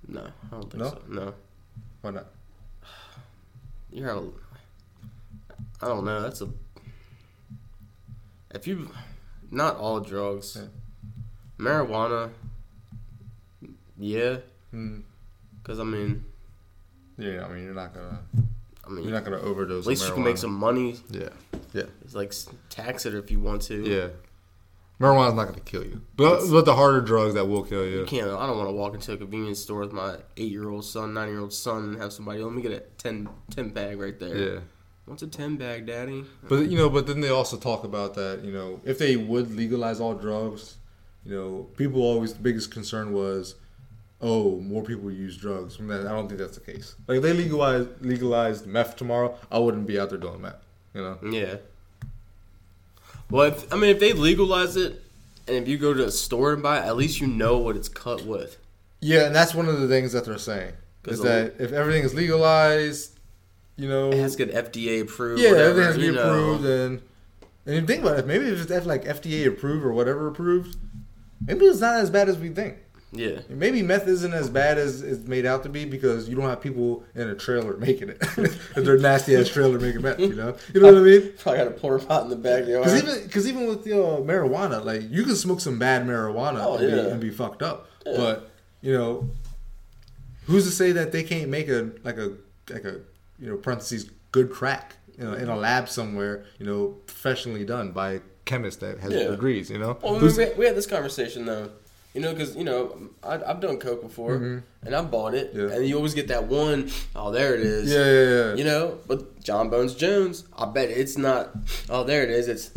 No, 0.08 0.22
I 0.22 0.50
don't 0.56 0.70
think 0.72 0.76
No? 0.84 0.90
so. 0.90 1.02
No. 1.10 1.34
Why 2.02 2.12
not? 2.12 2.26
You're 3.92 4.10
a. 4.10 4.22
I 5.82 5.88
don't 5.88 6.06
know. 6.06 6.22
That's 6.22 6.42
a. 6.42 6.50
If 8.52 8.68
you. 8.68 8.90
Not 9.52 9.78
all 9.78 10.00
drugs. 10.00 10.58
Yeah. 10.60 10.68
Marijuana. 11.58 12.30
Yeah. 13.98 14.38
Mm, 14.74 15.04
Because, 15.62 15.80
I 15.80 15.84
mean. 15.84 16.24
yeah, 17.18 17.46
I 17.46 17.50
mean, 17.54 17.64
you're 17.64 17.74
not 17.74 17.94
gonna, 17.94 18.20
I 18.86 18.90
mean, 18.90 19.04
you're 19.06 19.14
not 19.14 19.24
gonna 19.24 19.40
overdose. 19.42 19.86
at 19.86 19.90
least 19.90 20.04
on 20.04 20.10
you 20.10 20.14
can 20.16 20.24
make 20.24 20.38
some 20.38 20.54
money. 20.54 20.98
Yeah, 21.10 21.30
yeah. 21.74 21.84
It's 22.04 22.14
like 22.14 22.34
tax 22.70 23.06
it 23.06 23.14
if 23.16 23.32
you 23.32 23.40
want 23.40 23.62
to. 23.64 23.82
yeah. 23.84 24.08
Marijuana's 25.00 25.36
not 25.36 25.46
gonna 25.48 25.60
kill 25.60 25.84
you, 25.84 26.02
but 26.16 26.34
It's- 26.38 26.50
but 26.50 26.66
the 26.66 26.74
harder 26.76 27.02
drugs 27.02 27.36
that 27.36 27.48
will 27.48 27.64
kill 27.64 27.86
you. 27.86 28.00
You 28.00 28.06
can't. 28.06 28.30
I 28.32 28.48
don't 28.48 28.58
want 28.58 28.70
to 28.70 28.74
walk 28.74 28.96
into 28.96 29.14
a 29.14 29.18
convenience 29.18 29.60
store 29.60 29.82
with 29.82 29.94
my 29.94 30.16
eight-year-old 30.38 30.86
son, 30.86 31.14
nine-year-old 31.14 31.54
son, 31.54 31.84
and 31.84 31.98
have 32.02 32.12
somebody. 32.12 32.42
Let 32.42 32.54
me 32.54 32.62
get 32.64 32.72
a 32.72 32.80
10, 32.98 33.30
10 33.52 33.70
bag 33.70 34.00
right 34.00 34.18
there. 34.20 34.36
Yeah, 34.36 34.60
What's 35.06 35.22
a 35.22 35.28
ten 35.28 35.56
bag, 35.56 35.86
Daddy? 35.86 36.26
but 36.50 36.68
you 36.70 36.78
know, 36.78 36.90
but 36.90 37.06
then 37.08 37.22
they 37.22 37.30
also 37.30 37.58
talk 37.58 37.84
about 37.84 38.16
that. 38.16 38.44
You 38.44 38.52
know, 38.52 38.82
if 38.84 38.98
they 38.98 39.16
would 39.16 39.56
legalize 39.56 40.00
all 40.02 40.16
drugs, 40.16 40.78
you 41.24 41.34
know, 41.36 41.68
people 41.78 42.02
always 42.02 42.34
the 42.34 42.42
biggest 42.42 42.72
concern 42.72 43.14
was, 43.14 43.56
oh, 44.20 44.60
more 44.60 44.84
people 44.84 45.12
use 45.12 45.38
drugs. 45.38 45.80
And 45.80 45.90
that- 45.92 46.08
I 46.08 46.10
don't 46.10 46.28
think 46.28 46.40
that's 46.40 46.58
the 46.58 46.72
case. 46.74 46.96
Like 47.08 47.18
if 47.18 47.24
they 47.24 47.34
legalize 47.34 47.86
legalized 48.02 48.66
meth 48.66 48.96
tomorrow, 48.96 49.36
I 49.52 49.60
wouldn't 49.60 49.86
be 49.88 50.00
out 50.00 50.10
there 50.10 50.18
doing 50.18 50.42
meth. 50.42 50.66
You 50.96 51.02
know. 51.02 51.18
Yeah. 51.32 51.58
Well, 53.30 53.48
if, 53.52 53.72
I 53.74 53.76
mean, 53.78 53.90
if 53.90 54.00
they 54.00 54.14
legalize 54.14 54.76
it, 54.78 55.04
and 55.48 55.56
if 55.58 55.68
you 55.68 55.78
go 55.78 55.94
to 55.94 56.06
a 56.06 56.12
store 56.12 56.54
and 56.54 56.64
buy 56.64 56.80
it, 56.80 56.86
at 56.86 56.96
least 56.98 57.20
you 57.22 57.28
know 57.28 57.58
what 57.58 57.76
it's 57.76 57.90
cut 57.90 58.26
with. 58.26 58.58
Yeah, 59.02 59.26
and 59.28 59.36
that's 59.36 59.54
one 59.54 59.68
of 59.68 59.80
the 59.80 59.88
things 59.88 60.12
that 60.14 60.26
they're 60.26 60.38
saying 60.38 60.74
is 61.06 61.22
that 61.22 61.56
if 61.60 61.72
everything 61.72 62.04
is 62.04 62.14
legalized, 62.14 63.18
you 63.78 63.88
know, 63.88 64.10
It 64.12 64.18
has 64.18 64.36
to 64.36 64.46
get 64.46 64.74
FDA 64.74 65.02
approved. 65.02 65.42
yeah, 65.42 65.52
whatever, 65.52 65.82
everything 65.82 65.86
has 65.86 65.96
to 65.96 66.00
be 66.02 66.06
you 66.08 66.12
know. 66.14 66.22
approved, 66.30 66.66
and 66.66 67.02
and 67.66 67.76
you 67.76 67.82
think 67.86 68.02
about 68.04 68.18
it, 68.20 68.26
maybe 68.28 68.46
if 68.48 68.70
it's 68.70 68.86
like 68.86 69.04
FDA 69.04 69.46
approved 69.48 69.86
or 69.86 69.92
whatever 69.94 70.28
approved, 70.28 70.78
maybe 71.46 71.66
it's 71.66 71.80
not 71.82 71.96
as 71.96 72.10
bad 72.10 72.28
as 72.30 72.38
we 72.38 72.50
think. 72.50 72.78
Yeah. 73.14 73.40
Maybe 73.50 73.82
meth 73.82 74.08
isn't 74.08 74.34
as 74.34 74.50
bad 74.50 74.78
as 74.78 75.02
it's 75.02 75.26
made 75.28 75.46
out 75.46 75.64
to 75.64 75.70
be 75.70 75.86
because 75.86 76.28
you 76.28 76.36
don't 76.36 76.50
have 76.50 76.60
people 76.62 77.04
in 77.16 77.30
a 77.30 77.36
trailer 77.36 77.78
making 77.78 78.10
it. 78.10 78.20
they're 78.76 78.98
nasty 78.98 79.36
ass 79.38 79.48
trailer 79.48 79.80
making 79.80 80.02
meth, 80.02 80.20
you 80.20 80.34
know, 80.36 80.56
you 80.74 80.82
know 80.82 80.88
what 80.94 80.98
I 80.98 81.06
mean? 81.06 81.34
Probably 81.40 81.58
got 81.60 81.68
a 81.68 81.72
porta 81.72 82.06
pot 82.06 82.24
in 82.24 82.30
the 82.30 82.36
backyard. 82.36 82.84
Because 82.84 83.02
even 83.04 83.24
because 83.24 83.48
even 83.48 83.68
with 83.68 83.84
the 83.86 83.94
uh, 83.94 84.18
marijuana, 84.20 84.84
like 84.84 85.04
you 85.10 85.24
can 85.24 85.36
smoke 85.36 85.62
some 85.62 85.80
bad 85.80 86.06
marijuana 86.06 86.60
Oh, 86.64 86.76
and, 86.78 86.92
be, 86.92 87.00
and 87.12 87.22
be 87.22 87.30
fucked 87.30 87.62
up. 87.62 87.88
Yeah. 88.06 88.14
But 88.18 88.52
you 88.82 88.94
know, 88.94 89.30
who's 90.46 90.66
to 90.66 90.72
say 90.72 90.92
that 90.92 91.12
they 91.12 91.24
can't 91.24 91.50
make 91.50 91.70
a 91.70 91.92
like 92.04 92.18
a 92.18 92.34
like 92.70 92.84
a 92.84 93.00
you 93.40 93.48
know 93.50 93.56
parentheses 93.58 94.10
good 94.32 94.52
crack 94.52 94.96
you 95.18 95.24
know 95.24 95.34
in 95.34 95.48
a 95.48 95.56
lab 95.56 95.88
somewhere 95.88 96.44
you 96.60 96.66
know 96.66 96.88
professionally 97.06 97.64
done 97.66 97.92
by 97.92 98.12
a 98.14 98.20
chemist 98.46 98.82
that 98.82 99.00
has 99.00 99.14
Yeah. 99.14 99.28
degrees. 99.30 99.70
You 99.70 99.78
know, 99.80 99.98
Well, 100.02 100.20
we, 100.20 100.54
we 100.58 100.66
had 100.66 100.76
this 100.76 100.88
conversation 100.88 101.46
though, 101.46 101.70
you 102.18 102.24
know, 102.24 102.34
because 102.34 102.56
you 102.56 102.64
know 102.64 103.10
I, 103.22 103.36
I've 103.50 103.60
done 103.60 103.78
coke 103.78 104.02
before, 104.02 104.40
Mhm. 104.40 104.64
and 104.86 104.96
I 104.96 105.02
bought 105.04 105.36
it, 105.36 105.52
Yeah. 105.54 105.70
and 105.74 105.88
you 105.88 105.96
always 105.96 106.16
get 106.16 106.28
that 106.30 106.46
one, 106.48 106.90
oh 107.16 107.32
there 107.32 107.54
it 107.54 107.62
is, 107.62 107.92
yeah, 107.92 108.10
yeah, 108.18 108.30
yeah. 108.38 108.56
you 108.60 108.64
know. 108.64 108.98
But 109.08 109.20
Jon 109.44 109.70
Bones 109.70 109.94
Jones, 109.94 110.44
I 110.58 110.66
bet 110.66 110.90
it's 110.90 111.16
not. 111.18 111.44
Oh, 111.92 112.04
there 112.04 112.24
it 112.24 112.32
is. 112.40 112.48
It's 112.48 112.72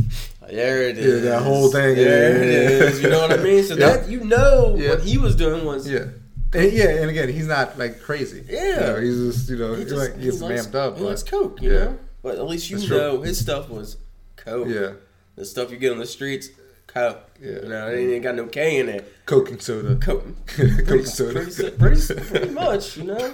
there 0.59 0.83
it 0.91 0.99
is. 0.99 1.25
Yeah, 1.25 1.31
that 1.31 1.43
whole 1.43 1.71
thing, 1.71 1.97
yeah, 1.97 2.05
There 2.05 2.45
yeah, 2.45 2.51
it 2.51 2.71
yeah. 2.81 2.87
is. 2.89 3.03
You 3.03 3.09
know 3.09 3.21
what 3.21 3.33
I 3.33 3.43
mean? 3.43 3.65
So 3.65 3.75
Yeah. 3.79 3.97
that 3.97 4.09
you 4.11 4.21
know 4.25 4.77
what 4.89 5.01
he 5.09 5.17
was 5.17 5.35
doing 5.37 5.65
was 5.65 5.89
yeah. 5.89 6.07
And, 6.53 6.73
yeah, 6.73 6.91
and 7.01 7.09
again, 7.09 7.29
he's 7.29 7.47
not 7.47 7.79
like 7.79 7.95
crazy. 8.03 8.45
Yeah. 8.49 8.75
You 8.75 8.81
know, 8.89 9.01
he's 9.01 9.19
just 9.37 9.49
you 9.51 9.57
know, 9.57 9.73
he 9.75 9.83
he's 9.83 9.91
just 9.93 10.01
like 10.05 10.19
he 10.19 10.25
he's 10.25 10.43
likes, 10.43 10.67
amped 10.67 10.75
up. 10.75 10.99
He 10.99 11.05
likes 11.05 11.23
coke, 11.23 11.63
you 11.63 11.73
yeah. 11.73 11.79
know. 11.85 11.99
But 12.23 12.35
at 12.37 12.47
least 12.53 12.69
you 12.71 12.77
That's 12.77 12.89
true. 12.89 12.99
know 12.99 13.23
his 13.23 13.39
stuff 13.39 13.71
was 13.71 13.97
coke. 14.37 14.69
yeah, 14.69 14.91
The 15.37 15.45
stuff 15.47 15.71
you 15.71 15.79
get 15.79 15.93
on 15.93 15.99
the 15.99 16.07
streets, 16.19 16.49
coke. 16.93 17.31
Yeah. 17.41 17.51
You 17.63 17.69
know, 17.69 17.89
it 17.89 17.99
ain't 18.15 18.23
got 18.23 18.35
no 18.35 18.47
K 18.47 18.79
in 18.81 18.89
it. 18.89 19.13
coke 19.27 19.51
and 19.51 19.61
soda. 19.63 19.97
Coke. 19.97 20.25
Coke 20.47 20.91
and 20.91 21.09
soda. 21.09 21.45
pretty, 21.45 21.71
pretty, 21.79 22.15
pretty 22.29 22.51
much, 22.51 22.97
you 22.97 23.05
know. 23.05 23.33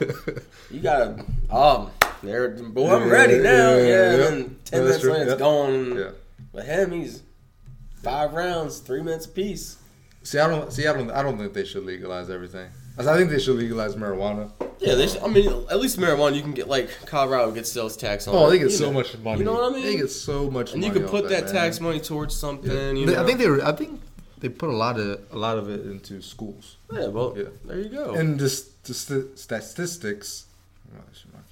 You 0.70 0.80
gotta, 0.80 1.24
um, 1.50 1.90
there, 2.22 2.48
boy, 2.50 2.90
I'm 2.94 3.08
ready 3.08 3.38
now. 3.38 3.70
Yeah, 3.76 3.76
Yeah, 3.76 3.86
yeah, 3.86 4.10
and 4.12 4.20
then 4.22 4.56
ten 4.64 4.78
Yeah, 4.80 4.84
minutes 4.86 5.00
true, 5.02 5.12
later, 5.12 5.22
it's 5.24 5.32
yeah. 5.32 5.38
gone. 5.38 5.96
yeah. 5.98 6.10
But 6.52 6.64
him, 6.66 6.92
he's 6.92 7.22
five 8.02 8.32
rounds, 8.32 8.78
three 8.78 9.02
minutes 9.02 9.26
apiece. 9.26 9.76
See, 10.22 10.38
I 10.38 10.48
don't 10.48 10.72
see. 10.72 10.86
I 10.86 10.92
don't. 10.92 11.10
I 11.10 11.22
don't 11.22 11.38
think 11.38 11.52
they 11.52 11.64
should 11.64 11.84
legalize 11.84 12.30
everything. 12.30 12.68
I 12.98 13.16
think 13.16 13.30
they 13.30 13.38
should 13.38 13.56
legalize 13.56 13.94
marijuana. 13.94 14.50
Yeah, 14.78 14.94
they 14.94 15.06
should, 15.08 15.22
I 15.22 15.28
mean, 15.28 15.48
at 15.70 15.78
least 15.80 15.98
marijuana 15.98 16.34
you 16.36 16.42
can 16.42 16.52
get 16.52 16.68
like 16.68 16.88
Colorado 17.06 17.50
gets 17.52 17.70
sales 17.72 17.96
tax 17.96 18.26
on. 18.28 18.34
Oh, 18.34 18.46
it, 18.46 18.50
they 18.50 18.58
get 18.58 18.64
you 18.64 18.70
so 18.70 18.86
know. 18.86 18.92
much 18.92 19.16
money. 19.18 19.38
You 19.40 19.44
know 19.44 19.54
what 19.54 19.72
I 19.72 19.74
mean? 19.76 19.84
They 19.84 19.96
get 19.96 20.10
so 20.10 20.50
much 20.50 20.72
and 20.72 20.80
money. 20.80 20.94
you 20.94 21.00
can 21.00 21.08
put 21.08 21.28
that, 21.28 21.44
man. 21.46 21.54
tax 21.54 21.80
money 21.80 22.00
towards 22.00 22.34
something. 22.36 22.70
Yeah. 22.70 22.92
You 22.92 23.06
know, 23.06 23.22
I 23.22 23.26
think 23.26 23.38
they. 23.38 23.48
were- 23.48 23.64
I 23.64 23.72
think 23.72 24.00
they 24.38 24.48
put 24.48 24.68
a 24.70 24.76
lot 24.76 24.98
of 24.98 25.20
a 25.30 25.38
lot 25.38 25.58
of 25.58 25.68
it 25.70 25.80
into 25.86 26.20
schools. 26.22 26.76
Yeah, 26.92 27.08
well, 27.08 27.34
Yeah. 27.36 27.44
there 27.64 27.78
you 27.78 27.88
go. 27.90 28.14
And 28.14 28.38
just 28.38 28.84
the 28.84 28.94
st- 28.94 29.38
statistics. 29.38 30.46
Oh, 30.94 31.00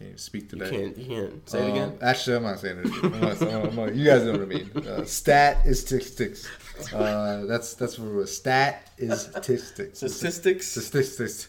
can't 0.05 0.21
speak 0.21 0.43
you 0.53 0.59
today. 0.59 0.71
can't, 0.71 0.99
you 0.99 1.07
can't 1.07 1.49
say 1.49 1.59
it 1.59 1.65
Um, 1.65 1.71
again. 1.73 1.99
Actually, 2.03 2.37
I'm 2.37 2.43
not 2.45 2.59
saying 2.61 2.79
it. 2.79 2.87
I'm 3.05 3.21
not, 3.21 3.43
I'm 3.43 3.77
not- 3.77 3.95
you 3.95 4.05
guys 4.05 4.23
know 4.25 4.33
what 4.33 4.43
I 4.43 4.45
mean. 4.45 4.71
Uh, 4.77 5.05
stat 5.05 5.67
is 5.67 5.81
statistics. 5.81 6.49
Uh, 6.93 7.45
that's 7.47 7.75
that's 7.75 7.99
what 7.99 8.09
it 8.09 8.15
was. 8.15 8.37
Stat 8.37 8.91
is 8.99 9.21
statistics. 9.23 9.99
Statistics. 9.99 10.67
Statistics. 10.67 11.49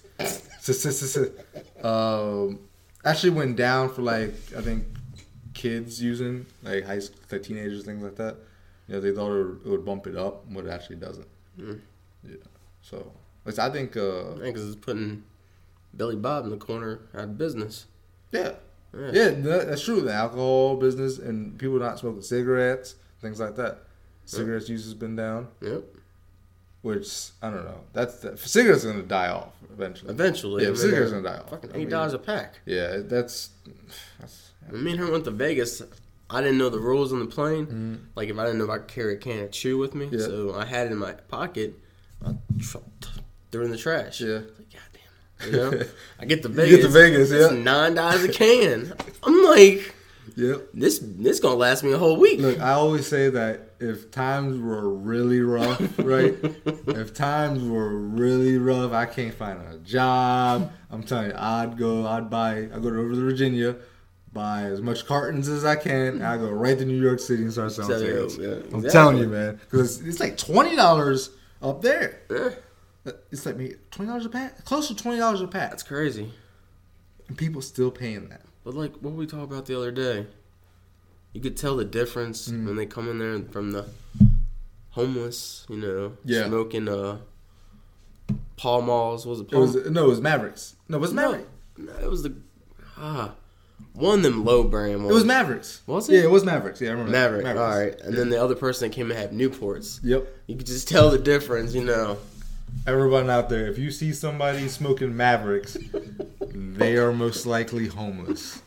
Statistics. 0.59 1.39
Um, 1.83 2.59
actually 3.03 3.31
went 3.31 3.55
down 3.55 3.89
for 3.93 4.01
like 4.01 4.33
I 4.57 4.61
think 4.61 4.85
kids 5.53 6.01
using 6.01 6.45
like 6.63 6.85
high 6.85 6.99
school, 6.99 7.19
like 7.31 7.43
teenagers, 7.43 7.83
things 7.85 8.03
like 8.03 8.15
that. 8.15 8.37
You 8.87 8.95
know, 8.95 9.01
they 9.01 9.11
thought 9.11 9.31
it 9.31 9.43
would, 9.43 9.61
it 9.65 9.69
would 9.69 9.85
bump 9.85 10.05
it 10.07 10.15
up, 10.15 10.45
but 10.53 10.65
it 10.65 10.69
actually 10.69 10.97
doesn't. 10.97 11.27
Mm. 11.59 11.79
Yeah. 12.23 12.35
So, 12.81 13.11
I 13.47 13.69
think. 13.71 13.97
Uh, 13.97 14.33
because 14.35 14.67
it's 14.67 14.75
putting 14.75 15.23
Billy 15.97 16.15
Bob 16.15 16.43
in 16.45 16.51
the 16.51 16.57
corner 16.57 16.99
out 17.15 17.23
of 17.23 17.37
business. 17.37 17.85
Yeah. 18.35 18.51
Yeah. 18.97 19.11
Yeah, 19.11 19.29
that's 19.65 19.83
true. 19.83 20.01
The 20.01 20.13
alcohol 20.13 20.77
business 20.77 21.17
and 21.19 21.57
people 21.59 21.77
not 21.79 21.99
smoking 21.99 22.21
cigarettes, 22.21 22.95
things 23.21 23.39
like 23.39 23.55
that. 23.57 23.79
Cigarettes 24.25 24.69
use 24.69 24.85
has 24.85 24.93
been 24.93 25.15
down, 25.17 25.49
Yep. 25.61 25.83
which 26.81 27.29
I 27.41 27.49
don't 27.49 27.65
know. 27.65 27.81
That's 27.93 28.15
the, 28.19 28.37
cigarettes 28.37 28.85
are 28.85 28.91
gonna 28.93 29.03
die 29.03 29.27
off 29.29 29.53
eventually. 29.71 30.11
Eventually. 30.11 30.63
Yeah, 30.63 30.69
I 30.69 30.71
mean, 30.71 30.79
cigarettes 30.79 31.11
they're 31.11 31.21
gonna 31.21 31.35
die 31.37 31.43
off. 31.43 31.49
Fucking 31.49 31.71
I 31.71 31.73
eight 31.75 31.79
mean, 31.79 31.89
dollars 31.89 32.13
a 32.13 32.19
pack. 32.19 32.59
Yeah, 32.65 32.97
that's. 33.03 33.49
that's 34.19 34.51
When 34.69 34.83
me 34.83 34.91
and 34.91 34.99
her 35.01 35.11
went 35.11 35.25
to 35.25 35.31
Vegas, 35.31 35.81
I 36.29 36.41
didn't 36.41 36.57
know 36.57 36.69
the 36.69 36.79
rules 36.79 37.11
on 37.13 37.19
the 37.19 37.25
plane. 37.27 37.67
Mhm. 37.67 38.15
Like 38.15 38.29
if 38.29 38.37
I 38.37 38.45
didn't 38.45 38.59
know 38.59 38.65
if 38.65 38.69
I 38.71 38.77
could 38.79 38.87
carry 38.87 39.13
a 39.15 39.17
can 39.17 39.43
of 39.43 39.51
chew 39.51 39.77
with 39.77 39.93
me, 39.93 40.07
Yeah. 40.11 40.19
so 40.25 40.55
I 40.55 40.65
had 40.65 40.87
it 40.87 40.91
in 40.93 40.97
my 40.97 41.11
pocket. 41.13 41.77
I 42.25 42.33
threw 43.51 43.61
it 43.61 43.65
in 43.65 43.71
the 43.71 43.77
trash. 43.77 44.21
Yeah. 44.21 44.39
Like. 44.57 44.79
You 45.45 45.51
know, 45.57 45.81
I 46.19 46.25
get 46.25 46.43
to 46.43 46.49
You 46.49 46.55
Vegas. 46.55 46.75
get 46.77 46.81
the 46.83 46.89
Vegas, 46.89 47.31
it's 47.31 47.51
yeah. 47.53 47.57
nine 47.59 47.95
dollars 47.95 48.23
a 48.23 48.29
can. 48.31 48.93
I'm 49.23 49.43
like, 49.43 49.93
Yep. 50.37 50.67
this 50.73 50.99
this 51.01 51.39
gonna 51.39 51.55
last 51.55 51.83
me 51.83 51.93
a 51.93 51.97
whole 51.97 52.17
week. 52.17 52.39
Look, 52.41 52.59
I 52.59 52.71
always 52.73 53.07
say 53.07 53.29
that 53.29 53.69
if 53.79 54.11
times 54.11 54.59
were 54.59 54.89
really 54.89 55.39
rough, 55.41 55.79
right? 55.99 56.35
if 56.87 57.13
times 57.13 57.63
were 57.63 57.95
really 57.97 58.57
rough, 58.57 58.91
I 58.91 59.05
can't 59.05 59.33
find 59.33 59.59
a 59.61 59.77
job. 59.77 60.71
I'm 60.91 61.03
telling 61.03 61.27
you, 61.27 61.35
I'd 61.37 61.77
go, 61.77 62.05
I'd 62.07 62.29
buy, 62.29 62.57
I'd 62.57 62.81
go 62.81 62.89
over 62.89 63.11
to 63.11 63.15
Virginia, 63.21 63.75
buy 64.33 64.63
as 64.63 64.81
much 64.81 65.05
cartons 65.05 65.47
as 65.47 65.63
I 65.63 65.75
can, 65.77 66.15
and 66.15 66.23
I 66.25 66.37
go 66.37 66.49
right 66.49 66.77
to 66.77 66.83
New 66.85 67.01
York 67.01 67.19
City 67.19 67.43
and 67.43 67.53
start 67.53 67.71
selling 67.71 68.05
yeah, 68.05 68.27
yeah, 68.39 68.55
I'm 68.73 68.83
telling 68.83 69.17
you, 69.17 69.27
man, 69.27 69.59
because 69.69 70.01
it's 70.01 70.19
like 70.19 70.37
twenty 70.37 70.75
dollars 70.75 71.29
up 71.61 71.81
there. 71.81 72.19
Eh, 72.29 72.51
It's 73.31 73.45
like 73.45 73.55
me 73.57 73.73
twenty 73.91 74.09
dollars 74.09 74.25
a 74.25 74.29
pack, 74.29 74.65
close 74.65 74.87
to 74.87 74.95
twenty 74.95 75.19
dollars 75.19 75.41
a 75.41 75.47
pack, 75.47 75.69
that's 75.69 75.83
crazy. 75.83 76.31
and 77.27 77.37
people 77.37 77.61
still 77.61 77.91
paying 77.91 78.29
that. 78.29 78.41
But 78.63 78.73
like 78.75 78.93
what 78.97 79.13
we 79.13 79.25
talked 79.27 79.51
about 79.51 79.65
the 79.65 79.77
other 79.77 79.91
day, 79.91 80.25
you 81.33 81.41
could 81.41 81.55
tell 81.57 81.75
the 81.75 81.85
difference 81.85 82.47
Mm. 82.49 82.65
when 82.65 82.75
they 82.75 82.85
come 82.85 83.09
in 83.09 83.19
there 83.19 83.39
from 83.51 83.71
the 83.71 83.85
homeless, 84.91 85.65
you 85.69 85.77
know, 85.77 86.13
Yeah. 86.23 86.47
smoking 86.47 86.87
uh 86.87 87.17
Pall 88.57 88.81
Malls. 88.81 89.25
Was 89.25 89.41
it 89.41 89.47
It 89.51 89.57
was 89.57 89.75
no, 89.89 90.05
it 90.05 90.07
was 90.07 90.21
Mavericks. 90.21 90.75
No, 90.87 90.97
it 90.97 91.01
was 91.01 91.13
No. 91.13 91.21
Mavericks. 91.31 91.49
No, 91.77 91.93
it 92.01 92.09
was 92.09 92.23
the 92.23 92.33
ah 92.97 93.31
one 93.93 94.19
of 94.19 94.23
them 94.23 94.45
low 94.45 94.63
brand 94.63 94.99
ones. 94.99 95.11
It 95.11 95.13
was 95.13 95.25
Mavericks. 95.25 95.81
Was 95.85 96.09
it? 96.09 96.13
Yeah, 96.15 96.21
it 96.21 96.31
was 96.31 96.45
Mavericks. 96.45 96.79
Yeah, 96.79 96.89
I 96.89 96.91
remember. 96.93 97.11
Maverick. 97.11 97.45
All 97.45 97.53
right, 97.55 97.99
and 98.01 98.15
then 98.15 98.29
the 98.29 98.41
other 98.41 98.55
person 98.55 98.87
that 98.89 98.95
came 98.95 99.09
and 99.11 99.19
had 99.19 99.31
Newports. 99.31 99.99
Yep. 100.03 100.27
You 100.47 100.55
could 100.55 100.65
just 100.65 100.87
tell 100.87 101.09
the 101.09 101.17
difference, 101.17 101.73
you 101.73 101.83
know. 101.83 102.17
Everyone 102.87 103.29
out 103.29 103.49
there, 103.49 103.67
if 103.67 103.77
you 103.77 103.89
see 103.89 104.11
somebody 104.13 104.67
smoking 104.67 105.15
Mavericks, 105.17 105.75
they 106.53 106.97
are 106.97 107.11
most 107.11 107.45
likely 107.45 107.87
homeless. 107.87 108.61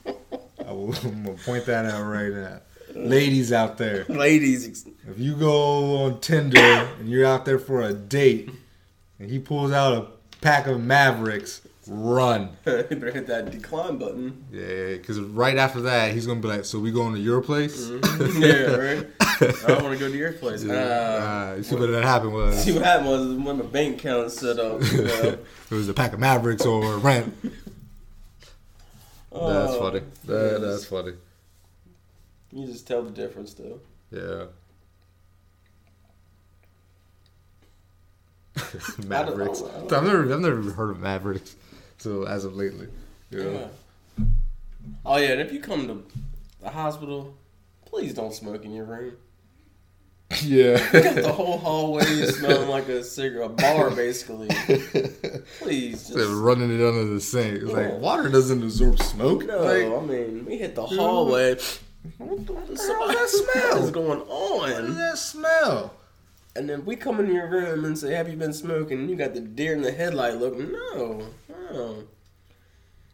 I 0.67 0.73
will, 0.73 0.93
gonna 0.93 1.35
point 1.45 1.67
that 1.67 1.85
out 1.85 2.03
right 2.03 2.33
now. 2.33 2.61
Ladies 2.95 3.53
out 3.53 3.79
there, 3.79 4.05
Ladies, 4.09 4.87
if 5.09 5.19
you 5.19 5.37
go 5.37 6.05
on 6.05 6.21
Tinder 6.21 6.59
and 6.99 7.09
you're 7.09 7.27
out 7.27 7.45
there 7.45 7.59
for 7.59 7.83
a 7.83 7.93
date, 7.93 8.51
and 9.21 9.31
he 9.31 9.39
pulls 9.39 9.73
out 9.73 9.93
a 9.93 10.07
pack 10.41 10.67
of 10.67 10.81
Mavericks, 10.81 11.61
run. 11.89 12.51
better 12.65 13.11
hit 13.13 13.27
that 13.27 13.51
decline 13.51 13.99
button. 13.99 14.45
Yeah, 14.53 14.93
because 14.97 15.19
right 15.21 15.57
after 15.57 15.81
that, 15.83 16.13
he's 16.13 16.27
gonna 16.27 16.41
be 16.41 16.49
like, 16.49 16.65
"So 16.65 16.79
we 16.79 16.91
going 16.93 17.15
to 17.15 17.21
your 17.21 17.41
place?" 17.41 17.89
yeah, 17.89 18.75
right. 18.77 19.07
I 19.21 19.81
want 19.83 19.93
to 19.93 19.97
go 19.99 20.09
to 20.11 20.17
your 20.17 20.33
place. 20.33 20.65
Yeah. 20.65 20.75
Uh, 20.75 21.57
Uh, 21.59 21.63
see 21.63 21.77
what 21.77 21.91
that 21.91 22.05
happened 22.05 22.33
was 22.35 22.63
See 22.65 22.73
what 22.73 22.83
happened 22.83 23.09
was 23.09 23.27
when 23.35 23.59
my 23.59 23.65
bank 23.65 24.01
account 24.01 24.31
set 24.33 24.59
up. 24.59 24.81
You 24.93 25.05
know? 25.05 25.13
it 25.71 25.71
was 25.71 25.89
a 25.89 25.95
pack 25.95 26.13
of 26.13 26.19
Mavericks 26.21 26.67
or 26.67 26.99
rent. 26.99 27.35
That's 27.43 27.53
Oh, 29.31 29.79
funny. 29.81 30.01
That, 30.25 30.61
that's 30.61 30.85
funny. 30.87 31.13
You 32.53 32.67
just 32.67 32.87
tell 32.89 33.03
the 33.03 33.11
difference, 33.11 33.55
though. 33.55 33.79
Yeah. 34.11 34.47
Mavericks. 39.07 39.63
I 39.63 39.67
I've 39.83 39.89
don't- 39.89 40.05
never, 40.05 40.33
I've 40.35 40.41
never 40.41 40.63
heard 40.73 40.91
of 40.91 40.99
Mavericks, 41.01 41.55
so 41.99 42.25
as 42.25 42.45
of 42.45 42.57
lately. 42.57 42.89
You 43.31 43.39
know? 43.45 43.71
Yeah. 44.19 44.25
Oh 45.05 45.17
yeah, 45.17 45.29
and 45.33 45.41
if 45.41 45.53
you 45.53 45.61
come 45.61 45.87
to 45.89 46.03
the 46.61 46.71
hospital, 46.71 47.37
please 47.85 48.15
don't 48.15 48.33
smoke 48.35 48.65
in 48.65 48.73
your 48.73 48.85
room. 48.85 49.15
Yeah. 50.43 50.77
You 50.93 51.03
got 51.03 51.15
the 51.17 51.33
whole 51.33 51.57
hallway 51.59 52.05
smelling 52.27 52.69
like 52.69 52.89
a 52.89 53.03
cigarette, 53.03 53.57
bar 53.57 53.91
basically. 53.91 54.49
Please, 55.59 56.09
just, 56.09 56.31
running 56.33 56.71
it 56.71 56.87
under 56.87 57.07
the 57.07 57.21
sink. 57.21 57.63
It's 57.63 57.71
Yeah. 57.71 57.77
like 57.77 57.99
water 58.01 58.29
doesn't 58.29 58.63
absorb 58.63 59.01
smoke. 59.01 59.45
no. 59.47 59.63
Like, 59.63 59.85
I 60.03 60.07
mean, 60.07 60.45
we 60.45 60.59
hit 60.59 60.75
the 60.75 60.85
hallway. 60.85 61.57
what 62.19 62.47
the, 62.47 62.53
what 62.53 62.67
the 62.67 62.77
hell 62.83 63.09
is 63.09 63.17
that 63.17 63.29
smell? 63.31 63.69
what 63.71 63.79
is 63.79 63.89
smell? 63.89 63.91
going 63.91 64.19
What 64.21 64.69
is 64.71 64.79
on? 64.81 64.95
that 64.97 65.17
smell? 65.19 65.95
And 66.57 66.69
then 66.69 66.85
we 66.85 66.95
come 66.97 67.21
in 67.21 67.33
your 67.33 67.49
room 67.49 67.85
and 67.87 67.97
say, 67.99 68.13
"Have 68.15 68.29
you 68.29 68.37
been 68.37 68.53
smoking?" 68.53 69.09
You 69.09 69.17
got 69.17 69.33
the 69.33 69.41
deer 69.41 69.75
in 69.75 69.81
the 69.83 69.93
headlight 69.93 70.37
look. 70.39 70.59
No, 70.59 71.23
no. 71.73 72.05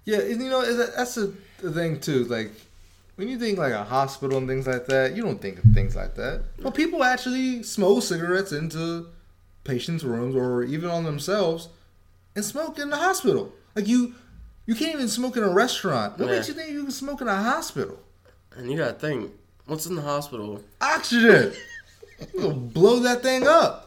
Yeah, 0.05 0.19
and 0.21 0.43
you 0.43 0.51
know 0.51 0.63
that's 0.91 1.15
the, 1.15 1.33
the 1.61 1.73
thing 1.73 1.99
too. 2.01 2.25
Like 2.25 2.51
when 3.17 3.29
you 3.29 3.39
think 3.39 3.59
like 3.59 3.73
a 3.73 3.85
hospital 3.85 4.37
and 4.39 4.47
things 4.49 4.67
like 4.67 4.87
that, 4.87 5.17
you 5.17 5.23
don't 5.23 5.41
think 5.41 5.59
of 5.59 5.65
things 5.73 5.97
like 5.97 6.15
that. 6.17 6.43
But 6.59 6.75
people 6.75 7.03
actually 7.05 7.63
smoke 7.63 8.03
cigarettes 8.03 8.53
into 8.53 9.07
patients' 9.65 10.05
rooms 10.05 10.35
or 10.37 10.63
even 10.63 10.91
on 10.91 11.05
themselves 11.05 11.69
and 12.37 12.45
smoke 12.45 12.79
in 12.79 12.91
the 12.91 12.97
hospital. 12.97 13.53
Like 13.75 13.89
you, 13.89 14.15
you 14.67 14.75
can't 14.75 14.95
even 14.95 15.09
smoke 15.09 15.37
in 15.39 15.43
a 15.43 15.49
restaurant. 15.49 16.19
What 16.19 16.29
Yeah. 16.29 16.35
makes 16.35 16.49
you 16.49 16.55
think 16.55 16.71
you 16.71 16.83
can 16.83 16.93
smoke 16.93 17.21
in 17.23 17.29
a 17.29 17.43
hospital? 17.43 17.99
And 18.57 18.71
you 18.71 18.77
gotta 18.77 18.93
think, 18.93 19.33
what's 19.67 19.87
in 19.87 19.95
the 19.95 20.03
hospital? 20.03 20.63
Oxygen. 20.81 21.53
Blow 22.39 23.01
that 23.01 23.23
thing 23.23 23.47
up. 23.47 23.84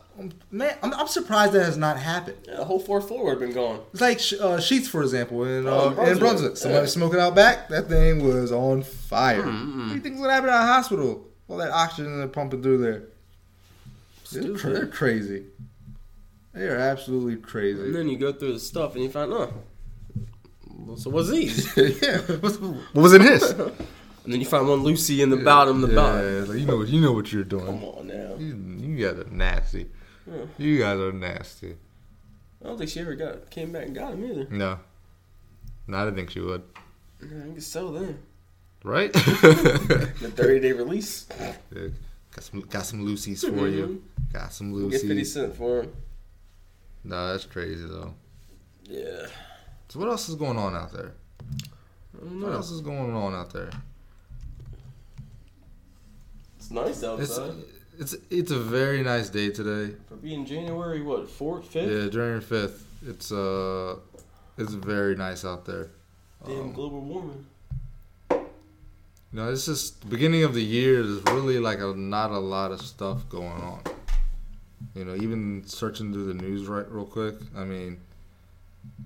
Man, 0.51 0.76
I'm, 0.82 0.93
I'm 0.93 1.07
surprised 1.07 1.53
that 1.53 1.63
has 1.65 1.78
not 1.78 1.97
happened. 1.97 2.38
Yeah, 2.47 2.55
the 2.57 2.65
whole 2.65 2.80
fourth 2.80 3.07
floor 3.07 3.24
would 3.26 3.30
have 3.32 3.39
been 3.39 3.51
gone. 3.53 3.82
It's 3.93 4.01
like 4.01 4.18
uh, 4.18 4.57
Sheetz, 4.57 4.88
for 4.88 5.01
example, 5.03 5.43
in, 5.43 5.68
uh, 5.68 5.72
Oh, 5.72 5.89
in 5.89 5.89
in 5.89 5.95
Brunswick. 5.95 6.20
Brunswick. 6.20 6.57
Somebody 6.57 6.84
Yeah. 6.84 6.89
smoking 6.89 7.20
out 7.20 7.36
back, 7.36 7.70
that 7.70 7.88
thing 7.88 8.24
was 8.26 8.51
on 8.51 8.82
fire. 8.84 9.43
Mm-mm. 9.43 9.78
What 9.80 9.88
do 9.89 9.93
you 9.95 9.99
think's 10.01 10.20
gonna 10.20 10.34
happen 10.34 10.49
at 10.49 10.55
a 10.55 10.65
hospital? 10.65 11.26
All 11.47 11.57
that 11.57 11.72
oxygen 11.72 12.18
they're 12.18 12.28
pumping 12.28 12.61
through 12.63 12.80
there. 12.80 13.03
They're, 14.32 14.57
cra- 14.57 14.72
they're 14.72 14.88
crazy. 14.88 15.45
They 16.53 16.68
are 16.68 16.76
absolutely 16.78 17.36
crazy. 17.38 17.82
And 17.82 17.95
then 17.95 18.09
you 18.09 18.18
go 18.18 18.34
through 18.34 18.53
the 18.53 18.59
stuff 18.59 18.95
and 18.95 19.03
you 19.03 19.09
find, 19.09 19.32
oh, 19.32 19.53
well, 20.80 20.97
so 20.97 21.09
what's 21.11 21.30
these? 21.30 21.76
yeah. 22.01 22.18
What 22.22 23.03
was 23.03 23.13
in 23.13 23.22
his? 23.22 23.53
And 24.24 24.34
then 24.34 24.41
you 24.41 24.45
find 24.45 24.68
one 24.68 24.84
Lucy 24.84 25.22
in 25.22 25.30
the 25.30 25.38
bottom, 25.38 25.80
the 25.80 25.88
yeah, 25.88 25.95
bottom. 25.95 26.47
like, 26.49 26.59
you 26.59 26.65
know 26.65 26.76
what 26.76 26.88
you 26.89 26.99
know 26.99 27.13
what 27.13 27.32
you're 27.32 27.45
doing. 27.45 27.65
Come 27.65 27.84
on 27.86 28.07
now. 28.07 28.36
You, 28.38 28.57
you 28.78 28.97
guys 29.07 29.18
are 29.26 29.30
nasty. 29.30 29.89
Yeah. 30.30 30.46
You 30.58 30.80
guys 30.80 31.00
are 31.00 31.12
nasty. 31.12 31.76
I 32.64 32.68
don't 32.68 32.78
think 32.78 32.90
she 32.90 33.00
ever 33.00 33.16
got 33.16 33.50
came 33.50 33.72
back 33.72 33.86
and 33.86 33.96
got 33.96 34.14
him 34.14 34.26
either. 34.26 34.48
No. 34.50 34.80
No, 35.88 35.98
I 35.98 36.04
didn't 36.06 36.18
think 36.18 36.32
she 36.32 36.40
would. 36.42 36.64
Yeah, 37.22 37.38
I 37.40 37.52
can 37.54 37.62
sell 37.62 37.92
them. 37.92 38.20
Right? 38.84 39.12
The 39.14 40.32
30 40.36 40.60
day 40.60 40.72
release. 40.74 41.28
Yeah, 41.40 41.88
got 42.36 42.44
some 42.44 42.60
got 42.62 42.86
some 42.86 43.06
Lucy's 43.06 43.42
for 43.44 43.68
you. 43.68 43.86
Mm-hmm. 43.86 44.34
Got 44.34 44.54
some 44.54 44.74
You 44.74 44.90
get 44.90 45.02
50 45.02 45.08
Lucy's. 45.14 45.34
cent 45.34 45.56
for 45.56 45.84
him. 45.84 45.94
No, 47.04 47.32
that's 47.32 47.46
crazy 47.46 47.86
though. 47.86 48.14
Yeah. 48.84 49.28
So 49.90 50.00
what 50.00 50.10
else 50.10 50.28
is 50.30 50.36
going 50.36 50.58
on 50.58 50.76
out 50.76 50.92
there? 50.92 51.14
What 52.20 52.52
else 52.52 52.72
is 52.72 52.82
going 52.82 53.14
on 53.16 53.34
out 53.34 53.54
there? 53.54 53.70
It's 56.58 56.72
nice 56.72 57.04
outside. 57.04 57.50
it's 57.60 57.77
it's 58.00 58.16
it's 58.30 58.52
a 58.52 58.60
very 58.60 59.04
nice 59.04 59.30
day 59.30 59.50
today. 59.50 59.95
For 60.08 60.16
being 60.16 60.45
January, 60.45 61.02
what, 61.02 61.28
4th, 61.28 61.66
5th? 61.66 61.76
Yeah, 62.04 62.10
January 62.10 62.41
fifth. 62.41 62.86
It's 63.06 63.32
uh 63.32 63.95
It's 64.58 64.74
very 64.74 65.16
nice 65.16 65.45
out 65.45 65.66
there. 65.66 65.89
Damn 66.45 66.60
Um, 66.60 66.74
global 66.74 67.02
warming. 67.02 67.45
You 68.32 69.43
know, 69.43 69.52
it's 69.52 69.66
just 69.66 70.02
the 70.02 70.08
beginning 70.08 70.43
of 70.43 70.54
the 70.54 70.64
year. 70.64 71.04
There's 71.04 71.22
really 71.34 71.60
like 71.60 71.80
a 71.80 71.93
not 71.95 72.32
a 72.32 72.39
lot 72.39 72.72
of 72.72 72.82
stuff 72.82 73.28
going 73.30 73.62
on. 73.62 73.82
You 74.95 75.06
know, 75.06 75.16
even 75.16 75.64
searching 75.66 76.14
through 76.14 76.28
the 76.28 76.34
news 76.34 76.68
right 76.68 76.89
real 76.89 77.06
quick. 77.06 77.36
I 77.56 77.64
mean, 77.66 78.00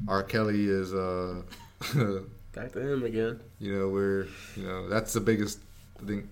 R. 0.08 0.22
Kelly 0.24 0.66
is 0.68 0.94
uh, 0.94 1.42
Back 2.54 2.74
to 2.74 2.80
him 2.94 3.04
again. 3.04 3.40
you 3.60 3.74
know, 3.78 3.90
we're 3.90 4.28
you 4.56 4.64
know 4.68 4.88
that's 4.90 5.14
the 5.14 5.22
biggest 5.22 5.60
thing. 6.06 6.30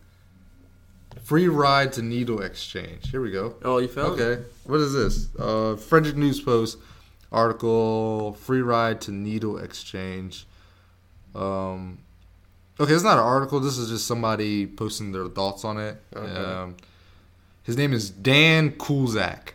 Free 1.24 1.47
ride 1.47 1.93
to 1.93 2.01
needle 2.01 2.41
exchange. 2.41 3.10
Here 3.12 3.22
we 3.22 3.32
go. 3.32 3.55
Oh, 3.64 3.78
you 3.78 3.88
found 3.88 4.20
it? 4.20 4.24
Okay, 4.24 4.43
what 4.64 4.80
is 4.80 4.93
this? 4.93 5.28
Uh, 5.38 5.76
Frederick 5.76 6.16
News 6.16 6.41
Post 6.41 6.78
article: 7.32 8.34
Free 8.34 8.62
ride 8.62 9.01
to 9.01 9.12
needle 9.12 9.57
exchange. 9.57 10.45
Um, 11.36 11.99
okay, 12.80 12.93
it's 12.93 13.03
not 13.03 13.18
an 13.18 13.24
article. 13.24 13.60
This 13.60 13.78
is 13.78 13.89
just 13.89 14.07
somebody 14.07 14.66
posting 14.66 15.12
their 15.12 15.28
thoughts 15.28 15.64
on 15.66 15.78
it. 15.78 16.01
Okay. 16.16 16.32
Um, 16.32 16.78
his 17.64 17.78
name 17.78 17.93
is 17.93 18.10
Dan 18.10 18.72
Kulzak. 18.72 19.49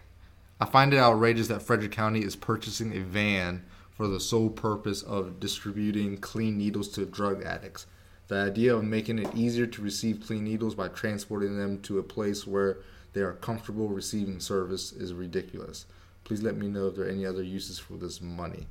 I 0.61 0.67
find 0.67 0.95
it 0.95 0.99
outrageous 0.99 1.49
that 1.49 1.63
Frederick 1.63 1.93
County 1.93 2.21
is 2.21 2.37
purchasing 2.37 2.97
a 2.97 3.01
van 3.01 3.65
for 3.91 4.07
the 4.07 4.21
sole 4.21 4.51
purpose 4.51 5.03
of 5.03 5.41
distributing 5.41 6.19
clean 6.19 6.57
needles 6.57 6.89
to 6.91 7.05
drug 7.05 7.43
addicts. 7.43 7.87
The 8.29 8.37
idea 8.37 8.75
of 8.75 8.85
making 8.85 9.19
it 9.19 9.35
easier 9.35 9.67
to 9.67 9.83
receive 9.83 10.23
clean 10.27 10.45
needles 10.45 10.75
by 10.75 10.89
transporting 10.89 11.59
them 11.59 11.81
to 11.83 11.99
a 11.99 12.03
place 12.03 12.47
where 12.47 12.79
they 13.13 13.21
are 13.21 13.35
comfortable 13.35 13.89
receiving 13.89 14.41
service 14.41 14.93
is 14.93 15.13
ridiculous. 15.13 15.87
Please 16.25 16.43
let 16.43 16.57
me 16.57 16.69
know 16.69 16.89
if 16.89 16.97
there 16.97 17.05
are 17.05 17.11
any 17.11 17.27
other 17.27 17.43
uses 17.43 17.79
for 17.79 17.95
this 17.95 18.21
money. 18.21 18.67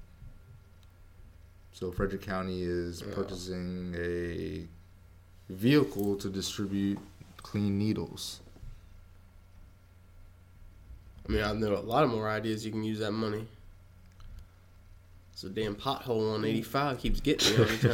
So 1.71 1.91
Frederick 1.91 2.23
County 2.23 2.63
is 2.63 3.01
Yeah. 3.01 3.13
purchasing 3.13 3.93
a 3.97 4.67
vehicle 5.49 6.15
to 6.17 6.29
distribute 6.29 6.97
clean 7.37 7.77
needles. 7.77 8.39
I 11.27 11.31
mean, 11.31 11.43
I 11.43 11.53
know 11.53 11.75
a 11.75 11.79
lot 11.79 12.03
of 12.03 12.09
more 12.09 12.27
ideas 12.29 12.65
you 12.65 12.71
can 12.71 12.83
use 12.83 12.99
that 12.99 13.11
money. 13.11 13.47
It's 15.31 15.43
a 15.43 15.49
damn 15.49 15.75
pothole 15.75 16.33
on 16.33 16.43
85 16.43 16.99
keeps 16.99 17.21
getting 17.21 17.55
me 17.57 17.63
every 17.63 17.89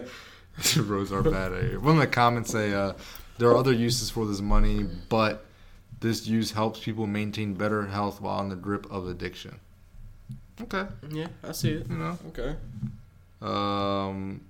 time. 0.00 0.08
Rose 0.76 1.12
are 1.12 1.22
bad. 1.22 1.82
One 1.82 1.96
of 1.96 2.00
the 2.00 2.06
comments 2.06 2.50
say 2.50 2.72
uh, 2.72 2.94
there 3.38 3.48
are 3.48 3.56
other 3.56 3.72
uses 3.72 4.10
for 4.10 4.26
this 4.26 4.40
money, 4.40 4.84
but 5.08 5.44
this 6.00 6.26
use 6.26 6.50
helps 6.50 6.80
people 6.80 7.06
maintain 7.06 7.54
better 7.54 7.86
health 7.86 8.20
while 8.20 8.38
on 8.38 8.48
the 8.48 8.56
grip 8.56 8.86
of 8.90 9.08
addiction. 9.08 9.58
Okay, 10.62 10.86
yeah, 11.10 11.28
I 11.44 11.52
see 11.52 11.72
it. 11.72 11.86
you 11.88 11.96
know. 11.96 12.18
Okay. 12.28 12.56
Um, 13.42 14.40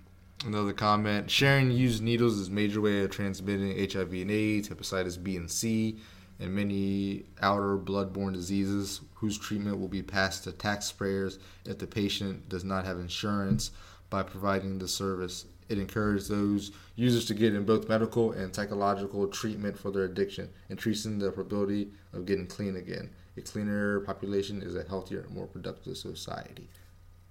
another 0.45 0.73
comment: 0.73 1.31
sharing 1.31 1.71
used 1.73 2.03
needles 2.03 2.39
is 2.39 2.49
a 2.49 2.53
major 2.53 2.81
way 2.81 3.03
of 3.03 3.11
transmitting 3.11 3.77
HIV 3.77 4.13
and 4.13 4.31
AIDS, 4.31 4.69
hepatitis 4.69 5.21
B 5.21 5.37
and 5.37 5.51
C, 5.51 5.99
and 6.39 6.55
many 6.55 7.25
outer 7.43 7.77
bloodborne 7.77 8.35
diseases, 8.35 9.01
whose 9.15 9.37
treatment 9.37 9.81
will 9.81 9.89
be 9.89 10.03
passed 10.03 10.45
to 10.45 10.53
taxpayers 10.53 11.41
if 11.65 11.79
the 11.79 11.87
patient 11.89 12.49
does 12.49 12.65
not 12.65 12.85
have 12.85 12.99
insurance. 12.99 13.73
By 14.09 14.23
providing 14.23 14.79
the 14.79 14.87
service, 14.87 15.47
it 15.69 15.79
encourages 15.79 16.29
those 16.29 16.71
users 16.95 17.25
to 17.27 17.35
get 17.35 17.55
in 17.55 17.65
both 17.65 17.89
medical 17.89 18.33
and 18.33 18.55
psychological 18.55 19.27
treatment 19.29 19.79
for 19.79 19.91
their 19.91 20.05
addiction, 20.05 20.49
increasing 20.69 21.19
the 21.19 21.31
probability 21.31 21.89
of 22.13 22.27
getting 22.27 22.47
clean 22.47 22.77
again. 22.77 23.11
A 23.37 23.41
cleaner 23.43 24.01
population 24.01 24.63
is 24.63 24.75
a 24.77 24.85
healthier 24.85 25.27
more 25.31 25.47
productive 25.47 25.97
society. 25.97 26.69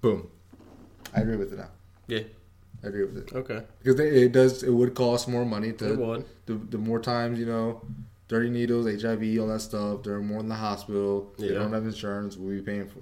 Boom. 0.01 0.29
I 1.15 1.21
agree 1.21 1.37
with 1.37 1.53
it 1.53 1.57
now. 1.57 1.69
Yeah. 2.07 2.21
I 2.83 2.87
agree 2.87 3.05
with 3.05 3.17
it 3.17 3.33
Okay. 3.33 3.63
because 3.81 3.99
it 3.99 4.31
does. 4.31 4.61
It 4.61 4.69
would 4.69 4.93
cost 4.93 5.27
more 5.27 5.45
money 5.45 5.69
It 5.69 5.79
to 5.79 5.95
would. 5.95 6.25
the, 6.45 6.53
the 6.55 6.77
more 6.77 6.99
times 6.99 7.39
you 7.39 7.45
know, 7.45 7.81
dirty 8.27 8.49
needles, 8.49 8.85
HIV, 9.01 9.39
all 9.39 9.47
that 9.47 9.61
stuff. 9.61 10.03
They're 10.03 10.19
more 10.19 10.41
in 10.41 10.49
the 10.49 10.55
hospital. 10.55 11.33
They 11.39 11.49
don't 11.49 11.73
have 11.73 11.85
insurance. 11.85 12.37
We'll 12.37 12.55
be 12.57 12.61
paying 12.61 12.87
for. 12.87 12.99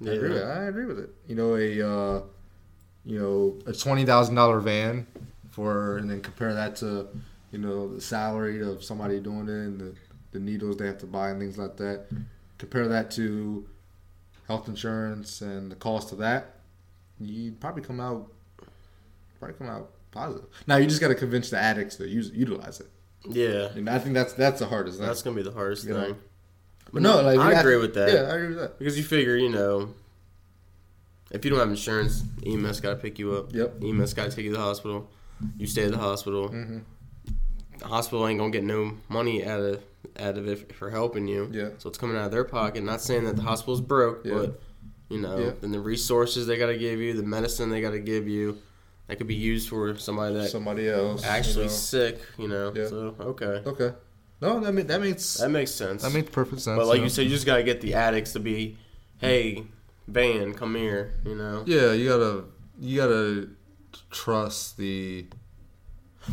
Yeah. 0.00 0.10
I 0.12 0.14
agree. 0.16 0.28
With 0.28 0.38
it. 0.38 0.44
I 0.44 0.62
agree 0.64 0.84
with 0.84 0.98
it. 0.98 1.10
You 1.26 1.34
know, 1.36 1.56
a 1.56 1.88
uh, 1.88 2.22
you 3.04 3.18
know 3.18 3.58
a 3.66 3.72
twenty 3.72 4.04
thousand 4.04 4.34
dollar 4.34 4.60
van 4.60 5.06
for, 5.50 5.96
and 5.98 6.10
then 6.10 6.20
compare 6.20 6.54
that 6.54 6.76
to 6.76 7.08
you 7.50 7.58
know 7.58 7.94
the 7.94 8.00
salary 8.00 8.62
of 8.62 8.84
somebody 8.84 9.20
doing 9.20 9.48
it 9.48 9.50
and 9.50 9.80
the, 9.80 9.94
the 10.32 10.38
needles 10.38 10.76
they 10.76 10.86
have 10.86 10.98
to 10.98 11.06
buy 11.06 11.30
and 11.30 11.40
things 11.40 11.56
like 11.58 11.76
that. 11.78 12.06
Compare 12.58 12.88
that 12.88 13.10
to 13.12 13.66
health 14.46 14.68
insurance 14.68 15.40
and 15.42 15.70
the 15.70 15.76
cost 15.76 16.12
of 16.12 16.18
that. 16.18 16.56
You'd 17.20 17.60
probably 17.60 17.82
come 17.82 18.00
out 18.00 18.30
probably 19.38 19.56
come 19.56 19.68
out 19.68 19.90
positive. 20.10 20.48
Now 20.66 20.76
you 20.76 20.86
just 20.86 21.00
got 21.00 21.08
to 21.08 21.14
convince 21.14 21.50
the 21.50 21.58
addicts 21.58 21.96
to 21.96 22.08
use 22.08 22.30
utilize 22.34 22.80
it, 22.80 22.88
Yeah. 23.28 23.68
and 23.74 23.88
I 23.88 23.98
think 23.98 24.14
that's 24.14 24.32
that's 24.34 24.58
the 24.60 24.66
hardest 24.66 24.98
thing. 24.98 25.06
That's 25.06 25.22
gonna 25.22 25.36
be 25.36 25.42
the 25.42 25.52
hardest 25.52 25.84
You 25.86 25.94
know. 25.94 26.04
thing. 26.06 26.16
but 26.92 27.02
no, 27.02 27.20
like 27.22 27.38
I 27.38 27.52
agree 27.60 27.76
with 27.76 27.94
that. 27.94 28.12
Yeah, 28.12 28.20
I 28.22 28.34
agree 28.36 28.48
with 28.48 28.58
that. 28.58 28.78
Because 28.78 28.96
you 28.98 29.04
figure, 29.04 29.36
you 29.36 29.48
know, 29.50 29.94
if 31.30 31.44
you 31.44 31.50
don't 31.50 31.60
have 31.60 31.70
insurance, 31.70 32.22
EMS 32.46 32.80
got 32.80 32.90
to 32.90 32.96
pick 32.96 33.18
you 33.18 33.34
up. 33.34 33.52
Yep. 33.54 33.82
EMS 33.82 34.14
got 34.14 34.30
to 34.30 34.36
take 34.36 34.44
you 34.46 34.52
to 34.52 34.56
the 34.56 34.62
hospital. 34.62 35.10
You 35.56 35.66
stay 35.66 35.84
at 35.84 35.92
the 35.92 35.98
hospital. 35.98 36.48
hmm 36.48 36.78
The 37.78 37.86
hospital 37.86 38.26
ain't 38.26 38.38
gonna 38.40 38.50
get 38.50 38.64
no 38.64 38.92
money 39.08 39.44
out 39.46 39.60
of 39.60 39.82
out 40.18 40.36
of 40.38 40.48
it 40.48 40.72
for 40.74 40.90
helping 40.90 41.28
you. 41.28 41.48
Yeah. 41.52 41.68
So 41.78 41.88
it's 41.88 41.98
coming 41.98 42.16
out 42.16 42.24
of 42.26 42.30
their 42.32 42.44
pocket. 42.44 42.82
Not 42.82 43.00
saying 43.00 43.24
that 43.24 43.36
the 43.36 43.42
hospital's 43.42 43.80
broke, 43.80 44.24
Yeah. 44.24 44.34
but 44.34 44.60
you 45.08 45.20
know, 45.20 45.38
Yeah. 45.38 45.50
then 45.60 45.70
the 45.72 45.80
resources 45.80 46.46
they 46.46 46.58
got 46.58 46.66
to 46.66 46.76
give 46.76 46.98
you, 47.00 47.14
the 47.14 47.22
medicine 47.22 47.70
they 47.70 47.80
got 47.80 47.92
to 47.92 47.98
give 48.00 48.26
you, 48.28 48.58
that 49.06 49.16
could 49.16 49.26
be 49.28 49.34
used 49.36 49.68
for 49.68 49.96
somebody 49.96 50.34
that 50.34 50.50
Somebody 50.50 50.88
else 50.88 51.24
actually 51.24 51.64
you 51.64 51.70
know. 51.70 51.76
sick. 51.76 52.18
You 52.36 52.48
know. 52.48 52.72
Yeah. 52.74 52.86
So 52.88 53.14
okay, 53.20 53.62
Okay. 53.66 53.92
No, 54.40 54.60
that 54.60 54.72
mean, 54.72 54.86
that 54.88 55.00
makes 55.00 55.34
that 55.34 55.50
makes 55.50 55.70
sense. 55.72 56.02
that 56.02 56.12
makes 56.12 56.30
perfect 56.30 56.62
sense. 56.62 56.76
but 56.76 56.86
like 56.86 56.98
you 56.98 57.04
you 57.04 57.08
said, 57.10 57.22
you 57.24 57.30
just 57.30 57.46
gotta 57.46 57.62
get 57.62 57.80
the 57.80 57.94
addicts 57.94 58.32
to 58.34 58.40
be, 58.40 58.76
hey, 59.18 59.64
van, 60.08 60.54
come 60.54 60.74
here. 60.74 61.14
You 61.24 61.34
know. 61.36 61.64
yeah, 61.66 61.92
you 61.92 62.08
gotta 62.08 62.44
you 62.80 62.96
gotta 62.96 63.48
trust 64.10 64.76
the 64.76 65.26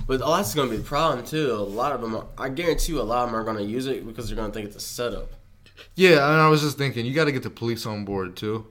But 0.07 0.21
oh, 0.23 0.37
that's 0.37 0.53
gonna 0.55 0.69
be 0.69 0.77
the 0.77 0.83
problem 0.83 1.25
too. 1.25 1.51
A 1.51 1.55
lot 1.55 1.91
of 1.91 2.01
them, 2.01 2.15
are, 2.15 2.25
I 2.37 2.49
guarantee 2.49 2.93
you, 2.93 3.01
a 3.01 3.03
lot 3.03 3.23
of 3.23 3.31
them 3.31 3.39
are 3.39 3.43
gonna 3.43 3.61
use 3.61 3.87
it 3.87 4.05
because 4.05 4.27
they're 4.27 4.35
gonna 4.35 4.53
think 4.53 4.67
it's 4.67 4.75
a 4.75 4.79
setup. 4.79 5.31
yeah. 5.95 6.31
And 6.31 6.41
I 6.41 6.49
was 6.49 6.61
just 6.61 6.77
thinking, 6.77 7.05
you 7.05 7.13
got 7.13 7.25
to 7.25 7.31
get 7.31 7.43
the 7.43 7.49
police 7.49 7.85
on 7.85 8.05
board 8.05 8.35
too, 8.35 8.65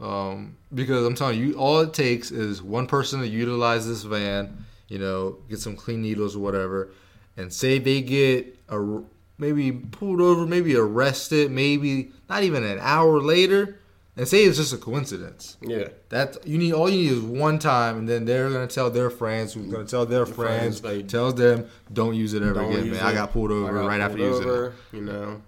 um, 0.00 0.56
because 0.74 1.06
I'm 1.06 1.14
telling 1.14 1.38
you, 1.38 1.54
all 1.54 1.80
it 1.80 1.94
takes 1.94 2.30
is 2.30 2.62
one 2.62 2.86
person 2.86 3.20
to 3.20 3.26
utilize 3.26 3.86
this 3.86 4.02
van, 4.02 4.64
you 4.88 4.98
know, 4.98 5.38
get 5.48 5.60
some 5.60 5.76
clean 5.76 6.02
needles 6.02 6.36
or 6.36 6.40
whatever, 6.40 6.90
and 7.36 7.52
say 7.52 7.78
they 7.78 8.02
get 8.02 8.58
a 8.68 9.00
maybe 9.38 9.72
pulled 9.72 10.20
over, 10.20 10.46
maybe 10.46 10.76
arrested, 10.76 11.50
maybe 11.50 12.12
not 12.28 12.42
even 12.42 12.62
an 12.64 12.78
hour 12.80 13.20
later, 13.20 13.78
and 14.16 14.28
say 14.28 14.44
it's 14.44 14.58
just 14.58 14.72
a 14.72 14.76
coincidence. 14.76 15.56
Yeah. 15.62 15.88
That 16.10 16.46
you 16.46 16.58
need 16.58 16.72
all 16.74 16.88
you 16.90 16.98
need 16.98 17.12
is 17.12 17.20
one 17.20 17.58
time, 17.58 17.98
and 17.98 18.08
then 18.08 18.24
they're 18.24 18.50
gonna 18.50 18.66
tell 18.66 18.90
their 18.90 19.10
friends, 19.10 19.54
who's 19.54 19.66
gonna 19.72 19.84
tell 19.86 20.04
their 20.06 20.26
friends, 20.26 20.80
friends, 20.80 20.84
like, 20.84 21.08
tells 21.08 21.34
them, 21.34 21.66
don't 21.92 22.14
use 22.14 22.34
it 22.34 22.42
ever 22.42 22.60
again, 22.62 22.90
man. 22.90 23.00
I 23.00 23.12
got 23.14 23.32
pulled 23.32 23.50
over 23.50 23.72
got 23.72 23.86
right 23.88 24.00
after 24.00 24.18
pulled 24.18 24.44
using 24.44 24.48
it. 24.64 24.72
You 24.92 25.00
know. 25.02 25.42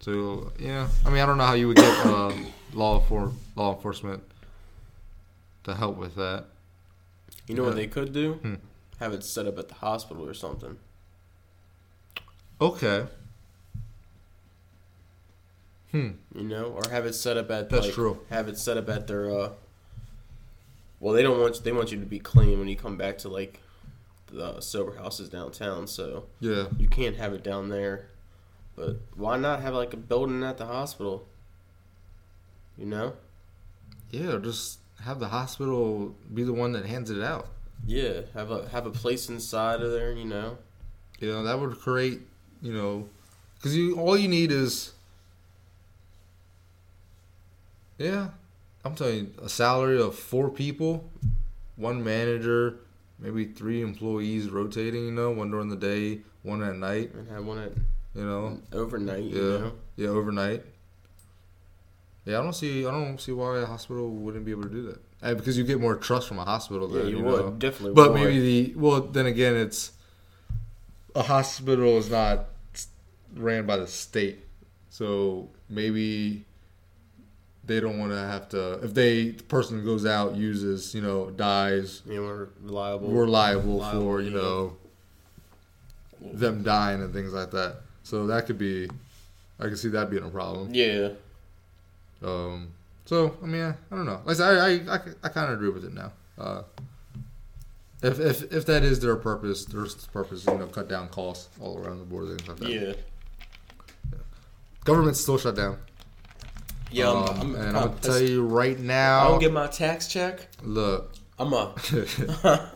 So 0.00 0.52
yeah, 0.58 0.88
I 1.06 1.10
mean, 1.10 1.20
I 1.22 1.26
don't 1.26 1.38
know 1.38 1.46
how 1.46 1.54
you 1.54 1.68
would 1.68 1.76
get 1.78 2.06
uh, 2.06 2.32
law 2.74 3.00
for 3.00 3.32
law 3.56 3.74
enforcement 3.74 4.22
to 5.64 5.74
help 5.74 5.96
with 5.96 6.14
that. 6.16 6.44
You 7.46 7.54
know 7.54 7.62
Yeah. 7.62 7.68
what 7.68 7.76
they 7.76 7.86
could 7.86 8.12
do? 8.12 8.34
Hmm. 8.34 8.54
Have 9.00 9.12
it 9.14 9.24
set 9.24 9.46
up 9.46 9.58
at 9.58 9.68
the 9.68 9.74
hospital 9.74 10.28
or 10.28 10.34
something. 10.34 10.76
Okay. 12.60 13.06
Hmm. 15.94 16.08
You 16.34 16.42
know, 16.42 16.64
or 16.64 16.82
have 16.90 17.06
it 17.06 17.12
set 17.12 17.36
up 17.36 17.50
at 17.52 17.70
That's 17.70 17.86
like, 17.86 17.94
true. 17.94 18.18
Have 18.28 18.48
it 18.48 18.58
set 18.58 18.76
up 18.76 18.88
at 18.88 19.06
their. 19.06 19.30
uh 19.30 19.50
Well, 20.98 21.14
they 21.14 21.22
don't 21.22 21.40
want 21.40 21.54
you, 21.56 21.60
they 21.62 21.70
want 21.70 21.92
you 21.92 22.00
to 22.00 22.06
be 22.06 22.18
clean 22.18 22.58
when 22.58 22.66
you 22.66 22.74
come 22.76 22.96
back 22.96 23.16
to 23.18 23.28
like 23.28 23.60
the 24.26 24.60
sober 24.60 24.96
houses 24.96 25.28
downtown. 25.28 25.86
So 25.86 26.24
Yeah. 26.40 26.64
you 26.78 26.88
can't 26.88 27.14
have 27.16 27.32
it 27.32 27.44
down 27.44 27.68
there. 27.68 28.08
But 28.74 28.96
why 29.14 29.36
not 29.36 29.62
have 29.62 29.74
like 29.74 29.94
a 29.94 29.96
building 29.96 30.42
at 30.42 30.58
the 30.58 30.66
hospital? 30.66 31.28
You 32.76 32.86
know? 32.86 33.12
Yeah. 34.10 34.38
Just 34.42 34.80
have 35.04 35.20
the 35.20 35.28
hospital 35.28 36.16
be 36.32 36.42
the 36.42 36.52
one 36.52 36.72
that 36.72 36.86
hands 36.86 37.08
it 37.08 37.22
out. 37.22 37.46
Yeah, 37.86 38.22
have 38.32 38.50
a 38.50 38.68
have 38.70 38.86
a 38.86 38.90
place 38.90 39.28
inside 39.28 39.80
of 39.80 39.92
there. 39.92 40.10
You 40.12 40.24
know? 40.24 40.58
You 41.20 41.28
know, 41.30 41.44
that 41.44 41.60
would 41.60 41.78
create, 41.78 42.22
you 42.62 42.72
know, 42.72 43.08
because 43.56 43.76
you 43.76 43.94
all 43.96 44.16
you 44.16 44.26
need 44.26 44.50
is, 44.50 44.92
yeah, 47.98 48.28
I'm 48.84 48.94
telling 48.94 49.16
you, 49.16 49.30
a 49.42 49.48
salary 49.48 50.00
of 50.00 50.14
four 50.14 50.50
people, 50.50 51.10
one 51.76 52.02
manager, 52.04 52.80
maybe 53.18 53.46
three 53.46 53.82
employees 53.82 54.48
rotating. 54.50 55.06
You 55.06 55.12
know, 55.12 55.30
one 55.30 55.50
during 55.50 55.68
the 55.68 55.76
day, 55.76 56.20
one 56.42 56.62
at 56.62 56.76
night. 56.76 57.12
And 57.14 57.28
have 57.30 57.44
one 57.44 57.58
at 57.58 57.72
You 58.14 58.24
know, 58.24 58.60
overnight. 58.72 59.24
You 59.24 59.36
Yeah. 59.42 59.58
know? 59.58 59.72
yeah, 59.96 60.08
overnight. 60.08 60.64
Yeah, 62.24 62.40
I 62.40 62.42
don't 62.42 62.54
see, 62.54 62.86
I 62.86 62.90
don't 62.90 63.20
see 63.20 63.32
why 63.32 63.58
a 63.58 63.66
hospital 63.66 64.08
wouldn't 64.10 64.44
be 64.46 64.50
able 64.52 64.62
to 64.62 64.68
do 64.70 64.82
that. 64.82 65.00
Uh, 65.22 65.34
because 65.34 65.58
you 65.58 65.64
get 65.64 65.80
more 65.80 65.94
trust 65.96 66.28
from 66.28 66.38
a 66.38 66.44
hospital. 66.44 66.88
Yeah, 66.90 67.02
Then, 67.02 67.10
you 67.10 67.18
you 67.18 67.24
would 67.24 67.40
know? 67.40 67.50
definitely. 67.52 67.94
But 67.94 68.12
would. 68.12 68.20
maybe 68.20 68.40
the 68.40 68.74
well, 68.78 69.00
then 69.02 69.26
again, 69.26 69.56
it's 69.56 69.92
a 71.14 71.22
hospital 71.22 71.98
is 71.98 72.10
not 72.10 72.46
ran 73.36 73.66
by 73.66 73.76
the 73.76 73.86
state, 73.86 74.44
so 74.90 75.48
maybe 75.68 76.44
they 77.66 77.80
don't 77.80 77.98
want 77.98 78.12
to 78.12 78.18
have 78.18 78.48
to. 78.50 78.74
If 78.84 78.94
they 78.94 79.30
the 79.30 79.42
person 79.44 79.78
who 79.78 79.84
goes 79.84 80.04
out 80.06 80.36
uses, 80.36 80.94
you 80.94 81.00
know, 81.00 81.30
dies, 81.30 82.02
you 82.06 82.16
know, 82.16 82.22
we're 82.22 82.48
reliable. 82.62 83.08
we're 83.08 83.26
liable, 83.26 83.76
Liable, 83.78 84.00
for 84.02 84.20
you 84.20 84.30
yeah. 84.30 84.36
know 84.36 84.76
them 86.20 86.62
dying 86.62 87.02
and 87.02 87.12
things 87.12 87.32
like 87.32 87.50
that. 87.50 87.76
So 88.02 88.26
that 88.26 88.46
could 88.46 88.58
be, 88.58 88.88
I 89.58 89.64
can 89.64 89.76
see 89.76 89.88
that 89.88 90.10
being 90.10 90.24
a 90.24 90.28
problem. 90.28 90.72
yeah. 90.72 91.10
Um, 92.22 92.68
so 93.04 93.36
I 93.42 93.46
mean, 93.46 93.62
I, 93.62 93.70
I 93.70 93.96
don't 93.96 94.06
know. 94.06 94.20
Like 94.24 94.40
I 94.40 94.50
I 94.50 94.68
I, 94.68 94.94
I, 94.94 95.00
I 95.24 95.28
kind 95.28 95.52
of 95.52 95.58
agree 95.58 95.68
with 95.68 95.84
it 95.84 95.92
now. 95.92 96.12
Uh, 96.38 96.62
if 98.02 98.18
if 98.18 98.52
if 98.52 98.66
that 98.66 98.82
is 98.82 99.00
their 99.00 99.16
purpose, 99.16 99.64
their 99.66 99.86
purpose, 100.12 100.46
you 100.46 100.56
know, 100.56 100.66
cut 100.66 100.88
down 100.88 101.08
costs 101.08 101.48
all 101.60 101.78
around 101.78 101.98
the 101.98 102.04
board, 102.04 102.28
things 102.28 102.48
like 102.48 102.58
that. 102.58 102.68
Yeah. 102.70 102.92
Yeah. 104.12 104.18
Government's 104.84 105.20
still 105.20 105.38
shut 105.38 105.56
down. 105.56 105.78
Yeah. 106.90 107.10
I'm, 107.10 107.16
Um, 107.16 107.40
I'm, 107.40 107.54
and 107.56 107.76
I'm, 107.76 107.82
I'll 107.84 107.94
tell 107.94 108.20
you 108.20 108.44
right 108.46 108.78
now. 108.78 109.24
I 109.26 109.28
don't 109.28 109.40
get 109.40 109.52
my 109.52 109.66
tax 109.66 110.08
check. 110.08 110.48
look, 110.62 111.12
I'm 111.38 111.52
a. 111.52 111.74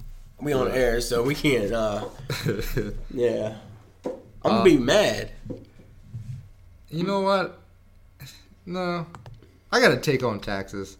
we 0.40 0.52
on 0.52 0.70
air, 0.72 1.00
so 1.00 1.22
we 1.22 1.34
can't. 1.34 1.72
uh 1.72 2.04
Yeah. 3.10 3.56
I'm 4.04 4.50
gonna 4.50 4.60
Uh, 4.60 4.64
be 4.64 4.76
mad. 4.76 5.30
you 6.90 7.04
know 7.04 7.20
what? 7.20 7.60
No, 8.66 9.06
I 9.70 9.80
got 9.80 9.88
to 9.90 10.00
take 10.00 10.22
on 10.22 10.40
taxes. 10.40 10.96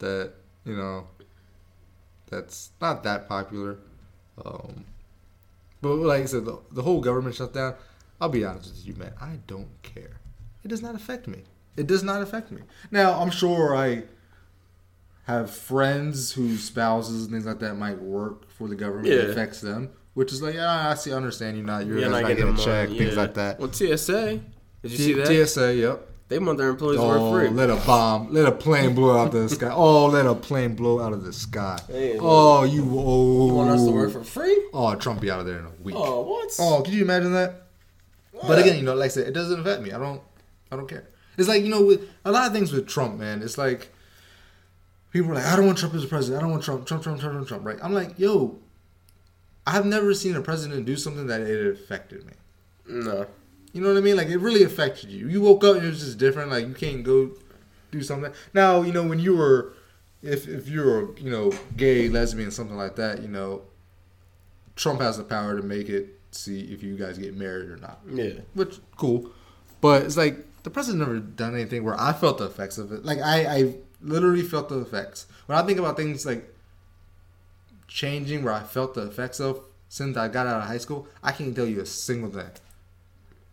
That 0.00 0.32
you 0.64 0.76
know, 0.76 1.06
that's 2.30 2.70
not 2.80 3.02
that 3.04 3.28
popular. 3.28 3.78
Um, 4.44 4.84
but 5.82 5.94
like 5.94 6.22
I 6.22 6.26
said, 6.26 6.44
the, 6.44 6.58
the 6.72 6.82
whole 6.82 7.00
government 7.00 7.34
shutdown. 7.36 7.74
I'll 8.20 8.28
be 8.28 8.44
honest 8.44 8.70
with 8.70 8.86
you, 8.86 8.94
man. 8.94 9.12
I 9.20 9.38
don't 9.46 9.70
care. 9.82 10.18
It 10.64 10.68
does 10.68 10.82
not 10.82 10.94
affect 10.96 11.28
me. 11.28 11.44
It 11.78 11.86
does 11.86 12.02
not 12.02 12.22
affect 12.22 12.50
me. 12.50 12.62
Now 12.90 13.20
I'm 13.20 13.30
sure 13.30 13.74
I 13.76 14.04
have 15.26 15.50
friends 15.50 16.32
whose 16.32 16.64
spouses 16.64 17.24
and 17.24 17.32
things 17.32 17.46
like 17.46 17.58
that 17.60 17.74
might 17.74 17.98
work 18.00 18.50
for 18.50 18.66
the 18.66 18.74
government. 18.74 19.08
It 19.08 19.30
affects 19.30 19.60
them, 19.60 19.90
which 20.14 20.32
is 20.32 20.42
like, 20.42 20.54
yeah, 20.54 20.88
I 20.90 20.94
see, 20.94 21.12
I 21.12 21.16
understand 21.16 21.56
you're 21.56 21.66
not. 21.66 21.86
You're 21.86 21.98
You're 21.98 22.10
not, 22.10 22.22
not 22.22 22.28
getting 22.28 22.48
a 22.48 22.56
check, 22.56 22.88
things 22.88 23.14
yeah. 23.14 23.20
like 23.20 23.34
that. 23.34 23.60
Well, 23.60 23.72
TSA. 23.72 24.40
Did 24.82 24.90
you 24.92 24.96
see 24.96 25.12
that? 25.14 25.46
TSA, 25.48 25.74
yep. 25.74 26.08
They 26.28 26.38
want 26.38 26.58
their 26.58 26.68
employees 26.68 26.98
to 26.98 27.04
Oh, 27.04 27.30
work 27.30 27.48
free. 27.48 27.56
let 27.56 27.70
a 27.70 27.76
bomb, 27.76 28.32
let 28.32 28.46
a 28.46 28.52
plane 28.52 28.94
blow 28.94 29.18
out 29.18 29.28
of 29.28 29.32
the 29.32 29.48
sky. 29.48 29.70
Oh, 29.74 30.06
let 30.06 30.26
a 30.26 30.34
plane 30.34 30.74
blow 30.74 31.00
out 31.00 31.12
of 31.14 31.24
the 31.24 31.32
sky. 31.32 31.78
Hey, 31.88 32.18
oh, 32.20 32.64
you 32.64 32.82
oh, 32.90 33.48
You 33.48 33.54
want 33.54 33.70
us 33.70 33.84
to 33.84 33.90
work 33.90 34.12
for 34.12 34.22
free? 34.24 34.68
Oh, 34.74 34.94
Trump 34.94 35.20
be 35.20 35.30
out 35.30 35.40
of 35.40 35.46
there 35.46 35.58
in 35.58 35.64
a 35.66 35.72
week. 35.82 35.94
Oh, 35.96 36.20
what? 36.22 36.50
Oh, 36.58 36.76
what? 36.76 36.84
could 36.84 36.92
you 36.94 37.02
imagine 37.02 37.32
that? 37.32 37.68
But 38.46 38.58
again, 38.58 38.76
you 38.76 38.82
know, 38.82 38.94
like 38.94 39.06
I 39.06 39.08
said, 39.08 39.26
it 39.26 39.32
doesn't 39.32 39.60
affect 39.60 39.82
me. 39.82 39.92
I 39.92 39.98
don't, 39.98 40.20
I 40.70 40.76
don't 40.76 40.86
care. 40.88 41.08
It's 41.38 41.48
like 41.48 41.62
you 41.62 41.70
know, 41.70 41.82
with 41.82 42.08
a 42.24 42.32
lot 42.32 42.46
of 42.46 42.52
things 42.52 42.72
with 42.72 42.86
Trump, 42.86 43.18
man. 43.18 43.42
It's 43.42 43.56
like 43.56 43.92
people 45.12 45.30
are 45.30 45.34
like, 45.36 45.46
I 45.46 45.56
don't 45.56 45.66
want 45.66 45.78
Trump 45.78 45.94
as 45.94 46.04
a 46.04 46.08
president. 46.08 46.38
I 46.38 46.42
don't 46.42 46.50
want 46.50 46.64
Trump, 46.64 46.86
Trump, 46.86 47.02
Trump, 47.02 47.20
Trump, 47.20 47.34
Trump, 47.34 47.48
Trump. 47.48 47.64
Right? 47.64 47.78
I'm 47.82 47.94
like, 47.94 48.18
yo, 48.18 48.58
I've 49.66 49.86
never 49.86 50.12
seen 50.14 50.34
a 50.36 50.40
president 50.40 50.84
do 50.84 50.96
something 50.96 51.26
that 51.28 51.40
it 51.40 51.66
affected 51.66 52.26
me. 52.26 52.32
no. 52.86 53.26
You 53.74 53.82
know 53.82 53.88
what 53.88 53.98
I 53.98 54.00
mean? 54.00 54.16
Like 54.16 54.28
it 54.28 54.38
really 54.38 54.62
affected 54.62 55.10
you. 55.10 55.28
You 55.28 55.42
woke 55.42 55.62
up 55.62 55.76
and 55.76 55.84
it 55.84 55.90
was 55.90 56.00
just 56.00 56.18
different. 56.18 56.50
Like 56.50 56.66
you 56.66 56.72
can't 56.74 57.04
go 57.04 57.32
do 57.90 58.02
something. 58.02 58.32
Now 58.54 58.80
you 58.80 58.92
know 58.92 59.06
when 59.06 59.18
you 59.18 59.36
were, 59.36 59.74
if 60.22 60.48
if 60.48 60.68
you're 60.68 61.16
you 61.18 61.30
know 61.30 61.52
gay, 61.76 62.08
lesbian, 62.08 62.50
something 62.50 62.76
like 62.78 62.96
that. 62.96 63.20
You 63.20 63.28
know, 63.28 63.62
Trump 64.74 65.02
has 65.02 65.18
the 65.18 65.22
power 65.22 65.54
to 65.54 65.62
make 65.62 65.90
it 65.90 66.18
see 66.30 66.60
if 66.72 66.82
you 66.82 66.96
guys 66.96 67.18
get 67.18 67.36
married 67.36 67.68
or 67.68 67.76
not. 67.76 68.00
Yeah. 68.10 68.40
Which 68.54 68.80
cool, 68.96 69.30
but 69.82 70.02
it's 70.02 70.16
like 70.16 70.47
the 70.62 70.70
president's 70.70 71.06
never 71.06 71.20
done 71.20 71.54
anything 71.54 71.84
where 71.84 71.98
I 71.98 72.12
felt 72.12 72.38
the 72.38 72.46
effects 72.46 72.78
of 72.78 72.92
it. 72.92 73.04
Like 73.04 73.18
I 73.18 73.46
I 73.46 73.74
literally 74.00 74.42
felt 74.42 74.68
the 74.68 74.80
effects 74.80 75.26
when 75.46 75.58
I 75.58 75.62
think 75.62 75.78
about 75.78 75.96
things 75.96 76.24
like 76.26 76.54
changing 77.86 78.44
where 78.44 78.52
I 78.52 78.62
felt 78.62 78.94
the 78.94 79.06
effects 79.06 79.40
of 79.40 79.60
since 79.88 80.16
I 80.16 80.28
got 80.28 80.46
out 80.46 80.62
of 80.62 80.68
high 80.68 80.78
school. 80.78 81.08
I 81.22 81.32
can't 81.32 81.54
tell 81.54 81.66
you 81.66 81.80
a 81.80 81.86
single 81.86 82.30
thing. 82.30 82.50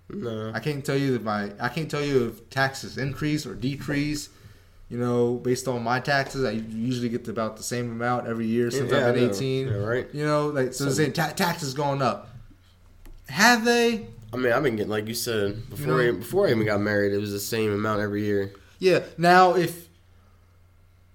No. 0.09 0.51
I 0.53 0.59
can't 0.59 0.85
tell 0.85 0.97
you 0.97 1.13
that 1.13 1.23
my 1.23 1.51
I 1.59 1.69
can't 1.69 1.89
tell 1.89 2.03
you 2.03 2.27
if 2.27 2.49
taxes 2.49 2.97
increase 2.97 3.45
or 3.45 3.55
decrease. 3.55 4.29
You 4.89 4.99
know, 4.99 5.37
based 5.37 5.67
on 5.67 5.81
my 5.83 5.99
taxes, 5.99 6.43
I 6.45 6.51
usually 6.51 7.09
get 7.09 7.27
about 7.27 7.57
the 7.57 7.63
same 7.63 7.91
amount 7.91 8.27
every 8.27 8.45
year 8.45 8.69
since 8.69 8.91
Yeah, 8.91 9.07
I've 9.07 9.15
been 9.15 9.31
eighteen. 9.31 9.67
Yeah, 9.67 9.77
right. 9.77 10.07
You 10.13 10.23
know, 10.25 10.47
like 10.49 10.73
so, 10.73 10.89
saying 10.89 11.13
ta- 11.13 11.33
taxes 11.35 11.73
going 11.73 12.03
up. 12.03 12.29
Have 13.29 13.65
they? 13.65 14.05
I 14.33 14.37
mean, 14.37 14.51
I've 14.51 14.63
been 14.63 14.75
getting 14.75 14.91
like 14.91 15.07
you 15.07 15.13
said 15.13 15.69
before. 15.69 15.87
know- 15.97 15.99
I, 15.99 16.11
before 16.11 16.47
I 16.47 16.51
even 16.51 16.65
got 16.65 16.81
married, 16.81 17.13
it 17.13 17.17
was 17.19 17.31
the 17.31 17.39
same 17.39 17.71
amount 17.71 18.01
every 18.01 18.23
year. 18.25 18.51
Yeah. 18.79 19.03
Now, 19.17 19.55
if 19.55 19.87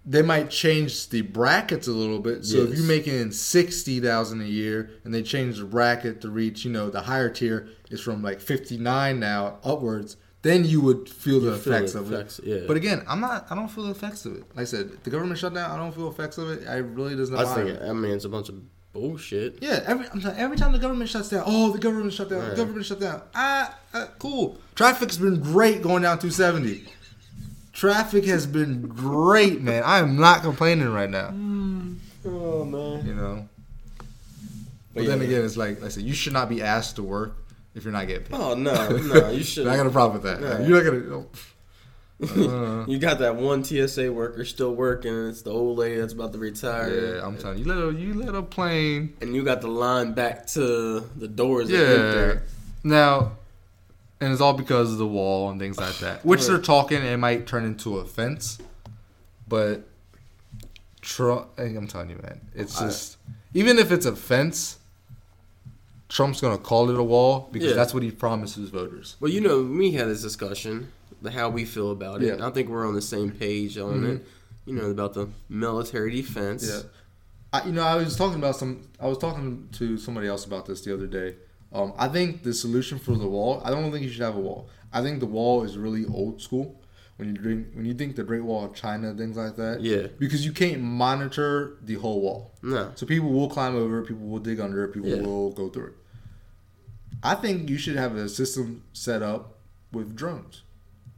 they 0.06 0.22
might 0.22 0.48
change 0.50 1.10
the 1.10 1.20
brackets 1.20 1.86
a 1.86 1.92
little 1.92 2.20
bit, 2.20 2.44
so 2.44 2.58
if 2.58 2.74
you're 2.76 2.86
making 2.86 3.32
sixty 3.32 4.00
thousand 4.00 4.40
a 4.40 4.44
year, 4.46 4.90
and 5.04 5.12
they 5.12 5.22
change 5.22 5.58
the 5.58 5.64
bracket 5.64 6.20
to 6.22 6.30
reach, 6.30 6.64
you 6.64 6.70
know, 6.72 6.88
the 6.88 7.02
higher 7.02 7.28
tier 7.28 7.68
is 7.90 8.00
from 8.00 8.22
like 8.22 8.40
fifty 8.40 8.78
nine 8.78 9.20
now 9.20 9.58
upwards, 9.62 10.16
then 10.42 10.64
you 10.64 10.80
would 10.80 11.06
feel 11.08 11.38
the 11.40 11.50
You 11.52 11.58
feel 11.58 11.72
effects 11.74 11.92
the 11.92 11.98
of 12.00 12.10
effects, 12.12 12.38
it. 12.38 12.44
yeah. 12.46 12.60
But 12.66 12.78
again, 12.78 13.04
I'm 13.06 13.20
not. 13.20 13.46
I 13.50 13.54
don't 13.54 13.68
feel 13.68 13.84
the 13.84 13.90
effects 13.90 14.24
of 14.24 14.36
it. 14.36 14.44
Like 14.56 14.62
I 14.62 14.64
said, 14.64 14.90
the 15.04 15.10
government 15.10 15.38
shutdown. 15.38 15.70
I 15.70 15.76
don't 15.76 15.94
feel 15.94 16.08
effects 16.08 16.38
of 16.38 16.48
it. 16.48 16.66
I 16.66 16.76
really 16.76 17.14
doesn't. 17.14 17.36
I 17.36 17.54
think. 17.54 17.66
me. 17.80 17.86
I 17.88 17.92
mean, 17.92 18.12
it's 18.12 18.24
a 18.24 18.30
bunch 18.30 18.48
of 18.48 18.54
bullshit. 18.92 19.62
Yeah, 19.62 19.82
every 19.86 20.06
I'm 20.08 20.20
sorry, 20.20 20.36
every 20.36 20.56
time 20.56 20.72
the 20.72 20.78
government 20.78 21.10
shuts 21.10 21.28
down, 21.28 21.44
oh, 21.46 21.70
the 21.72 21.78
government 21.78 22.12
shut 22.12 22.30
down, 22.30 22.48
the 22.48 22.56
government 22.56 22.86
shut 22.86 23.00
down. 23.00 23.22
Ah, 23.34 23.76
uh, 23.94 24.06
cool. 24.18 24.58
Traffic's 24.74 25.16
been 25.16 25.40
great 25.40 25.82
going 25.82 26.02
down 26.02 26.18
270. 26.18 26.86
Traffic 27.72 28.24
has 28.26 28.46
been 28.46 28.88
great, 28.88 29.62
man. 29.62 29.82
I 29.84 29.98
am 29.98 30.16
not 30.16 30.42
complaining 30.42 30.92
right 30.92 31.10
now. 31.10 31.28
Oh 32.24 32.64
man. 32.64 33.06
You 33.06 33.14
know. 33.14 33.48
But, 34.92 35.02
But 35.02 35.06
then 35.06 35.18
yeah. 35.20 35.26
again, 35.26 35.44
it's 35.44 35.56
like, 35.56 35.76
like 35.76 35.86
I 35.86 35.88
said, 35.88 36.02
you 36.02 36.14
should 36.14 36.32
not 36.32 36.48
be 36.48 36.62
asked 36.62 36.96
to 36.96 37.02
work 37.02 37.36
if 37.74 37.84
you're 37.84 37.92
not 37.92 38.06
getting 38.08 38.24
paid. 38.24 38.36
Oh 38.36 38.54
no, 38.54 38.88
no, 38.96 39.30
you 39.30 39.44
should. 39.44 39.66
I 39.66 39.76
got 39.76 39.86
a 39.86 39.90
problem 39.90 40.20
with 40.20 40.30
that. 40.30 40.42
Yeah. 40.42 40.66
You're 40.66 40.82
not 40.82 41.08
gonna. 41.08 41.26
Uh, 42.22 42.84
you 42.88 42.98
got 42.98 43.18
that 43.20 43.36
one 43.36 43.64
TSA 43.64 44.12
worker 44.12 44.44
still 44.44 44.74
working, 44.74 45.12
and 45.14 45.28
it's 45.28 45.42
the 45.42 45.50
old 45.50 45.78
lady 45.78 45.98
that's 46.00 46.12
about 46.12 46.32
to 46.32 46.38
retire. 46.38 47.16
yeah, 47.16 47.26
I'm 47.26 47.38
telling 47.38 47.58
you, 47.58 47.64
you 47.64 47.72
let 47.72 47.78
a, 47.94 47.98
you 47.98 48.14
let 48.14 48.34
a 48.34 48.42
plane 48.42 49.14
And 49.20 49.34
you 49.34 49.42
got 49.42 49.60
the 49.60 49.68
line 49.68 50.12
back 50.12 50.46
to 50.48 51.00
the 51.16 51.28
doors. 51.28 51.70
Yeah. 51.70 52.40
Now, 52.84 53.32
and 54.20 54.32
it's 54.32 54.40
all 54.42 54.52
because 54.52 54.92
of 54.92 54.98
the 54.98 55.06
wall 55.06 55.50
and 55.50 55.58
things 55.58 55.78
like 55.78 55.96
that. 55.98 56.24
Which 56.24 56.46
they're 56.46 56.58
talking, 56.58 57.02
it 57.02 57.16
might 57.18 57.46
turn 57.46 57.64
into 57.64 57.98
a 57.98 58.04
fence. 58.04 58.58
But 59.48 59.86
Trump, 61.00 61.48
I'm 61.58 61.86
telling 61.88 62.10
you, 62.10 62.20
man, 62.22 62.40
it's 62.54 62.80
I- 62.80 62.86
just 62.86 63.16
even 63.54 63.78
if 63.78 63.90
it's 63.90 64.06
a 64.06 64.14
fence, 64.14 64.78
Trump's 66.08 66.40
gonna 66.40 66.58
call 66.58 66.90
it 66.90 66.98
a 66.98 67.02
wall 67.02 67.48
because 67.52 67.70
Yeah. 67.70 67.74
that's 67.76 67.94
what 67.94 68.02
he 68.02 68.10
promises 68.10 68.56
his 68.56 68.70
voters. 68.70 69.16
Well, 69.20 69.30
you 69.30 69.40
know, 69.40 69.62
we 69.62 69.92
had 69.92 70.08
this 70.08 70.22
discussion, 70.22 70.92
how 71.28 71.50
we 71.50 71.64
feel 71.64 71.90
about 71.90 72.22
it. 72.22 72.38
Yeah. 72.38 72.46
I 72.46 72.50
think 72.50 72.68
we're 72.68 72.86
on 72.86 72.94
the 72.94 73.02
same 73.02 73.30
page 73.30 73.76
on 73.78 74.00
Mhm. 74.02 74.16
it. 74.16 74.26
You 74.66 74.74
know 74.74 74.90
about 74.90 75.14
the 75.14 75.28
military 75.48 76.10
defense. 76.12 76.68
Yeah. 76.68 76.82
I, 77.52 77.66
you 77.66 77.72
know, 77.72 77.82
I 77.82 77.96
was 77.96 78.14
talking 78.16 78.38
about 78.38 78.56
some. 78.56 78.82
I 79.00 79.06
was 79.08 79.18
talking 79.18 79.68
to 79.72 79.98
somebody 79.98 80.28
else 80.28 80.44
about 80.44 80.66
this 80.66 80.82
the 80.82 80.94
other 80.94 81.06
day. 81.06 81.34
Um, 81.72 81.92
I 81.98 82.08
think 82.08 82.42
the 82.42 82.52
solution 82.54 82.98
for 82.98 83.16
the 83.16 83.26
wall. 83.28 83.60
I 83.64 83.70
don't 83.70 83.90
think 83.90 84.04
you 84.04 84.10
should 84.10 84.22
have 84.22 84.36
a 84.36 84.40
wall. 84.40 84.68
I 84.92 85.02
think 85.02 85.20
the 85.20 85.26
wall 85.26 85.62
is 85.64 85.76
really 85.76 86.04
old 86.06 86.40
school. 86.40 86.76
When 87.16 87.28
you 87.28 87.34
drink, 87.34 87.66
when 87.74 87.84
you 87.84 87.92
think 87.94 88.16
the 88.16 88.22
Great 88.22 88.42
Wall 88.42 88.64
of 88.64 88.74
China, 88.74 89.12
things 89.14 89.36
like 89.36 89.56
that. 89.56 89.82
Yeah. 89.82 90.06
Because 90.18 90.44
you 90.46 90.52
can't 90.52 90.80
monitor 90.82 91.76
the 91.82 91.94
whole 91.94 92.20
wall. 92.22 92.52
No. 92.62 92.92
So 92.94 93.04
people 93.04 93.30
will 93.30 93.50
climb 93.50 93.76
over. 93.76 94.00
it, 94.00 94.06
People 94.06 94.26
will 94.26 94.38
dig 94.38 94.58
under. 94.58 94.84
it, 94.84 94.92
People 94.94 95.10
Yeah. 95.10 95.20
will 95.22 95.50
go 95.50 95.68
through 95.68 95.88
it. 95.88 95.94
I 97.22 97.34
think 97.34 97.68
you 97.68 97.76
should 97.76 97.96
have 97.96 98.16
a 98.16 98.28
system 98.28 98.82
set 98.94 99.22
up 99.22 99.58
with 99.92 100.16
drones. 100.16 100.62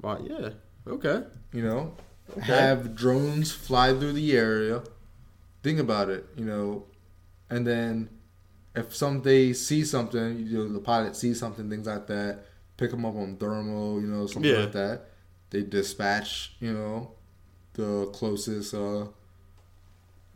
Wow. 0.03 0.19
Yeah. 0.23 0.51
Okay. 0.87 1.23
You 1.53 1.63
know, 1.63 1.95
Okay. 2.37 2.43
have 2.53 2.95
drones 2.95 3.53
fly 3.53 3.91
through 3.99 4.13
the 4.15 4.37
area. 4.37 4.83
Think 5.63 5.79
about 5.79 6.09
it, 6.11 6.27
you 6.37 6.45
know, 6.45 6.85
and 7.49 7.65
then 7.67 8.09
if 8.75 8.95
some 8.97 9.23
they 9.23 9.53
see 9.53 9.85
something, 9.85 10.47
you 10.47 10.59
know, 10.59 10.73
the 10.73 10.81
pilot 10.81 11.15
sees 11.15 11.39
something, 11.39 11.69
things 11.71 11.87
like 11.87 12.07
that, 12.09 12.41
pick 12.79 12.91
them 12.91 13.05
up 13.05 13.15
on 13.15 13.37
thermal, 13.37 14.01
you 14.01 14.07
know, 14.09 14.27
something 14.27 14.51
Yeah. 14.51 14.61
like 14.61 14.73
that. 14.73 15.03
They 15.51 15.63
dispatch, 15.63 16.57
you 16.59 16.73
know, 16.73 17.13
the 17.75 18.07
closest 18.13 18.75
uh, 18.75 19.07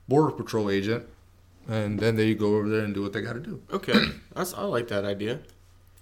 border 0.09 0.33
patrol 0.37 0.71
agent, 0.71 1.05
and 1.67 1.99
then 1.99 2.15
they 2.17 2.35
go 2.35 2.57
over 2.57 2.69
there 2.69 2.81
and 2.85 2.95
do 2.95 3.03
what 3.03 3.13
they 3.13 3.23
got 3.23 3.33
to 3.33 3.41
do. 3.41 3.63
Okay. 3.73 3.99
That's 4.35 4.55
I 4.55 4.63
like 4.65 4.89
that 4.89 5.05
idea. 5.05 5.41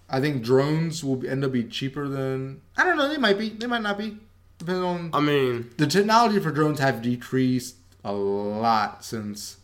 I 0.09 0.21
think 0.21 0.43
drones 0.43 1.03
will 1.03 1.27
end 1.27 1.45
up 1.45 1.53
be 1.53 1.65
cheaper 1.65 2.09
than 2.09 2.61
I 2.77 2.85
don't 2.85 2.97
know. 2.97 3.09
They 3.09 3.17
might 3.19 3.39
be. 3.39 3.49
They 3.51 3.67
might 3.67 3.83
not 3.83 3.99
be. 3.99 4.19
depends 4.59 4.83
on 4.83 5.11
I 5.13 5.21
mean, 5.21 5.71
the 5.79 5.87
technology 5.87 6.39
for 6.41 6.51
drones 6.53 6.79
have 6.81 7.01
decreased 7.03 7.77
a 8.05 8.13
lot 8.13 9.05
since 9.05 9.57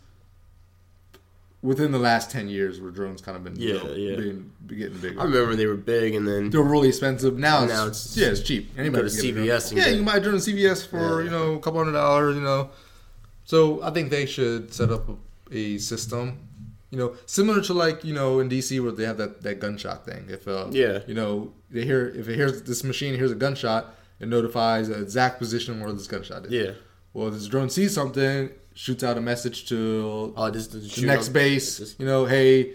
within 1.63 1.93
the 1.93 1.99
last 1.99 2.31
10 2.31 2.49
years 2.49 2.81
where 2.81 2.91
drones 2.91 3.21
kind 3.21 3.37
of 3.37 3.45
been 3.45 3.55
Yeah, 3.57 3.75
built, 3.75 3.97
yeah. 3.99 4.17
being 4.17 4.51
getting 4.67 4.97
bigger 4.99 5.21
I 5.21 5.25
remember 5.25 5.55
they 5.57 5.67
were 5.67 5.75
big, 5.77 6.15
and 6.15 6.27
then 6.27 6.49
they 6.49 6.57
were 6.57 6.65
really 6.65 6.89
expensive 6.89 7.37
now, 7.37 7.67
Now 7.67 7.87
it's, 7.87 8.07
it's- 8.13 8.17
yeah 8.17 8.31
it's 8.33 8.41
cheap 8.41 8.71
anybody 8.79 9.03
go 9.03 9.09
to 9.11 9.15
can 9.15 9.23
get 9.27 9.31
a 9.31 9.35
drone. 9.35 9.47
CVS 9.47 9.77
yeah 9.77 9.89
you 9.89 9.97
can 9.97 10.05
buy 10.07 10.17
a 10.17 10.21
drone 10.21 10.37
at 10.37 10.41
CVS 10.41 10.87
for 10.87 11.19
Yeah. 11.21 11.25
you 11.25 11.31
know 11.31 11.55
a 11.57 11.59
couple 11.61 11.79
hundred 11.81 11.93
dollars 11.93 12.35
you 12.37 12.41
know 12.43 12.71
so 13.45 13.83
I 13.83 13.91
think 13.91 14.09
they 14.11 14.25
should 14.25 14.73
set 14.73 14.91
up 14.91 15.07
a, 15.11 15.17
a 15.55 15.77
system 15.79 16.39
you 16.91 16.99
know 16.99 17.15
similar 17.27 17.61
to 17.63 17.73
like 17.75 18.05
you 18.05 18.13
know 18.15 18.41
in 18.41 18.49
DC 18.49 18.83
where 18.83 18.93
they 18.93 19.05
have 19.05 19.17
that, 19.19 19.43
that 19.43 19.61
gunshot 19.61 20.05
thing 20.05 20.27
if 20.29 20.47
uh, 20.49 20.67
Yeah. 20.71 21.01
you 21.07 21.15
know 21.15 21.53
they 21.71 21.85
hear 21.85 22.09
if 22.09 22.29
it 22.29 22.35
hears 22.37 22.63
this 22.63 22.83
machine 22.85 23.15
hears 23.15 23.31
a 23.33 23.37
gunshot 23.37 23.95
it 24.19 24.29
notifies 24.29 24.89
the 24.89 25.01
exact 25.01 25.39
position 25.39 25.81
where 25.81 25.93
this 25.93 26.07
gunshot 26.07 26.47
is 26.47 26.53
yeah. 26.53 26.73
well, 27.15 27.31
this 27.31 27.47
drone 27.47 27.71
sees 27.71 27.95
something, 27.95 28.51
shoots 28.75 29.03
out 29.03 29.17
a 29.17 29.21
message 29.21 29.67
to 29.71 30.35
Oh, 30.37 30.51
just 30.51 30.73
the 30.73 30.79
the 30.79 31.07
next 31.07 31.29
base. 31.31 31.95
You 31.99 32.05
know, 32.07 32.27
hey, 32.27 32.75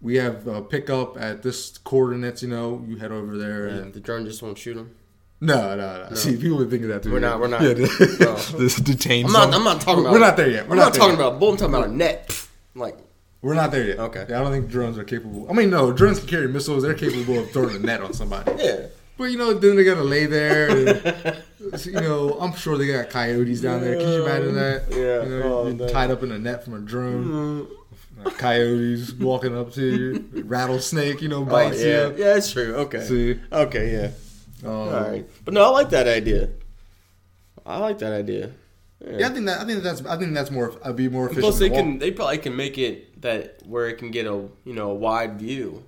we 0.00 0.16
have 0.16 0.46
a 0.46 0.62
pickup 0.62 1.20
at 1.20 1.42
this 1.42 1.76
coordinates. 1.78 2.42
You 2.44 2.48
know, 2.50 2.84
you 2.86 2.96
head 2.96 3.10
over 3.12 3.36
there 3.36 3.66
and 3.66 3.92
the 3.92 3.98
drone 4.00 4.24
just 4.24 4.40
won't 4.42 4.56
shoot 4.58 4.74
them. 4.74 4.94
no, 5.40 5.74
no, 5.76 6.06
no. 6.10 6.14
See, 6.14 6.36
people 6.36 6.58
would 6.58 6.70
think 6.70 6.82
of 6.84 6.88
that 6.90 7.02
too. 7.02 7.12
We're 7.12 7.20
not- 7.20 7.40
we're 7.40 7.48
not- 7.48 7.62
Yeah, 7.62 7.72
no. 8.20 8.36
this 8.62 8.76
detain. 8.76 9.26
I'm 9.26 9.32
not. 9.32 9.52
I'm 9.54 9.64
not 9.64 9.80
talking 9.80 10.02
about. 10.04 10.12
We're 10.12 10.20
not 10.28 10.36
there 10.36 10.50
yet. 10.50 10.66
We're 10.68 10.74
I'm 10.74 10.78
not, 10.78 10.84
not 10.92 10.94
talking 10.94 11.18
yet. 11.18 11.26
about 11.26 11.40
bull. 11.40 11.50
I'm 11.50 11.56
talking 11.56 11.74
about 11.74 11.88
a 11.88 11.92
net. 11.92 12.20
Like, 12.76 12.96
We're 13.40 13.54
not 13.54 13.70
there 13.70 13.84
yet. 13.84 13.98
Okay. 14.00 14.26
Yeah, 14.28 14.40
I 14.40 14.42
don't 14.42 14.52
think 14.52 14.68
drones 14.68 14.98
are 14.98 15.04
capable. 15.04 15.48
I 15.48 15.52
mean, 15.52 15.70
no, 15.70 15.92
drones 15.92 16.18
can 16.18 16.28
carry 16.28 16.48
missiles. 16.48 16.82
They're 16.82 16.94
capable 16.94 17.38
of 17.38 17.50
throwing 17.52 17.76
a 17.76 17.78
net 17.78 18.00
on 18.00 18.12
somebody. 18.12 18.52
yeah. 18.62 18.86
But 19.16 19.24
you 19.32 19.38
know, 19.38 19.52
then 19.54 19.74
they 19.76 19.82
gotta 19.84 20.02
lay 20.04 20.26
there. 20.26 20.70
And, 20.70 21.44
you 21.84 21.92
know, 21.92 22.36
I'm 22.40 22.52
sure 22.54 22.76
they 22.78 22.86
got 22.86 23.10
coyotes 23.10 23.60
down 23.60 23.80
there. 23.80 23.96
Can 23.96 24.08
you 24.08 24.22
imagine 24.24 24.54
that? 24.54 24.84
Yeah. 24.90 25.22
You 25.24 25.28
know, 25.40 25.58
Oh, 25.58 25.68
you're 25.68 25.88
tied 25.88 26.10
up 26.12 26.22
in 26.22 26.30
a 26.32 26.38
net 26.38 26.64
from 26.64 26.74
a 26.74 26.78
drone. 26.80 27.68
Coyotes 28.36 29.12
walking 29.14 29.56
up 29.56 29.72
to 29.74 29.82
you. 30.32 30.42
Rattlesnake, 30.44 31.20
you 31.22 31.28
know, 31.28 31.42
Oh, 31.42 31.44
bites 31.44 31.80
yeah. 31.82 32.08
you. 32.08 32.14
Yeah, 32.16 32.36
it's 32.36 32.50
true. 32.52 32.74
Okay. 32.76 33.02
See, 33.04 33.40
Okay. 33.52 33.92
Yeah. 33.92 34.68
um, 34.68 34.76
All 34.76 34.90
right. 34.90 35.26
But 35.44 35.54
no, 35.54 35.64
I 35.64 35.68
like 35.68 35.90
that 35.90 36.06
idea. 36.08 36.50
I 37.66 37.78
like 37.78 37.98
that 37.98 38.12
idea. 38.12 38.50
yeah, 39.06 39.26
I 39.28 39.30
think 39.30 39.46
that 39.46 39.60
I 39.60 39.64
think 39.64 39.82
that's 39.82 40.04
I 40.06 40.16
think 40.16 40.34
that's 40.34 40.50
more. 40.50 40.72
I'd 40.84 40.96
be 40.96 41.08
more 41.08 41.26
efficient. 41.26 41.44
Plus, 41.44 41.58
they 41.58 41.68
walk- 41.70 41.78
can. 41.78 41.98
They 41.98 42.10
probably 42.10 42.38
can 42.38 42.56
make 42.56 42.78
it 42.78 43.07
that 43.20 43.60
where 43.66 43.88
it 43.88 43.98
can 43.98 44.10
get 44.10 44.26
a 44.26 44.48
you 44.64 44.74
know 44.74 44.90
a 44.90 44.94
wide 44.94 45.38
view. 45.38 45.84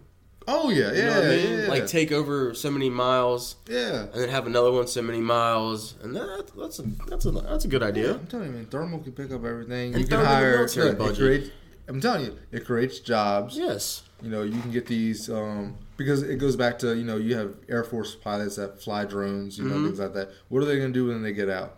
Oh 0.48 0.70
yeah, 0.70 0.90
You 0.92 0.98
yeah, 0.98 1.04
know 1.04 1.14
what 1.20 1.24
I 1.24 1.28
mean? 1.36 1.58
yeah, 1.60 1.66
Like 1.68 1.86
take 1.86 2.10
over 2.12 2.54
so 2.54 2.70
many 2.70 2.88
miles, 2.90 3.56
yeah. 3.68 4.04
and 4.12 4.14
then 4.14 4.30
have 4.30 4.46
another 4.46 4.72
one 4.72 4.86
so 4.88 5.02
many 5.02 5.20
miles, 5.20 5.94
and 6.02 6.16
that 6.16 6.50
that's 6.58 6.78
a 6.78 6.82
that's 7.06 7.26
a 7.26 7.30
that's 7.30 7.64
a 7.66 7.68
good 7.68 7.82
idea. 7.82 8.14
I'm 8.14 8.26
telling 8.26 8.46
you, 8.46 8.52
man, 8.52 8.66
thermal 8.66 8.98
can 9.00 9.12
pick 9.12 9.30
up 9.32 9.44
everything. 9.44 9.94
And 9.94 10.02
you 10.02 10.08
can 10.08 10.18
throw 10.18 10.18
it 10.18 10.22
in 10.22 10.28
the 10.28 10.34
hire. 10.34 10.88
look, 10.88 10.98
budget. 10.98 11.16
creates- 11.18 11.50
I'm 11.88 12.00
telling 12.00 12.24
you, 12.26 12.38
it 12.52 12.64
creates 12.64 13.00
jobs. 13.00 13.56
Yes. 13.56 14.04
You 14.22 14.30
know, 14.30 14.42
you 14.42 14.60
can 14.60 14.70
get 14.70 14.86
these 14.86 15.28
um, 15.28 15.76
because 15.96 16.22
it 16.22 16.36
goes 16.36 16.54
back 16.56 16.78
to 16.80 16.96
you 16.96 17.04
know 17.04 17.16
you 17.16 17.36
have 17.36 17.54
Air 17.68 17.84
Force 17.84 18.14
pilots 18.14 18.56
that 18.56 18.80
fly 18.82 19.04
drones, 19.04 19.58
you 19.58 19.64
know 19.64 19.74
Mhm. 19.76 19.86
things 19.86 19.98
like 20.00 20.14
that. 20.14 20.30
What 20.48 20.62
are 20.62 20.66
they 20.66 20.76
going 20.78 20.92
to 20.92 20.98
do 20.98 21.06
when 21.08 21.22
they 21.22 21.32
get 21.32 21.48
out? 21.48 21.76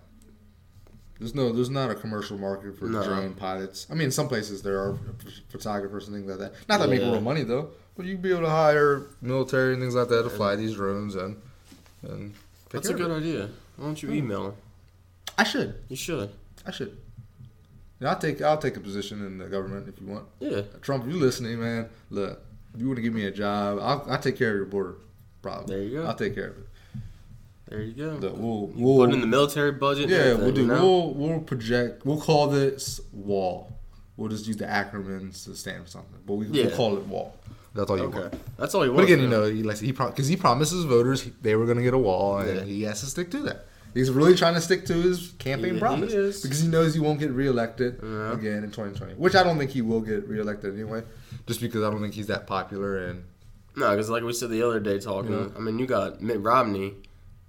There's 1.19 1.35
no, 1.35 1.53
there's 1.53 1.71
not 1.71 1.91
a 1.91 1.95
commercial 1.95 2.37
market 2.39 2.79
for 2.79 2.87
No. 2.87 3.03
drone 3.05 3.35
pilots. 3.35 3.87
I 3.91 3.95
mean, 3.95 4.07
in 4.07 4.11
some 4.11 4.29
places 4.29 4.63
there 4.63 4.79
are 4.79 4.99
photographers 5.51 6.09
and 6.09 6.17
things 6.17 6.29
like 6.29 6.39
that. 6.39 6.69
Not 6.69 6.81
that 6.81 6.89
make 6.89 7.01
real 7.01 7.21
money 7.21 7.43
though, 7.45 7.71
but 7.97 8.07
you'd 8.07 8.23
be 8.23 8.31
able 8.31 8.43
to 8.43 8.51
hire 8.51 9.07
military 9.21 9.75
and 9.75 9.83
things 9.83 9.95
like 9.95 10.09
that 10.09 10.23
to 10.25 10.31
fly 10.31 10.57
these 10.57 10.75
drones 10.75 11.15
and 11.15 11.37
and. 12.03 12.35
That's 12.71 12.89
a 12.89 12.95
good 12.95 13.11
it. 13.11 13.17
idea. 13.19 13.51
Why 13.77 13.85
don't 13.87 14.03
you 14.03 14.11
email 14.13 14.47
him? 14.49 14.55
I 15.39 15.45
should. 15.45 15.75
You 15.89 15.97
should. 15.97 16.31
I 16.67 16.71
should. 16.71 16.97
Yeah, 18.01 18.11
I'll 18.11 18.19
take 18.19 18.41
I'll 18.43 18.59
take 18.59 18.77
a 18.77 18.81
position 18.81 19.25
in 19.25 19.39
the 19.39 19.47
government 19.47 19.89
if 19.89 20.01
you 20.01 20.07
want. 20.09 20.27
Yeah. 20.41 20.63
Trump, 20.81 21.07
you 21.07 21.13
listening, 21.13 21.61
man, 21.61 21.89
look, 22.11 22.41
if 22.75 22.81
you 22.81 22.87
want 22.87 22.97
to 22.97 23.03
give 23.03 23.15
me 23.15 23.27
a 23.27 23.31
job, 23.31 23.79
I'll, 23.81 24.05
I'll 24.11 24.19
take 24.19 24.37
care 24.37 24.51
of 24.51 24.57
your 24.57 24.65
border 24.65 24.97
problem. 25.43 25.67
There 25.69 25.83
you 25.83 25.99
go. 26.01 26.07
I'll 26.07 26.15
take 26.15 26.35
care 26.35 26.49
of 26.49 26.59
it. 26.59 26.67
There 27.73 27.81
you 27.81 27.93
go. 27.95 28.11
Look, 28.21 28.37
we'll, 28.37 28.67
we'll 28.75 29.07
put 29.07 29.15
in 29.15 29.23
the 29.23 29.27
military 29.27 29.73
budget. 29.73 30.11
yeah, 30.11 30.19
everything, 30.19 30.43
we'll 30.45 30.53
do. 30.55 30.61
you 30.61 30.67
know? 30.67 30.85
We'll 30.85 31.15
we'll 31.15 31.41
project. 31.41 32.05
We'll 32.05 32.21
call 32.21 32.49
this 32.49 33.01
wall. 33.13 33.79
We'll 34.19 34.29
just 34.29 34.47
use 34.47 34.59
the 34.59 34.67
acronyms 34.67 35.45
to 35.45 35.57
stand 35.57 35.85
for 35.85 35.89
something, 35.91 36.19
but 36.27 36.35
we, 36.35 36.47
Yeah. 36.49 36.67
we'll 36.67 36.77
call 36.77 36.99
it 36.99 37.07
wall. 37.07 37.35
That's 37.75 37.89
all 37.91 37.97
you 37.97 38.05
Okay. 38.05 38.19
want. 38.19 38.59
That's 38.59 38.75
all 38.75 38.83
he 38.83 38.91
But 38.91 39.05
again, 39.05 39.21
you 39.21 39.29
man. 39.29 39.41
know, 39.41 39.45
he 39.51 39.63
like 39.63 39.79
he 39.79 39.91
because 39.93 40.29
he 40.29 40.37
promises 40.37 40.85
voters 40.85 41.27
they 41.41 41.57
were 41.57 41.65
going 41.65 41.79
to 41.79 41.83
get 41.83 41.95
a 41.95 41.99
wall, 41.99 42.41
and 42.41 42.59
Yeah. 42.59 42.65
he 42.65 42.83
has 42.83 43.01
to 43.01 43.07
stick 43.07 43.31
to 43.31 43.39
that. 43.45 43.65
He's 43.95 44.11
really 44.11 44.35
trying 44.35 44.55
to 44.55 44.61
stick 44.61 44.85
to 44.87 44.93
his 44.95 45.33
campaign 45.39 45.69
Yeah, 45.69 45.73
he 45.75 45.79
promise 45.81 46.13
is. 46.13 46.43
because 46.43 46.61
he 46.61 46.69
knows 46.69 46.93
he 46.93 47.01
won't 47.01 47.21
get 47.21 47.31
reelected 47.31 48.01
Yeah. 48.03 48.35
again 48.35 48.65
in 48.65 48.71
2020. 48.71 49.15
Which 49.15 49.35
I 49.35 49.43
don't 49.43 49.57
think 49.57 49.71
he 49.71 49.81
will 49.81 50.03
get 50.03 50.29
reelected 50.29 50.75
anyway, 50.75 51.05
just 51.47 51.63
because 51.63 51.83
I 51.83 51.89
don't 51.91 52.03
think 52.03 52.13
he's 52.13 52.27
that 52.27 52.47
popular. 52.47 52.99
And 52.99 53.25
No, 53.77 53.89
because 53.91 54.11
like 54.11 54.23
we 54.23 54.35
said 54.35 54.51
the 54.51 54.63
other 54.63 54.79
day 54.81 54.99
talking, 54.99 55.33
Yeah. 55.33 55.47
I 55.57 55.61
mean, 55.61 55.79
you 55.79 55.87
got 55.87 56.21
Mitt 56.21 56.39
Romney 56.43 56.97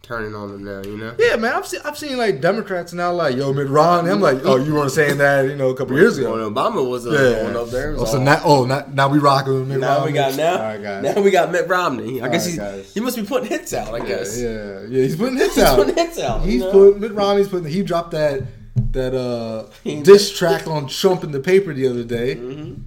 turning 0.04 0.36
on 0.36 0.52
them 0.52 0.64
now, 0.66 0.82
you 0.88 0.98
know? 0.98 1.16
yeah, 1.18 1.38
man, 1.38 1.54
I've 1.54 1.66
seen 1.66 1.80
I've 1.86 1.98
seen 1.98 2.18
like 2.18 2.42
Democrats 2.42 2.92
now 2.94 3.12
like 3.14 3.36
yo 3.38 3.54
Mitt 3.54 3.70
Romney. 3.70 4.12
I'm 4.12 4.20
like, 4.20 4.42
oh, 4.44 4.58
you 4.58 4.76
weren't 4.76 4.92
saying 4.92 5.18
that 5.20 5.46
you 5.48 5.56
know 5.56 5.70
a 5.70 5.76
couple 5.76 5.96
years 5.98 6.18
ago. 6.18 6.34
Well, 6.36 6.52
Obama 6.52 6.88
was 6.88 7.08
uh, 7.08 7.12
Yeah. 7.12 7.42
going 7.44 7.56
up 7.56 7.70
there. 7.70 7.96
Oh, 7.98 8.04
so 8.06 8.22
now, 8.22 8.42
oh, 8.44 8.66
now, 8.66 8.86
now 8.92 9.08
we 9.10 9.18
rocking 9.20 9.54
with 9.54 9.68
Mitt 9.70 9.80
now 9.80 9.96
Romney. 10.00 10.12
we 10.12 10.14
got 10.18 10.36
now. 10.36 10.54
All 10.58 10.60
right, 10.64 10.82
guys. 10.84 11.04
Now 11.16 11.22
we 11.22 11.32
got 11.32 11.52
Mitt 11.52 11.68
Romney. 11.70 12.22
I 12.22 12.26
All 12.26 12.32
guess 12.32 12.46
right, 12.46 12.52
he 12.52 12.58
guys. 12.58 12.94
he 12.94 13.00
must 13.00 13.16
be 13.16 13.24
putting 13.24 13.48
hits 13.50 13.74
out. 13.74 13.94
I 13.94 13.98
yeah, 14.00 14.06
guess 14.06 14.40
yeah, 14.42 14.82
yeah. 14.82 15.04
He's 15.04 15.16
putting 15.16 15.38
hits 15.38 15.56
he's 15.56 15.64
out. 15.64 15.78
putting 15.78 15.96
hits 15.96 16.20
out. 16.20 16.42
He's 16.44 16.54
you 16.56 16.60
know? 16.60 16.72
put 16.72 17.00
Mitt 17.00 17.14
Romney's 17.14 17.48
putting. 17.48 17.72
He 17.72 17.82
dropped 17.82 18.12
that 18.12 18.44
that 18.92 19.16
uh 19.18 19.68
diss 20.04 20.38
track 20.38 20.68
on 20.68 20.88
Trump 20.88 21.24
in 21.24 21.32
the 21.32 21.40
paper 21.40 21.74
the 21.74 21.88
other 21.88 22.04
day, 22.04 22.36
Mhm. 22.36 22.84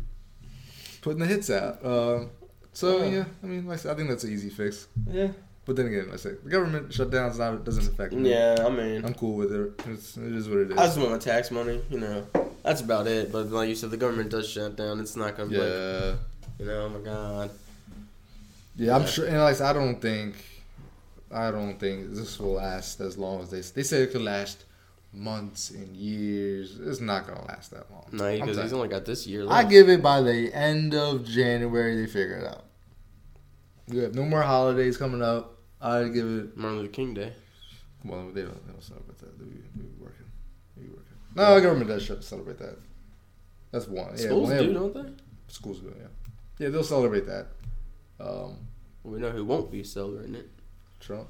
putting 1.01 1.21
the 1.21 1.27
hits 1.27 1.49
out. 1.49 1.83
Um, 1.85 2.29
so 2.75 2.99
Yeah. 2.99 3.11
yeah, 3.11 3.25
I 3.43 3.47
mean, 3.47 3.67
like 3.67 3.79
I 3.79 3.81
said, 3.81 3.93
I 3.93 3.95
think 3.95 4.11
that's 4.11 4.25
an 4.25 4.33
easy 4.33 4.51
fix. 4.51 4.87
Yeah, 5.11 5.29
But 5.67 5.75
then 5.77 5.87
again, 5.87 6.05
like 6.07 6.15
I 6.15 6.17
say 6.17 6.31
the 6.43 6.49
government 6.51 6.91
shutdowns 6.91 7.39
not 7.39 7.65
doesn't 7.65 7.89
affect 7.89 8.13
me. 8.13 8.31
yeah. 8.31 8.57
I 8.65 8.71
mean, 8.71 9.05
I'm 9.05 9.15
cool 9.15 9.35
with 9.35 9.53
it. 9.53 9.73
It's, 9.89 10.17
it 10.17 10.33
is 10.33 10.49
what 10.49 10.59
it 10.59 10.71
is. 10.71 10.79
I 10.79 10.87
just 10.87 10.99
want 10.99 11.11
my 11.11 11.19
tax 11.19 11.51
money. 11.51 11.83
You 11.91 11.99
know, 12.01 12.27
that's 12.63 12.81
about 12.81 13.07
it. 13.09 13.33
But 13.33 13.51
like 13.51 13.69
you 13.69 13.75
said, 13.75 13.91
the 13.91 13.97
government 13.97 14.31
does 14.31 14.49
shut 14.49 14.77
down. 14.77 15.01
It's 15.01 15.17
not 15.17 15.37
gonna. 15.37 15.51
Like, 15.51 15.69
yeah, 15.69 16.15
you 16.61 16.67
know, 16.67 16.83
oh 16.85 16.89
my 16.89 17.01
god. 17.01 17.51
yeah. 18.77 18.95
I'm 18.97 19.07
sure, 19.09 19.27
and 19.27 19.39
like 19.39 19.61
I 19.61 19.73
don't 19.73 20.01
think, 20.01 20.37
I 21.33 21.51
don't 21.51 21.79
think 21.79 22.15
this 22.15 22.39
will 22.39 22.53
last 22.55 23.01
as 23.01 23.19
long 23.19 23.41
as 23.43 23.51
they 23.51 23.61
they 23.61 23.83
say 23.83 24.03
it 24.03 24.13
could 24.13 24.23
last 24.23 24.65
months 25.13 25.71
and 25.71 25.97
years. 25.97 26.79
It's 26.79 27.01
not 27.01 27.27
gonna 27.27 27.45
last 27.47 27.73
that 27.73 27.91
long. 27.91 28.07
No, 28.13 28.31
because 28.39 28.57
he's 28.63 28.73
only 28.73 28.87
got 28.89 29.05
this 29.05 29.27
year 29.27 29.43
left. 29.45 29.67
I 29.67 29.69
give 29.69 29.89
it 29.89 30.01
by 30.01 30.21
the 30.21 30.53
end 30.55 30.95
of 30.95 31.25
January 31.25 31.97
they 31.97 32.07
figure 32.07 32.37
it 32.37 32.47
out. 32.47 32.67
We 33.89 33.99
have 33.99 34.15
no 34.15 34.25
more 34.25 34.43
holidays 34.43 34.97
coming 34.97 35.23
up. 35.23 35.55
I 35.91 36.09
give 36.09 36.27
it. 36.27 36.57
Martin 36.57 36.79
Luther 36.81 36.93
King 36.93 37.15
Day. 37.15 37.33
Well, 38.05 38.31
they 38.33 38.43
don't. 38.43 38.67
They 38.67 38.73
don't 38.73 38.83
celebrate 38.83 39.19
that. 39.19 39.39
They 39.39 39.45
be, 39.45 39.61
they 39.75 39.83
be 39.83 39.89
working. 40.01 40.27
They 40.77 40.83
be 40.83 40.89
working. 40.89 41.05
No, 41.35 41.55
the 41.55 41.61
government 41.61 41.89
does 41.89 42.03
sh- 42.05 42.11
celebrate 42.25 42.59
that. 42.59 42.77
That's 43.73 43.87
one. 43.89 44.17
Schools 44.17 44.49
well, 44.49 44.57
they 44.59 44.67
do, 44.67 44.73
have- 44.73 44.93
don't 44.95 44.95
they? 45.07 45.13
Schools 45.49 45.81
do. 45.81 45.93
Yeah. 45.99 46.07
Yeah, 46.59 46.69
they'll 46.71 46.83
celebrate 46.85 47.27
that. 47.27 47.47
Um, 48.19 48.57
Well, 49.03 49.15
we 49.15 49.19
know 49.21 49.31
who 49.31 49.45
won't 49.45 49.71
be 49.71 49.83
celebrating 49.85 50.35
it. 50.37 50.49
Trump. 51.01 51.29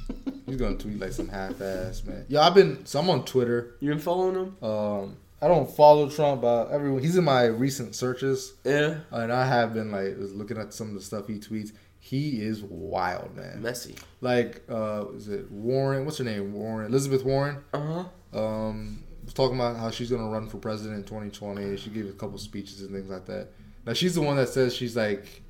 He's 0.46 0.56
gonna 0.56 0.76
tweet 0.76 0.98
like 1.00 1.12
some 1.12 1.28
half-ass 1.28 2.04
man. 2.04 2.24
Yeah, 2.28 2.40
I've 2.46 2.54
been. 2.54 2.84
So 2.86 2.98
I'm 3.00 3.08
on 3.10 3.24
Twitter. 3.24 3.76
You 3.80 3.88
been 3.90 3.98
following 3.98 4.34
him? 4.34 4.56
Um, 4.62 5.16
I 5.40 5.48
don't 5.48 5.70
follow 5.70 6.08
Trump, 6.08 6.42
but 6.42 6.70
everyone. 6.70 7.02
He's 7.02 7.16
in 7.16 7.24
my 7.24 7.44
recent 7.44 7.94
searches. 7.94 8.54
Yeah. 8.64 8.98
And 9.10 9.32
I 9.32 9.46
have 9.46 9.74
been 9.74 9.90
like 9.92 10.16
was 10.18 10.32
looking 10.34 10.58
at 10.58 10.72
some 10.74 10.88
of 10.88 10.94
the 10.94 11.00
stuff 11.00 11.26
he 11.28 11.34
tweets. 11.34 11.72
He 12.06 12.40
is 12.40 12.62
wild, 12.62 13.34
man. 13.34 13.60
Messy. 13.62 13.96
Like, 14.20 14.62
uh, 14.70 15.06
is 15.16 15.26
it 15.26 15.50
Warren? 15.50 16.04
What's 16.04 16.18
her 16.18 16.24
name? 16.24 16.52
Warren 16.52 16.86
Elizabeth 16.86 17.24
Warren. 17.24 17.64
Uh 17.72 18.04
huh. 18.32 18.38
Um, 18.38 19.02
was 19.24 19.34
talking 19.34 19.56
about 19.56 19.76
how 19.76 19.90
she's 19.90 20.08
gonna 20.08 20.28
run 20.28 20.48
for 20.48 20.58
president 20.58 20.98
in 20.98 21.02
2020. 21.02 21.76
She 21.76 21.90
gave 21.90 22.08
a 22.08 22.12
couple 22.12 22.38
speeches 22.38 22.80
and 22.82 22.90
things 22.92 23.10
like 23.10 23.26
that. 23.26 23.48
Now 23.84 23.92
she's 23.92 24.14
the 24.14 24.20
one 24.20 24.36
that 24.36 24.50
says 24.50 24.72
she's 24.72 24.94
like, 24.96 25.42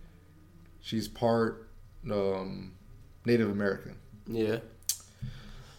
she's 0.80 1.08
part 1.08 1.68
um, 2.10 2.72
Native 3.26 3.50
American, 3.50 3.96
Yeah. 4.26 4.60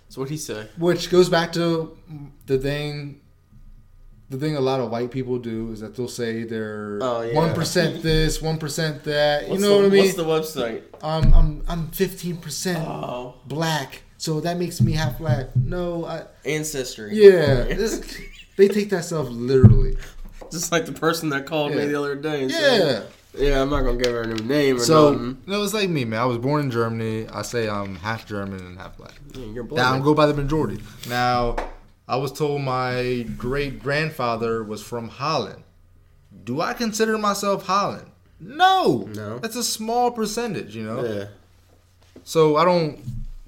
So 0.09 0.21
what'd 0.21 0.29
he 0.29 0.37
say? 0.37 0.67
which 0.77 1.09
goes 1.09 1.27
back 1.27 1.53
to 1.53 1.97
the 2.45 2.59
thing. 2.59 3.21
The 4.29 4.37
thing 4.37 4.57
a 4.57 4.61
lot 4.61 4.81
of 4.81 4.91
white 4.91 5.09
people 5.09 5.39
do 5.39 5.71
is 5.71 5.79
that 5.79 5.95
they'll 5.95 6.09
say 6.09 6.43
they're 6.43 6.99
Oh, 7.01 7.21
yeah. 7.21 7.33
one 7.33 7.53
this, 7.53 8.41
one 8.41 8.57
percent 8.57 9.03
that. 9.05 9.47
You 9.49 9.57
know 9.57 9.69
the, 9.69 9.75
what 9.83 9.85
I 9.85 9.89
mean? 9.89 10.03
What's 10.03 10.53
the 10.53 10.59
website? 10.61 10.83
I'm 11.01 11.33
I'm 11.33 11.63
I'm 11.67 11.87
fifteen 11.91 12.35
percent 12.37 12.85
Oh, 12.85 13.35
black, 13.45 14.03
so 14.17 14.41
that 14.41 14.57
makes 14.57 14.81
me 14.81 14.91
half 14.93 15.17
black. 15.19 15.55
No, 15.55 16.05
I 16.05 16.23
ancestry. 16.45 17.11
yeah, 17.13 17.63
this, 17.63 18.19
they 18.57 18.67
take 18.67 18.89
that 18.89 19.05
stuff 19.05 19.27
literally. 19.29 19.95
Just 20.51 20.71
like 20.71 20.85
the 20.85 20.93
person 20.93 21.29
that 21.29 21.45
called 21.45 21.73
me 21.73 21.85
the 21.85 21.97
other 21.99 22.15
day. 22.15 22.43
And 22.43 22.51
Yeah, 22.51 22.57
said, 22.57 23.07
Yeah, 23.37 23.61
I'm 23.61 23.69
not 23.69 23.81
gonna 23.81 23.97
give 23.97 24.11
her 24.13 24.21
a 24.23 24.27
new 24.27 24.43
name 24.45 24.77
or 24.77 24.79
So 24.79 25.11
nothing. 25.13 25.37
no, 25.45 25.61
it's 25.63 25.73
like 25.73 25.89
me, 25.89 26.05
man. 26.05 26.19
I 26.21 26.25
was 26.25 26.37
born 26.37 26.61
in 26.61 26.71
Germany. 26.71 27.27
I 27.29 27.41
say 27.43 27.69
I'm 27.69 27.95
half 27.97 28.25
German 28.25 28.59
and 28.59 28.77
half 28.77 28.97
black. 28.97 29.13
Yeah, 29.33 29.45
you're 29.45 29.63
black. 29.63 29.83
Now. 29.85 29.93
I'm 29.93 30.01
go 30.01 30.13
by 30.13 30.25
the 30.25 30.33
majority. 30.33 30.81
Now, 31.09 31.55
I 32.07 32.15
was 32.15 32.31
told 32.31 32.61
my 32.61 33.25
great 33.37 33.81
grandfather 33.81 34.63
was 34.63 34.81
from 34.81 35.09
Holland. 35.09 35.63
Do 36.43 36.61
I 36.61 36.73
consider 36.73 37.17
myself 37.17 37.65
Holland? 37.65 38.09
No. 38.39 39.09
No. 39.13 39.39
That's 39.39 39.55
a 39.55 39.63
small 39.63 40.11
percentage, 40.11 40.75
you 40.75 40.83
know. 40.83 41.03
Yeah. 41.03 41.25
So 42.23 42.55
I 42.55 42.65
don't. 42.65 42.99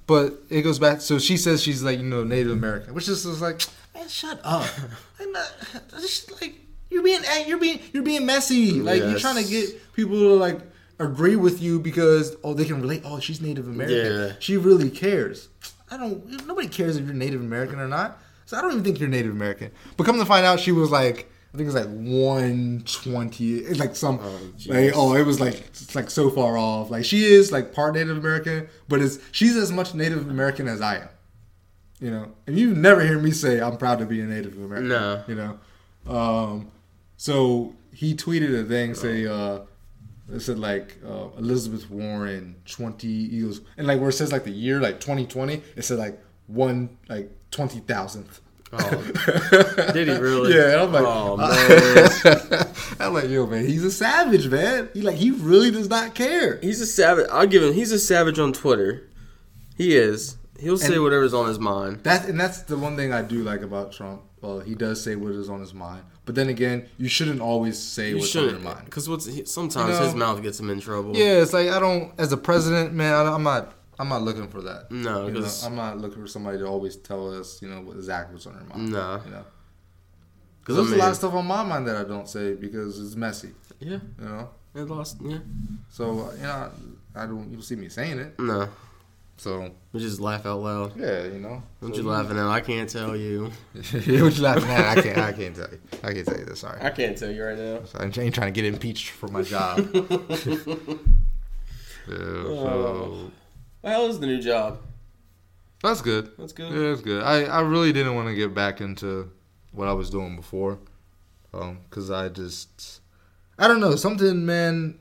But 0.06 0.34
it 0.50 0.62
goes 0.62 0.78
back. 0.78 1.00
So 1.00 1.18
she 1.18 1.36
says 1.36 1.62
she's 1.62 1.82
like 1.82 1.98
you 1.98 2.04
know 2.04 2.24
Native 2.24 2.52
American, 2.52 2.94
which 2.94 3.08
is 3.08 3.22
just 3.24 3.40
like, 3.40 3.60
man, 3.94 4.08
shut 4.08 4.40
up. 4.42 4.66
I'm 5.20 5.32
not. 5.32 5.52
Like 6.40 6.54
you're 6.90 7.02
being 7.02 7.20
eh, 7.24 7.44
you're 7.46 7.58
being 7.58 7.80
you're 7.92 8.02
being 8.02 8.26
messy. 8.26 8.72
Like 8.80 9.02
you're 9.02 9.18
trying 9.18 9.42
to 9.42 9.48
get 9.48 9.92
people 9.94 10.18
to 10.18 10.34
like 10.34 10.60
agree 10.98 11.36
with 11.36 11.62
you 11.62 11.78
because 11.78 12.36
oh 12.42 12.54
they 12.54 12.64
can 12.64 12.80
relate. 12.80 13.02
Oh 13.04 13.20
she's 13.20 13.40
Native 13.40 13.68
American. 13.68 14.12
Yeah. 14.12 14.32
She 14.40 14.56
really 14.56 14.90
cares. 14.90 15.48
I 15.90 15.96
don't. 15.96 16.46
Nobody 16.46 16.68
cares 16.68 16.96
if 16.96 17.04
you're 17.04 17.14
Native 17.14 17.40
American 17.40 17.78
or 17.78 17.88
not. 17.88 18.20
So 18.50 18.56
I 18.58 18.62
don't 18.62 18.72
even 18.72 18.82
think 18.82 18.98
you're 18.98 19.08
Native 19.08 19.30
American. 19.30 19.70
But 19.96 20.06
come 20.06 20.18
to 20.18 20.24
find 20.24 20.44
out, 20.44 20.58
she 20.58 20.72
was 20.72 20.90
like. 20.90 21.30
I 21.54 21.56
think 21.56 21.66
it's 21.66 21.74
like 21.76 21.86
120. 21.88 23.54
It's 23.54 23.80
like 23.80 23.96
some, 23.96 24.20
Oh, 24.22 24.40
like 24.66 24.92
oh, 24.94 25.14
it 25.16 25.26
was 25.26 25.40
like 25.40 25.54
it's 25.54 25.96
like 25.96 26.08
so 26.08 26.30
far 26.30 26.56
off. 26.56 26.90
Like 26.90 27.04
she 27.04 27.24
is 27.24 27.50
like 27.50 27.72
part 27.72 27.94
Native 27.94 28.16
American, 28.16 28.68
but 28.88 29.00
it's 29.02 29.18
she's 29.32 29.56
as 29.56 29.72
much 29.72 29.92
Native 29.92 30.28
American 30.30 30.68
as 30.68 30.80
I 30.80 30.98
am. 30.98 31.08
You 32.00 32.10
know, 32.12 32.32
and 32.46 32.56
you 32.56 32.72
never 32.72 33.00
hear 33.02 33.18
me 33.18 33.32
say 33.32 33.60
I'm 33.60 33.78
proud 33.78 33.98
to 33.98 34.06
be 34.06 34.20
a 34.20 34.24
Native 34.26 34.56
American. 34.58 34.88
No. 34.88 35.24
you 35.26 35.34
know. 35.34 35.58
Um, 36.06 36.70
so 37.16 37.74
he 37.92 38.14
tweeted 38.14 38.60
a 38.60 38.64
thing 38.64 38.94
say 38.94 39.26
uh, 39.26 39.60
it 40.32 40.38
said 40.40 40.60
like 40.60 40.98
uh, 41.04 41.30
Elizabeth 41.36 41.90
Warren 41.90 42.54
20 42.64 43.08
Eagles, 43.08 43.60
and 43.76 43.88
like 43.88 43.98
where 43.98 44.10
it 44.10 44.14
says 44.14 44.30
like 44.30 44.44
the 44.44 44.52
year 44.52 44.80
like 44.80 45.00
2020, 45.00 45.62
it 45.76 45.82
said 45.82 45.98
like 45.98 46.16
one 46.50 46.96
like 47.08 47.30
twenty 47.50 47.80
thousandth. 47.80 48.40
Oh. 48.72 48.78
Did 49.92 50.06
he 50.08 50.14
really? 50.14 50.54
Yeah, 50.56 50.72
and 50.74 50.80
I'm 50.82 50.92
like, 50.92 51.04
Oh, 51.04 51.36
man. 52.56 52.66
I'm 53.00 53.14
like, 53.14 53.28
yo, 53.28 53.46
man, 53.46 53.66
he's 53.66 53.82
a 53.84 53.90
savage, 53.90 54.48
man. 54.48 54.88
He 54.94 55.02
like, 55.02 55.16
he 55.16 55.30
really 55.32 55.70
does 55.72 55.88
not 55.88 56.14
care. 56.14 56.58
He's 56.58 56.80
a 56.80 56.86
savage. 56.86 57.26
I'll 57.32 57.46
give 57.48 57.62
him. 57.64 57.72
He's 57.72 57.90
a 57.92 57.98
savage 57.98 58.38
on 58.38 58.52
Twitter. 58.52 59.08
He 59.76 59.96
is. 59.96 60.36
He'll 60.60 60.76
say 60.78 60.94
And- 60.94 61.02
whatever's 61.02 61.34
on 61.34 61.48
his 61.48 61.58
mind. 61.58 62.00
That's 62.04 62.26
and 62.28 62.38
that's 62.38 62.62
the 62.62 62.76
one 62.76 62.94
thing 62.96 63.12
I 63.12 63.22
do 63.22 63.42
like 63.42 63.62
about 63.62 63.92
Trump. 63.92 64.22
Well, 64.40 64.60
he 64.60 64.74
does 64.74 65.02
say 65.02 65.16
what 65.16 65.32
is 65.32 65.50
on 65.50 65.60
his 65.60 65.74
mind, 65.74 66.02
but 66.24 66.34
then 66.34 66.48
again, 66.48 66.86
you 66.96 67.08
shouldn't 67.08 67.40
always 67.42 67.78
say 67.78 68.10
You 68.10 68.18
what's 68.18 68.34
on 68.36 68.48
your 68.48 68.58
mind. 68.60 68.86
because 68.86 69.06
what's 69.08 69.26
he, 69.26 69.44
sometimes 69.44 69.88
You 69.94 69.94
know? 70.00 70.04
his 70.06 70.14
mouth 70.14 70.42
gets 70.42 70.58
him 70.58 70.70
in 70.70 70.80
trouble. 70.80 71.14
Yeah, 71.14 71.42
it's 71.42 71.52
like 71.52 71.68
I 71.68 71.78
don't, 71.78 72.12
as 72.18 72.32
a 72.32 72.38
president, 72.38 72.94
man, 72.94 73.12
I, 73.12 73.34
I'm 73.34 73.42
not, 73.42 73.74
I'm 74.00 74.08
not 74.08 74.22
looking 74.22 74.48
for 74.48 74.62
that. 74.62 74.90
No, 74.90 75.26
You 75.26 75.32
know, 75.32 75.40
'cause- 75.42 75.64
I'm 75.64 75.76
not 75.76 75.98
looking 75.98 76.22
for 76.22 76.26
somebody 76.28 76.58
to 76.58 76.66
always 76.66 76.96
tell 76.96 77.38
us, 77.38 77.60
you 77.62 77.68
know, 77.68 77.80
what 77.82 77.96
exactly 77.96 78.34
what's 78.34 78.46
on 78.46 78.54
their 78.54 78.64
mind. 78.64 78.90
No. 78.90 79.20
you 79.24 79.30
know, 79.30 79.44
Because 80.60 80.76
because 80.76 80.76
I 80.76 80.80
there's 80.80 80.90
mean, 80.90 81.00
a 81.00 81.02
lot 81.02 81.10
of 81.10 81.16
stuff 81.16 81.34
on 81.34 81.46
my 81.46 81.62
mind 81.64 81.86
that 81.88 81.96
I 81.96 82.04
don't 82.04 82.28
say 82.28 82.54
because 82.54 82.98
it's 82.98 83.14
messy. 83.16 83.50
yeah, 83.78 83.98
You 84.18 84.24
know, 84.24 84.48
it 84.74 84.82
lost. 84.88 85.18
Yeah, 85.22 85.38
so 85.90 86.04
uh, 86.30 86.32
you 86.36 86.42
know, 86.42 86.70
I 87.14 87.26
don't, 87.26 87.44
you 87.50 87.56
don't 87.56 87.62
see 87.62 87.76
me 87.76 87.88
saying 87.88 88.18
it. 88.20 88.38
no, 88.38 88.68
So 89.36 89.70
we 89.92 90.00
just 90.00 90.20
laugh 90.20 90.44
out 90.46 90.60
loud. 90.60 90.96
yeah, 90.98 91.24
you 91.24 91.40
know. 91.40 91.62
What 91.80 91.94
so 91.96 92.02
you 92.02 92.08
laughing 92.08 92.38
at? 92.38 92.46
I 92.46 92.60
can't 92.60 92.88
tell 92.88 93.16
you. 93.16 93.50
what 93.74 94.06
you 94.36 94.42
laughing 94.42 94.70
at? 94.70 94.98
I 94.98 95.02
can't, 95.02 95.18
I 95.18 95.32
can't 95.32 95.56
tell 95.56 95.68
you. 95.72 95.80
I 96.02 96.12
can't 96.14 96.26
tell 96.26 96.38
you 96.38 96.44
this. 96.46 96.60
Sorry. 96.60 96.80
I 96.82 96.90
can't 96.90 97.16
tell 97.18 97.30
you 97.30 97.42
right 97.44 97.58
now. 97.58 97.80
So 97.84 97.98
I 98.00 98.04
ain't 98.04 98.34
trying 98.34 98.52
to 98.52 98.60
get 98.62 98.64
impeached 98.72 99.10
for 99.10 99.28
my 99.28 99.42
job. 99.42 99.78
Yeah, 102.08 102.16
so 102.16 102.68
oh. 102.68 103.30
Well, 103.82 103.92
how 104.02 104.08
is 104.08 104.20
the 104.20 104.26
new 104.26 104.40
job? 104.40 104.80
that's 105.82 106.02
good. 106.02 106.32
That's 106.38 106.52
good. 106.52 106.70
Yeah, 106.72 106.92
it's 106.92 107.00
good. 107.00 107.22
I, 107.22 107.44
I 107.44 107.60
really 107.60 107.92
didn't 107.92 108.14
want 108.14 108.28
to 108.28 108.34
get 108.34 108.54
back 108.54 108.80
into 108.80 109.32
what 109.72 109.88
I 109.88 109.94
was 109.94 110.10
doing 110.10 110.36
before, 110.36 110.78
um, 111.54 111.78
cause 111.88 112.10
I 112.10 112.28
just 112.28 113.00
I 113.58 113.66
don't 113.68 113.80
know 113.80 113.96
something, 113.96 114.44
man. 114.44 114.98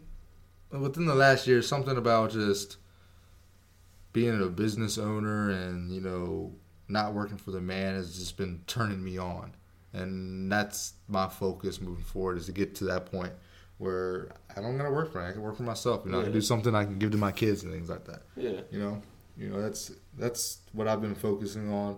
Within 0.72 1.06
the 1.06 1.16
last 1.16 1.48
year, 1.48 1.62
something 1.62 1.98
about 1.98 2.32
just 2.32 2.78
being 4.14 4.42
a 4.42 4.46
business 4.46 4.98
owner 4.98 5.50
and 5.50 5.92
you 5.92 6.00
know 6.02 6.54
not 6.88 7.14
working 7.14 7.38
for 7.38 7.52
the 7.52 7.62
man 7.62 7.96
has 7.96 8.18
just 8.18 8.38
been 8.38 8.62
turning 8.66 9.04
me 9.04 9.18
on, 9.18 9.54
and 9.92 10.50
that's 10.50 10.94
my 11.08 11.28
focus 11.28 11.82
moving 11.82 12.06
forward 12.06 12.38
is 12.38 12.46
to 12.46 12.52
get 12.54 12.76
to 12.76 12.86
that 12.86 13.08
point 13.12 13.34
where 13.80 14.30
I 14.56 14.62
don't 14.62 14.78
gotta 14.78 14.92
work 14.92 15.12
for 15.12 15.26
it. 15.26 15.30
I 15.30 15.32
can 15.32 15.42
work 15.42 15.58
for 15.58 15.64
myself. 15.64 16.04
You 16.06 16.12
know, 16.12 16.20
I 16.20 16.24
can 16.24 16.34
do 16.34 16.42
something 16.42 16.76
I 16.76 16.86
can 16.86 17.00
give 17.00 17.12
to 17.12 17.18
my 17.18 17.32
kids 17.32 17.64
and 17.64 17.74
things 17.74 17.90
like 17.90 18.06
that. 18.06 18.22
Yeah. 18.38 18.62
you 18.70 18.80
know? 18.80 19.02
You 19.40 19.50
know 19.50 19.62
that's 19.62 19.92
that's 20.18 20.60
what 20.74 20.88
i've 20.88 21.02
been 21.02 21.16
focusing 21.16 21.72
on. 21.72 21.98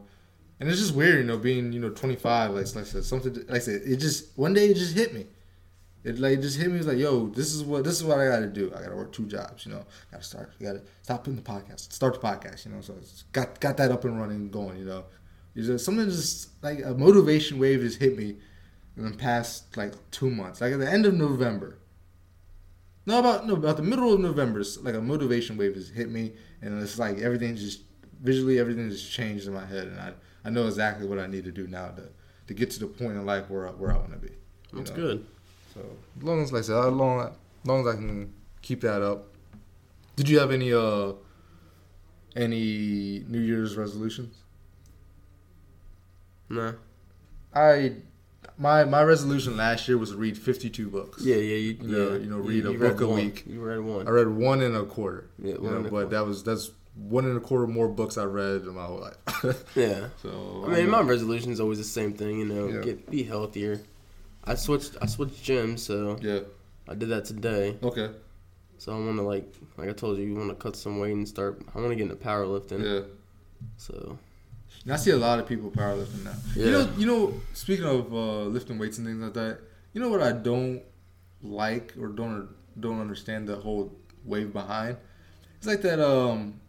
And 0.60 0.70
it's 0.70 0.80
just 0.80 0.94
weird 0.94 1.18
you 1.18 1.24
know 1.24 1.40
being 1.40 1.74
you 1.74 1.80
know 1.80 1.90
25 1.90 2.52
like, 2.52 2.66
like 2.68 2.78
i 2.78 2.88
said 2.88 3.04
something 3.04 3.34
like 3.34 3.50
i 3.50 3.58
said 3.58 3.82
it 3.84 3.98
just 3.98 4.38
one 4.38 4.54
day 4.54 4.68
it 4.68 4.76
just 4.76 4.96
hit 4.96 5.14
me. 5.14 5.26
It 6.04 6.20
like 6.20 6.40
just 6.40 6.60
hit 6.60 6.70
me 6.70 6.78
it's 6.78 6.86
like 6.86 7.00
yo 7.00 7.28
this 7.30 7.54
is 7.54 7.64
what 7.64 7.84
this 7.84 7.96
is 7.96 8.04
what 8.04 8.20
i 8.20 8.28
gotta 8.28 8.48
do. 8.48 8.72
I 8.76 8.84
gotta 8.84 8.96
work 8.96 9.12
two 9.12 9.26
jobs 9.26 9.66
you 9.66 9.72
know? 9.72 9.84
Gotta 10.12 10.24
start 10.24 10.54
you 10.60 10.68
gotta 10.68 10.84
stop 11.02 11.24
putting 11.24 11.36
the 11.36 11.42
podcast 11.42 11.92
start 11.92 12.14
the 12.14 12.20
podcast 12.20 12.66
you 12.66 12.72
know? 12.74 12.82
So 12.82 12.94
it's 13.00 13.24
got 13.32 13.60
got 13.60 13.76
that 13.78 13.92
up 13.92 14.06
and 14.06 14.20
running 14.20 14.52
going 14.52 14.78
you 14.78 14.86
know? 14.86 15.06
It's 15.56 15.66
just 15.66 15.84
something 15.84 16.06
just 16.06 16.64
like 16.64 16.86
a 16.86 16.94
motivation 16.94 17.58
wave 17.58 17.80
just 17.80 18.00
hit 18.00 18.16
me 18.16 18.38
in 18.98 19.10
the 19.10 19.18
past 19.18 19.76
like 19.78 19.94
two 20.12 20.30
months 20.30 20.62
like 20.62 20.74
at 20.74 20.80
the 20.80 20.90
end 20.90 21.06
of 21.06 21.14
november 21.14 21.78
no, 23.06 23.20
about 23.20 23.48
no 23.48 23.56
about 23.56 23.78
the 23.78 23.84
middle 23.84 24.14
of 24.14 24.20
November, 24.20 24.64
like 24.82 24.94
a 24.94 25.02
motivation 25.02 25.58
wave 25.58 25.74
has 25.74 25.90
hit 25.90 26.10
me, 26.10 26.34
and 26.62 26.82
it's 26.82 27.00
like 27.00 27.18
everything 27.18 27.56
just 27.56 27.82
visually 28.22 28.60
everything 28.60 28.90
just 28.90 29.12
changed 29.12 29.48
in 29.48 29.54
my 29.54 29.66
head, 29.66 29.88
and 29.88 30.00
I 30.00 30.14
I 30.46 30.50
know 30.52 30.68
exactly 30.68 31.08
what 31.08 31.18
I 31.18 31.26
need 31.26 31.44
to 31.46 31.52
do 31.52 31.68
now 31.68 31.90
to 31.90 32.10
to 32.48 32.54
get 32.54 32.70
to 32.72 32.80
the 32.80 32.88
point 32.88 33.14
in 33.14 33.26
life 33.26 33.50
where 33.50 33.68
I, 33.68 33.72
where 33.72 33.92
I 33.92 33.98
want 33.98 34.12
to 34.12 34.18
be. 34.18 34.34
That's 34.74 34.92
know? 34.92 34.96
good. 34.96 35.26
So 35.74 35.82
as 36.18 36.24
long 36.24 36.44
as 36.44 36.52
like 36.52 36.60
I 36.60 36.64
said, 36.64 36.78
as 36.78 36.94
long 36.94 37.22
as 37.22 37.36
long 37.66 37.88
as 37.88 37.96
I 37.96 37.98
can 37.98 38.34
keep 38.62 38.82
that 38.82 39.02
up. 39.02 39.28
Did 40.16 40.30
you 40.30 40.40
have 40.40 40.52
any 40.52 40.72
uh 40.72 41.14
any 42.36 43.24
New 43.28 43.40
Year's 43.40 43.76
resolutions? 43.78 44.36
No. 46.50 46.76
I 47.54 47.96
my 48.62 48.84
my 48.86 49.02
resolution 49.04 49.58
last 49.58 49.88
year 49.88 49.98
was 49.98 50.12
to 50.12 50.18
read 50.18 50.38
52 50.38 50.88
books. 50.90 51.22
Yeah, 51.24 51.36
yeah, 51.36 51.56
you, 51.56 51.78
You 51.82 51.88
know- 51.88 52.10
yeah. 52.14 52.18
you 52.20 52.30
know, 52.30 52.38
read 52.38 52.66
a 52.66 52.70
read 52.70 52.80
book 52.80 53.02
a 53.02 53.08
one. 53.08 53.16
week. 53.16 53.44
You 53.48 53.60
read 53.62 53.80
one. 53.82 54.08
I 54.08 54.12
read 54.12 54.28
one 54.30 54.62
and 54.62 54.76
a 54.76 54.84
quarter. 54.86 55.30
Yeah, 55.42 55.54
you 55.56 55.60
know, 55.62 55.68
and 55.70 55.78
a 55.78 55.82
but 55.84 55.90
quarter. 55.90 56.06
that 56.08 56.26
was 56.26 56.44
that's 56.44 56.72
one 56.96 57.26
and 57.26 57.38
a 57.38 57.40
quarter 57.40 57.68
more 57.68 57.88
books 57.88 58.18
I 58.18 58.26
read 58.26 58.62
in 58.62 58.74
my 58.76 58.86
whole 58.86 59.00
life. 59.00 59.64
Yeah. 59.76 60.08
so 60.22 60.64
I 60.68 60.70
mean, 60.76 60.90
my 60.90 61.02
resolution 61.02 61.52
is 61.52 61.60
always 61.60 61.78
the 61.80 61.84
same 62.00 62.14
thing. 62.14 62.40
You 62.40 62.46
know, 62.46 62.68
Yeah. 62.68 62.82
get 62.82 63.10
be 63.10 63.24
healthier. 63.24 63.82
I 64.44 64.56
switched. 64.56 64.98
I 65.02 65.06
switched 65.08 65.44
gyms, 65.44 65.80
so 65.80 66.18
yeah 66.22 66.40
I 66.88 66.96
did 66.96 67.10
that 67.10 67.26
today. 67.26 67.78
okay 67.84 68.10
So 68.80 68.92
I 68.92 68.98
want 69.00 69.18
to 69.18 69.24
like, 69.24 69.48
like 69.78 69.88
I 69.90 69.94
told 69.94 70.18
you, 70.18 70.26
you 70.26 70.36
want 70.36 70.50
to 70.50 70.56
cut 70.56 70.76
some 70.76 71.00
weight 71.00 71.14
and 71.14 71.28
start. 71.28 71.62
I 71.74 71.80
want 71.80 71.92
to 71.92 71.96
get 71.96 72.04
into 72.10 72.16
powerlifting. 72.16 72.82
yeah. 72.84 73.06
So 73.78 74.18
And 74.84 74.94
I 74.94 74.96
see 74.96 75.12
a 75.12 75.18
lot 75.18 75.40
of 75.40 75.48
people 75.48 75.70
powerlifting 75.70 76.24
now. 76.24 76.34
You 76.56 76.72
know, 76.72 76.90
you 76.98 77.06
know. 77.06 77.34
Speaking 77.54 77.86
of 77.86 78.12
uh, 78.14 78.44
lifting 78.46 78.80
weights 78.80 78.98
and 78.98 79.06
things 79.06 79.22
like 79.22 79.34
that, 79.34 79.60
you 79.94 80.02
know 80.02 80.10
what 80.10 80.22
I 80.22 80.32
don't 80.32 80.82
like 81.44 81.94
or 82.00 82.08
don't 82.08 82.50
don't 82.80 83.00
understand 83.00 83.48
the 83.48 83.58
whole 83.58 83.94
wave 84.26 84.52
behind. 84.54 84.98
It's 85.58 85.68
like 85.68 85.82
that. 85.84 86.00
Um, 86.00 86.60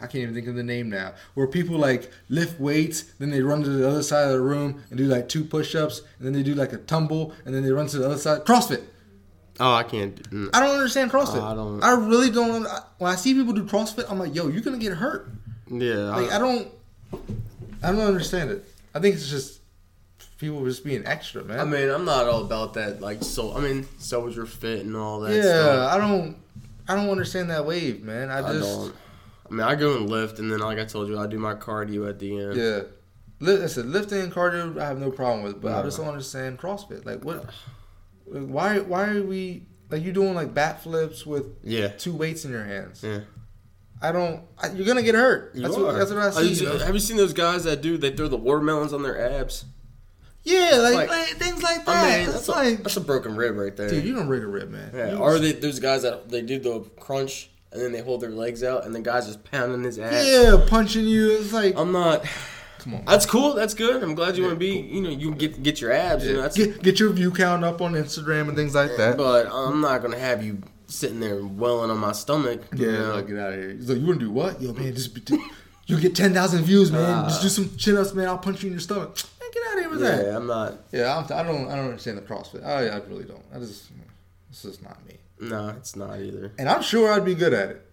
I 0.00 0.06
can't 0.06 0.16
even 0.16 0.34
think 0.34 0.48
of 0.48 0.54
the 0.56 0.62
name 0.62 0.90
now. 0.90 1.14
Where 1.34 1.46
people 1.46 1.78
like 1.78 2.10
lift 2.28 2.60
weights, 2.60 3.02
then 3.18 3.30
they 3.30 3.40
run 3.40 3.62
to 3.62 3.70
the 3.70 3.88
other 3.88 4.02
side 4.02 4.24
of 4.26 4.32
the 4.32 4.40
room 4.40 4.82
and 4.90 4.98
do 4.98 5.04
like 5.04 5.28
two 5.28 5.44
push-ups, 5.44 6.02
and 6.18 6.26
then 6.26 6.32
they 6.34 6.42
do 6.42 6.54
like 6.54 6.72
a 6.72 6.78
tumble, 6.78 7.32
and 7.46 7.54
then 7.54 7.62
they 7.62 7.70
run 7.70 7.86
to 7.86 7.98
the 7.98 8.04
other 8.06 8.18
side. 8.18 8.44
CrossFit. 8.44 8.82
oh, 9.60 9.72
I 9.74 9.84
can't. 9.84 10.20
mm, 10.30 10.50
I 10.52 10.60
don't 10.60 10.74
understand 10.74 11.10
CrossFit. 11.10 11.40
I 11.42 11.54
don't- 11.54 11.82
I 11.82 11.92
really 11.94 12.28
don't. 12.30 12.66
When 12.98 13.10
I 13.10 13.14
see 13.14 13.32
people 13.34 13.54
do 13.54 13.64
CrossFit, 13.64 14.10
I'm 14.10 14.18
like, 14.18 14.34
yo, 14.34 14.48
you're 14.48 14.62
gonna 14.62 14.78
get 14.78 14.92
hurt. 14.94 15.30
Yeah, 15.70 16.10
Like 16.10 16.30
I, 16.30 16.36
I 16.36 16.38
don't, 16.38 16.68
I 17.82 17.92
don't 17.92 18.00
understand 18.00 18.50
it. 18.50 18.64
I 18.94 19.00
think 19.00 19.14
it's 19.16 19.28
just 19.28 19.60
people 20.38 20.64
just 20.64 20.84
being 20.84 21.06
extra, 21.06 21.44
man. 21.44 21.60
I 21.60 21.64
mean, 21.64 21.88
I'm 21.90 22.04
not 22.04 22.26
all 22.26 22.42
about 22.42 22.74
that. 22.74 23.00
Like, 23.00 23.22
so 23.22 23.54
I 23.56 23.60
mean, 23.60 23.86
soldier 23.98 24.46
fit 24.46 24.80
and 24.84 24.96
all 24.96 25.20
that. 25.20 25.34
yeah, 25.34 25.42
stuff. 25.42 25.92
I 25.94 25.98
don't, 25.98 26.36
I 26.88 26.94
don't 26.96 27.10
understand 27.10 27.50
that 27.50 27.66
wave, 27.66 28.02
man. 28.02 28.30
I 28.30 28.38
I 28.38 28.52
just, 28.52 28.62
don't. 28.80 28.94
I 29.50 29.52
mean, 29.54 29.60
I 29.60 29.74
go 29.74 29.96
and 29.96 30.08
lift, 30.08 30.38
and 30.38 30.50
then 30.50 30.60
like 30.60 30.78
I 30.78 30.84
told 30.84 31.08
you, 31.08 31.18
I 31.18 31.26
do 31.26 31.38
my 31.38 31.54
cardio 31.54 32.08
at 32.08 32.18
the 32.18 32.38
end. 32.38 32.56
yeah. 32.56 32.80
Li- 33.40 33.62
I 33.62 33.66
said 33.66 33.86
lifting 33.86 34.20
and 34.20 34.32
cardio, 34.32 34.78
I 34.80 34.86
have 34.86 34.98
no 34.98 35.10
problem 35.10 35.42
with, 35.44 35.60
but 35.60 35.72
I 35.72 35.82
just 35.82 35.98
don't 35.98 36.08
understand 36.08 36.58
CrossFit. 36.58 37.04
Like 37.04 37.24
what? 37.24 37.44
Why? 38.24 38.78
Why 38.78 39.06
are 39.10 39.22
we 39.22 39.66
like 39.90 40.02
you 40.02 40.12
doing 40.12 40.34
like 40.34 40.54
bat 40.54 40.82
flips 40.82 41.26
with 41.26 41.46
Yeah. 41.62 41.88
two 41.88 42.14
weights 42.14 42.44
in 42.44 42.52
your 42.52 42.64
hands? 42.64 43.02
Yeah. 43.02 43.20
I 44.04 44.12
don't. 44.12 44.42
I, 44.58 44.70
you're 44.70 44.86
gonna 44.86 45.02
get 45.02 45.14
hurt. 45.14 45.54
You 45.54 45.62
That's 45.62 45.76
what, 45.76 45.96
that's 45.96 46.10
what 46.10 46.20
I 46.20 46.30
see. 46.30 46.64
you, 46.64 46.70
have 46.78 46.94
you 46.94 47.00
seen 47.00 47.16
those 47.16 47.32
guys 47.32 47.64
that 47.64 47.80
do? 47.80 47.96
They 47.96 48.10
throw 48.14 48.28
the 48.28 48.36
watermelons 48.36 48.92
on 48.92 49.02
their 49.02 49.18
abs. 49.18 49.64
Yeah, 50.42 50.76
like, 50.76 50.94
Like, 50.94 51.08
like, 51.08 51.28
things 51.38 51.62
like 51.62 51.86
that. 51.86 51.96
I 52.04 52.18
mean, 52.18 52.24
it's 52.24 52.32
that's 52.34 52.48
a, 52.48 52.50
like, 52.50 52.82
that's 52.82 52.96
a 52.98 53.00
broken 53.00 53.34
rib 53.34 53.56
right 53.56 53.74
there. 53.74 53.88
dude, 53.88 54.04
you 54.04 54.14
don't 54.14 54.28
rig 54.28 54.42
a 54.42 54.46
rib, 54.46 54.70
man. 54.70 54.90
yeah. 54.94 55.16
Or 55.16 55.38
they, 55.38 55.52
there's 55.52 55.80
guys 55.80 56.02
that 56.02 56.28
they 56.28 56.42
do 56.42 56.58
the 56.58 56.80
crunch 57.00 57.48
and 57.72 57.80
then 57.80 57.92
they 57.92 58.02
hold 58.02 58.20
their 58.20 58.30
legs 58.30 58.62
out 58.62 58.84
and 58.84 58.94
the 58.94 59.00
guy's 59.00 59.26
just 59.26 59.42
pounding 59.50 59.82
his 59.82 59.98
ass. 59.98 60.26
yeah, 60.26 60.62
punching 60.68 61.06
you. 61.06 61.30
It's 61.38 61.54
like, 61.54 61.78
I'm 61.78 61.92
not. 61.92 62.24
come 62.80 62.94
on. 62.96 63.04
That's 63.06 63.24
cool. 63.24 63.54
That's 63.54 63.72
good. 63.72 64.02
I'm 64.02 64.14
glad 64.14 64.36
you 64.36 64.42
want 64.42 64.54
to 64.54 64.58
be. 64.58 64.80
You 64.80 65.00
know, 65.00 65.08
you 65.08 65.34
get 65.34 65.62
get 65.62 65.80
your 65.80 65.92
abs. 65.92 66.26
You 66.26 66.34
know, 66.34 66.42
that's. 66.42 66.56
get, 66.58 66.82
get 66.82 67.00
your 67.00 67.10
view 67.10 67.30
count 67.30 67.64
up 67.64 67.80
on 67.80 67.94
Instagram 67.94 68.48
and 68.48 68.56
things 68.56 68.74
like 68.74 68.96
that. 68.98 69.16
But 69.16 69.46
I'm 69.50 69.80
not 69.80 70.02
gonna 70.02 70.18
have 70.18 70.44
you 70.44 70.58
sitting 70.98 71.20
there 71.20 71.44
welling 71.44 71.90
on 71.90 71.98
my 71.98 72.12
stomach. 72.12 72.62
Yeah, 72.74 72.78
you 72.86 72.90
Yeah, 72.92 72.98
know? 72.98 73.14
like, 73.16 73.26
get 73.28 73.38
out 73.38 73.52
of 73.52 73.58
here. 73.58 73.70
He's 73.70 73.88
like, 73.88 73.98
you 73.98 74.06
want 74.06 74.20
to 74.20 74.26
do 74.26 74.30
what? 74.32 74.60
Yo, 74.62 74.72
man, 74.72 74.94
just 74.94 75.16
you 75.86 76.00
get 76.00 76.14
ten 76.14 76.32
thousand 76.34 76.64
views, 76.64 76.90
man. 76.92 77.24
just 77.28 77.42
do 77.42 77.48
some 77.48 77.76
chin 77.76 77.96
ups, 77.96 78.14
man. 78.14 78.28
I'll 78.28 78.38
punch 78.38 78.62
you 78.62 78.68
in 78.68 78.72
your 78.74 78.80
stomach. 78.80 79.16
Man, 79.40 79.50
get 79.52 79.62
out 79.68 79.74
of 79.74 79.80
here 79.80 79.90
with 79.90 80.00
that. 80.00 80.24
yeah, 80.26 80.36
I'm 80.36 80.46
not. 80.46 80.74
Yeah, 80.92 81.16
I'm, 81.16 81.24
I 81.24 81.42
don't, 81.42 81.68
I 81.70 81.76
don't 81.76 81.86
understand 81.86 82.18
the 82.18 82.22
CrossFit. 82.22 82.64
I, 82.64 82.88
I 82.88 82.96
really 83.08 83.24
don't. 83.24 83.44
I 83.54 83.58
just, 83.58 83.90
it's 84.50 84.62
just 84.62 84.82
not 84.82 85.04
me. 85.06 85.14
No, 85.40 85.68
it's 85.70 85.96
not 85.96 86.20
either. 86.20 86.52
And 86.58 86.68
I'm 86.68 86.82
sure 86.82 87.12
I'd 87.12 87.24
be 87.24 87.34
good 87.34 87.52
at 87.52 87.68
it 87.70 87.86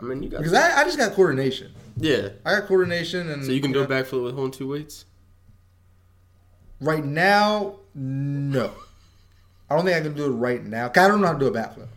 I 0.00 0.04
mean, 0.04 0.22
you 0.22 0.28
got. 0.28 0.38
because 0.38 0.54
I, 0.54 0.80
I 0.80 0.84
just 0.84 0.96
got 0.96 1.12
coordination. 1.14 1.72
yeah. 1.96 2.28
I 2.46 2.54
got 2.60 2.68
coordination, 2.68 3.28
and 3.30 3.44
So 3.44 3.50
you 3.52 3.60
can 3.60 3.72
do 3.72 3.82
a 3.82 3.86
backflip 3.86 4.22
with 4.24 4.34
holding 4.34 4.52
two 4.52 4.68
weights. 4.68 5.04
Right 6.80 7.04
now, 7.04 7.80
no. 7.94 8.70
I 9.68 9.74
don't 9.76 9.84
think 9.84 9.96
I 9.96 10.00
can 10.00 10.14
do 10.14 10.24
it 10.26 10.28
right 10.36 10.64
now. 10.64 10.88
'Cause 10.88 11.04
I 11.04 11.08
don't 11.08 11.20
know 11.20 11.26
how 11.26 11.32
to 11.34 11.38
do 11.38 11.46
a 11.46 11.50
backflip. 11.50 11.88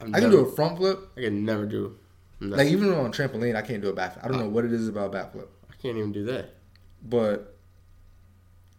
I'm 0.00 0.14
I 0.14 0.20
can 0.20 0.30
never- 0.30 0.44
do 0.44 0.48
a 0.48 0.52
front 0.56 0.78
flip. 0.78 0.98
I 1.16 1.22
can 1.22 1.44
never 1.44 1.66
do. 1.66 1.96
No, 2.40 2.56
Like 2.56 2.68
even 2.68 2.92
on 2.94 3.06
a 3.06 3.10
trampoline, 3.10 3.54
I 3.54 3.62
can't 3.62 3.82
do 3.82 3.88
a 3.88 3.92
backflip. 3.92 4.24
I 4.24 4.28
don't 4.28 4.38
know 4.38 4.48
what 4.48 4.64
it 4.64 4.72
is 4.72 4.88
about 4.88 5.14
a 5.14 5.18
backflip. 5.18 5.46
I 5.70 5.74
can't 5.82 5.96
even 5.98 6.12
do 6.12 6.24
that. 6.26 6.54
But 7.02 7.56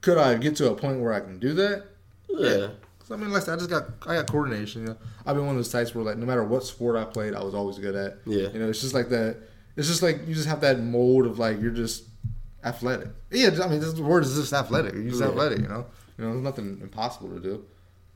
could 0.01 0.17
I 0.17 0.35
get 0.35 0.55
to 0.57 0.71
a 0.71 0.75
point 0.75 0.99
where 0.99 1.13
I 1.13 1.19
can 1.19 1.37
do 1.39 1.53
that? 1.53 1.83
Yeah. 2.29 2.69
'Cause, 2.99 3.11
I 3.11 3.15
mean, 3.17 3.31
like 3.31 3.47
I 3.47 3.55
just 3.55 3.69
got 3.69 3.85
I 4.07 4.15
got 4.15 4.27
coordination. 4.31 4.81
You 4.81 4.87
know, 4.89 4.97
I've 5.25 5.35
been 5.35 5.45
one 5.45 5.55
of 5.55 5.59
those 5.59 5.71
types 5.71 5.93
where 5.93 6.03
like 6.03 6.17
no 6.17 6.25
matter 6.25 6.43
what 6.43 6.63
sport 6.63 6.95
I 6.95 7.03
played, 7.05 7.33
I 7.35 7.43
was 7.43 7.53
always 7.53 7.77
good 7.77 7.95
at. 7.95 8.17
Yeah. 8.25 8.49
You 8.49 8.59
know, 8.59 8.69
it's 8.69 8.81
just 8.81 8.93
like 8.93 9.09
that. 9.09 9.37
It's 9.75 9.87
just 9.87 10.01
like 10.01 10.27
you 10.27 10.33
just 10.33 10.47
have 10.47 10.61
that 10.61 10.79
mold 10.79 11.25
of 11.27 11.37
like 11.39 11.59
you're 11.61 11.71
just 11.71 12.05
athletic. 12.63 13.09
Yeah, 13.31 13.49
I 13.63 13.67
mean, 13.67 13.79
this, 13.79 13.93
the 13.93 14.03
word 14.03 14.23
is 14.23 14.35
just 14.35 14.53
athletic. 14.53 14.93
You're 14.93 15.03
just 15.09 15.21
Yeah. 15.21 15.27
athletic. 15.29 15.59
You 15.59 15.67
know, 15.67 15.85
you 16.17 16.23
know, 16.25 16.31
there's 16.31 16.43
nothing 16.43 16.79
impossible 16.81 17.29
to 17.29 17.39
do. 17.39 17.65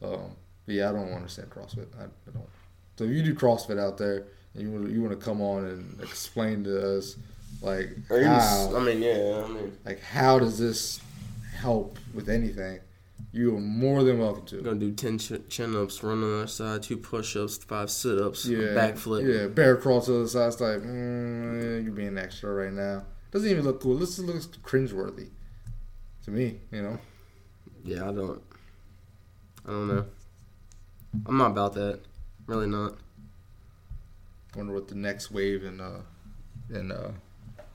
Um, 0.02 0.32
but 0.66 0.76
yeah, 0.76 0.90
I 0.90 0.94
don't 0.94 1.12
understand 1.14 1.50
CrossFit. 1.50 1.88
I, 2.00 2.04
I 2.04 2.32
don't. 2.34 2.50
So 2.98 3.04
if 3.04 3.12
you 3.12 3.24
do 3.24 3.36
CrossFit 3.36 3.80
out 3.80 3.98
there 3.98 4.28
and 4.54 4.64
you 4.64 4.72
want 4.72 4.90
you 4.90 5.02
want 5.02 5.18
to 5.20 5.24
come 5.24 5.42
on 5.42 5.66
and 5.66 6.02
explain 6.02 6.64
to 6.64 6.98
us 6.98 7.18
like 7.62 7.90
Or 8.10 8.20
even, 8.20 8.32
how 8.32 8.76
I 8.76 8.80
mean, 8.80 9.02
yeah. 9.02 9.44
I 9.46 9.48
mean, 9.48 9.78
like 9.86 10.02
how 10.02 10.40
does 10.40 10.58
this 10.58 11.02
help 11.58 11.98
with 12.14 12.30
anything? 12.30 12.80
You 13.32 13.58
are 13.58 13.60
more 13.60 14.04
than 14.04 14.20
welcome 14.20 14.46
to. 14.46 14.60
I'm 14.60 14.64
gonna 14.64 14.80
do 14.80 14.92
ten 14.94 15.18
ch- 15.18 15.34
chin 15.50 15.76
ups, 15.76 16.02
run 16.04 16.24
on 16.24 16.30
the 16.32 16.38
other 16.38 16.48
side, 16.48 16.84
two 16.84 16.96
push 16.96 17.36
ups, 17.36 17.58
five 17.58 17.92
sit 17.92 18.20
ups, 18.20 18.46
Yeah, 18.46 18.60
backflip. 18.68 19.28
Yeah, 19.28 19.48
bear 19.48 19.76
crawl 19.76 20.02
to 20.02 20.12
the 20.24 20.28
side. 20.28 20.48
It's 20.48 20.62
like, 20.62 20.78
mm, 20.78 21.84
you're 21.84 21.92
being 21.92 22.18
extra 22.18 22.54
right 22.54 22.72
now. 22.72 23.04
Doesn't 23.32 23.50
even 23.50 23.66
look 23.66 23.82
cool. 23.82 23.98
This 23.98 24.18
looks 24.20 24.48
cringeworthy 24.64 25.32
to 26.24 26.32
me. 26.32 26.62
You 26.72 26.82
know. 26.84 26.98
Yeah, 27.84 28.08
I 28.08 28.14
don't. 28.14 28.42
I 29.66 29.72
don't 29.72 29.88
know. 29.90 30.06
I'm 31.26 31.38
not 31.38 31.52
about 31.52 31.74
that. 31.74 32.00
Really 32.48 32.68
not. 32.68 32.98
Wonder 34.56 34.74
what 34.74 34.88
the 34.88 34.96
next 34.96 35.32
wave 35.32 35.64
in 35.64 35.82
uh 35.82 36.02
in 36.74 36.92
uh. 36.92 37.12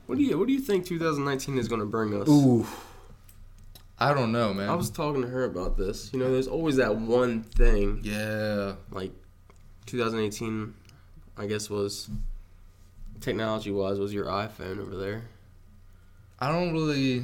What 0.07 0.17
do 0.17 0.23
you 0.23 0.37
What 0.37 0.47
do 0.47 0.53
you 0.53 0.59
think 0.59 0.85
2019 0.85 1.57
is 1.57 1.67
gonna 1.67 1.85
bring 1.85 2.13
us? 2.19 2.27
Ooh. 2.27 2.65
I 3.99 4.15
don't 4.15 4.31
know, 4.31 4.51
man. 4.51 4.67
I 4.67 4.73
was 4.73 4.89
talking 4.89 5.21
to 5.21 5.27
her 5.27 5.43
about 5.43 5.77
this. 5.77 6.11
You 6.11 6.17
know, 6.19 6.31
there's 6.31 6.47
always 6.47 6.77
that 6.77 6.95
one 6.95 7.43
thing. 7.43 8.01
yeah. 8.03 8.73
Like 8.89 9.11
2018, 9.85 10.73
I 11.37 11.45
guess 11.45 11.69
was 11.69 12.09
technology 13.19 13.69
wise 13.69 13.99
was 13.99 14.11
your 14.11 14.25
iPhone 14.25 14.79
over 14.79 14.97
there 14.97 15.21
I 16.41 16.51
don't 16.51 16.73
really. 16.73 17.19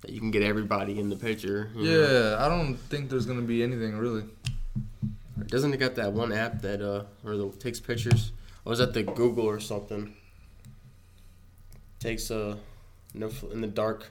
that 0.00 0.10
you 0.10 0.18
can 0.18 0.32
get 0.32 0.42
everybody 0.42 0.98
in 0.98 1.08
the 1.08 1.16
picture. 1.16 1.70
Yeah, 1.76 1.92
know. 1.92 2.36
I 2.40 2.48
don't 2.48 2.76
think 2.76 3.08
there's 3.08 3.24
gonna 3.24 3.42
be 3.42 3.62
anything 3.62 3.96
really. 3.96 4.24
Doesn't 5.46 5.74
it 5.74 5.76
got 5.78 5.94
that 5.96 6.12
one 6.12 6.32
app 6.32 6.62
that 6.62 6.80
uh 6.80 7.04
where 7.22 7.36
the 7.36 7.50
takes 7.50 7.80
pictures? 7.80 8.32
Or 8.64 8.70
was 8.70 8.78
that 8.78 8.94
the 8.94 9.02
Google 9.02 9.44
or 9.44 9.60
something? 9.60 10.14
Takes 12.00 12.30
uh 12.30 12.56
no 13.14 13.28
fl- 13.28 13.50
in 13.52 13.60
the 13.60 13.66
dark 13.66 14.10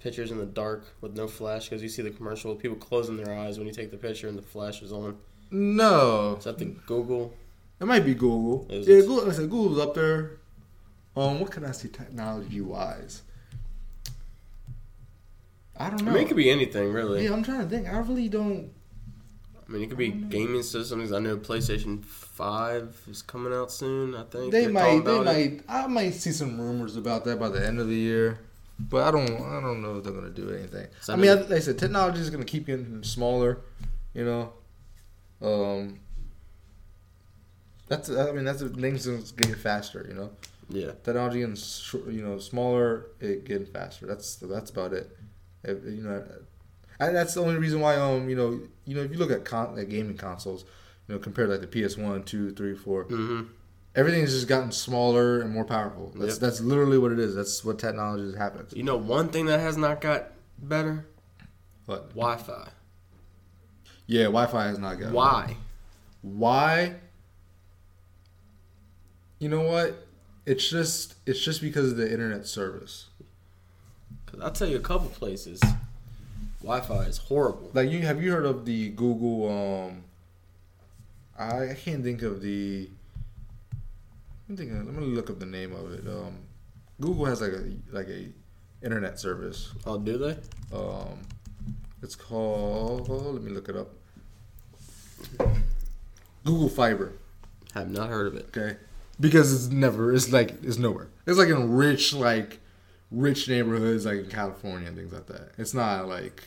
pictures 0.00 0.30
in 0.30 0.38
the 0.38 0.44
dark 0.46 0.84
with 1.00 1.16
no 1.16 1.26
flash 1.26 1.68
because 1.68 1.82
you 1.82 1.88
see 1.88 2.02
the 2.02 2.10
commercial 2.10 2.52
with 2.52 2.60
people 2.60 2.76
closing 2.76 3.16
their 3.16 3.34
eyes 3.38 3.58
when 3.58 3.66
you 3.66 3.72
take 3.72 3.90
the 3.90 3.96
picture 3.96 4.28
and 4.28 4.36
the 4.36 4.42
flash 4.42 4.82
is 4.82 4.92
on. 4.92 5.16
No, 5.50 6.36
Is 6.38 6.44
that 6.44 6.58
the 6.58 6.66
Google? 6.86 7.32
it 7.80 7.84
might 7.86 8.04
be 8.04 8.14
Google. 8.14 8.66
Is 8.68 8.86
yeah, 8.88 8.96
it? 8.96 9.06
Google. 9.06 9.28
I 9.30 9.32
said 9.32 9.48
Google's 9.50 9.78
up 9.78 9.94
there. 9.94 10.38
Um, 11.16 11.40
what 11.40 11.50
can 11.52 11.64
I 11.64 11.70
see 11.72 11.88
technology 11.88 12.60
wise? 12.60 13.22
I 15.76 15.90
don't 15.90 16.02
I 16.02 16.04
know. 16.06 16.12
mean, 16.12 16.22
it 16.22 16.28
could 16.28 16.36
be 16.36 16.50
anything 16.50 16.92
really. 16.92 17.24
Yeah, 17.24 17.32
I'm 17.32 17.42
trying 17.42 17.60
to 17.60 17.66
think. 17.68 17.86
I 17.88 17.96
really 17.98 18.28
don't. 18.28 18.70
I 19.66 19.72
mean, 19.72 19.82
it 19.82 19.88
could 19.88 19.98
be 19.98 20.08
gaming 20.10 20.62
systems. 20.62 21.12
I 21.12 21.18
know 21.20 21.36
PlayStation 21.38 22.04
Five 22.04 23.00
is 23.10 23.22
coming 23.22 23.52
out 23.52 23.72
soon. 23.72 24.14
I 24.14 24.24
think 24.24 24.52
They 24.52 24.62
They're 24.64 24.70
might. 24.72 24.90
They 25.04 25.16
about 25.16 25.26
it. 25.36 25.52
might. 25.56 25.62
I 25.68 25.86
might 25.86 26.10
see 26.14 26.32
some 26.32 26.60
rumors 26.60 26.96
about 26.96 27.24
that 27.24 27.38
by 27.40 27.48
the 27.48 27.64
end 27.66 27.80
of 27.80 27.88
the 27.88 27.94
year, 27.94 28.38
but 28.78 29.02
I 29.04 29.10
don't. 29.10 29.30
I 29.40 29.60
don't 29.60 29.80
know 29.80 29.96
if 29.98 30.04
they're 30.04 30.12
gonna 30.12 30.28
do 30.30 30.50
anything. 30.50 30.88
So, 31.00 31.12
I 31.12 31.16
I 31.16 31.18
mean, 31.20 31.30
I, 31.30 31.34
mean- 31.36 31.42
like 31.44 31.52
I 31.52 31.60
said, 31.60 31.78
technology 31.78 32.20
is 32.20 32.28
gonna 32.30 32.44
keep 32.44 32.66
getting 32.66 33.02
smaller. 33.02 33.58
You 34.12 34.24
know. 34.24 34.52
Um. 35.40 36.00
That's. 37.88 38.10
I 38.10 38.32
mean, 38.32 38.44
that's 38.44 38.60
the 38.60 38.68
things 38.68 39.04
that's 39.04 39.32
getting 39.32 39.54
faster. 39.54 40.04
You 40.08 40.14
know. 40.14 40.30
Yeah, 40.70 40.92
technology 41.02 41.40
getting 41.40 41.56
sh- 41.56 41.94
you 42.08 42.22
know 42.22 42.38
smaller, 42.38 43.06
it 43.20 43.44
getting 43.44 43.66
faster. 43.66 44.06
That's 44.06 44.36
that's 44.36 44.70
about 44.70 44.92
it. 44.94 45.16
If, 45.62 45.84
you 45.84 46.02
know, 46.02 46.22
I, 47.00 47.08
that's 47.10 47.34
the 47.34 47.40
only 47.42 47.56
reason 47.56 47.80
why 47.80 47.96
um 47.96 48.28
you 48.28 48.36
know 48.36 48.60
you 48.84 48.94
know 48.94 49.02
if 49.02 49.10
you 49.10 49.18
look 49.18 49.30
at 49.30 49.44
con- 49.44 49.78
at 49.78 49.88
gaming 49.88 50.16
consoles, 50.16 50.64
you 51.08 51.14
know 51.14 51.18
compared 51.18 51.48
like 51.50 51.60
the 51.60 51.66
PS 51.66 51.96
One, 51.96 52.22
two, 52.24 52.52
three, 52.52 52.74
four, 52.74 53.04
hmm 53.04 53.42
everything's 53.96 54.32
just 54.32 54.48
gotten 54.48 54.72
smaller 54.72 55.40
and 55.40 55.52
more 55.52 55.64
powerful. 55.64 56.12
That's 56.16 56.32
Yep. 56.34 56.40
that's 56.40 56.60
literally 56.60 56.98
what 56.98 57.12
it 57.12 57.18
is. 57.18 57.34
That's 57.34 57.64
what 57.64 57.78
technology 57.78 58.24
has 58.24 58.34
happened. 58.34 58.68
You 58.74 58.82
know, 58.82 58.96
one 58.96 59.28
thing 59.28 59.46
that 59.46 59.60
has 59.60 59.76
not 59.76 60.00
got 60.00 60.32
better: 60.58 61.06
What? 61.86 62.08
Wi-Fi. 62.10 62.68
Yeah, 64.06 64.24
Wi-Fi 64.24 64.64
has 64.66 64.78
not 64.78 64.98
got. 65.00 65.12
Why? 65.12 65.56
Why? 66.22 66.94
You 69.38 69.48
know 69.48 69.62
what? 69.62 70.06
It's 70.46 70.68
just 70.68 71.14
it's 71.26 71.40
just 71.40 71.60
because 71.60 71.92
of 71.92 71.96
the 71.96 72.10
internet 72.10 72.46
service. 72.46 73.06
Because 74.24 74.40
I'll 74.40 74.50
tell 74.52 74.68
you 74.68 74.76
a 74.76 74.80
couple 74.80 75.08
places. 75.08 75.60
Wi-Fi 76.64 77.02
is 77.04 77.18
horrible. 77.18 77.70
Like 77.74 77.90
you 77.90 78.00
have 78.00 78.22
you 78.22 78.32
heard 78.32 78.46
of 78.46 78.64
the 78.64 78.88
Google 78.90 79.50
um 79.50 80.04
I, 81.38 81.74
can't 81.74 82.02
think 82.02 82.22
of 82.22 82.40
the 82.40 82.88
I'm 84.48 84.56
thinking 84.56 84.82
let 84.82 84.94
me 84.94 85.06
look 85.14 85.28
up 85.28 85.38
the 85.38 85.46
name 85.46 85.74
of 85.74 85.92
it. 85.92 86.06
Um 86.08 86.38
Google 87.00 87.26
has 87.26 87.42
like 87.42 87.52
a 87.52 87.70
like 87.92 88.08
a 88.08 88.28
internet 88.82 89.20
service. 89.20 89.72
Oh, 89.84 89.98
do 89.98 90.16
they? 90.16 90.36
Um 90.74 91.20
it's 92.02 92.16
called 92.16 93.10
let 93.10 93.42
me 93.42 93.50
look 93.52 93.68
it 93.68 93.76
up. 93.76 93.90
Google 96.44 96.70
Fiber. 96.70 97.12
Have 97.74 97.90
not 97.90 98.08
heard 98.08 98.28
of 98.28 98.36
it. 98.36 98.46
Okay. 98.56 98.78
Because 99.20 99.52
it's 99.52 99.70
never 99.72 100.14
it's 100.14 100.32
like 100.32 100.64
it's 100.64 100.78
nowhere. 100.78 101.10
It's 101.26 101.36
like 101.36 101.48
in 101.48 101.72
rich 101.72 102.14
like 102.14 102.60
rich 103.10 103.48
neighborhoods 103.50 104.06
like 104.06 104.20
in 104.20 104.30
California 104.30 104.88
and 104.88 104.96
things 104.96 105.12
like 105.12 105.26
that. 105.26 105.52
It's 105.58 105.74
not 105.74 106.08
like 106.08 106.42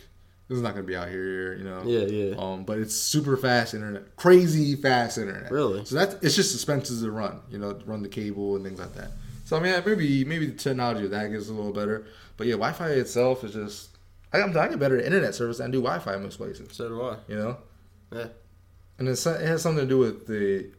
this 0.48 0.56
is 0.58 0.62
not 0.64 0.74
gonna 0.74 0.84
be 0.88 0.96
out 0.96 1.10
here, 1.10 1.56
you 1.56 1.64
know. 1.64 1.84
Yeah, 1.86 2.06
yeah. 2.08 2.36
Um, 2.38 2.64
but 2.64 2.78
it's 2.80 2.96
super 2.96 3.36
fast 3.38 3.74
internet, 3.74 4.16
crazy 4.16 4.76
fast 4.76 5.18
internet. 5.18 5.52
Really? 5.52 5.84
So 5.86 5.96
that's 5.96 6.16
it's 6.24 6.36
just 6.36 6.54
expensive 6.56 7.00
to 7.02 7.12
run, 7.12 7.42
you 7.50 7.58
know, 7.58 7.80
run 7.86 8.02
the 8.02 8.10
cable 8.10 8.56
and 8.56 8.64
things 8.66 8.80
like 8.80 8.94
that. 8.96 9.12
So 9.46 9.58
I 9.58 9.60
mean, 9.60 9.74
maybe 9.86 10.24
maybe 10.26 10.48
the 10.48 10.58
technology 10.58 11.06
of 11.06 11.12
that 11.12 11.32
gets 11.32 11.50
a 11.50 11.54
little 11.54 11.74
better, 11.74 12.06
but 12.38 12.48
yeah, 12.48 12.54
Wi-Fi 12.54 12.90
itself 12.92 13.44
is 13.44 13.54
just 13.54 13.90
I, 14.34 14.42
I'm 14.42 14.56
I 14.58 14.68
get 14.68 14.80
better 14.80 15.00
internet 15.00 15.36
service 15.36 15.58
than 15.60 15.68
I 15.68 15.72
do 15.72 15.82
Wi-Fi 15.82 16.16
in 16.16 16.24
most 16.24 16.38
places. 16.38 16.70
So 16.76 16.90
do 16.90 17.02
I. 17.02 17.18
You 17.28 17.36
know, 17.38 17.58
Yeah. 18.12 18.28
and 19.00 19.08
it's, 19.08 19.26
it 19.26 19.42
has 19.42 19.62
something 19.62 19.84
to 19.86 19.90
do 19.90 20.00
with 20.00 20.28
the. 20.28 20.70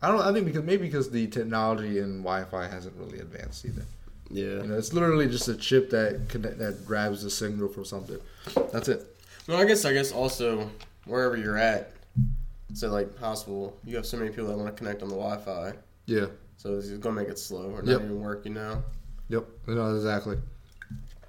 I 0.00 0.08
don't. 0.08 0.20
I 0.20 0.32
think 0.32 0.46
because 0.46 0.62
maybe 0.62 0.86
because 0.86 1.10
the 1.10 1.26
technology 1.28 1.98
in 1.98 2.18
Wi-Fi 2.22 2.68
hasn't 2.68 2.94
really 2.96 3.18
advanced 3.20 3.64
either. 3.64 3.84
Yeah. 4.30 4.44
You 4.62 4.62
know, 4.64 4.76
it's 4.78 4.92
literally 4.92 5.26
just 5.26 5.48
a 5.48 5.56
chip 5.56 5.90
that 5.90 6.28
connect, 6.28 6.58
that 6.58 6.84
grabs 6.86 7.22
the 7.22 7.30
signal 7.30 7.68
from 7.68 7.84
something. 7.84 8.18
That's 8.72 8.88
it. 8.88 9.16
Well, 9.46 9.58
I 9.58 9.64
guess 9.64 9.84
I 9.84 9.92
guess 9.92 10.12
also 10.12 10.70
wherever 11.06 11.36
you're 11.36 11.56
at, 11.56 11.92
so 12.74 12.88
like 12.90 13.16
hospital, 13.18 13.76
you 13.84 13.96
have 13.96 14.04
so 14.06 14.16
many 14.18 14.28
people 14.30 14.46
that 14.48 14.56
want 14.56 14.68
to 14.68 14.78
connect 14.78 15.02
on 15.02 15.08
the 15.08 15.14
Wi-Fi, 15.14 15.72
Yeah. 16.06 16.26
so 16.58 16.76
it's 16.76 16.90
gonna 16.90 17.14
make 17.14 17.28
it 17.28 17.38
slow 17.38 17.70
or 17.70 17.82
not 17.82 17.86
Yep. 17.92 18.00
even 18.02 18.20
work. 18.20 18.44
You 18.44 18.52
know. 18.52 18.82
Yep. 19.30 19.44
You 19.68 19.74
know 19.74 19.94
exactly. 19.94 20.36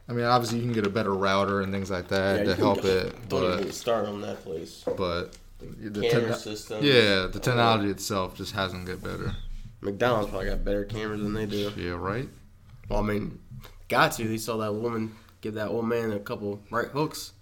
I 0.09 0.13
mean, 0.13 0.25
obviously 0.25 0.57
you 0.57 0.63
can 0.65 0.73
get 0.73 0.85
a 0.87 0.89
better 0.89 1.13
router 1.13 1.61
and 1.61 1.71
things 1.71 1.89
like 1.91 2.07
that 2.09 2.39
you 2.39 2.45
to 2.47 2.55
can 2.55 2.63
help 2.63 2.81
go- 2.81 2.87
it, 2.89 3.29
Don't 3.29 3.43
even 3.43 3.57
but 3.57 3.63
get 3.65 3.73
started 3.75 4.09
on 4.09 4.21
that 4.21 4.43
place. 4.43 4.83
but 4.97 5.35
the 5.61 6.01
Camera 6.01 6.09
techno- 6.29 6.35
system. 6.35 6.83
yeah, 6.83 7.27
the 7.31 7.39
technology 7.39 7.89
itself 7.89 8.35
just 8.35 8.53
hasn't 8.53 8.85
get 8.87 9.03
better. 9.03 9.35
McDonald's 9.81 10.29
probably 10.29 10.49
got 10.49 10.65
better 10.65 10.83
cameras 10.83 11.21
than 11.21 11.33
they 11.33 11.45
do. 11.45 11.71
Yeah, 11.77 11.91
right. 11.91 12.27
Well, 12.89 12.99
I 12.99 13.03
mean, 13.03 13.39
got 13.87 14.13
to. 14.13 14.23
He 14.23 14.37
saw 14.37 14.57
that 14.57 14.73
woman 14.73 15.15
give 15.41 15.53
that 15.53 15.67
old 15.69 15.85
man 15.85 16.11
a 16.11 16.19
couple 16.19 16.59
right 16.71 16.87
hooks. 16.87 17.33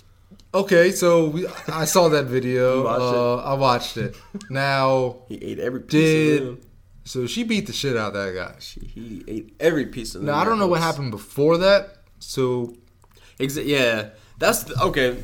Okay, 0.54 0.92
so 0.92 1.28
we, 1.30 1.48
I 1.68 1.86
saw 1.86 2.10
that 2.10 2.26
video. 2.26 2.84
Watched 2.84 3.02
uh, 3.02 3.36
I 3.38 3.54
watched 3.54 3.98
it. 3.98 4.16
Now, 4.50 5.18
He 5.30 5.36
ate 5.36 5.60
every 5.60 5.80
piece 5.82 5.92
Did- 5.92 6.64
so 7.06 7.26
she 7.26 7.44
beat 7.46 7.68
the 7.68 7.72
shit 7.74 7.96
out 7.96 8.14
of 8.14 8.26
that 8.26 8.36
guy. 8.36 8.56
He 8.86 9.24
ate 9.30 9.56
every 9.62 9.86
piece 9.86 10.14
of. 10.16 10.24
Now 10.24 10.36
I 10.36 10.44
don't 10.44 10.60
know 10.60 10.68
what 10.68 10.82
happened 10.82 11.12
before 11.12 11.58
that. 11.60 11.96
So 12.20 12.76
Exa- 13.40 13.66
yeah, 13.66 14.10
that's 14.40 14.64
the, 14.64 14.82
okay. 14.84 15.18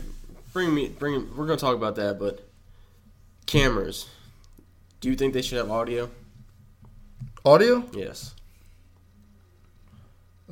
Bring 0.54 0.74
me, 0.74 0.88
bring. 0.88 1.36
We're 1.36 1.46
gonna 1.46 1.58
talk 1.58 1.76
about 1.76 1.96
that, 1.96 2.20
but 2.20 2.48
cameras. 3.46 4.08
Do 5.02 5.10
you 5.10 5.16
think 5.16 5.34
they 5.34 5.42
should 5.42 5.58
have 5.58 5.70
audio? 5.70 6.10
audio. 7.44 7.84
Yes. 7.94 8.34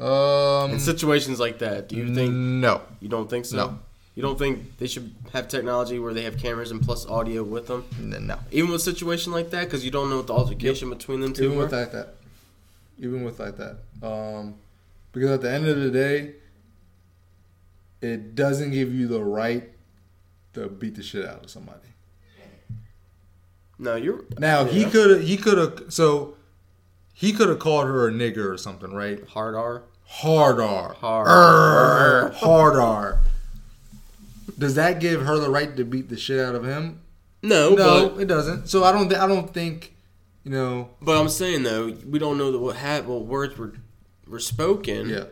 Um, 0.02 0.72
In 0.72 0.80
situations 0.80 1.40
like 1.40 1.60
that, 1.60 1.88
do 1.90 1.96
you 1.96 2.14
think 2.16 2.34
no? 2.34 2.82
you 3.00 3.08
don't 3.10 3.30
think 3.30 3.46
so? 3.46 3.56
No. 3.58 3.80
You 4.16 4.22
don't 4.24 4.38
think 4.38 4.78
they 4.78 4.88
should 4.88 5.14
have 5.32 5.48
technology 5.48 5.98
where 6.00 6.14
they 6.14 6.24
have 6.24 6.38
cameras 6.38 6.72
and 6.72 6.82
plus 6.82 7.06
audio 7.06 7.44
with 7.44 7.68
them, 7.68 7.86
No. 8.00 8.40
even 8.52 8.72
with 8.72 8.82
a 8.82 8.84
situation 8.84 9.32
like 9.32 9.52
that, 9.52 9.66
because 9.66 9.86
you 9.86 9.92
don't 9.92 10.10
know 10.10 10.18
what 10.18 10.28
the 10.28 10.34
altercation 10.34 10.90
between 10.90 11.22
them 11.22 11.34
two 11.34 11.46
Even 11.46 11.58
were. 11.58 11.64
with 11.66 11.74
like 11.74 11.92
that. 11.94 12.16
Even 13.00 13.24
with 13.24 13.40
like 13.40 13.58
that. 13.58 13.78
Um, 14.06 14.56
because 15.14 15.30
at 15.32 15.42
the 15.42 15.52
end 15.52 15.68
of 15.68 15.78
the 15.80 15.90
day, 15.92 16.34
it 18.02 18.36
doesn't 18.36 18.72
give 18.72 18.94
you 18.94 19.08
the 19.08 19.24
right 19.24 19.70
to 20.54 20.68
beat 20.68 20.96
the 20.96 21.04
shit 21.04 21.26
out 21.26 21.44
of 21.46 21.50
somebody. 21.50 21.78
No, 23.78 23.96
you're 23.96 24.26
Now 24.38 24.66
he 24.66 24.82
Yeah. 24.82 24.90
could 24.90 25.22
he 25.24 25.38
could 25.38 25.58
have 25.58 25.84
so 25.94 26.36
he 27.14 27.32
could 27.34 27.50
have 27.50 27.60
called 27.60 27.86
her 27.88 28.08
a 28.08 28.12
nigger 28.12 28.52
or 28.52 28.58
something, 28.58 28.94
right? 28.94 29.26
hard 29.30 29.56
R. 29.56 29.84
Hard 30.16 30.60
R. 30.60 30.94
Hard. 31.00 31.28
Err, 31.28 32.30
hard 32.36 32.76
R. 32.76 33.22
Does 34.58 34.76
that 34.76 35.00
give 35.00 35.22
her 35.22 35.40
the 35.40 35.50
right 35.50 35.76
to 35.78 35.84
beat 35.86 36.10
the 36.10 36.18
shit 36.18 36.40
out 36.40 36.54
of 36.54 36.64
him? 36.66 37.02
No, 37.42 37.70
No, 37.74 38.10
but 38.10 38.22
it 38.22 38.26
doesn't. 38.28 38.68
So 38.68 38.84
I 38.84 38.92
don't. 38.92 39.10
Th- 39.10 39.20
I 39.20 39.28
don't 39.28 39.52
think. 39.54 39.96
You 40.44 40.52
know. 40.52 40.90
but 41.02 41.20
I'm 41.20 41.30
saying 41.30 41.64
though, 41.64 41.96
we 42.08 42.18
don't 42.20 42.38
know 42.38 42.52
that 42.52 42.60
what 42.60 42.76
had 42.76 43.08
what 43.08 43.26
words 43.26 43.58
were 43.58 43.74
were 44.28 44.40
spoken. 44.40 45.08
Yeah. 45.10 45.26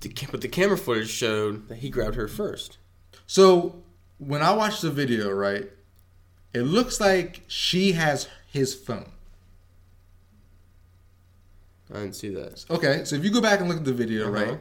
The, 0.00 0.12
but 0.30 0.40
the 0.40 0.48
camera 0.48 0.76
footage 0.76 1.08
showed 1.10 1.68
that 1.68 1.76
he 1.76 1.88
grabbed 1.88 2.16
her 2.16 2.28
first. 2.28 2.78
So 3.26 3.82
when 4.18 4.42
I 4.42 4.52
watched 4.52 4.82
the 4.82 4.90
video, 4.90 5.30
right, 5.30 5.70
it 6.52 6.62
looks 6.62 7.00
like 7.00 7.42
she 7.46 7.92
has 7.92 8.28
his 8.50 8.74
phone. 8.74 9.10
I 11.92 12.00
didn't 12.00 12.14
see 12.16 12.30
that. 12.30 12.64
Okay, 12.70 13.04
so 13.04 13.14
if 13.16 13.24
you 13.24 13.30
go 13.30 13.40
back 13.40 13.60
and 13.60 13.68
look 13.68 13.78
at 13.78 13.84
the 13.84 13.92
video, 13.92 14.24
Uh-huh. 14.32 14.44
right, 14.52 14.60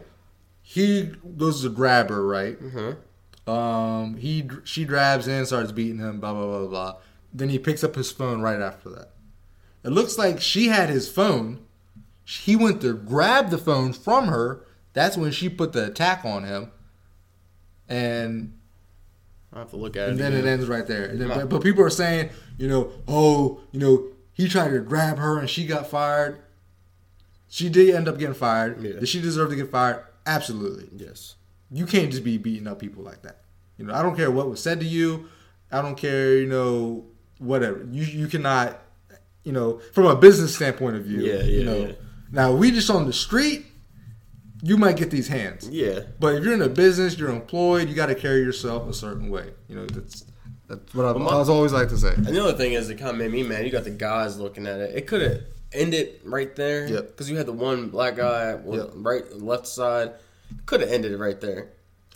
he 0.62 1.12
goes 1.38 1.62
to 1.64 1.70
grab 1.70 2.10
her, 2.10 2.26
right. 2.26 2.58
Uh-huh. 2.62 3.52
Um, 3.52 4.18
he 4.18 4.48
she 4.64 4.86
grabs 4.86 5.28
in, 5.28 5.46
starts 5.46 5.72
beating 5.72 6.00
him, 6.00 6.20
blah 6.20 6.34
blah 6.34 6.46
blah 6.48 6.68
blah. 6.68 6.96
Then 7.34 7.50
he 7.50 7.60
picks 7.60 7.84
up 7.84 7.96
his 7.96 8.12
phone 8.12 8.42
right 8.42 8.60
after 8.60 8.90
that. 8.90 9.12
It 9.84 9.90
looks 9.90 10.18
like 10.18 10.42
she 10.42 10.68
had 10.70 10.90
his 10.90 11.10
phone. 11.10 11.60
He 12.24 12.56
went 12.56 12.82
to 12.82 12.94
grab 12.96 13.50
the 13.52 13.58
phone 13.60 13.94
from 13.94 14.28
her. 14.30 14.66
That's 14.94 15.16
when 15.18 15.32
she 15.32 15.48
put 15.50 15.74
the 15.74 15.86
attack 15.88 16.26
on 16.26 16.44
him, 16.46 16.72
and 17.88 18.58
I 19.54 19.60
have 19.60 19.70
to 19.72 19.78
look 19.78 19.96
at 19.96 20.10
and 20.10 20.20
it. 20.20 20.24
then 20.24 20.34
again. 20.34 20.48
it 20.48 20.52
ends 20.52 20.66
right 20.68 20.88
there. 20.88 21.06
And 21.06 21.22
then- 21.22 21.28
but, 21.30 21.50
but 21.50 21.64
people 21.64 21.84
are 21.84 21.90
saying, 21.90 22.30
you 22.58 22.68
know, 22.68 22.92
oh, 23.08 23.62
you 23.72 23.80
know, 23.80 24.08
he 24.34 24.48
tried 24.50 24.70
to 24.70 24.80
grab 24.80 25.18
her 25.18 25.38
and 25.40 25.50
she 25.50 25.66
got 25.66 25.88
fired. 25.90 26.40
She 27.48 27.70
did 27.70 27.94
end 27.96 28.08
up 28.08 28.18
getting 28.18 28.34
fired. 28.36 28.82
Yeah. 28.82 29.00
Did 29.00 29.08
she 29.08 29.22
deserve 29.22 29.50
to 29.50 29.56
get 29.56 29.70
fired? 29.72 30.04
Absolutely. 30.26 30.90
Yes. 30.96 31.36
You 31.72 31.86
can't 31.86 32.12
just 32.12 32.24
be 32.24 32.38
beating 32.38 32.68
up 32.68 32.80
people 32.80 33.04
like 33.04 33.22
that. 33.24 33.42
You 33.78 33.86
know, 33.86 33.94
I 33.94 34.02
don't 34.02 34.16
care 34.16 34.32
what 34.32 34.50
was 34.50 34.62
said 34.62 34.80
to 34.80 34.86
you. 34.86 35.28
I 35.72 35.82
don't 35.82 35.96
care, 35.96 36.38
you 36.38 36.48
know, 36.48 37.06
whatever. 37.40 37.86
You 37.92 38.04
you 38.04 38.28
cannot, 38.28 38.80
you 39.44 39.52
know, 39.52 39.80
from 39.94 40.06
a 40.06 40.16
business 40.16 40.56
standpoint 40.56 40.96
of 40.96 41.04
view. 41.04 41.22
Yeah, 41.22 41.36
yeah. 41.36 41.44
you 41.44 41.64
know. 41.64 41.78
yeah. 41.88 41.92
Now 42.32 42.52
we 42.54 42.72
just 42.72 42.90
on 42.90 43.06
the 43.06 43.14
street. 43.14 43.66
You 44.62 44.78
might 44.78 44.96
get 44.98 45.12
these 45.12 45.28
hands. 45.28 45.70
Yeah. 45.70 46.00
But 46.20 46.36
if 46.36 46.44
you're 46.44 46.54
in 46.54 46.62
a 46.62 46.70
business, 46.70 47.20
you're 47.20 47.30
employed, 47.30 47.88
you 47.88 47.94
got 47.94 48.08
to 48.08 48.16
carry 48.16 48.40
yourself 48.40 48.90
a 48.90 48.94
certain 48.94 49.30
way. 49.30 49.52
You 49.68 49.76
know, 49.76 49.86
that's 49.86 50.26
that's 50.68 50.94
what 50.96 51.18
my- 51.20 51.32
I 51.32 51.36
was 51.36 51.50
always 51.50 51.72
like 51.74 51.90
to 51.90 51.98
say. 51.98 52.14
And 52.14 52.26
the 52.28 52.42
other 52.42 52.58
thing 52.58 52.74
is, 52.74 52.90
it 52.90 52.96
kind 52.96 53.12
of 53.12 53.18
made 53.18 53.32
me 53.32 53.44
mad. 53.44 53.66
You 53.66 53.72
got 53.72 53.84
the 53.84 53.92
guys 53.92 54.40
looking 54.40 54.66
at 54.66 54.80
it. 54.80 54.96
It 54.96 55.08
could 55.08 55.22
have 55.22 55.42
ended 55.76 56.20
right 56.24 56.56
there. 56.56 56.88
Yep. 56.88 57.08
Because 57.08 57.30
you 57.30 57.38
had 57.38 57.46
the 57.46 57.54
one 57.54 57.90
black 57.90 58.16
guy 58.18 58.58
Yep. 58.68 58.92
right 58.96 59.32
left 59.36 59.68
side. 59.68 60.14
Could 60.66 60.82
have 60.82 60.90
ended 60.90 61.12
it 61.12 61.18
right 61.18 61.40
there. 61.42 61.70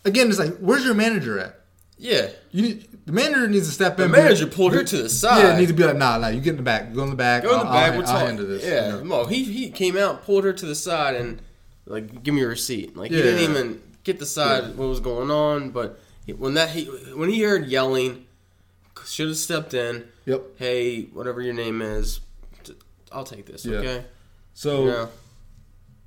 Again, 0.05 0.29
it's 0.29 0.39
like, 0.39 0.57
where's 0.57 0.85
your 0.85 0.93
manager 0.93 1.39
at? 1.39 1.59
Yeah. 1.97 2.29
You 2.51 2.61
need 2.61 2.87
the 3.05 3.11
manager 3.11 3.47
needs 3.47 3.67
to 3.67 3.73
step 3.73 3.97
The 3.97 4.05
in. 4.05 4.11
The 4.11 4.17
manager 4.17 4.45
be- 4.45 4.51
pulled 4.55 4.73
her 4.73 4.83
to 4.83 4.97
the 5.03 5.09
side. 5.09 5.39
Yeah, 5.43 5.53
it 5.55 5.57
needs 5.57 5.71
to 5.71 5.77
be 5.77 5.83
like, 5.83 5.97
nah, 5.97 6.17
nah, 6.17 6.27
you 6.29 6.39
get 6.39 6.51
in 6.51 6.57
the 6.57 6.63
back, 6.63 6.93
go 6.93 7.03
in 7.03 7.09
the 7.09 7.15
back. 7.15 7.43
Go 7.43 7.53
in 7.53 7.59
the 7.59 7.65
I'll- 7.65 7.73
back. 7.73 7.91
I'll, 7.93 7.97
we're 7.99 8.05
I'll 8.05 8.25
handle 8.25 8.47
this. 8.47 8.63
Yeah. 8.65 8.97
you 8.97 9.03
know. 9.03 9.09
Well, 9.09 9.25
he 9.25 9.43
he 9.43 9.69
came 9.71 9.97
out, 9.97 10.23
pulled 10.23 10.45
her 10.45 10.53
to 10.53 10.65
the 10.65 10.75
side, 10.75 11.15
and 11.15 11.41
like, 11.85 12.23
give 12.23 12.33
me 12.33 12.41
a 12.43 12.47
receipt. 12.47 12.95
Like 12.95 13.11
he 13.11 13.17
didn't 13.21 13.49
even 13.49 13.81
get 14.03 14.19
the 14.19 14.25
side 14.25 14.77
what 14.77 14.87
was 14.87 14.99
going 15.01 15.29
on. 15.31 15.71
But 15.71 15.99
he, 16.25 16.31
when 16.33 16.53
that 16.53 16.69
he 16.69 16.85
when 16.85 17.29
he 17.29 17.41
heard 17.41 17.65
yelling, 17.65 18.25
should 19.05 19.27
have 19.27 19.37
stepped 19.37 19.73
in. 19.73 20.07
Yep. 20.25 20.43
Hey, 20.57 21.03
whatever 21.05 21.41
your 21.41 21.53
name 21.55 21.81
is, 21.81 22.21
I'll 23.11 23.23
take 23.23 23.45
this. 23.45 23.65
Yeah. 23.65 23.77
Okay. 23.79 24.05
So 24.53 24.85
Yeah. 24.87 25.07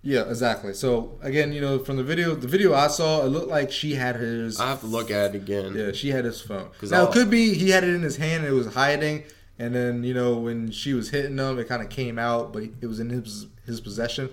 yeah, 0.03 0.29
exactly. 0.31 0.74
So 0.74 1.19
again, 1.23 1.53
you 1.53 1.61
know, 1.61 1.79
from 1.79 1.97
the 1.97 2.03
video, 2.05 2.35
the 2.35 2.49
video 2.49 2.74
I 2.74 2.89
saw, 2.89 3.23
it 3.24 3.29
looked 3.29 3.49
like 3.49 3.70
she 3.70 3.95
had 3.95 4.16
his. 4.16 4.61
I 4.61 4.69
have 4.69 4.81
to 4.81 4.87
look 4.87 5.11
at 5.11 5.35
it 5.35 5.37
again. 5.37 5.74
Yeah, 5.77 5.93
she 5.93 6.11
had 6.11 6.24
his 6.24 6.41
phone. 6.41 6.69
Now 6.83 6.99
I'll- 7.03 7.09
it 7.09 7.12
could 7.12 7.31
be 7.31 7.55
he 7.55 7.70
had 7.70 7.85
it 7.85 7.95
in 7.95 8.03
his 8.03 8.16
hand 8.16 8.45
and 8.45 8.53
it 8.53 8.57
was 8.57 8.74
hiding, 8.74 9.24
and 9.59 9.74
then 9.74 10.05
you 10.05 10.15
know 10.15 10.37
when 10.37 10.70
she 10.70 10.93
was 10.95 11.11
hitting 11.11 11.39
him, 11.39 11.59
it 11.59 11.69
kind 11.69 11.83
of 11.83 11.89
came 11.89 12.19
out, 12.19 12.53
but 12.53 12.65
it 12.81 12.87
was 12.87 13.01
in 13.01 13.11
his 13.11 13.47
his 13.66 13.81
possession. 13.81 14.29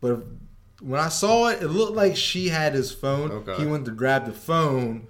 But 0.00 0.24
when 0.80 0.98
I 1.00 1.08
saw 1.10 1.48
it, 1.48 1.62
it 1.62 1.68
looked 1.68 1.94
like 1.94 2.16
she 2.16 2.48
had 2.48 2.74
his 2.74 2.90
phone. 2.92 3.30
Okay. 3.30 3.56
He 3.56 3.66
went 3.66 3.84
to 3.84 3.90
grab 3.92 4.26
the 4.26 4.32
phone, 4.32 5.06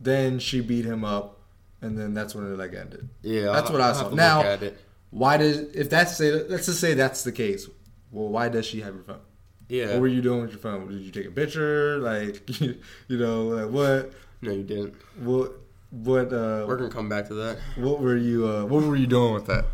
then 0.00 0.38
she 0.40 0.60
beat 0.60 0.84
him 0.84 1.04
up, 1.04 1.38
and 1.80 1.96
then 1.98 2.14
that's 2.14 2.34
when 2.34 2.50
it 2.50 2.56
like 2.58 2.74
ended. 2.74 3.08
Yeah, 3.22 3.52
That's 3.52 3.66
I'll- 3.70 3.72
what 3.72 3.80
I 3.82 3.92
saw. 3.92 4.08
Now- 4.10 4.38
look 4.38 4.46
at 4.46 4.62
it. 4.62 4.78
Why 5.14 5.36
does 5.36 5.58
if 5.76 5.88
that's 5.90 6.16
say 6.16 6.32
let's 6.32 6.66
just 6.66 6.80
say 6.80 6.94
that's 6.94 7.22
the 7.22 7.30
case? 7.30 7.68
Well, 8.10 8.28
why 8.28 8.48
does 8.48 8.66
she 8.66 8.80
have 8.80 8.94
your 8.94 9.04
phone? 9.04 9.20
Yeah. 9.68 9.92
What 9.92 10.00
were 10.00 10.08
you 10.08 10.20
doing 10.20 10.42
with 10.42 10.50
your 10.50 10.58
phone? 10.58 10.88
Did 10.88 11.02
you 11.02 11.12
take 11.12 11.26
a 11.26 11.30
picture? 11.30 11.98
Like, 11.98 12.42
you 12.60 12.76
know, 13.08 13.44
like 13.44 13.70
what? 13.70 14.12
No, 14.42 14.50
you 14.50 14.64
didn't. 14.64 14.94
What? 15.20 15.52
What? 15.90 16.32
Uh, 16.32 16.64
We're 16.66 16.76
gonna 16.76 16.90
come 16.90 17.08
back 17.08 17.28
to 17.28 17.34
that. 17.34 17.58
what 17.76 18.00
were 18.00 18.16
you? 18.16 18.48
Uh, 18.48 18.64
what 18.64 18.82
were 18.82 18.96
you 18.96 19.06
doing 19.06 19.34
with 19.34 19.46
that? 19.46 19.66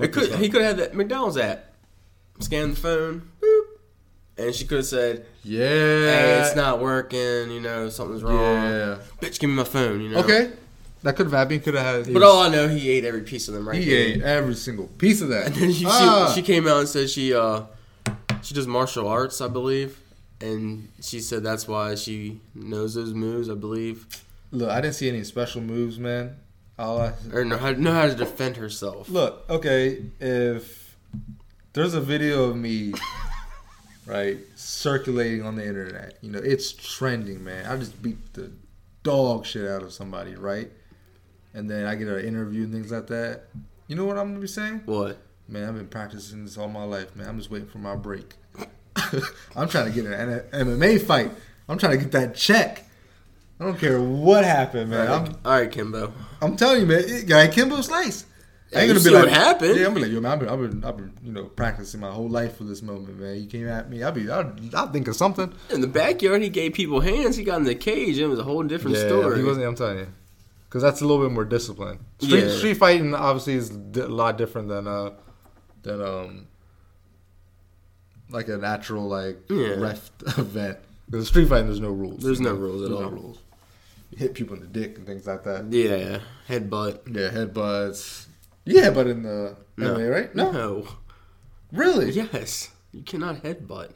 It 0.00 0.08
could. 0.12 0.34
He 0.34 0.48
could 0.48 0.62
have 0.62 0.76
had 0.76 0.84
that 0.88 0.94
McDonald's 0.96 1.36
app. 1.36 1.66
Scan 2.40 2.70
the 2.70 2.76
phone. 2.76 3.30
Boop. 3.40 3.62
And 4.38 4.52
she 4.54 4.64
could 4.66 4.78
have 4.78 4.86
said, 4.86 5.24
Yeah. 5.44 5.68
"Hey, 5.68 6.40
it's 6.42 6.56
not 6.56 6.80
working. 6.80 7.50
You 7.52 7.60
know, 7.60 7.90
something's 7.90 8.24
wrong. 8.24 8.34
Yeah. 8.64 8.98
Bitch, 9.20 9.38
give 9.38 9.50
me 9.50 9.54
my 9.56 9.64
phone. 9.64 10.00
You 10.00 10.08
know." 10.08 10.18
Okay. 10.24 10.50
That 11.02 11.16
could 11.16 11.26
have 11.26 11.32
happened. 11.32 11.62
Could 11.64 11.74
have 11.74 12.06
had. 12.06 12.12
But 12.14 12.22
all 12.22 12.40
I 12.40 12.48
know, 12.50 12.68
he 12.68 12.90
ate 12.90 13.04
every 13.04 13.22
piece 13.22 13.48
of 13.48 13.54
them 13.54 13.66
right 13.68 13.78
he 13.82 13.88
there. 13.90 13.98
ate 14.16 14.22
every 14.22 14.54
single 14.54 14.86
piece 14.86 15.20
of 15.22 15.28
that. 15.30 15.46
And 15.46 15.54
then 15.54 15.72
she, 15.72 15.84
Ah. 15.88 16.30
she 16.34 16.40
she 16.40 16.46
came 16.46 16.66
out 16.68 16.80
and 16.80 16.88
said 16.88 17.08
she 17.08 17.32
uh 17.34 17.62
she 18.42 18.54
does 18.54 18.66
martial 18.66 19.08
arts, 19.08 19.40
I 19.40 19.48
believe, 19.48 19.98
and 20.40 20.88
she 21.00 21.20
said 21.20 21.42
that's 21.42 21.66
why 21.68 21.94
she 21.94 22.40
knows 22.54 22.94
those 22.94 23.12
moves, 23.14 23.48
I 23.50 23.54
believe, 23.54 24.06
Look, 24.52 24.68
I 24.70 24.80
didn't 24.80 24.94
see 24.96 25.08
any 25.08 25.22
special 25.24 25.60
moves, 25.60 25.98
man. 25.98 26.36
All 26.78 27.00
I, 27.00 27.12
or 27.32 27.44
know 27.44 27.56
how, 27.58 27.70
know 27.72 27.92
how 27.92 28.06
to 28.06 28.14
defend 28.14 28.56
herself. 28.56 29.08
Look, 29.10 29.44
okay, 29.50 30.02
if 30.18 30.96
there's 31.74 31.92
a 31.94 32.00
video 32.00 32.44
of 32.44 32.56
me, 32.56 32.94
right, 34.06 34.38
circulating 34.56 35.42
on 35.44 35.56
the 35.56 35.66
internet, 35.66 36.16
you 36.22 36.30
know, 36.32 36.40
it's 36.42 36.72
trending, 36.72 37.44
man. 37.44 37.66
I 37.66 37.76
just 37.76 38.00
beat 38.02 38.32
the 38.34 38.50
dog 39.02 39.44
shit 39.46 39.68
out 39.68 39.82
of 39.82 39.92
somebody, 39.92 40.34
right? 40.34 40.70
And 41.54 41.68
then 41.68 41.86
I 41.86 41.94
get 41.94 42.08
an 42.08 42.24
interview 42.24 42.64
and 42.64 42.72
things 42.72 42.90
like 42.92 43.06
that. 43.08 43.44
You 43.88 43.96
know 43.96 44.04
what 44.04 44.18
I'm 44.18 44.28
gonna 44.28 44.40
be 44.40 44.46
saying? 44.46 44.82
What? 44.84 45.18
Man, 45.48 45.68
I've 45.68 45.74
been 45.74 45.88
practicing 45.88 46.44
this 46.44 46.56
all 46.56 46.68
my 46.68 46.84
life, 46.84 47.16
man. 47.16 47.28
I'm 47.28 47.38
just 47.38 47.50
waiting 47.50 47.68
for 47.68 47.78
my 47.78 47.96
break. 47.96 48.34
I'm 49.56 49.68
trying 49.68 49.86
to 49.86 49.90
get 49.90 50.06
an 50.06 50.40
MMA 50.52 51.02
fight. 51.02 51.32
I'm 51.68 51.76
trying 51.76 51.98
to 51.98 52.04
get 52.04 52.12
that 52.12 52.34
check. 52.36 52.86
I 53.58 53.64
don't 53.64 53.78
care 53.78 54.00
what 54.00 54.44
happened, 54.44 54.90
man. 54.90 55.10
I'm 55.10 55.36
all 55.44 55.52
right, 55.52 55.70
Kimbo. 55.70 56.12
I'm 56.40 56.56
telling 56.56 56.80
you, 56.82 56.86
man, 56.86 57.02
it, 57.04 57.26
guy 57.26 57.48
Kimbo 57.48 57.80
Slice. 57.80 58.24
I 58.74 58.82
ain't 58.82 58.88
gonna 58.88 59.04
be 59.04 59.10
like, 59.10 59.24
what 59.24 59.32
happened. 59.32 59.76
Yeah, 59.76 59.86
I'm 59.86 59.94
gonna 59.94 59.94
be 59.94 60.00
like, 60.02 60.12
yo, 60.12 60.20
man, 60.20 60.32
I've 60.32 60.38
been, 60.40 60.48
I've 60.48 60.58
been, 60.60 60.84
I've 60.84 60.96
been, 60.96 61.12
you 61.24 61.32
know, 61.32 61.44
practicing 61.44 62.00
my 62.00 62.10
whole 62.10 62.28
life 62.28 62.56
for 62.56 62.64
this 62.64 62.82
moment, 62.82 63.18
man. 63.18 63.36
You 63.36 63.46
came 63.46 63.66
at 63.66 63.90
me, 63.90 64.02
I'll 64.02 64.12
be, 64.12 64.30
I'll, 64.30 64.54
I'll 64.74 64.92
think 64.92 65.08
of 65.08 65.16
something. 65.16 65.52
In 65.70 65.80
the 65.80 65.88
backyard, 65.88 66.42
he 66.42 66.48
gave 66.48 66.74
people 66.74 67.00
hands. 67.00 67.36
He 67.36 67.42
got 67.42 67.58
in 67.58 67.64
the 67.64 67.74
cage. 67.74 68.16
and 68.18 68.26
It 68.26 68.28
was 68.28 68.38
a 68.38 68.44
whole 68.44 68.62
different 68.62 68.96
yeah, 68.96 69.08
story. 69.08 69.38
he 69.38 69.44
wasn't. 69.44 69.66
I'm 69.66 69.74
telling 69.74 69.98
you, 69.98 70.06
because 70.70 70.82
that's 70.82 71.00
a 71.02 71.04
little 71.06 71.22
bit 71.26 71.32
more 71.34 71.44
discipline. 71.44 71.98
Street, 72.20 72.44
Yeah. 72.44 72.56
street 72.56 72.74
fighting 72.78 73.12
obviously 73.14 73.54
is 73.54 73.70
a 73.70 74.06
lot 74.08 74.38
different 74.38 74.68
than 74.68 74.86
uh, 74.86 75.10
than 75.82 76.00
um, 76.00 76.46
like 78.30 78.48
a 78.48 78.56
natural 78.56 79.08
like 79.08 79.38
Yeah. 79.48 79.74
ref 79.80 80.10
event. 80.38 80.78
Because 81.10 81.26
street 81.28 81.48
fighting, 81.48 81.66
there's 81.66 81.80
no 81.80 81.90
rules. 81.90 82.22
There's 82.22 82.40
no 82.40 82.54
rules 82.54 82.82
at 82.82 82.88
There's 82.90 83.02
all. 83.02 83.10
No 83.10 83.16
rules. 83.16 83.38
You 84.10 84.18
hit 84.18 84.34
people 84.34 84.54
in 84.56 84.60
the 84.62 84.68
dick 84.68 84.96
and 84.96 85.06
things 85.06 85.26
like 85.26 85.42
that. 85.44 85.72
yeah, 85.72 86.20
headbutt. 86.48 87.00
Yeah, 87.14 87.30
headbutts. 87.30 88.26
Yeah, 88.64 88.90
but 88.90 89.06
in 89.08 89.22
the 89.22 89.56
No. 89.76 89.94
MMA, 89.96 90.10
right? 90.12 90.34
No, 90.34 90.50
No. 90.52 90.88
really? 91.72 92.10
Yes, 92.12 92.70
you 92.92 93.02
cannot 93.02 93.42
headbutt. 93.42 93.90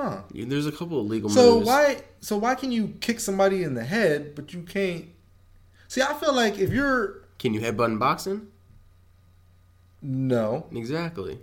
Huh. 0.00 0.22
There's 0.32 0.66
a 0.66 0.72
couple 0.72 0.98
of 1.00 1.06
legal 1.06 1.28
So 1.30 1.56
moves. 1.56 1.66
why 1.66 2.02
so 2.20 2.36
why 2.36 2.54
can 2.54 2.72
you 2.72 2.94
kick 3.00 3.20
somebody 3.20 3.62
in 3.62 3.74
the 3.74 3.84
head 3.84 4.34
but 4.34 4.52
you 4.54 4.62
can't 4.62 5.06
See, 5.88 6.00
I 6.02 6.14
feel 6.14 6.32
like 6.34 6.58
if 6.58 6.70
you're 6.70 7.22
Can 7.38 7.52
you 7.52 7.60
headbutt 7.60 7.86
in 7.86 7.98
boxing? 7.98 8.46
no, 10.02 10.66
Exactly. 10.72 11.38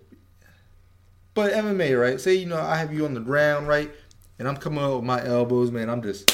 but 1.34 1.54
MMA, 1.54 2.00
right? 2.00 2.20
Say 2.20 2.36
you 2.36 2.46
know 2.48 2.60
I 2.60 2.76
have 2.78 2.94
you 2.94 3.06
on 3.06 3.14
the 3.14 3.20
ground, 3.20 3.68
right? 3.68 3.92
And 4.40 4.48
I'm 4.48 4.58
coming 4.58 4.84
up 4.84 4.96
with 4.96 5.04
my 5.04 5.24
elbows, 5.24 5.72
man. 5.72 5.90
I'm 5.90 6.02
just 6.02 6.32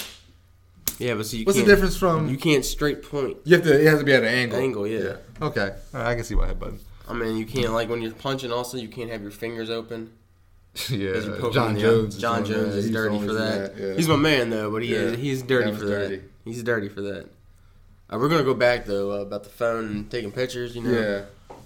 Yeah, 1.00 1.16
but 1.16 1.26
so 1.26 1.38
you 1.38 1.46
What's 1.46 1.58
the 1.58 1.64
can't, 1.64 1.76
difference 1.76 1.98
from 1.98 2.30
You 2.30 2.38
can't 2.38 2.64
straight 2.64 3.04
point. 3.04 3.38
you 3.44 3.56
have 3.56 3.66
to 3.66 3.80
it 3.82 3.86
has 3.88 4.00
to 4.00 4.06
be 4.06 4.14
at 4.14 4.24
an 4.24 4.30
angle. 4.30 4.60
Angle, 4.60 4.88
yeah. 4.88 5.16
Okay. 5.42 5.74
All 5.94 6.00
right, 6.02 6.12
I 6.12 6.16
can 6.16 6.24
see 6.24 6.36
why 6.36 6.48
headbutting. 6.48 6.80
I 7.10 7.14
mean, 7.14 7.36
you 7.36 7.46
can't 7.46 7.74
like 7.74 7.90
when 7.90 8.02
you're 8.02 8.14
punching. 8.14 8.52
Also, 8.54 8.78
you 8.78 8.88
can't 8.88 9.10
have 9.10 9.22
your 9.22 9.32
fingers 9.32 9.70
open. 9.70 10.12
yeah. 10.90 11.14
Jon 11.52 11.78
Jones. 11.78 12.18
Jon 12.18 12.44
Jones 12.46 12.74
that. 12.74 12.80
is 12.80 12.92
dirty 12.92 13.20
for 13.20 13.28
do 13.28 13.34
that. 13.36 13.78
yeah. 13.78 13.94
He's 13.94 14.08
my 14.08 14.16
man 14.16 14.50
though, 14.50 14.72
but 14.72 14.82
he 14.84 14.94
Yeah. 14.96 15.16
he's 15.16 15.42
dirty 15.44 15.72
That 15.72 15.78
for 15.80 15.86
was 15.86 16.10
that. 16.10 16.22
He's 16.46 16.64
dirty 16.64 16.90
for 16.90 17.02
that. 17.02 17.28
Uh, 18.12 18.18
we're 18.18 18.30
gonna 18.30 18.44
go 18.44 18.54
back 18.56 18.86
though 18.86 19.12
uh, 19.12 19.22
about 19.22 19.44
the 19.44 19.50
phone 19.50 19.86
and 19.86 20.12
taking 20.12 20.32
pictures. 20.32 20.76
You 20.76 20.84
know. 20.84 20.92
yeah. 21.00 21.58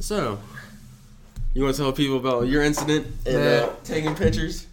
So, 0.00 0.38
you 1.54 1.62
want 1.64 1.74
to 1.76 1.82
tell 1.82 1.92
people 1.92 2.16
about 2.18 2.46
your 2.46 2.62
incident 2.62 3.06
and 3.26 3.36
uh, 3.36 3.70
taking 3.84 4.14
pictures? 4.14 4.66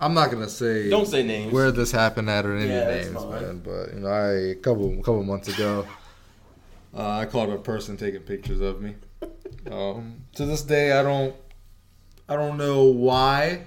I'm 0.00 0.14
not 0.14 0.30
gonna 0.30 0.48
say 0.48 0.88
Don't 0.90 1.06
say 1.06 1.22
names. 1.22 1.52
where 1.52 1.70
this 1.72 1.92
happened 1.92 2.28
at 2.30 2.46
or 2.46 2.56
any 2.56 2.68
Yeah, 2.70 2.84
names, 2.86 3.14
man. 3.14 3.62
But 3.64 3.94
you 3.94 4.00
know, 4.00 4.08
I 4.08 4.30
a 4.50 4.54
couple 4.54 4.92
a 4.92 4.96
couple 4.98 5.22
months 5.24 5.48
ago, 5.48 5.86
uh, 6.96 7.08
I 7.18 7.26
caught 7.26 7.48
a 7.50 7.56
person 7.58 7.96
taking 7.96 8.20
pictures 8.20 8.60
of 8.60 8.80
me. 8.80 8.94
Um, 9.70 10.16
to 10.34 10.44
this 10.46 10.62
day, 10.62 10.92
I 10.92 11.02
don't, 11.02 11.34
I 12.28 12.36
don't 12.36 12.56
know 12.56 12.84
why. 12.84 13.64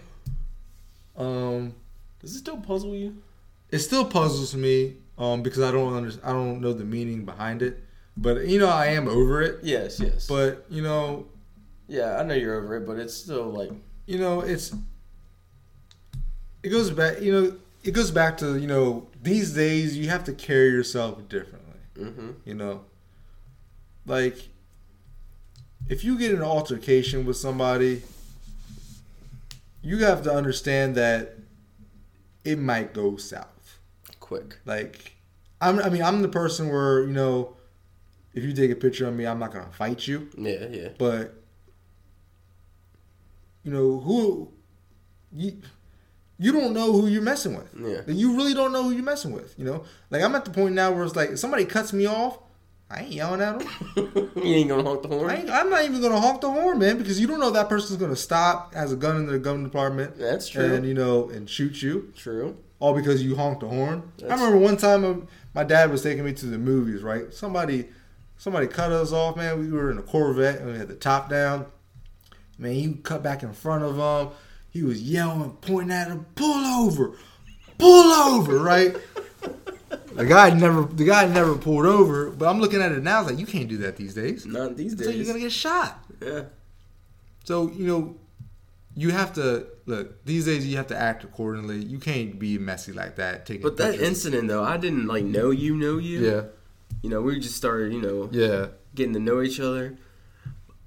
Um, 1.15 1.73
Does 2.21 2.35
it 2.35 2.39
still 2.39 2.57
puzzle 2.57 2.95
you? 2.95 3.21
it 3.69 3.79
still 3.79 4.05
puzzles 4.05 4.55
me 4.55 4.95
um, 5.17 5.43
because 5.43 5.61
I 5.61 5.71
don't 5.71 5.93
under, 5.93 6.11
I 6.23 6.31
don't 6.31 6.61
know 6.61 6.71
the 6.73 6.85
meaning 6.85 7.25
behind 7.25 7.61
it. 7.61 7.83
But 8.15 8.47
you 8.47 8.59
know, 8.59 8.69
I 8.69 8.87
am 8.87 9.07
over 9.07 9.41
it. 9.41 9.59
Yes, 9.63 9.99
yes. 9.99 10.25
But 10.27 10.65
you 10.69 10.81
know, 10.81 11.27
yeah, 11.87 12.17
I 12.17 12.23
know 12.23 12.33
you're 12.33 12.55
over 12.63 12.77
it, 12.77 12.85
but 12.87 12.97
it's 12.97 13.13
still 13.13 13.45
like 13.45 13.71
you 14.05 14.17
know, 14.19 14.41
it's 14.41 14.73
it 16.63 16.69
goes 16.69 16.89
back. 16.91 17.21
You 17.21 17.31
know, 17.31 17.55
it 17.83 17.91
goes 17.91 18.09
back 18.11 18.37
to 18.37 18.57
you 18.57 18.67
know 18.67 19.07
these 19.21 19.53
days 19.53 19.95
you 19.97 20.09
have 20.09 20.23
to 20.25 20.33
carry 20.33 20.69
yourself 20.69 21.27
differently. 21.29 21.79
hmm 21.95 22.31
You 22.45 22.53
know, 22.55 22.81
like 24.05 24.49
if 25.89 26.03
you 26.03 26.17
get 26.17 26.31
an 26.33 26.41
altercation 26.41 27.25
with 27.25 27.37
somebody, 27.37 28.01
you 29.81 29.97
have 29.99 30.21
to 30.23 30.33
understand 30.33 30.95
that 30.95 31.35
it 32.43 32.57
might 32.59 32.93
go 32.93 33.17
south. 33.17 33.79
quick. 34.19 34.57
Like, 34.65 35.13
I'm, 35.61 35.79
I 35.79 35.89
mean, 35.89 36.01
I'm 36.01 36.21
the 36.21 36.27
person 36.29 36.69
where 36.69 37.01
you 37.03 37.13
know, 37.13 37.55
if 38.33 38.43
you 38.43 38.53
take 38.53 38.71
a 38.71 38.75
picture 38.75 39.07
of 39.07 39.13
me, 39.15 39.25
I'm 39.25 39.39
not 39.39 39.51
gonna 39.53 39.71
fight 39.71 40.07
you, 40.07 40.29
Yeah, 40.37 40.67
yeah. 40.69 40.89
but 40.97 41.33
you 43.63 43.71
know 43.71 43.99
who 43.99 44.51
you. 45.33 45.61
You 46.39 46.51
don't 46.51 46.73
know 46.75 46.91
who 46.93 47.07
you're 47.07 47.23
messing 47.23 47.55
with. 47.57 47.73
Yeah. 47.75 48.01
You 48.13 48.35
really 48.37 48.53
don't 48.53 48.71
know 48.71 48.83
who 48.83 48.91
you're 48.91 49.01
messing 49.03 49.31
with. 49.33 49.55
You 49.57 49.65
know, 49.65 49.83
like 50.11 50.21
I'm 50.21 50.35
at 50.35 50.45
the 50.45 50.51
point 50.51 50.75
now 50.75 50.91
where 50.91 51.03
it's 51.03 51.15
like 51.15 51.31
if 51.31 51.39
somebody 51.39 51.65
cuts 51.65 51.93
me 51.93 52.05
off, 52.05 52.37
I 52.89 53.01
ain't 53.01 53.11
yelling 53.11 53.41
at 53.41 53.61
him. 53.61 53.67
you 54.35 54.43
ain't 54.43 54.69
gonna 54.69 54.83
honk 54.83 55.01
the 55.01 55.09
horn. 55.09 55.29
I 55.29 55.35
ain't, 55.37 55.49
I'm 55.49 55.69
not 55.69 55.83
even 55.83 56.01
gonna 56.01 56.19
honk 56.21 56.39
the 56.41 56.49
horn, 56.49 56.79
man, 56.79 56.97
because 56.97 57.19
you 57.19 57.27
don't 57.27 57.39
know 57.41 57.49
that 57.51 57.67
person's 57.67 57.99
gonna 57.99 58.15
stop, 58.15 58.73
has 58.73 58.93
a 58.93 58.95
gun 58.95 59.17
in 59.17 59.27
their 59.27 59.39
gun 59.39 59.63
department, 59.63 60.17
That's 60.17 60.47
true. 60.47 60.73
and 60.73 60.85
you 60.85 60.93
know, 60.93 61.29
and 61.29 61.49
shoot 61.49 61.81
you, 61.81 62.13
True. 62.15 62.55
all 62.79 62.93
because 62.93 63.21
you 63.21 63.35
honked 63.35 63.59
the 63.59 63.67
horn. 63.67 64.09
I 64.19 64.21
That's- 64.21 64.39
remember 64.39 64.57
one 64.63 64.77
time 64.77 65.03
um, 65.03 65.27
my 65.53 65.65
dad 65.65 65.91
was 65.91 66.01
taking 66.01 66.23
me 66.23 66.31
to 66.33 66.45
the 66.45 66.57
movies. 66.57 67.03
Right, 67.03 67.33
somebody, 67.33 67.89
somebody 68.37 68.67
cut 68.67 68.91
us 68.93 69.11
off, 69.11 69.35
man. 69.35 69.59
We 69.59 69.69
were 69.69 69.91
in 69.91 69.97
a 69.97 70.03
Corvette 70.03 70.59
and 70.61 70.71
we 70.71 70.77
had 70.77 70.87
the 70.87 70.95
top 70.95 71.29
down. 71.29 71.65
Man, 72.57 72.71
he 72.71 72.93
cut 73.03 73.21
back 73.21 73.43
in 73.43 73.51
front 73.53 73.83
of 73.83 73.97
him. 73.97 74.33
He 74.69 74.83
was 74.83 75.01
yelling, 75.01 75.51
pointing 75.61 75.91
at 75.91 76.07
him, 76.07 76.25
"Pull 76.35 76.65
over, 76.65 77.13
pull 77.77 78.11
over!" 78.13 78.59
Right. 78.59 78.95
The 80.17 80.25
guy 80.25 80.49
never, 80.49 80.81
the 80.83 81.05
guy 81.05 81.27
never 81.27 81.55
pulled 81.55 81.85
over. 81.85 82.29
But 82.31 82.47
I'm 82.49 82.59
looking 82.59 82.81
at 82.81 82.91
it 82.91 83.03
now. 83.03 83.17
I 83.19 83.21
was 83.21 83.31
like, 83.31 83.39
you 83.39 83.45
can't 83.45 83.67
do 83.69 83.77
that 83.77 83.95
these 83.97 84.13
days. 84.13 84.45
Not 84.45 84.75
these 84.75 84.95
days. 84.95 85.07
So 85.07 85.13
you're 85.13 85.25
gonna 85.25 85.39
get 85.39 85.51
shot. 85.51 86.03
yeah. 86.21 86.43
So 87.43 87.71
you 87.71 87.85
know, 87.87 88.15
you 88.95 89.11
have 89.11 89.33
to 89.33 89.67
look. 89.85 90.25
These 90.25 90.45
days, 90.45 90.65
you 90.67 90.75
have 90.77 90.87
to 90.87 90.97
act 90.97 91.23
accordingly. 91.23 91.77
You 91.83 91.99
can't 91.99 92.37
be 92.39 92.57
messy 92.57 92.91
like 92.93 93.15
that. 93.17 93.45
Taking 93.45 93.61
But 93.61 93.77
that 93.77 93.91
pictures. 93.91 94.07
incident 94.07 94.47
though, 94.47 94.63
I 94.63 94.77
didn't 94.77 95.07
like 95.07 95.23
know 95.23 95.51
you, 95.51 95.75
know 95.75 95.97
you. 95.97 96.19
yeah, 96.19 96.41
You 97.03 97.09
know, 97.09 97.21
we 97.21 97.39
just 97.39 97.55
started, 97.55 97.93
you 97.93 98.01
know, 98.01 98.29
yeah. 98.31 98.67
getting 98.95 99.13
to 99.13 99.19
know 99.19 99.41
each 99.41 99.59
other. 99.59 99.97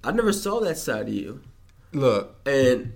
I 0.03 0.11
never 0.13 0.33
saw 0.33 0.61
that 0.61 0.77
side 0.79 1.03
of 1.09 1.15
you, 1.15 1.41
Look, 1.93 2.37
and 2.47 2.93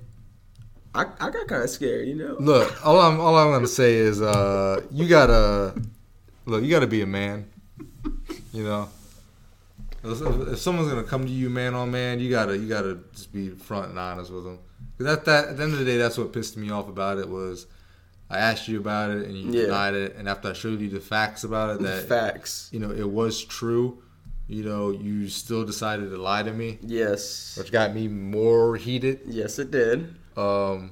I, 0.94 1.02
I 1.20 1.30
got 1.30 1.46
kind 1.48 1.62
of 1.62 1.70
scared. 1.70 2.08
You 2.08 2.14
know. 2.16 2.36
look. 2.40 2.84
All 2.86 2.98
I'm, 3.00 3.20
all 3.20 3.36
I'm 3.36 3.50
gonna 3.52 3.66
say 3.66 3.94
is, 3.94 4.20
uh, 4.20 4.80
you 4.90 5.06
gotta 5.08 5.74
look. 6.46 6.62
You 6.62 6.70
gotta 6.70 6.86
be 6.86 7.02
a 7.02 7.06
man. 7.06 7.50
You 8.52 8.64
know, 8.64 8.88
if, 10.04 10.20
if 10.52 10.58
someone's 10.58 10.88
gonna 10.88 11.02
come 11.04 11.24
to 11.26 11.32
you 11.32 11.50
man 11.50 11.74
on 11.74 11.90
man, 11.90 12.20
you 12.20 12.30
gotta, 12.30 12.56
you 12.56 12.68
gotta 12.68 12.98
just 13.12 13.32
be 13.32 13.50
front 13.50 13.90
and 13.90 13.98
honest 13.98 14.30
with 14.32 14.44
them. 14.44 14.58
'Cause 14.96 15.06
that, 15.06 15.24
that, 15.24 15.48
at 15.48 15.56
the 15.56 15.62
end 15.64 15.72
of 15.72 15.78
the 15.80 15.84
day, 15.84 15.96
that's 15.96 16.16
what 16.16 16.32
pissed 16.32 16.56
me 16.56 16.70
off 16.70 16.88
about 16.88 17.18
it 17.18 17.28
was. 17.28 17.66
I 18.30 18.38
asked 18.38 18.68
you 18.68 18.78
about 18.78 19.10
it 19.10 19.26
and 19.26 19.36
you 19.36 19.50
Yeah. 19.52 19.66
denied 19.66 19.94
it, 19.94 20.16
and 20.16 20.28
after 20.28 20.48
I 20.48 20.52
showed 20.54 20.80
you 20.80 20.88
the 20.88 21.00
facts 21.00 21.44
about 21.44 21.76
it, 21.76 21.82
that 21.82 22.08
Facts. 22.08 22.68
you 22.72 22.78
know 22.80 22.90
it 22.90 23.08
was 23.08 23.42
true 23.44 23.98
you 24.46 24.62
know 24.62 24.90
you 24.90 25.26
still 25.28 25.64
decided 25.64 26.10
to 26.10 26.16
lie 26.18 26.42
to 26.42 26.52
me 26.52 26.78
Yes. 26.82 27.56
which 27.58 27.72
got 27.72 27.94
me 27.94 28.08
more 28.08 28.76
heated 28.76 29.20
Yes, 29.26 29.58
it 29.58 29.70
did. 29.70 30.14
um 30.36 30.90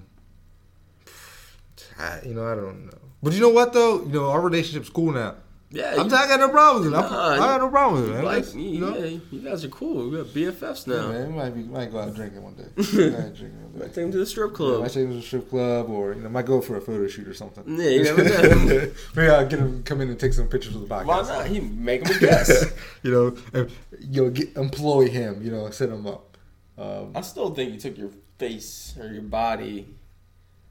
I- 1.98 2.20
you 2.24 2.34
know 2.34 2.50
i 2.50 2.54
don't 2.54 2.86
know 2.86 2.98
but 3.22 3.32
you 3.34 3.40
know 3.40 3.50
what 3.50 3.72
though 3.72 4.02
you 4.02 4.08
know 4.12 4.30
our 4.30 4.40
relationship's 4.40 4.88
cool 4.90 5.12
now 5.12 5.34
Yeah. 5.74 5.94
I'm 5.98 6.08
you- 6.10 6.14
I 6.16 6.26
got 6.28 6.38
no 6.40 6.48
problem 6.50 6.84
with 6.84 6.92
it. 6.92 6.96
I'm- 6.96 7.10
Nah, 7.10 7.28
I 7.32 7.36
got 7.38 7.60
no 7.62 7.68
problem 7.70 8.02
with 8.02 8.10
it, 8.10 8.14
man. 8.14 8.24
like, 8.24 8.54
you, 8.54 8.60
you 8.60 8.78
know? 8.80 8.96
yeah, 8.96 9.18
you 9.30 9.40
guys 9.40 9.64
are 9.64 9.68
cool. 9.68 10.10
We 10.10 10.16
got 10.18 10.26
BFFs 10.26 10.86
Yeah, 10.86 10.96
now. 10.96 11.08
man, 11.12 11.28
we 11.32 11.38
might 11.38 11.50
be 11.54 11.62
might 11.62 11.90
go 11.90 11.98
out 12.00 12.14
drinking 12.14 12.42
one 12.42 12.54
day. 12.54 12.64
Go 12.76 12.82
out 13.16 13.34
drinking 13.34 13.62
one 13.62 13.78
Might 13.78 13.86
take 13.86 13.94
them 13.94 14.12
to 14.12 14.18
the 14.18 14.26
strip 14.26 14.50
Yeah, 14.50 14.56
club. 14.56 14.80
might 14.82 14.88
take 14.92 15.04
him 15.04 15.10
to 15.10 15.16
the 15.16 15.22
strip 15.22 15.48
club, 15.48 15.88
or 15.88 16.12
you 16.12 16.20
know, 16.20 16.28
might 16.28 16.44
go 16.46 16.60
for 16.60 16.76
a 16.76 16.80
photo 16.80 17.08
shoot 17.08 17.26
or 17.26 17.32
something. 17.34 17.64
Yeah, 17.80 17.88
you 17.88 18.04
never 18.04 18.22
know. 18.24 18.92
Maybe 19.16 19.28
I'll 19.30 19.46
get 19.46 19.58
him 19.60 19.82
come 19.82 20.00
in 20.02 20.10
and 20.10 20.20
take 20.20 20.34
some 20.34 20.46
pictures 20.48 20.74
of 20.76 20.82
the 20.82 20.94
podcast. 20.94 21.06
Why 21.06 21.22
not? 21.22 21.46
He 21.46 21.60
make 21.60 22.06
him 22.06 22.16
a 22.16 22.20
guess. 22.20 22.64
you 23.02 23.10
know, 23.10 23.36
and, 23.54 23.70
you 23.98 24.24
know, 24.24 24.30
get, 24.30 24.54
employ 24.56 25.08
him. 25.08 25.42
You 25.42 25.50
know, 25.52 25.70
set 25.70 25.88
him 25.88 26.06
up. 26.06 26.36
Um, 26.76 27.12
I 27.14 27.20
still 27.22 27.54
think 27.54 27.72
you 27.72 27.80
took 27.80 27.96
your 27.96 28.10
face 28.38 28.94
or 29.00 29.06
your 29.12 29.22
body 29.22 29.86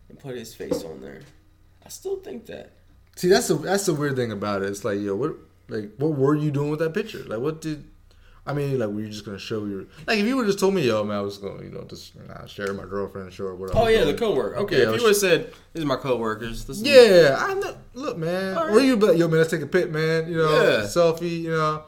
and 0.10 0.20
put 0.20 0.36
his 0.36 0.54
face 0.54 0.84
on 0.84 1.02
there. 1.02 1.22
I 1.86 1.90
still 1.90 2.18
think 2.18 2.46
that. 2.48 2.72
See, 3.22 3.28
that's 3.28 3.50
the 3.50 3.54
that's 3.54 3.86
the 3.86 3.94
weird 3.94 4.16
thing 4.16 4.32
about 4.32 4.64
it. 4.64 4.70
It's 4.70 4.84
like, 4.84 5.00
yo, 5.00 5.16
what 5.16 5.36
like 5.70 5.92
what 5.98 6.14
were 6.18 6.34
you 6.34 6.50
doing 6.50 6.72
with 6.72 6.80
that 6.80 6.96
picture? 6.96 7.24
Like, 7.28 7.38
what 7.38 7.62
did 7.62 7.86
I 8.48 8.54
mean? 8.54 8.80
Like, 8.80 8.90
were 8.90 9.02
you 9.02 9.10
just 9.10 9.26
gonna 9.26 9.38
show 9.38 9.64
your 9.66 9.86
like 10.08 10.18
if 10.18 10.26
you 10.26 10.36
would 10.38 10.48
just 10.48 10.58
told 10.58 10.74
me, 10.74 10.82
yo, 10.88 11.04
man, 11.04 11.18
I 11.18 11.22
was 11.22 11.38
gonna, 11.38 11.62
you 11.62 11.70
know, 11.70 11.84
just 11.84 12.16
nah, 12.28 12.48
share 12.48 12.74
my 12.74 12.86
girlfriend 12.86 13.32
show 13.32 13.44
her 13.44 13.56
what. 13.56 13.76
Oh 13.76 13.86
yeah, 13.86 14.06
the 14.06 14.16
coworker. 14.16 14.56
Okay, 14.62 14.78
Yeah, 14.82 14.90
if 14.90 14.96
you 14.96 15.04
would 15.04 15.10
have 15.10 15.18
said, 15.18 15.54
"These 15.72 15.84
are 15.84 15.86
my 15.86 15.98
coworkers," 15.98 16.66
this 16.66 16.78
is- 16.78 16.82
Yeah, 16.82 17.36
I 17.38 17.54
know. 17.54 17.78
Look, 17.94 18.18
man, 18.18 18.58
or 18.58 18.80
you 18.80 18.98
be 18.98 19.06
like, 19.06 19.20
yo, 19.20 19.28
man, 19.28 19.38
let's 19.38 19.52
take 19.52 19.62
a 19.62 19.68
pic, 19.68 19.92
man. 19.92 20.28
You 20.28 20.38
know, 20.38 20.50
Yeah. 20.64 20.80
selfie. 20.86 21.42
You 21.42 21.52
know, 21.52 21.84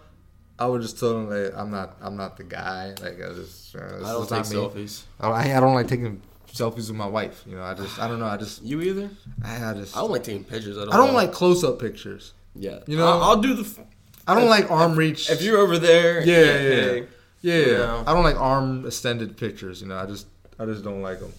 I 0.60 0.68
would 0.68 0.84
just 0.84 1.00
tell 1.00 1.18
him 1.18 1.32
like, 1.32 1.52
I'm 1.58 1.72
not, 1.72 1.98
I'm 2.00 2.16
not 2.16 2.38
the 2.38 2.44
guy. 2.44 2.90
Like, 3.02 3.20
I 3.20 3.34
just, 3.34 3.76
uh, 3.76 3.80
I 4.06 4.12
don't 4.12 4.30
take 4.30 4.44
selfies. 4.44 5.02
I, 5.20 5.58
I 5.58 5.60
don't 5.60 5.74
like 5.74 5.88
taking 5.88 6.22
selfies 6.54 6.88
with 6.88 6.94
my 6.96 7.08
wife. 7.08 7.44
You 7.48 7.56
know, 7.56 7.64
I 7.64 7.74
just, 7.74 8.00
I 8.00 8.08
don't 8.08 8.20
know. 8.20 8.26
I 8.28 8.38
just, 8.38 8.62
You 8.64 8.82
either? 8.82 9.10
I, 9.44 9.72
I 9.72 9.74
just, 9.74 9.98
I 9.98 10.02
don't 10.02 10.12
like 10.12 10.24
taking 10.24 10.44
pictures 10.44 10.78
at 10.78 10.88
all. 10.88 10.94
I 10.94 10.98
don't 10.98 11.14
like 11.16 11.32
close 11.32 11.64
up 11.64 11.80
pictures. 11.80 12.34
Yeah, 12.56 12.80
You 12.88 12.98
know- 12.98 13.08
I'll, 13.08 13.24
I'll 13.24 13.42
do 13.42 13.56
the 13.56 13.64
f- 13.64 13.80
I 14.28 14.36
don't 14.36 14.48
like 14.48 14.70
arm 14.72 14.96
reach. 14.96 15.30
If 15.30 15.42
you're 15.42 15.58
over 15.58 15.78
there, 15.78 16.24
Yeah, 16.26 16.36
yeah, 16.36 16.52
hey, 16.62 17.08
yeah, 17.42 17.56
you 17.58 17.72
yeah. 17.72 17.78
know. 17.80 18.04
I 18.08 18.14
don't 18.14 18.24
like 18.24 18.40
arm 18.40 18.86
extended 18.86 19.36
pictures. 19.36 19.82
You 19.82 19.88
know, 19.90 19.98
I 19.98 20.06
just 20.06 20.28
I 20.58 20.66
just 20.66 20.84
don't 20.84 21.02
like 21.02 21.20
them. 21.20 21.34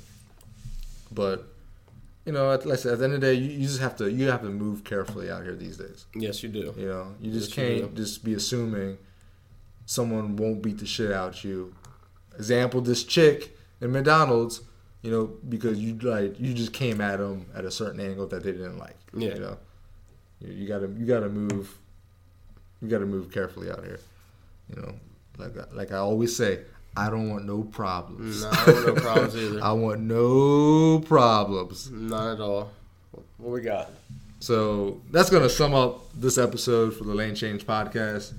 But 1.10 1.46
you 2.26 2.32
know, 2.32 2.50
at, 2.52 2.66
like 2.66 2.78
I 2.78 2.82
said, 2.82 2.92
at 2.94 2.98
the 2.98 3.04
end 3.06 3.14
of 3.14 3.20
the 3.22 3.26
day, 3.28 3.34
you, 3.34 3.50
you 3.52 3.66
just 3.66 3.80
have 3.80 3.96
to 3.98 4.10
you 4.10 4.28
have 4.28 4.42
to 4.42 4.48
move 4.50 4.84
carefully 4.84 5.30
out 5.30 5.44
here 5.44 5.54
these 5.54 5.76
days. 5.78 6.04
yes, 6.14 6.42
you 6.42 6.48
do. 6.50 6.74
You 6.76 6.86
know, 6.88 7.14
you 7.20 7.32
just 7.32 7.48
Yes, 7.50 7.54
can't 7.80 7.94
do. 7.94 8.02
just 8.02 8.22
be 8.24 8.34
assuming 8.34 8.98
someone 9.86 10.36
won't 10.36 10.62
beat 10.62 10.78
the 10.78 10.86
shit 10.86 11.10
out 11.12 11.42
you. 11.44 11.74
Example: 12.36 12.80
this 12.82 13.04
chick 13.04 13.56
in 13.80 13.92
McDonald's. 13.92 14.60
You 15.04 15.10
know, 15.10 15.30
because 15.48 15.78
you 15.78 15.96
like 15.98 16.40
you 16.40 16.54
just 16.54 16.72
came 16.72 17.00
at 17.02 17.18
them 17.18 17.44
at 17.54 17.64
a 17.66 17.70
certain 17.70 18.00
angle 18.00 18.26
that 18.28 18.42
they 18.42 18.52
didn't 18.52 18.78
like. 18.78 18.96
Yeah. 19.12 19.34
You 19.34 19.40
know, 19.40 19.56
you, 20.40 20.52
you 20.54 20.66
gotta 20.68 20.86
you 20.88 21.04
gotta 21.04 21.28
move. 21.28 21.76
You 22.80 22.88
gotta 22.88 23.04
move 23.06 23.30
carefully 23.30 23.70
out 23.70 23.84
here. 23.84 24.00
You 24.74 24.80
know, 24.82 24.94
like 25.38 25.52
I- 25.58 25.74
like 25.76 25.92
I 25.92 25.98
always 25.98 26.34
say, 26.34 26.60
I 26.96 27.10
don't 27.10 27.28
want 27.28 27.44
no 27.44 27.62
problems. 27.64 28.42
No, 28.44 28.50
I 28.50 28.64
want 28.72 28.86
no 28.86 28.94
problems 28.94 29.36
either. 29.36 29.60
I 29.62 29.72
want 29.72 30.00
no 30.00 31.00
problems. 31.00 31.90
Not 31.90 32.32
at 32.34 32.40
all. 32.40 32.70
What 33.36 33.50
we 33.52 33.60
got? 33.60 33.90
So 34.40 35.00
that's 35.10 35.28
going 35.30 35.42
to 35.42 35.48
sum 35.50 35.74
up 35.74 36.00
this 36.14 36.38
episode 36.38 36.94
for 36.96 37.04
the 37.04 37.14
Lane 37.14 37.34
Change 37.34 37.66
podcast. 37.66 38.32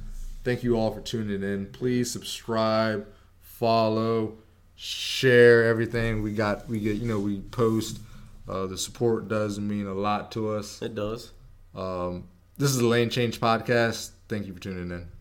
Thank 0.43 0.63
you 0.63 0.77
all 0.77 0.91
for 0.93 1.01
tuning 1.01 1.41
in. 1.43 1.67
Please 1.67 2.11
subscribe, 2.11 3.07
follow, 3.41 4.33
share 4.75 5.65
everything 5.65 6.21
we 6.21 6.33
got. 6.33 6.67
We 6.67 6.79
get, 6.79 6.97
you 6.97 7.07
know, 7.07 7.19
we 7.19 7.39
post. 7.39 7.99
Uh, 8.47 8.67
the 8.67 8.77
support 8.77 9.27
does 9.27 9.59
mean 9.59 9.87
a 9.87 9.93
lot 9.93 10.31
to 10.33 10.49
us. 10.49 10.81
It 10.81 10.93
does. 10.95 11.31
Um, 11.73 12.27
this 12.57 12.69
is 12.71 12.77
the 12.77 12.85
Lane 12.85 13.09
Change 13.09 13.39
podcast. 13.39 14.11
Thank 14.29 14.45
you 14.47 14.53
for 14.53 14.59
tuning 14.59 14.91
in. 14.91 15.14